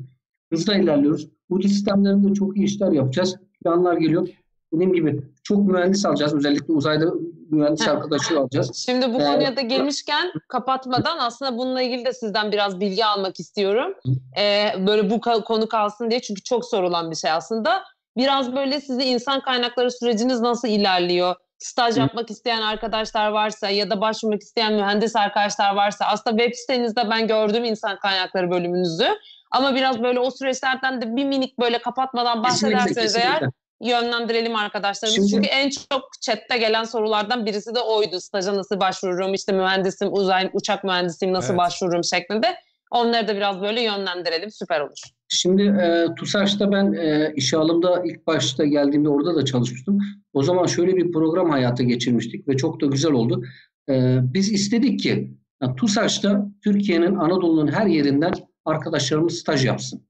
Hızla 0.53 0.75
ilerliyoruz. 0.75 1.29
Bu 1.51 1.63
sistemlerinde 1.63 2.35
çok 2.35 2.57
iyi 2.57 2.65
işler 2.67 2.93
yapacağız. 2.93 3.37
Planlar 3.65 3.97
geliyor. 3.97 4.29
Dediğim 4.73 4.93
gibi 4.93 5.23
çok 5.43 5.59
mühendis 5.69 6.07
alacağız. 6.07 6.35
Özellikle 6.35 6.73
uzayda 6.73 7.13
mühendis 7.51 7.89
arkadaşı 7.89 8.41
alacağız. 8.41 8.75
Şimdi 8.87 9.15
bu 9.15 9.21
Ee, 9.21 9.25
konuya 9.25 9.57
da 9.57 9.61
gelmişken 9.61 10.33
kapatmadan 10.49 11.19
aslında 11.19 11.59
bununla 11.59 11.83
ilgili 11.83 12.05
de 12.05 12.13
sizden 12.13 12.53
biraz 12.53 12.81
bilgi 12.81 13.05
almak 13.05 13.41
istiyorum. 13.41 13.95
Ee, 14.39 14.67
böyle 14.87 15.11
bu 15.11 15.21
konu 15.21 15.69
kalsın 15.69 16.11
diye 16.11 16.21
çünkü 16.21 16.43
çok 16.43 16.65
sorulan 16.65 17.11
bir 17.11 17.17
şey 17.17 17.31
aslında. 17.31 17.83
Biraz 18.17 18.57
böyle 18.57 18.81
sizi 18.81 19.03
insan 19.03 19.41
kaynakları 19.41 19.91
süreciniz 19.91 20.41
nasıl 20.41 20.69
ilerliyor? 20.69 21.35
Staj 21.63 21.99
yapmak 21.99 22.31
isteyen 22.31 22.63
arkadaşlar 22.63 23.29
varsa 23.29 23.69
ya 23.69 23.91
da 23.91 24.01
başvurmak 24.01 24.43
isteyen 24.43 24.73
mühendis 24.73 25.17
arkadaşlar 25.17 25.75
varsa 25.75 26.05
aslında 26.07 26.39
web 26.39 26.55
sitenizde 26.55 27.11
ben 27.11 27.27
gördüm 27.27 27.65
insan 27.65 27.99
kaynakları 27.99 28.51
bölümünüzü. 28.51 29.09
Ama 29.51 29.75
biraz 29.75 30.03
böyle 30.03 30.21
o 30.21 30.31
süreçlerden 30.31 31.03
de 31.03 31.17
bir 31.17 31.25
minik 31.25 31.59
böyle 31.59 31.79
kapatmadan 31.79 32.43
Kesinlikle, 32.43 32.77
bahsederseniz 32.79 33.17
eğer 33.17 33.33
kesinlikle. 33.33 33.57
yönlendirelim 33.81 34.57
arkadaşlarımız. 34.57 35.15
Şimdi- 35.17 35.31
Çünkü 35.31 35.49
en 35.49 35.71
çok 35.91 36.03
chatte 36.23 36.59
gelen 36.59 36.85
sorulardan 36.85 37.47
birisi 37.47 37.75
de 37.75 37.81
oydu. 37.81 38.21
Staja 38.21 38.55
nasıl 38.57 38.81
başvururum, 38.81 39.35
işte 39.35 39.53
mühendisim, 39.53 40.13
uzay 40.13 40.51
uçak 40.53 40.85
mühendisiyim 40.85 41.35
nasıl 41.35 41.51
Evet. 41.51 41.59
başvururum 41.59 42.05
şeklinde. 42.05 42.57
Onları 42.93 43.29
da 43.29 43.37
biraz 43.37 43.61
böyle 43.61 43.83
yönlendirelim. 43.83 44.51
Süper 44.51 44.81
olur. 44.81 45.01
Şimdi 45.29 45.63
e, 45.63 46.07
TUSAŞ'ta 46.17 46.73
ben 46.73 46.93
e, 46.93 47.33
işe 47.37 47.57
alımda 47.57 48.03
ilk 48.05 48.27
başta 48.27 48.65
geldiğimde 48.65 49.09
orada 49.09 49.35
da 49.37 49.45
çalışmıştım. 49.45 49.99
O 50.33 50.43
zaman 50.43 50.67
şöyle 50.67 50.97
bir 50.97 51.13
program 51.13 51.51
hayata 51.51 51.83
geçirmiştik 51.83 52.49
ve 52.49 52.57
çok 52.57 52.81
da 52.81 52.87
güzel 52.87 53.13
oldu. 53.13 53.45
E, 53.89 54.19
biz 54.23 54.53
istedik 54.53 55.01
ki 55.01 55.31
yani 55.63 55.77
TUSAŞ'ta 55.77 56.47
Türkiye'nin 56.65 57.15
Anadolu'nun 57.15 57.73
her 57.73 57.87
yerinden 57.87 58.33
arkadaşlarımız 58.65 59.35
staj 59.39 59.65
yapsın. 59.65 60.03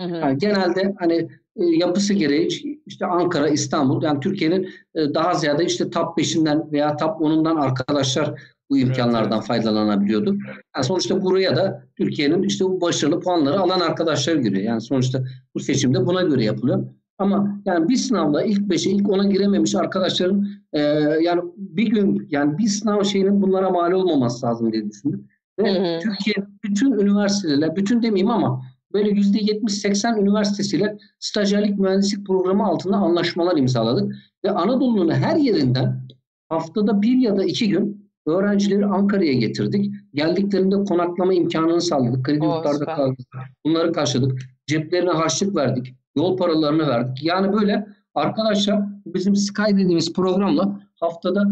Hı 0.00 0.06
hı. 0.06 0.16
Yani 0.16 0.38
genelde 0.38 0.94
hani 0.98 1.28
e, 1.56 1.64
yapısı 1.64 2.14
gereği 2.14 2.48
işte 2.86 3.06
Ankara, 3.06 3.48
İstanbul 3.48 4.02
yani 4.02 4.20
Türkiye'nin 4.20 4.70
e, 4.94 5.14
daha 5.14 5.34
ziyade 5.34 5.64
işte 5.64 5.90
top 5.90 6.18
5'inden 6.18 6.72
veya 6.72 6.96
top 6.96 7.20
10'undan 7.20 7.60
arkadaşlar 7.60 8.40
bu 8.72 8.78
imkanlardan 8.78 9.40
faydalanabiliyordu. 9.40 10.36
Yani 10.76 10.84
sonuçta 10.84 11.22
buraya 11.22 11.56
da 11.56 11.84
Türkiye'nin 11.96 12.42
işte 12.42 12.64
bu 12.64 12.80
başarılı 12.80 13.20
puanları 13.20 13.60
alan 13.60 13.80
arkadaşlar 13.80 14.36
giriyor. 14.36 14.62
Yani 14.62 14.80
sonuçta 14.80 15.24
bu 15.54 15.60
seçimde 15.60 16.06
buna 16.06 16.22
göre 16.22 16.44
yapılıyor. 16.44 16.86
Ama 17.18 17.62
yani 17.64 17.88
bir 17.88 17.96
sınavda 17.96 18.42
ilk 18.42 18.60
5'e 18.60 18.90
ilk 18.90 19.06
10'a 19.06 19.24
girememiş 19.24 19.74
arkadaşların 19.74 20.46
e, 20.72 20.80
yani 21.22 21.42
bir 21.56 21.86
gün 21.86 22.28
yani 22.30 22.58
bir 22.58 22.66
sınav 22.66 23.02
şeyinin 23.02 23.42
bunlara 23.42 23.70
mal 23.70 23.92
olmaması 23.92 24.46
lazım 24.46 24.72
diye 24.72 24.90
düşündüm. 24.90 25.28
Ve 25.58 25.74
Hı 25.74 25.96
hı. 25.96 26.00
Türkiye'nin 26.00 26.58
bütün 26.64 26.92
üniversiteler, 26.92 27.76
bütün 27.76 28.02
demeyeyim 28.02 28.30
ama 28.30 28.62
böyle 28.92 29.10
%70-80 29.10 30.20
üniversitesiyle 30.20 30.98
stajyerlik 31.18 31.78
mühendislik 31.78 32.26
programı 32.26 32.66
altında 32.66 32.96
anlaşmalar 32.96 33.56
imzaladık. 33.56 34.14
Ve 34.44 34.50
Anadolu'nun 34.50 35.10
her 35.10 35.36
yerinden 35.36 36.02
haftada 36.48 37.02
bir 37.02 37.16
ya 37.16 37.36
da 37.36 37.44
iki 37.44 37.68
gün 37.68 38.01
öğrencileri 38.26 38.86
Ankara'ya 38.86 39.32
getirdik. 39.32 39.94
Geldiklerinde 40.14 40.76
konaklama 40.84 41.34
imkanını 41.34 41.80
sağladık. 41.80 42.24
Kredi 42.24 42.44
yurtlarda 42.44 42.84
kaldık. 42.84 43.18
Bunları 43.66 43.92
karşıladık. 43.92 44.40
Ceplerine 44.66 45.10
harçlık 45.10 45.56
verdik. 45.56 45.94
Yol 46.16 46.36
paralarını 46.36 46.88
verdik. 46.88 47.24
Yani 47.24 47.52
böyle 47.52 47.86
arkadaşlar 48.14 48.80
bizim 49.06 49.36
Sky 49.36 49.72
dediğimiz 49.72 50.12
programla 50.12 50.80
haftada 51.00 51.44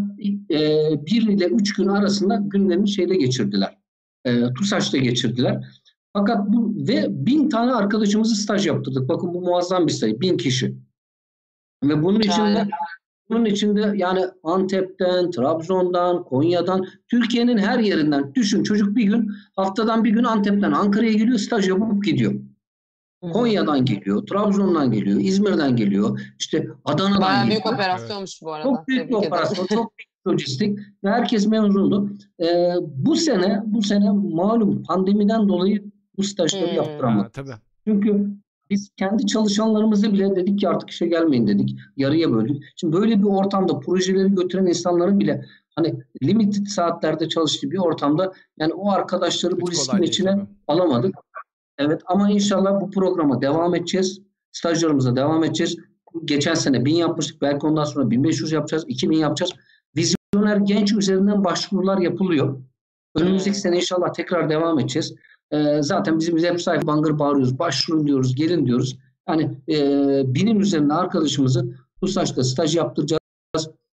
e, 0.51 0.91
bir 1.07 1.29
ile 1.29 1.47
üç 1.47 1.75
gün 1.75 1.87
arasında 1.87 2.37
günlerini 2.37 2.89
şeyde 2.89 3.17
geçirdiler. 3.17 3.79
E, 4.25 4.53
TUSAŞ'ta 4.55 4.99
geçirdiler. 4.99 5.65
Fakat 6.13 6.49
bu 6.49 6.75
ve 6.89 7.07
bin 7.27 7.49
tane 7.49 7.73
arkadaşımızı 7.73 8.35
staj 8.35 8.67
yaptırdık. 8.67 9.09
Bakın 9.09 9.35
bu 9.35 9.41
muazzam 9.41 9.87
bir 9.87 9.93
sayı. 9.93 10.21
Bin 10.21 10.37
kişi. 10.37 10.77
Ve 11.85 12.03
bunun 12.03 12.19
içinde 12.19 12.33
Şahane. 12.33 12.69
Bunun 13.31 13.45
içinde 13.45 13.93
yani 13.97 14.21
Antep'ten, 14.45 15.31
Trabzon'dan, 15.31 16.25
Konya'dan, 16.25 16.87
Türkiye'nin 17.11 17.59
her 17.59 17.79
yerinden 17.79 18.35
düşün 18.35 18.63
çocuk 18.63 18.97
bir 18.97 19.05
gün 19.05 19.31
haftadan 19.57 20.05
bir 20.05 20.11
gün 20.11 20.25
Antep'ten 20.25 20.73
Ankara'ya 20.73 21.13
geliyor 21.13 21.39
staj 21.39 21.69
yapıp 21.69 22.05
gidiyor. 22.05 22.35
Konya'dan 23.33 23.85
geliyor, 23.85 24.27
Trabzon'dan 24.27 24.93
geliyor, 24.93 25.21
İzmir'den 25.21 25.77
geliyor, 25.77 26.21
işte 26.39 26.67
Adana'dan 26.85 27.21
Bayağı 27.23 27.45
geliyor. 27.45 27.63
büyük 27.65 27.75
operasyonmuş 27.75 28.43
bu 28.43 28.53
arada. 28.53 28.69
Çok 28.69 28.89
büyük 28.89 29.09
bir 29.09 29.15
operasyon, 29.15 29.67
çok 29.67 29.93
büyük 29.99 30.11
lojistik 30.27 30.79
ve 31.05 31.11
herkes 31.11 31.47
memnundu. 31.47 32.11
Ee, 32.43 32.73
bu 32.97 33.17
sene, 33.17 33.63
bu 33.67 33.83
sene 33.83 34.11
malum 34.11 34.83
pandemiden 34.83 35.49
dolayı 35.49 35.85
bu 36.17 36.23
stajları 36.23 36.67
Hmm. 36.69 36.77
yaptıramadık. 36.77 37.27
Ha, 37.39 37.43
tabii. 37.43 37.55
Çünkü 37.87 38.27
biz 38.71 38.91
kendi 38.97 39.27
çalışanlarımıza 39.27 40.13
bile 40.13 40.37
dedik 40.37 40.61
ki 40.61 40.69
artık 40.69 40.91
işe 40.91 41.07
gelmeyin 41.07 41.47
dedik. 41.47 41.79
Yarıya 41.97 42.33
böldük. 42.33 42.65
Şimdi 42.77 42.97
böyle 42.97 43.19
bir 43.19 43.25
ortamda 43.25 43.79
projeleri 43.81 44.35
götüren 44.35 44.67
insanların 44.67 45.21
bile 45.21 45.45
hani 45.77 46.03
limited 46.23 46.67
saatlerde 46.67 47.29
çalıştığı 47.29 47.71
bir 47.71 47.79
ortamda 47.79 48.33
yani 48.59 48.73
o 48.73 48.91
arkadaşları 48.91 49.61
bu 49.61 49.67
Hiç 49.67 49.73
riskin 49.73 49.87
kolay 49.87 50.01
değil 50.01 50.13
içine 50.13 50.31
tabii. 50.31 50.47
alamadık. 50.69 51.15
Evet 51.79 52.03
ama 52.07 52.31
inşallah 52.31 52.81
bu 52.81 52.91
programa 52.91 53.43
devam 53.43 53.75
edeceğiz. 53.75 54.21
Stajlarımıza 54.53 55.17
devam 55.17 55.45
edeceğiz. 55.45 55.77
Geçen 56.25 56.55
sene 56.55 56.85
1000 56.85 56.95
yapmıştık. 56.95 57.43
Belki 57.43 57.67
ondan 57.67 57.85
sonra 57.85 58.11
1500 58.11 58.53
yapacağız. 58.53 58.85
2000 58.89 59.17
yapacağız. 59.17 59.53
Vizyoner 59.97 60.57
genç 60.57 60.93
üzerinden 60.93 61.45
başvurular 61.45 61.99
yapılıyor. 61.99 62.63
Önümüzdeki 63.17 63.59
sene 63.59 63.77
inşallah 63.77 64.13
tekrar 64.13 64.51
devam 64.51 64.79
edeceğiz. 64.79 65.15
Ee, 65.53 65.83
zaten 65.83 66.19
bizim 66.19 66.37
web 66.37 66.59
sayfa 66.59 66.87
bangır 66.87 67.19
bağırıyoruz. 67.19 67.59
Başvurun 67.59 68.07
diyoruz, 68.07 68.35
gelin 68.35 68.67
diyoruz. 68.67 68.99
Yani 69.29 69.51
e, 69.69 69.77
binin 70.35 70.61
üzerinde 70.61 70.95
arkadaşımızı 70.95 71.75
TUSAŞ'ta 72.01 72.45
staj 72.45 72.77
yaptıracağız. 72.77 73.21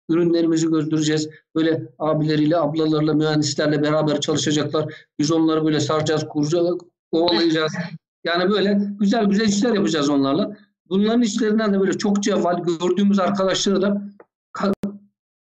Ürünlerimizi 0.09 0.67
göstereceğiz. 0.67 1.29
Böyle 1.55 1.87
abileriyle, 1.99 2.57
ablalarla, 2.57 3.13
mühendislerle 3.13 3.81
beraber 3.81 4.21
çalışacaklar. 4.21 4.93
Biz 5.19 5.31
onları 5.31 5.65
böyle 5.65 5.79
saracağız, 5.79 6.27
kuracağız, 6.27 6.77
kovalayacağız. 7.11 7.73
Yani 8.23 8.51
böyle 8.51 8.81
güzel 8.99 9.25
güzel 9.25 9.47
işler 9.47 9.73
yapacağız 9.73 10.09
onlarla. 10.09 10.57
Bunların 10.89 11.21
işlerinden 11.21 11.73
de 11.73 11.79
böyle 11.79 11.97
çok 11.97 12.23
cevval 12.23 12.63
gördüğümüz 12.63 13.19
arkadaşları 13.19 13.81
da 13.81 14.01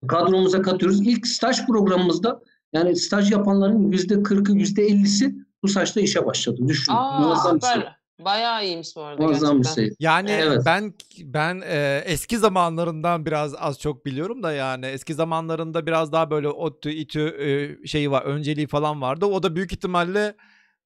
kadromuza 0.09 0.63
katıyoruz. 0.63 1.01
İlk 1.01 1.27
staj 1.27 1.67
programımızda 1.67 2.41
yani 2.73 2.97
staj 2.97 3.33
yapanların 3.33 3.93
yüzde 3.93 4.23
kırkı, 4.23 4.53
yüzde 4.53 4.83
ellisi 4.83 5.35
bu 5.63 5.69
saçta 5.69 6.01
işe 6.01 6.27
başladı. 6.27 6.61
Düşün. 6.69 6.93
Aa, 6.93 7.19
Muazzam 7.21 7.57
bir 7.57 7.67
şey. 7.67 7.83
Bayağı 8.25 8.65
iyiymiş 8.65 8.97
bu 8.97 9.03
arada 9.03 9.23
Muazzam 9.23 9.57
gerçekten. 9.57 9.85
bir 9.85 9.89
şey. 9.89 9.97
Yani 10.01 10.31
evet. 10.31 10.63
ben 10.67 10.95
ben 11.23 11.63
e, 11.67 12.03
eski 12.07 12.39
zamanlarından 12.39 13.27
biraz 13.27 13.55
az 13.55 13.79
çok 13.79 14.07
biliyorum 14.07 14.43
da 14.43 14.53
yani 14.53 14.87
eski 14.87 15.15
zamanlarında 15.15 15.87
biraz 15.87 16.13
daha 16.13 16.31
böyle 16.31 16.49
ODTÜ, 16.49 16.91
İTÜ 16.91 17.21
e, 17.21 17.87
şeyi 17.87 18.11
var, 18.11 18.23
önceliği 18.23 18.67
falan 18.67 19.03
vardı. 19.03 19.27
O 19.27 19.43
da 19.43 19.57
büyük 19.57 19.73
ihtimalle 19.73 20.35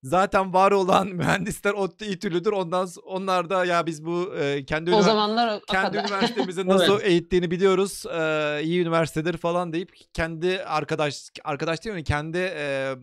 zaten 0.05 0.55
var 0.55 0.73
olan 0.73 1.09
mühendisler 1.13 1.73
ODTÜ 1.73 2.05
İTÜ'lüdür. 2.05 2.53
Ondan 2.53 2.89
onlar 3.05 3.51
da 3.51 3.65
ya 3.65 3.87
biz 3.87 4.05
bu 4.05 4.35
e, 4.41 4.65
kendi 4.65 4.95
o 4.95 5.03
zamanlar 5.03 5.61
kendi 5.71 5.97
üniversitemizin 5.99 6.69
nasıl 6.69 6.95
evet. 6.95 7.07
eğittiğini 7.07 7.51
biliyoruz. 7.51 8.05
E, 8.07 8.61
iyi 8.63 8.83
üniversitedir 8.83 9.37
falan 9.37 9.73
deyip 9.73 9.93
kendi 10.13 10.65
arkadaş 10.65 11.31
arkadaş 11.45 11.85
değil 11.85 11.97
mi? 11.97 12.05
Kendi 12.05 12.39
e, 12.39 12.95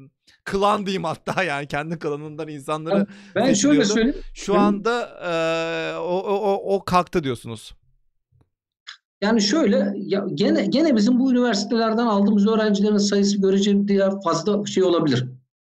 klan 0.43 0.85
diyeyim 0.85 1.03
hatta 1.03 1.43
yani 1.47 1.67
kendi 1.67 1.99
klanından 1.99 2.47
insanları 2.47 3.07
Ben 3.35 3.53
şöyle 3.53 3.85
söyleyeyim. 3.85 4.15
Şu 4.33 4.59
anda 4.59 5.01
e, 5.23 5.97
o, 5.97 6.19
o, 6.19 6.75
o 6.75 6.85
kalktı 6.85 7.23
diyorsunuz. 7.23 7.73
Yani 9.21 9.41
şöyle 9.41 9.93
ya 9.97 10.25
gene 10.33 10.65
gene 10.65 10.95
bizim 10.95 11.19
bu 11.19 11.31
üniversitelerden 11.31 12.05
aldığımız 12.05 12.47
öğrencilerin 12.47 12.97
sayısı 12.97 13.41
görece 13.41 13.77
fazla 14.23 14.65
şey 14.65 14.83
olabilir. 14.83 15.25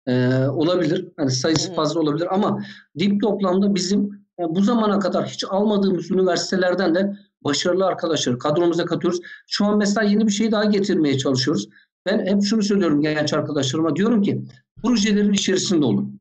Ee, 0.06 0.46
olabilir. 0.46 1.08
Yani 1.18 1.30
sayısı 1.30 1.74
fazla 1.74 2.00
olabilir 2.00 2.34
ama 2.34 2.62
dip 2.98 3.22
toplamda 3.22 3.74
bizim 3.74 4.22
yani 4.38 4.54
bu 4.54 4.62
zamana 4.62 4.98
kadar 4.98 5.26
hiç 5.26 5.44
almadığımız 5.50 6.10
üniversitelerden 6.10 6.94
de 6.94 7.16
başarılı 7.44 7.86
arkadaşlar 7.86 8.38
kadromuza 8.38 8.84
katıyoruz. 8.84 9.20
Şu 9.46 9.64
an 9.64 9.78
mesela 9.78 10.06
yeni 10.06 10.26
bir 10.26 10.32
şey 10.32 10.52
daha 10.52 10.64
getirmeye 10.64 11.18
çalışıyoruz. 11.18 11.68
Ben 12.06 12.26
hep 12.26 12.44
şunu 12.44 12.62
söylüyorum 12.62 13.02
genç 13.02 13.32
arkadaşlarıma. 13.32 13.96
Diyorum 13.96 14.22
ki 14.22 14.42
projelerin 14.82 15.32
içerisinde 15.32 15.84
olun. 15.84 16.20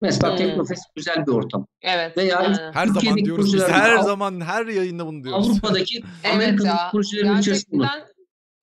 Mesela 0.00 0.30
hmm. 0.30 0.36
Teknofest 0.36 0.94
güzel 0.96 1.26
bir 1.26 1.32
ortam. 1.32 1.66
Evet. 1.82 2.16
Veya 2.16 2.42
yani, 2.42 2.56
her 2.72 2.86
zaman 2.86 3.16
diyoruz 3.16 3.54
biz 3.54 3.68
her 3.68 3.98
zaman 3.98 4.40
her 4.40 4.66
yayında 4.66 5.06
bunu 5.06 5.24
diyoruz. 5.24 5.50
Avrupa'daki 5.50 6.02
Amerika'daki 6.34 6.68
evet 6.68 6.92
projelerin 6.92 7.38
içerisinde 7.38 7.76
olun. 7.76 7.88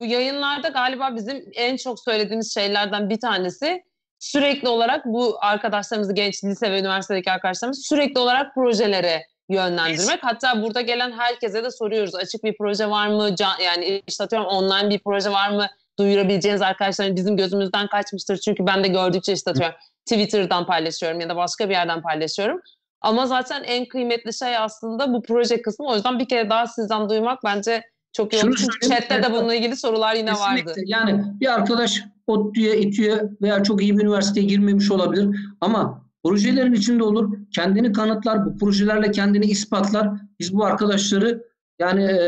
Bu 0.02 0.06
yayınlarda 0.06 0.68
galiba 0.68 1.16
bizim 1.16 1.44
en 1.54 1.78
çok 1.78 2.00
söylediğimiz 2.00 2.54
şeylerden 2.54 3.10
bir 3.10 3.20
tanesi 3.20 3.84
sürekli 4.20 4.68
olarak 4.68 5.06
bu 5.06 5.38
arkadaşlarımızı 5.42 6.14
genç 6.14 6.44
lise 6.44 6.72
ve 6.72 6.80
üniversitedeki 6.80 7.32
arkadaşlarımız 7.32 7.86
sürekli 7.86 8.20
olarak 8.20 8.56
projelere 8.56 9.26
yönlendirmek. 9.50 10.20
Hatta 10.22 10.62
burada 10.62 10.82
gelen 10.82 11.12
herkese 11.12 11.64
de 11.64 11.72
soruyoruz. 11.72 12.16
Açık 12.16 12.44
bir 12.44 12.56
proje 12.58 12.90
var 12.90 13.08
mı? 13.08 13.36
Can, 13.36 13.60
yani 13.66 14.02
işte 14.08 14.24
atıyorum 14.24 14.48
online 14.48 14.90
bir 14.90 15.00
proje 15.00 15.32
var 15.32 15.50
mı? 15.50 15.68
Duyurabileceğiniz 16.00 16.62
arkadaşların 16.62 17.16
bizim 17.16 17.38
gözümüzden 17.38 17.88
kaçmıştır. 17.88 18.38
Çünkü 18.38 18.66
ben 18.68 18.84
de 18.84 18.88
gördükçe 18.88 19.34
işte 19.34 19.52
atıyorum 19.52 19.76
Twitter'dan 20.06 20.66
paylaşıyorum 20.66 21.20
ya 21.20 21.30
da 21.30 21.36
başka 21.36 21.70
bir 21.70 21.74
yerden 21.74 22.02
paylaşıyorum. 22.02 22.62
Ama 23.02 23.26
zaten 23.26 23.64
en 23.64 23.88
kıymetli 23.88 24.34
şey 24.34 24.58
aslında 24.58 25.14
bu 25.14 25.22
proje 25.22 25.62
kısmı. 25.62 25.88
O 25.88 25.96
yüzden 25.96 26.20
bir 26.20 26.28
kere 26.28 26.50
daha 26.50 26.68
sizden 26.68 27.10
duymak 27.10 27.40
bence 27.44 27.84
çok 28.14 28.34
iyi 28.34 28.44
oldu. 28.44 28.56
Çünkü 28.58 28.90
chatte 28.90 29.24
de 29.24 29.32
bununla 29.32 29.56
ilgili 29.56 29.76
sorular 29.76 30.16
yine 30.16 30.30
Kesinlikle. 30.30 30.70
vardı. 30.70 30.82
Yani 30.86 31.24
bir 31.40 31.54
arkadaş 31.54 32.04
ODTÜ'ye, 32.28 32.78
İTÜ'ye 32.78 33.24
veya 33.42 33.64
çok 33.64 33.82
iyi 33.82 33.98
bir 33.98 34.04
üniversiteye 34.04 34.46
girmemiş 34.46 34.92
olabilir. 34.92 35.36
Ama 35.62 36.06
projelerin 36.24 36.74
içinde 36.74 37.04
olur. 37.04 37.38
Kendini 37.56 37.92
kanıtlar. 37.92 38.46
Bu 38.46 38.58
projelerle 38.58 39.12
kendini 39.12 39.46
ispatlar. 39.46 40.10
Biz 40.40 40.54
bu 40.54 40.66
arkadaşları 40.66 41.44
yani 41.80 42.20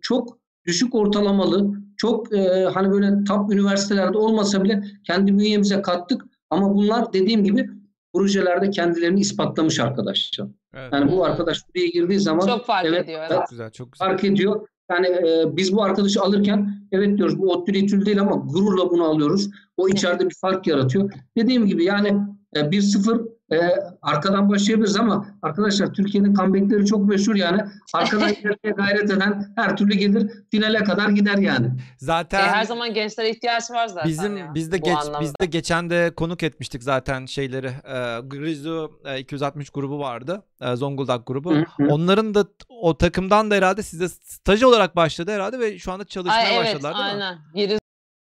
çok 0.00 0.38
düşük 0.66 0.94
ortalamalı, 0.94 1.72
çok 1.96 2.34
e, 2.34 2.64
hani 2.74 2.90
böyle 2.90 3.24
top 3.24 3.52
üniversitelerde 3.52 4.18
olmasa 4.18 4.64
bile 4.64 4.84
kendi 5.04 5.38
bünyemize 5.38 5.82
kattık. 5.82 6.22
Ama 6.50 6.74
bunlar 6.74 7.12
dediğim 7.12 7.44
gibi 7.44 7.70
projelerde 8.14 8.70
kendilerini 8.70 9.20
ispatlamış 9.20 9.80
arkadaşlar. 9.80 10.46
Evet. 10.74 10.92
Yani 10.92 11.12
bu 11.12 11.24
arkadaş 11.24 11.58
buraya 11.68 11.86
girdiği 11.86 12.20
zaman 12.20 12.46
çok 12.46 12.66
fark 12.66 12.86
evet, 12.86 13.04
ediyor. 13.04 13.20
Evet. 13.20 13.30
Çok 13.30 13.48
güzel, 13.48 13.70
çok 13.70 13.92
güzel. 13.92 14.08
Fark 14.08 14.24
ediyor. 14.24 14.68
Yani 14.90 15.06
e, 15.06 15.56
biz 15.56 15.72
bu 15.72 15.82
arkadaşı 15.82 16.22
alırken 16.22 16.88
evet 16.92 17.18
diyoruz 17.18 17.38
bu 17.38 17.52
ODTÜ 17.52 17.72
İTÜ 17.72 18.06
değil 18.06 18.20
ama 18.20 18.34
gururla 18.34 18.90
bunu 18.90 19.04
alıyoruz. 19.04 19.50
O 19.76 19.88
içeride 19.88 20.28
bir 20.28 20.34
fark 20.40 20.66
yaratıyor. 20.66 21.12
Dediğim 21.36 21.66
gibi 21.66 21.84
yani 21.84 22.08
e, 22.56 22.60
1-0 22.60 23.35
e, 23.52 23.58
arkadan 24.02 24.48
başlayabiliriz 24.48 24.96
ama 24.96 25.26
arkadaşlar 25.42 25.92
Türkiye'nin 25.92 26.34
comebackleri 26.34 26.86
çok 26.86 27.08
meşhur 27.08 27.34
yani. 27.34 27.62
Arkadan 27.94 28.32
gelmeye 28.42 28.74
gayret 28.76 29.10
eden 29.10 29.52
her 29.56 29.76
türlü 29.76 29.94
gelir. 29.94 30.30
Finale 30.50 30.84
kadar 30.84 31.08
gider 31.08 31.38
yani. 31.38 31.70
Zaten 31.98 32.40
e, 32.40 32.42
her 32.42 32.64
zaman 32.64 32.94
gençlere 32.94 33.30
ihtiyaç 33.30 33.70
var 33.70 33.86
zaten. 33.86 34.08
Bizim 34.08 34.36
ya, 34.36 34.54
biz 34.54 34.72
de 34.72 34.78
geç 34.78 34.96
anlamda. 34.96 35.20
biz 35.20 35.32
de 35.40 35.46
geçen 35.46 35.90
de 35.90 36.12
konuk 36.16 36.42
etmiştik 36.42 36.82
zaten 36.82 37.26
şeyleri. 37.26 37.66
E, 37.66 38.20
Grizu 38.26 39.00
e, 39.04 39.18
260 39.20 39.70
grubu 39.70 39.98
vardı. 39.98 40.42
E, 40.60 40.76
Zonguldak 40.76 41.26
grubu. 41.26 41.54
Hı 41.54 41.64
hı. 41.76 41.88
Onların 41.88 42.34
da 42.34 42.44
o 42.68 42.98
takımdan 42.98 43.50
da 43.50 43.54
herhalde 43.54 43.82
size 43.82 44.08
staj 44.08 44.62
olarak 44.62 44.96
başladı 44.96 45.30
herhalde 45.30 45.58
ve 45.58 45.78
şu 45.78 45.92
anda 45.92 46.04
çalışmaya 46.04 46.48
Ay, 46.48 46.56
evet, 46.56 46.66
başladılar 46.66 46.94
değil 46.94 47.06
aynen. 47.06 47.34
mi? 47.34 47.78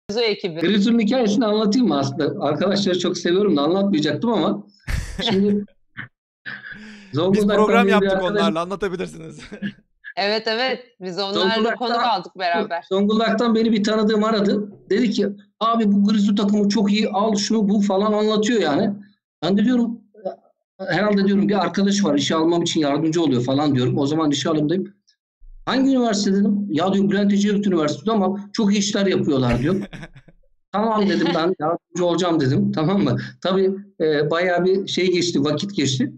Grizu 0.10 0.20
ekibi. 0.20 0.60
Grizu'nun 0.60 1.00
hikayesini 1.00 1.46
anlatayım 1.46 1.88
mı 1.88 2.00
aslında? 2.00 2.46
Arkadaşları 2.46 3.00
çok 3.00 3.18
seviyorum 3.18 3.58
da 3.58 3.62
anlatmayacaktım 3.62 4.34
ama 4.34 4.64
Şimdi 5.30 5.66
Biz 7.14 7.48
program 7.48 7.88
yaptık 7.88 8.12
arkadaş... 8.12 8.32
onlarla 8.32 8.62
anlatabilirsiniz. 8.62 9.40
evet 10.18 10.48
evet 10.48 10.86
biz 11.02 11.20
onlarla 11.20 11.76
konu 11.76 12.12
aldık 12.12 12.38
beraber. 12.40 12.86
Zonguldak'tan 12.90 13.56
beni 13.56 13.72
bir 13.72 13.84
tanıdığım 13.84 14.24
aradı. 14.24 14.72
Dedi 14.90 15.12
ki 15.12 15.28
abi 15.60 15.92
bu 15.92 16.08
Grizu 16.08 16.36
takımı 16.36 16.70
çok 16.70 16.92
iyi 16.92 17.10
al 17.10 17.36
şunu 17.36 17.70
bu 17.70 17.82
falan 17.82 18.14
anlatıyor 18.14 18.62
yani. 18.62 18.94
Ben 19.44 19.58
de 19.58 19.66
diyorum 19.66 20.02
herhalde 20.88 21.26
diyorum 21.26 21.50
bir 21.50 21.62
arkadaş 21.62 22.04
var 22.04 22.16
işe 22.16 22.36
almam 22.36 22.62
için 22.62 22.80
yardımcı 22.80 23.22
oluyor 23.22 23.44
falan 23.44 23.76
diyorum. 23.76 23.98
O 23.98 24.08
zaman 24.08 24.32
işe 24.32 24.50
alımdayım. 24.50 24.94
Hangi 25.66 25.90
üniversite 25.90 26.34
dedim? 26.34 26.68
Ya 26.70 26.94
diyor 26.94 27.10
Bülent 27.10 27.34
Ecevit 27.34 27.68
Üniversitesi 27.68 28.12
ama 28.12 28.50
çok 28.54 28.74
iyi 28.74 28.80
işler 28.80 29.06
yapıyorlar 29.06 29.60
diyor. 29.60 29.76
Tamam 30.72 31.10
dedim 31.10 31.28
ben 31.36 31.56
yardımcı 31.60 32.06
olacağım 32.06 32.40
dedim. 32.40 32.72
Tamam 32.72 33.04
mı? 33.04 33.18
Tabii 33.42 33.76
e, 34.02 34.32
bayağı 34.32 34.66
bir 34.66 34.88
şey 34.88 35.12
geçti, 35.12 35.44
vakit 35.44 35.76
geçti. 35.76 36.14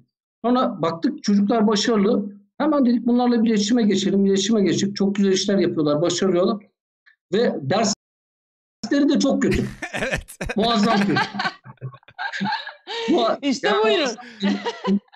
Sonra 0.46 0.82
baktık 0.82 1.24
çocuklar 1.24 1.68
başarılı. 1.68 2.26
Hemen 2.58 2.86
dedik 2.86 3.06
bunlarla 3.06 3.44
bir 3.44 3.50
iletişime 3.50 3.84
geçelim. 3.84 4.26
İletişime 4.26 4.62
geçip 4.62 4.96
çok 4.96 5.16
güzel 5.16 5.32
işler 5.32 5.58
yapıyorlar, 5.58 6.02
başarıyorlar. 6.02 6.66
Ve 7.34 7.56
dersleri 7.62 9.10
de 9.10 9.20
çok 9.20 9.42
kötü. 9.42 9.66
evet. 9.94 10.38
Muazzam 10.56 10.98
kötü. 10.98 11.22
bu, 13.10 13.26
işte 13.42 13.68
yani, 13.68 13.84
buyurun. 13.84 14.10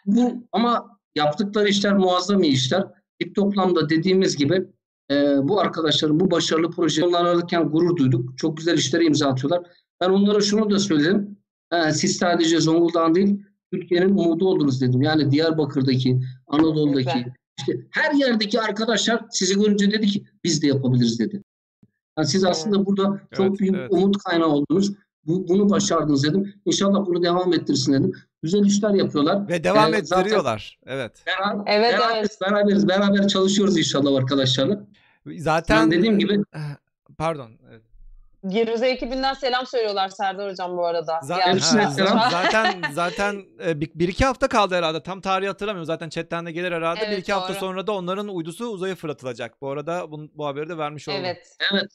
bu, 0.06 0.48
ama 0.52 1.00
yaptıkları 1.16 1.70
işler 1.70 1.94
muazzam 1.94 2.44
iyi 2.44 2.54
işler. 2.54 2.84
İlk 3.20 3.36
toplamda 3.36 3.90
dediğimiz 3.90 4.38
gibi 4.38 4.68
e, 5.12 5.48
bu 5.48 5.60
arkadaşların 5.60 6.20
bu 6.20 6.32
başarılı 6.32 6.72
proje 6.72 7.06
onları 7.06 7.30
alırken 7.30 7.70
gurur 7.70 7.98
duyduk. 7.98 8.38
Çok 8.38 8.58
güzel 8.58 8.78
işlere 8.78 9.06
imza 9.06 9.28
atıyorlar. 9.28 9.64
Ben 10.02 10.10
onlara 10.10 10.42
şunu 10.42 10.70
da 10.70 10.80
söyledim. 10.80 11.38
E, 11.72 11.92
siz 11.92 12.18
sadece 12.18 12.60
Zonguldak'ın 12.60 13.16
değil 13.16 13.44
Türkiye'nin 13.74 14.10
umudu 14.10 14.48
oldunuz 14.48 14.82
dedim. 14.82 15.02
Yani 15.02 15.32
Diyarbakır'daki, 15.32 16.20
Anadolu'daki, 16.48 17.26
işte 17.60 17.88
her 17.92 18.14
yerdeki 18.14 18.62
arkadaşlar 18.62 19.26
sizi 19.32 19.56
görünce 19.56 19.92
dedi 19.92 20.08
ki 20.08 20.26
biz 20.44 20.62
de 20.62 20.68
yapabiliriz 20.68 21.20
dedi. 21.20 21.44
Yani 22.18 22.28
siz 22.28 22.44
aslında 22.44 22.86
burada 22.86 23.22
çok 23.32 23.48
evet, 23.48 23.60
büyük 23.60 23.76
evet. 23.76 23.92
umut 23.92 24.18
kaynağı 24.18 24.48
oldunuz. 24.48 24.94
Bu, 25.28 25.48
bunu 25.48 25.70
başardınız 25.70 26.24
dedim. 26.24 26.54
İnşallah 26.66 27.06
bunu 27.06 27.24
devam 27.24 27.54
ettirsin 27.54 27.94
dedim. 27.94 28.14
Güzel 28.44 28.66
işler 28.66 28.90
yapıyorlar. 28.90 29.48
Ve 29.48 29.64
devam 29.64 29.94
ee, 29.94 29.98
ettiriyorlar. 29.98 30.80
Evet. 30.86 31.24
Beraber, 31.28 31.64
evet, 31.68 31.94
beraber, 31.94 32.18
evet. 32.18 32.38
beraberiz, 32.42 32.88
beraber 32.88 33.28
çalışıyoruz 33.28 33.78
inşallah 33.78 34.18
arkadaşlarla. 34.18 34.80
Zaten 35.38 35.78
yani 35.78 35.92
dediğim 35.92 36.20
gibi 36.20 36.44
pardon. 37.18 37.52
Evet. 37.72 37.82
Geruze 38.48 38.88
ekibinden 38.88 39.34
selam 39.34 39.68
söylüyorlar 39.68 40.10
Serdar 40.10 40.52
hocam 40.52 40.78
bu 40.78 40.86
arada. 40.86 41.20
Zaten 41.24 41.58
ha, 41.58 41.90
selam. 41.92 42.20
zaten 42.32 42.82
zaten 42.94 43.46
e, 43.66 43.82
bir, 43.82 43.92
bir 43.96 44.08
iki 44.08 44.26
hafta 44.26 44.48
kaldı 44.48 44.76
herhalde. 44.76 45.04
Tam 45.04 45.22
tarihi 45.22 45.48
hatırlamıyorum. 45.48 45.86
Zaten 45.86 46.10
chatten 46.10 46.46
de 46.46 46.52
gelir 46.52 46.72
herhalde. 46.72 47.00
Evet, 47.04 47.12
bir 47.12 47.18
iki 47.18 47.32
doğru. 47.32 47.40
hafta 47.40 47.54
sonra 47.54 47.88
da 47.88 47.92
onların 47.92 48.28
uydusu 48.28 48.66
uzaya 48.66 48.96
fırlatılacak. 48.96 49.62
Bu 49.62 49.70
arada 49.70 50.12
bu, 50.12 50.30
bu 50.34 50.46
haberi 50.46 50.70
de 50.70 50.78
vermiş 50.78 51.10
oldum. 51.10 51.20
Evet. 51.24 51.58
Evet. 51.74 51.92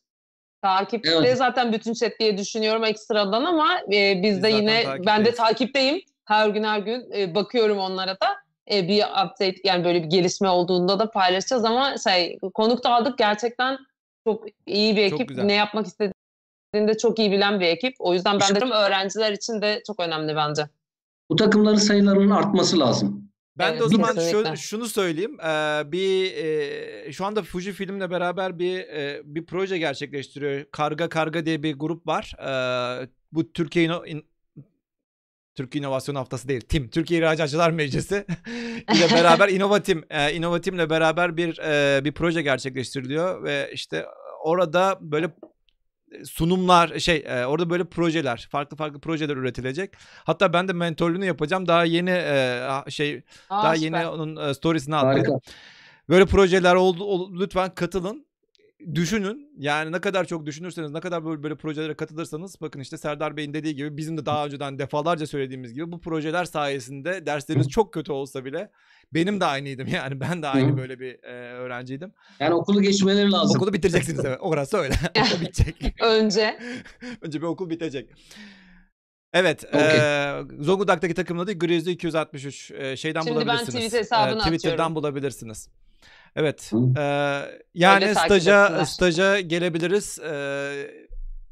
Takipte 0.63 1.11
evet. 1.11 1.39
zaten 1.39 1.73
bütün 1.73 1.95
chat 1.95 2.13
diye 2.21 2.39
düşünüyorum 2.39 2.85
ekstradan 2.85 3.45
ama 3.45 3.79
e, 3.93 4.23
biz, 4.23 4.45
biz 4.45 4.55
yine 4.55 4.85
ben 5.07 5.25
de 5.25 5.35
takipteyim. 5.35 6.01
Her 6.25 6.49
gün 6.49 6.65
her 6.65 6.79
gün 6.79 7.11
e, 7.17 7.35
bakıyorum 7.35 7.79
onlara 7.79 8.11
da 8.21 8.37
e, 8.73 8.89
bir 8.89 9.03
update 9.03 9.57
yani 9.65 9.85
böyle 9.85 10.03
bir 10.03 10.09
gelişme 10.09 10.49
olduğunda 10.49 10.99
da 10.99 11.11
paylaşacağız 11.11 11.65
ama 11.65 11.95
şey 11.99 12.39
konuk 12.55 12.85
da 12.85 12.95
aldık 12.95 13.19
gerçekten 13.19 13.79
Çok 14.27 14.45
iyi 14.67 14.97
bir 14.97 15.03
ekip. 15.03 15.31
Ne 15.31 15.53
yapmak 15.53 15.87
istediğini 15.87 16.89
de 16.89 16.99
çok 16.99 17.19
iyi 17.19 17.33
bilen 17.33 17.61
bir 17.61 17.67
ekip. 17.67 17.95
O 17.99 18.15
yüzden 18.15 18.41
ben 18.41 18.57
dedim 18.57 18.71
öğrenciler 18.71 19.33
için 19.33 19.63
de 19.63 19.83
çok 19.87 20.01
önemli 20.01 20.37
bence. 20.37 20.69
Bu 21.31 21.37
takımların 21.37 21.77
sayılarının 21.77 22.31
artması 22.31 22.79
lazım. 22.81 23.32
Ben 23.59 23.71
evet, 23.71 23.81
de 23.81 23.85
o 23.85 23.89
zaman 23.89 24.15
şu, 24.31 24.57
şunu 24.57 24.87
söyleyeyim. 24.87 25.41
Ee, 25.41 25.83
bir 25.93 26.37
e, 26.37 27.13
şu 27.13 27.25
anda 27.25 27.43
Fuji 27.43 27.73
Film'le 27.73 28.11
beraber 28.11 28.59
bir 28.59 28.79
e, 28.79 29.23
bir 29.25 29.47
proje 29.47 29.79
gerçekleştiriyor. 29.79 30.65
Karga 30.73 31.09
Karga 31.09 31.47
diye 31.47 31.63
bir 31.63 31.75
grup 31.75 32.07
var. 32.07 32.33
Ee, 32.39 33.09
bu 33.33 33.53
Türkiye 33.53 33.85
in, 34.07 34.27
Türkiye 35.55 35.81
İnovasyon 35.81 36.15
Haftası 36.15 36.49
değil. 36.49 36.61
TİM, 36.61 36.89
Türkiye 36.89 37.21
İhracatçılar 37.21 37.71
Meclisi 37.71 38.27
ile 38.95 39.11
beraber 39.15 39.49
İnovatim, 39.49 40.05
e, 40.11 40.35
İnovatim'le 40.35 40.91
beraber 40.91 41.37
bir 41.37 41.59
e, 41.59 42.05
bir 42.05 42.13
proje 42.13 42.43
gerçekleştiriliyor 42.43 43.45
ve 43.45 43.71
işte 43.73 44.07
orada 44.45 44.99
böyle 45.01 45.31
sunumlar 46.25 46.99
şey 46.99 47.25
e, 47.27 47.47
orada 47.47 47.71
böyle 47.71 47.85
projeler 47.85 48.49
farklı 48.51 48.77
farklı 48.77 49.01
projeler 49.01 49.37
üretilecek. 49.37 49.95
Hatta 50.25 50.53
ben 50.53 50.69
de 50.69 50.73
mentorluğunu 50.73 51.25
yapacağım. 51.25 51.69
Daha 51.69 51.85
yeni 51.85 52.11
e, 52.11 52.71
şey 52.89 53.23
Aa, 53.51 53.65
daha 53.65 53.77
süper. 53.77 54.01
yeni 54.01 54.09
onun 54.09 54.49
e, 54.49 54.55
storiesini 54.55 54.97
attım. 54.97 55.41
Böyle 56.09 56.27
projeler 56.27 56.75
oldu, 56.75 57.05
oldu 57.05 57.41
lütfen 57.41 57.75
katılın 57.75 58.27
düşünün. 58.95 59.51
Yani 59.59 59.93
ne 59.93 60.01
kadar 60.01 60.25
çok 60.25 60.47
düşünürseniz, 60.47 60.91
ne 60.91 61.01
kadar 61.01 61.25
böyle, 61.25 61.43
böyle 61.43 61.55
projelere 61.55 61.95
katılırsanız 61.95 62.61
bakın 62.61 62.81
işte 62.81 62.97
Serdar 62.97 63.37
Bey'in 63.37 63.55
dediği 63.55 63.75
gibi 63.75 63.97
bizim 63.97 64.19
de 64.19 64.27
daha 64.27 64.47
önceden 64.47 64.79
defalarca 64.79 65.27
söylediğimiz 65.27 65.75
gibi 65.75 65.93
bu 65.93 66.01
projeler 66.01 66.45
sayesinde 66.45 67.27
dersleriniz 67.27 67.69
çok 67.69 67.95
kötü 67.95 68.13
olsa 68.13 68.45
bile 68.45 68.71
benim 69.15 69.41
de 69.41 69.45
aynıydım 69.45 69.87
yani 69.93 70.21
ben 70.21 70.43
de 70.43 70.49
aynı 70.49 70.77
böyle 70.77 71.01
bir 71.01 71.25
e, 71.25 71.53
öğrenciydim. 71.53 72.13
Yani 72.41 72.55
okulu 72.55 72.83
geçmeleri 72.83 73.31
lazım. 73.31 73.57
Okulu 73.57 73.73
bitireceksiniz 73.73 74.25
evet. 74.25 74.39
Orası 74.41 74.77
öyle. 74.77 74.95
Okul 75.19 75.41
bitecek. 75.41 75.95
Önce. 76.03 76.59
Önce 77.21 77.41
bir 77.41 77.47
okul 77.47 77.71
bitecek. 77.71 78.11
Evet. 79.33 79.65
Okay. 79.69 79.97
E, 79.97 80.43
Zonguldak'taki 80.61 81.15
takımın 81.15 81.43
adı 81.43 81.59
Grizzly 81.59 81.93
263. 81.93 82.71
E, 82.71 82.97
şeyden 82.97 83.21
Şimdi 83.21 83.35
bulabilirsiniz. 83.35 83.67
Şimdi 83.67 83.83
ben 83.83 83.89
tweet 83.89 84.01
hesabını 84.01 84.41
e, 84.41 84.45
Twitter'dan 84.45 84.75
atıyorum. 84.75 84.95
bulabilirsiniz. 84.95 85.69
Evet. 86.37 86.73
E, 86.99 87.03
yani 87.75 88.05
Öyle 88.05 88.15
staja 88.15 88.87
staja 88.87 89.41
gelebiliriz. 89.41 90.19
E, 90.19 90.35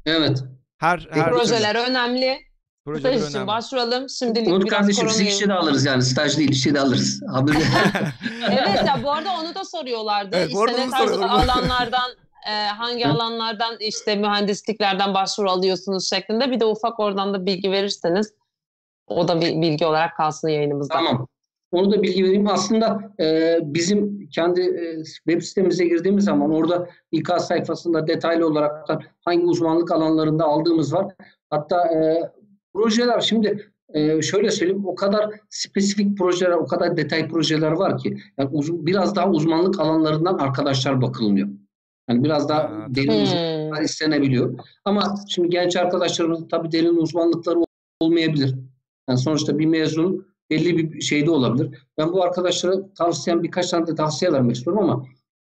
evet. 0.05 0.43
Her 0.77 1.07
her 1.11 1.29
projeler 1.29 1.73
türlü. 1.73 1.83
önemli. 1.83 2.39
Projeler 2.85 3.17
Staj 3.17 3.29
için 3.29 3.47
başvuralım. 3.47 4.09
Şimdilik 4.09 4.47
Unut 4.47 4.65
biraz 4.65 4.79
kardeşim 4.79 5.09
siz 5.09 5.21
işe 5.21 5.49
de 5.49 5.53
alırız 5.53 5.85
yani. 5.85 6.03
Staj 6.03 6.37
değil 6.37 6.49
işe 6.49 6.73
de 6.73 6.79
alırız. 6.79 7.23
evet 8.51 8.87
ya 8.87 8.99
bu 9.03 9.11
arada 9.11 9.29
onu 9.31 9.55
da 9.55 9.65
soruyorlardı. 9.65 10.35
Evet, 10.35 10.49
işte 10.49 10.87
ne 10.87 10.89
tarz 10.89 11.11
alanlardan 11.11 12.11
e, 12.49 12.67
hangi 12.67 13.07
alanlardan 13.07 13.77
işte 13.79 14.15
mühendisliklerden 14.15 15.13
başvuru 15.13 15.51
alıyorsunuz 15.51 16.09
şeklinde 16.09 16.51
bir 16.51 16.59
de 16.59 16.65
ufak 16.65 16.99
oradan 16.99 17.33
da 17.33 17.45
bilgi 17.45 17.71
verirseniz 17.71 18.33
o 19.07 19.27
da 19.27 19.41
bir 19.41 19.61
bilgi 19.61 19.85
olarak 19.85 20.17
kalsın 20.17 20.47
yayınımızda. 20.47 20.93
Tamam. 20.93 21.27
Onu 21.71 21.91
da 21.91 22.03
bilgi 22.03 22.23
vereyim. 22.23 22.47
Aslında 22.47 23.13
e, 23.19 23.59
bizim 23.63 24.27
kendi 24.29 24.61
e, 24.61 25.03
web 25.03 25.41
sitemize 25.41 25.85
girdiğimiz 25.85 26.25
zaman 26.25 26.51
orada 26.51 26.89
İK 27.11 27.29
sayfasında 27.39 28.07
detaylı 28.07 28.47
olarak 28.47 28.87
da 28.87 28.99
hangi 29.25 29.45
uzmanlık 29.45 29.91
alanlarında 29.91 30.45
aldığımız 30.45 30.93
var. 30.93 31.15
Hatta 31.49 31.87
e, 31.87 32.31
projeler 32.73 33.19
şimdi 33.19 33.71
e, 33.93 34.21
şöyle 34.21 34.51
söyleyeyim 34.51 34.85
o 34.85 34.95
kadar 34.95 35.29
spesifik 35.49 36.17
projeler, 36.17 36.51
o 36.51 36.65
kadar 36.65 36.97
detay 36.97 37.27
projeler 37.27 37.71
var 37.71 37.97
ki 37.97 38.17
yani 38.37 38.49
uzun, 38.53 38.85
biraz 38.85 39.15
daha 39.15 39.29
uzmanlık 39.29 39.79
alanlarından 39.79 40.37
arkadaşlar 40.37 41.01
bakılmıyor. 41.01 41.47
Yani 42.09 42.23
biraz 42.23 42.49
daha 42.49 42.85
derin 42.89 43.23
uzmanlıklar 43.23 43.77
hmm. 43.77 43.85
istenebiliyor. 43.85 44.59
Ama 44.85 45.15
şimdi 45.27 45.49
genç 45.49 45.75
arkadaşlarımız 45.75 46.47
tabii 46.51 46.71
derin 46.71 46.95
uzmanlıkları 46.95 47.59
olmayabilir. 47.99 48.55
Yani 49.09 49.19
sonuçta 49.19 49.59
bir 49.59 49.65
mezun 49.65 50.30
belli 50.51 50.77
bir 50.77 51.01
şeyde 51.01 51.31
olabilir. 51.31 51.79
Ben 51.97 52.13
bu 52.13 52.23
arkadaşlara 52.23 52.93
tavsiyem 52.93 53.43
birkaç 53.43 53.69
tane 53.69 53.87
de 53.87 53.95
tavsiye 53.95 54.31
vermek 54.31 54.55
istiyorum 54.55 54.83
ama 54.83 55.05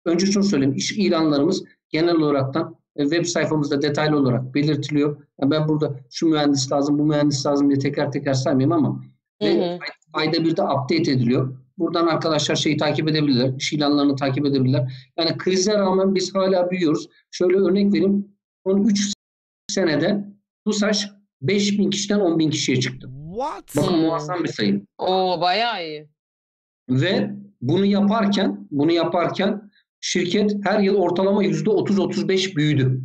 önce 0.05 0.25
şunu 0.25 0.43
söyleyeyim. 0.43 0.75
İş 0.75 0.91
ilanlarımız 0.91 1.63
genel 1.89 2.15
olaraktan 2.15 2.75
e, 2.95 3.03
web 3.03 3.25
sayfamızda 3.25 3.81
detaylı 3.81 4.17
olarak 4.17 4.55
belirtiliyor. 4.55 5.17
Yani 5.41 5.51
ben 5.51 5.67
burada 5.67 5.99
şu 6.11 6.27
mühendis 6.27 6.71
lazım, 6.71 6.99
bu 6.99 7.05
mühendis 7.05 7.45
lazım 7.45 7.69
diye 7.69 7.79
teker 7.79 8.11
teker 8.11 8.33
saymayayım 8.33 8.71
ama 8.71 9.03
hı 9.41 9.47
hı. 9.47 9.79
ayda 10.13 10.43
bir 10.45 10.57
de 10.57 10.63
update 10.63 11.11
ediliyor. 11.11 11.57
Buradan 11.77 12.07
arkadaşlar 12.07 12.55
şeyi 12.55 12.77
takip 12.77 13.09
edebilirler, 13.09 13.53
iş 13.57 13.73
ilanlarını 13.73 14.15
takip 14.15 14.45
edebilirler. 14.45 15.11
Yani 15.17 15.37
krize 15.37 15.73
rağmen 15.73 16.15
biz 16.15 16.35
hala 16.35 16.71
büyüyoruz. 16.71 17.09
Şöyle 17.31 17.57
örnek 17.57 17.93
vereyim. 17.93 18.27
Son 18.67 18.83
3 18.83 19.13
senede 19.69 20.25
TUSAŞ 20.65 21.09
5 21.41 21.79
bin 21.79 21.89
kişiden 21.89 22.19
10 22.19 22.39
bin 22.39 22.49
kişiye 22.49 22.79
çıktı. 22.79 23.09
What? 23.39 23.75
Bakın 23.77 23.93
hmm. 23.93 24.01
muazzam 24.01 24.43
bir 24.43 24.49
sayı. 24.49 24.85
Oo 24.97 25.41
bayağı 25.41 25.85
iyi. 25.85 26.09
Ve 26.89 27.31
bunu 27.61 27.85
yaparken, 27.85 28.67
bunu 28.71 28.91
yaparken 28.91 29.71
şirket 30.01 30.51
her 30.63 30.79
yıl 30.79 30.95
ortalama 30.95 31.43
yüzde 31.43 31.69
30-35 31.69 32.55
büyüdü. 32.55 33.01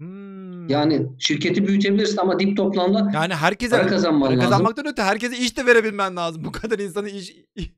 Hmm. 0.00 0.68
Yani 0.68 1.06
şirketi 1.18 1.66
büyütebilirsin 1.66 2.16
ama 2.16 2.38
dip 2.38 2.56
toplamda 2.56 3.10
yani 3.14 3.34
herkese 3.34 3.76
para 3.76 3.86
kazanman 3.86 4.28
para 4.28 4.40
kazanmaktan 4.40 4.86
öte 4.86 5.02
herkese 5.02 5.36
iş 5.36 5.56
de 5.56 5.66
verebilmen 5.66 6.16
lazım. 6.16 6.44
Bu 6.44 6.52
kadar 6.52 6.78
insanı 6.78 7.08
iş 7.08 7.32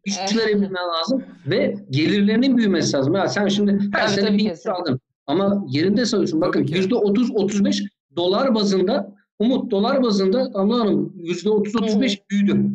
iş 0.04 0.18
verebilmen 0.36 0.88
lazım 0.98 1.24
ve 1.46 1.76
gelirlerinin 1.90 2.56
büyümesi 2.56 2.96
lazım. 2.96 3.14
Ya 3.14 3.28
sen 3.28 3.48
şimdi 3.48 3.78
her 3.92 4.08
evet, 4.08 4.14
sene 4.14 4.38
bir 4.38 4.52
iş 4.52 4.66
aldın 4.66 5.00
ama 5.26 5.64
yerinde 5.68 6.04
sayıyorsun. 6.04 6.40
Bakın 6.40 6.66
yüzde 6.66 6.94
30-35 6.94 7.88
dolar 8.16 8.54
bazında 8.54 9.14
Umut 9.44 9.70
dolar 9.70 10.02
bazında 10.02 10.54
Damla 10.54 10.78
Hanım 10.78 11.12
%30-35 11.16 12.18
büyüdü. 12.30 12.70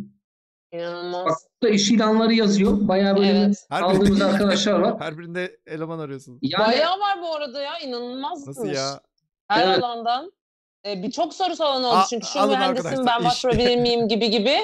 İnanılmaz. 0.72 1.26
Bak 1.26 1.38
da 1.64 1.70
iş 1.70 1.92
ilanları 1.92 2.34
yazıyor. 2.34 2.88
Bayağı 2.88 3.18
böyle 3.18 3.40
evet. 3.40 3.68
aldığımız 3.70 4.22
arkadaşlar 4.22 4.80
var. 4.80 4.96
Her 5.00 5.18
birinde 5.18 5.58
eleman 5.68 6.00
arıyorsunuz. 6.00 6.40
Yani, 6.42 6.68
Bayağı 6.68 7.00
var 7.00 7.22
bu 7.22 7.36
arada 7.36 7.62
ya. 7.62 7.80
İnanılmaz. 7.80 8.48
Nasıl 8.48 8.66
ya? 8.66 9.02
Her 9.48 9.68
evet. 9.68 9.84
alandan. 9.84 10.32
Ee, 10.86 11.04
Birçok 11.04 11.34
soru 11.34 11.56
soran 11.56 11.84
oldu. 11.84 11.96
A, 11.96 12.06
Çünkü 12.10 12.28
şu 12.28 12.48
mühendisim 12.48 13.06
ben 13.06 13.24
başvurabilir 13.24 13.78
miyim 13.78 14.08
gibi 14.08 14.30
gibi. 14.30 14.58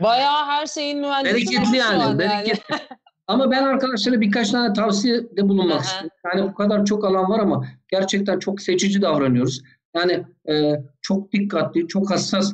Bayağı 0.00 0.44
her 0.44 0.66
şeyin 0.66 0.98
mühendisi 0.98 1.34
Bereketli 1.34 1.76
yani. 1.76 2.18
Bereketli. 2.18 2.62
Yani. 2.70 2.82
ama 3.26 3.50
ben 3.50 3.62
arkadaşlara 3.62 4.20
birkaç 4.20 4.50
tane 4.50 4.72
tavsiyede 4.72 5.48
bulunmak 5.48 5.80
istiyorum. 5.84 6.10
Yani 6.24 6.50
bu 6.50 6.54
kadar 6.54 6.84
çok 6.84 7.04
alan 7.04 7.30
var 7.30 7.38
ama 7.38 7.66
gerçekten 7.88 8.38
çok 8.38 8.60
seçici 8.60 9.02
davranıyoruz. 9.02 9.62
Yani 9.96 10.24
e, 10.48 10.72
çok 11.12 11.32
dikkatli, 11.32 11.88
çok 11.88 12.10
hassas 12.10 12.52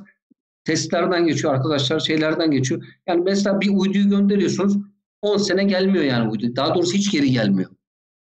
testlerden 0.65 1.27
geçiyor 1.27 1.55
arkadaşlar, 1.55 2.01
şeylerden 2.01 2.51
geçiyor. 2.51 2.85
Yani 3.07 3.23
mesela 3.25 3.61
bir 3.61 3.69
uyduyu 3.69 4.09
gönderiyorsunuz, 4.09 4.77
10 5.23 5.37
sene 5.37 5.65
gelmiyor 5.65 6.05
yani 6.05 6.31
uydu. 6.31 6.57
Daha 6.57 6.75
doğrusu 6.75 6.93
hiç 6.93 7.13
geri 7.13 7.31
gelmiyor. 7.31 7.71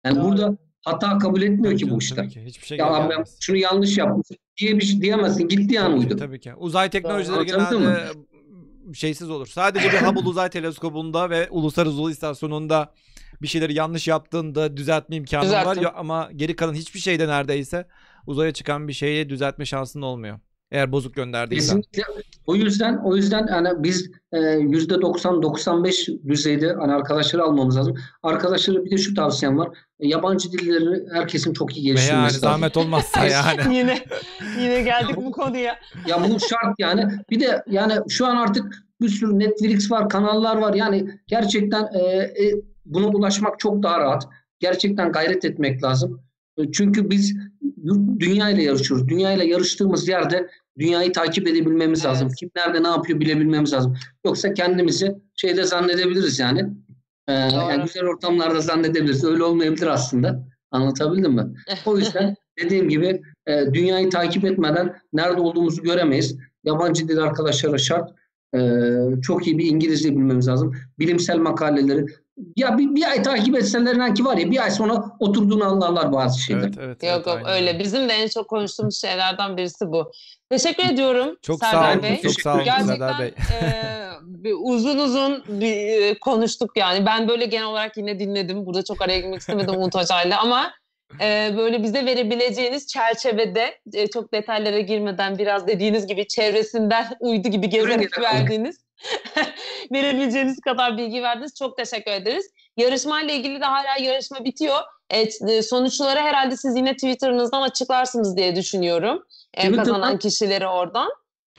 Yani 0.05 0.17
Doğru. 0.17 0.25
burada 0.25 0.57
hata 0.85 1.19
kabul 1.19 1.43
etmiyor 1.43 1.65
tabii 1.65 1.77
ki 1.77 1.91
bu 1.91 1.99
işler. 1.99 2.31
Ki. 2.31 2.45
Hiçbir 2.45 2.67
şey 2.67 2.79
ya 2.79 3.09
ben 3.11 3.25
şunu 3.41 3.57
yanlış 3.57 3.99
yapmışım 3.99 4.37
diye 4.61 4.77
bir 4.77 4.85
şey 4.85 5.01
diyemezsin. 5.01 5.49
Gitti 5.49 5.75
yani 5.75 5.95
uydu. 5.95 6.17
Tabii 6.17 6.41
ki. 6.41 6.55
Uzay 6.55 6.91
teknolojileri 6.91 7.47
genelde 7.47 8.13
şeysiz 8.95 9.31
olur. 9.31 9.47
Sadece 9.47 9.93
bir 9.93 9.99
Hubble 9.99 10.21
uzay 10.29 10.51
teleskobunda 10.51 11.31
ve 11.31 11.49
uluslararası 11.51 11.97
uzay 11.97 12.13
istasyonunda 12.13 12.93
bir 13.43 13.49
şeyleri 13.49 13.75
yanlış 13.75 14.09
yaptığında 14.09 14.77
düzeltme 14.77 15.17
imkanı 15.17 15.53
var 15.53 15.79
ama 15.97 16.31
geri 16.37 16.57
kalan 16.57 16.75
hiçbir 16.75 17.01
şeyde 17.01 17.29
neredeyse 17.29 17.87
uzaya 18.27 18.53
çıkan 18.53 18.89
bir 18.89 18.93
şeyi 18.93 19.29
düzeltme 19.29 19.65
şansın 19.65 20.03
olmuyor. 20.03 20.39
Eğer 20.71 20.93
bozuk 20.93 21.15
gönderdiysen. 21.15 21.83
Kesinlikle. 21.83 22.03
O 22.47 22.57
yüzden 22.57 22.97
o 23.05 23.17
yüzden 23.17 23.47
hani 23.47 23.69
biz 23.83 24.11
yüzde 24.61 24.95
90-95 24.95 26.29
düzeyde 26.29 26.73
hani 26.73 26.93
arkadaşları 26.93 27.43
almamız 27.43 27.77
lazım. 27.77 27.97
Arkadaşlara 28.23 28.85
bir 28.85 28.91
de 28.91 28.99
şu 28.99 29.15
tavsiyem 29.15 29.59
var. 29.59 29.69
E, 30.01 30.09
yabancı 30.09 30.53
dilleri 30.53 31.05
herkesin 31.13 31.53
çok 31.53 31.77
iyi 31.77 31.83
geliştirmesi 31.83 32.13
yani, 32.13 32.25
lazım. 32.25 32.41
Zahmet 32.41 32.77
olmazsa 32.77 33.27
yani. 33.27 33.61
yine 33.77 34.05
yine 34.61 34.83
geldik 34.83 35.17
bu 35.17 35.33
konuya. 35.33 35.79
Ya 36.07 36.25
bu 36.29 36.41
şart 36.41 36.75
yani. 36.79 37.07
Bir 37.31 37.41
de 37.41 37.63
yani 37.67 37.95
şu 38.09 38.27
an 38.27 38.37
artık 38.37 38.85
bir 39.01 39.09
sürü 39.09 39.39
Netflix 39.39 39.91
var, 39.91 40.09
kanallar 40.09 40.57
var. 40.57 40.75
Yani 40.75 41.11
gerçekten 41.27 41.89
e, 41.95 42.01
e, 42.05 42.55
buna 42.85 43.07
ulaşmak 43.07 43.59
çok 43.59 43.83
daha 43.83 44.01
rahat. 44.01 44.29
Gerçekten 44.59 45.13
gayret 45.13 45.45
etmek 45.45 45.85
lazım. 45.85 46.23
E, 46.57 46.73
çünkü 46.73 47.11
biz 47.11 47.37
dünya 48.19 48.51
ile 48.51 48.63
yarışıyoruz. 48.63 49.09
Dünya 49.09 49.33
ile 49.33 49.47
yarıştığımız 49.47 50.09
yerde 50.09 50.49
dünyayı 50.79 51.13
takip 51.13 51.49
edebilmemiz 51.49 52.05
evet. 52.05 52.11
lazım. 52.11 52.29
Kim 52.39 52.51
nerede 52.57 52.83
ne 52.83 52.89
yapıyor 52.89 53.21
bilebilmemiz 53.21 53.73
lazım. 53.73 53.97
Yoksa 54.25 54.55
kendimizi 54.55 55.17
şeyde 55.37 55.65
zannedebiliriz 55.65 56.39
yani. 56.39 56.67
Ee, 57.29 57.33
yani 57.33 57.83
güzel 57.83 58.05
ortamlarda 58.05 58.61
zannedebiliriz. 58.61 59.25
Öyle 59.25 59.45
olmayabilir 59.45 59.87
aslında. 59.87 60.47
Anlatabildim 60.71 61.33
mi? 61.33 61.47
O 61.87 61.99
yüzden 61.99 62.35
dediğim 62.63 62.89
gibi 62.89 63.23
e, 63.47 63.67
dünyayı 63.73 64.11
takip 64.11 64.45
etmeden 64.45 64.97
nerede 65.13 65.41
olduğumuzu 65.41 65.83
göremeyiz. 65.83 66.39
Yabancı 66.65 67.09
dil 67.09 67.19
arkadaşlara 67.19 67.79
şart. 67.79 68.11
E, 68.55 68.61
çok 69.23 69.47
iyi 69.47 69.59
bir 69.59 69.67
İngilizce 69.67 70.11
bilmemiz 70.11 70.49
lazım. 70.49 70.75
Bilimsel 70.99 71.39
makaleleri 71.39 72.07
ya 72.57 72.79
bir, 72.79 72.95
bir 72.95 73.11
ay 73.11 73.23
takip 73.23 73.57
etseler 73.57 74.15
ki 74.15 74.25
var 74.25 74.37
ya 74.37 74.51
bir 74.51 74.63
ay 74.63 74.71
sonra 74.71 75.05
oturduğunu 75.19 75.65
anlarlar 75.65 76.13
bazı 76.13 76.41
şeyler. 76.41 76.63
Evet, 76.63 76.79
evet, 76.79 77.03
Yok 77.03 77.13
evet, 77.15 77.27
yok 77.27 77.37
aynen 77.37 77.51
öyle. 77.51 77.79
Bizim 77.79 78.09
de 78.09 78.13
en 78.13 78.29
çok 78.29 78.49
konuştuğumuz 78.49 79.01
şeylerden 79.01 79.57
birisi 79.57 79.87
bu. 79.87 80.13
Teşekkür 80.51 80.85
ediyorum 80.85 81.37
Çok 81.43 81.61
Serdar 81.61 81.83
sağ 81.83 81.93
olun. 81.93 82.03
Bey. 82.03 82.21
Çok 82.23 82.41
sağ 82.41 82.55
olun 82.55 82.65
Serdar 82.65 82.87
Gerçekten 82.87 83.19
Bey. 83.19 83.29
e, 83.29 84.11
bir 84.21 84.55
uzun 84.63 84.99
uzun 84.99 85.45
bir 85.49 86.03
e, 86.03 86.19
konuştuk 86.19 86.71
yani. 86.77 87.07
Ben 87.07 87.29
böyle 87.29 87.47
genel 87.47 87.67
olarak 87.67 87.97
yine 87.97 88.19
dinledim. 88.19 88.67
Burada 88.67 88.85
çok 88.85 89.03
araya 89.03 89.21
girmek 89.21 89.41
istemedim 89.41 89.75
Umut 89.75 89.95
Hoca'yla 89.95 90.41
ama 90.41 90.73
e, 91.21 91.55
böyle 91.57 91.83
bize 91.83 92.07
verebileceğiniz 92.07 92.87
çerçevede 92.87 93.79
e, 93.93 94.07
çok 94.07 94.33
detaylara 94.33 94.81
girmeden 94.81 95.39
biraz 95.39 95.67
dediğiniz 95.67 96.07
gibi 96.07 96.29
çevresinden 96.29 97.07
uydu 97.21 97.49
gibi 97.49 97.69
gezerek 97.69 98.21
verdiğiniz 98.21 98.90
verebileceğiniz 99.93 100.61
kadar 100.61 100.99
bilgi 100.99 101.23
verdiniz. 101.23 101.55
Çok 101.59 101.77
teşekkür 101.77 102.11
ederiz. 102.11 102.51
Yarışmayla 102.77 103.35
ilgili 103.35 103.61
de 103.61 103.65
hala 103.65 103.97
yarışma 104.01 104.45
bitiyor. 104.45 104.79
Evet, 105.11 105.39
e, 105.49 105.63
sonuçları 105.63 106.21
herhalde 106.21 106.57
siz 106.57 106.77
yine 106.77 106.93
Twitter'ınızdan 106.95 107.63
açıklarsınız 107.63 108.37
diye 108.37 108.57
düşünüyorum. 108.57 109.25
E, 109.55 109.61
Twitter'dan- 109.61 109.85
kazanan 109.85 110.19
kişileri 110.19 110.67
oradan. 110.67 111.09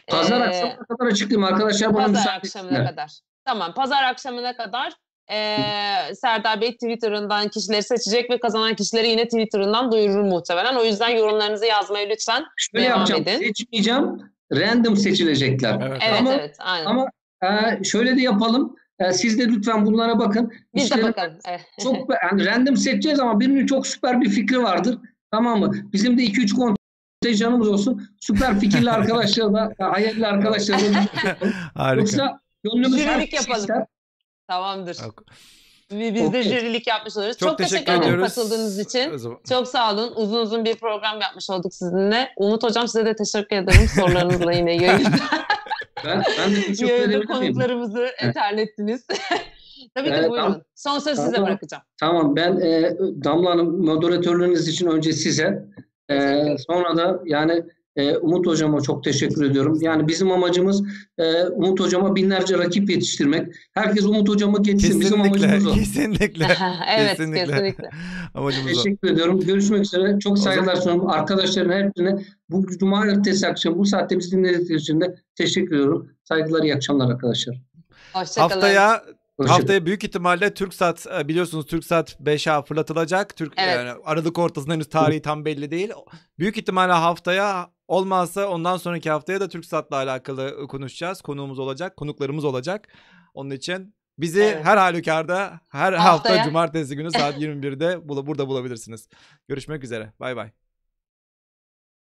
Pazar 0.08 0.42
Ee, 0.42 0.44
akşamına 0.44 0.76
kadar 0.86 1.06
açıklayayım 1.12 1.54
arkadaşlar 1.54 1.94
bana 1.94 2.06
Pazar 2.06 2.12
müsaade 2.20 2.38
akşamına 2.38 2.72
etsinler. 2.72 2.90
kadar. 2.90 3.12
Tamam 3.46 3.74
pazar 3.74 4.04
akşamına 4.04 4.56
kadar 4.58 4.94
eee, 5.30 6.16
Serdar 6.16 6.62
Bey 6.62 6.72
Twitter'ından 6.74 7.48
kişileri 7.48 7.84
seçecek 7.84 8.30
ve 8.32 8.40
kazanan 8.40 8.76
kişileri 8.76 9.08
yine 9.08 9.24
Twitter'ından 9.26 9.92
duyurur 9.92 10.22
muhtemelen. 10.24 10.76
O 10.76 10.84
yüzden 10.84 11.10
yorumlarınızı 11.10 11.66
yazmayı 11.66 12.10
lütfen. 12.10 12.46
Şöyle 12.58 12.86
Devam 12.86 12.98
yapacağım. 13.00 13.22
edin. 13.22 13.40
Seçmeyeceğim. 13.40 14.32
Random 14.54 14.98
seçilecekler. 14.98 15.78
Evet. 15.88 16.02
Evet 16.08 16.20
Ama- 16.20 16.34
evet 16.34 16.56
aynen. 16.60 16.86
Ama 16.86 17.08
e, 17.44 17.84
şöyle 17.84 18.18
de 18.18 18.22
yapalım. 18.22 18.76
E, 19.00 19.14
siz 19.14 19.40
de 19.40 19.48
lütfen 19.48 19.86
bunlara 19.86 20.20
bakın. 20.20 20.54
Biz 20.76 20.92
de 20.92 21.04
bakalım. 21.04 21.34
Evet. 21.50 21.62
Çok 21.84 21.96
yani 22.24 22.46
random 22.46 22.78
seçeceğiz 22.78 23.20
ama 23.20 23.40
birinin 23.40 23.66
çok 23.66 23.88
süper 23.88 24.22
bir 24.22 24.30
fikri 24.30 24.64
vardır. 24.64 24.98
Tamam 25.32 25.60
mı? 25.60 25.72
Bizim 25.94 26.18
de 26.18 26.22
2-3 26.24 26.76
kontenjanımız 27.24 27.68
olsun. 27.68 28.10
Süper 28.20 28.60
fikirli 28.60 28.92
arkadaşlar 28.92 29.54
da, 29.54 29.74
hayalli 29.80 30.28
arkadaşlar 30.28 30.80
da 30.80 30.84
Harika. 31.76 32.00
Yoksa 32.02 32.40
gönlümüz 32.64 33.06
her 33.06 33.14
Jürilik 33.14 33.34
yapalım. 33.34 33.60
ister. 33.60 33.86
Tamamdır. 34.48 34.98
Biz 35.92 36.34
de 36.34 36.44
jürilik 36.44 36.88
yapmış 36.88 37.18
oluruz. 37.18 37.38
Çok, 37.38 37.50
Çok, 37.50 37.58
teşekkür, 37.58 37.76
teşekkür 37.78 37.94
ederim 37.94 38.14
ediyoruz. 38.14 38.36
katıldığınız 38.36 38.80
için. 38.80 39.14
Çok 39.50 39.68
sağ 39.68 39.94
olun. 39.94 40.14
Uzun 40.16 40.42
uzun 40.42 40.66
bir 40.66 40.76
program 40.76 41.22
yapmış 41.22 41.50
olduk 41.50 41.74
sizinle. 41.74 42.30
Umut 42.38 42.64
Hocam 42.64 42.88
size 42.88 43.06
de 43.06 43.16
teşekkür 43.16 43.56
ederim. 43.56 43.88
Sorularınızla 43.96 44.54
yine 44.54 44.76
yayında. 44.76 45.10
Ben, 46.06 46.24
ben 46.40 46.52
de 46.52 46.56
teşekkür 46.56 46.86
Yayında 46.94 47.26
konuklarımızı 47.26 48.08
terlettiniz. 48.34 49.08
Tabii 49.96 50.08
ki 50.08 50.16
Evet, 50.16 50.30
buyurun. 50.30 50.64
Son 50.76 51.00
söz 51.00 51.20
size 51.20 51.42
bırakacağım. 51.42 51.84
Tamam 52.00 52.36
ben 52.36 52.60
e, 52.60 52.98
Damla 53.00 53.50
Hanım 53.50 53.86
moderatörlüğünüz 53.86 54.68
için 54.68 54.88
önce 54.88 55.14
size 55.14 55.66
e, 56.10 56.44
sonra 56.58 56.98
da 56.98 57.20
yani 57.26 57.64
e, 57.96 58.18
Umut 58.18 58.48
Hocama 58.48 58.82
çok 58.82 59.04
teşekkür 59.04 59.46
ediyorum. 59.46 59.78
Yani 59.82 60.08
bizim 60.08 60.32
amacımız 60.32 60.84
e, 61.18 61.44
Umut 61.44 61.80
Hocama 61.80 62.16
binlerce 62.16 62.58
rakip 62.58 62.90
yetiştirmek. 62.90 63.56
Herkes 63.74 64.06
Umut 64.06 64.30
Hocama 64.30 64.58
geçsin. 64.58 65.02
Bizim 65.02 65.02
Kesinlikle. 65.02 65.46
amacımız 65.48 65.68
o. 65.68 65.74
Kesinlikle. 65.74 66.48
evet 66.98 67.18
Kesinlikle. 67.18 67.46
kesinlikle. 67.46 67.90
Amacımız 68.34 68.78
o. 68.78 68.84
Teşekkür 68.84 69.10
ediyorum. 69.10 69.40
Görüşmek 69.40 69.82
üzere. 69.82 70.20
Çok 70.20 70.40
saygılar 70.40 70.76
sunuyorum. 70.76 71.10
Arkadaşların 71.10 71.84
hepsine 71.84 72.26
bu 72.50 72.78
cumartesi 72.78 73.48
akşam 73.48 73.78
bu 73.78 73.86
saatte 73.86 74.20
bizi 74.20 74.32
dinledikleri 74.32 74.78
için 74.78 75.02
de 75.02 75.16
teşekkür 75.36 75.76
ediyorum. 75.76 76.12
Saygılar, 76.24 76.64
iyi 76.64 76.76
akşamlar 76.76 77.12
arkadaşlar. 77.12 77.62
Hoşçakalın. 78.14 78.50
Haftaya. 78.50 79.04
Haftaya 79.48 79.86
büyük 79.86 80.04
ihtimalle 80.04 80.54
TürkSat 80.54 81.08
e, 81.20 81.28
biliyorsunuz 81.28 81.66
TürkSat 81.66 82.18
5A 82.22 82.66
fırlatılacak. 82.66 83.36
Türk 83.36 83.54
Evet. 83.58 83.76
yani 83.76 83.92
Aralık 84.06 84.40
ortasında 84.40 84.74
henüz 84.74 84.90
tarihi 84.90 85.22
tam 85.22 85.46
belli 85.46 85.72
değil. 85.72 85.90
Büyük 86.40 86.58
ihtimalle 86.58 86.92
haftaya 86.94 87.70
olmazsa 87.96 88.48
ondan 88.48 88.78
sonraki 88.78 89.10
haftaya 89.10 89.40
da 89.42 89.50
TürkSat'la 89.50 89.96
alakalı 89.96 90.68
konuşacağız. 90.68 91.22
Konuğumuz 91.22 91.60
olacak, 91.60 91.98
konuklarımız 91.98 92.46
olacak. 92.46 92.88
Onun 93.34 93.50
için 93.50 93.96
bizi 94.18 94.42
Evet. 94.42 94.66
her 94.66 94.78
halükarda 94.78 95.60
her 95.70 95.94
hafta 95.94 96.14
Haftaya. 96.14 96.44
cumartesi 96.44 96.96
günü 96.96 97.12
saat 97.12 97.36
21'de 97.42 97.94
bula- 97.94 98.26
burada 98.28 98.48
bulabilirsiniz. 98.48 99.08
Görüşmek 99.48 99.84
üzere. 99.84 100.14
Bay 100.20 100.36
bay. 100.36 100.52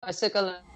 Hoşçakalın. 0.04 0.75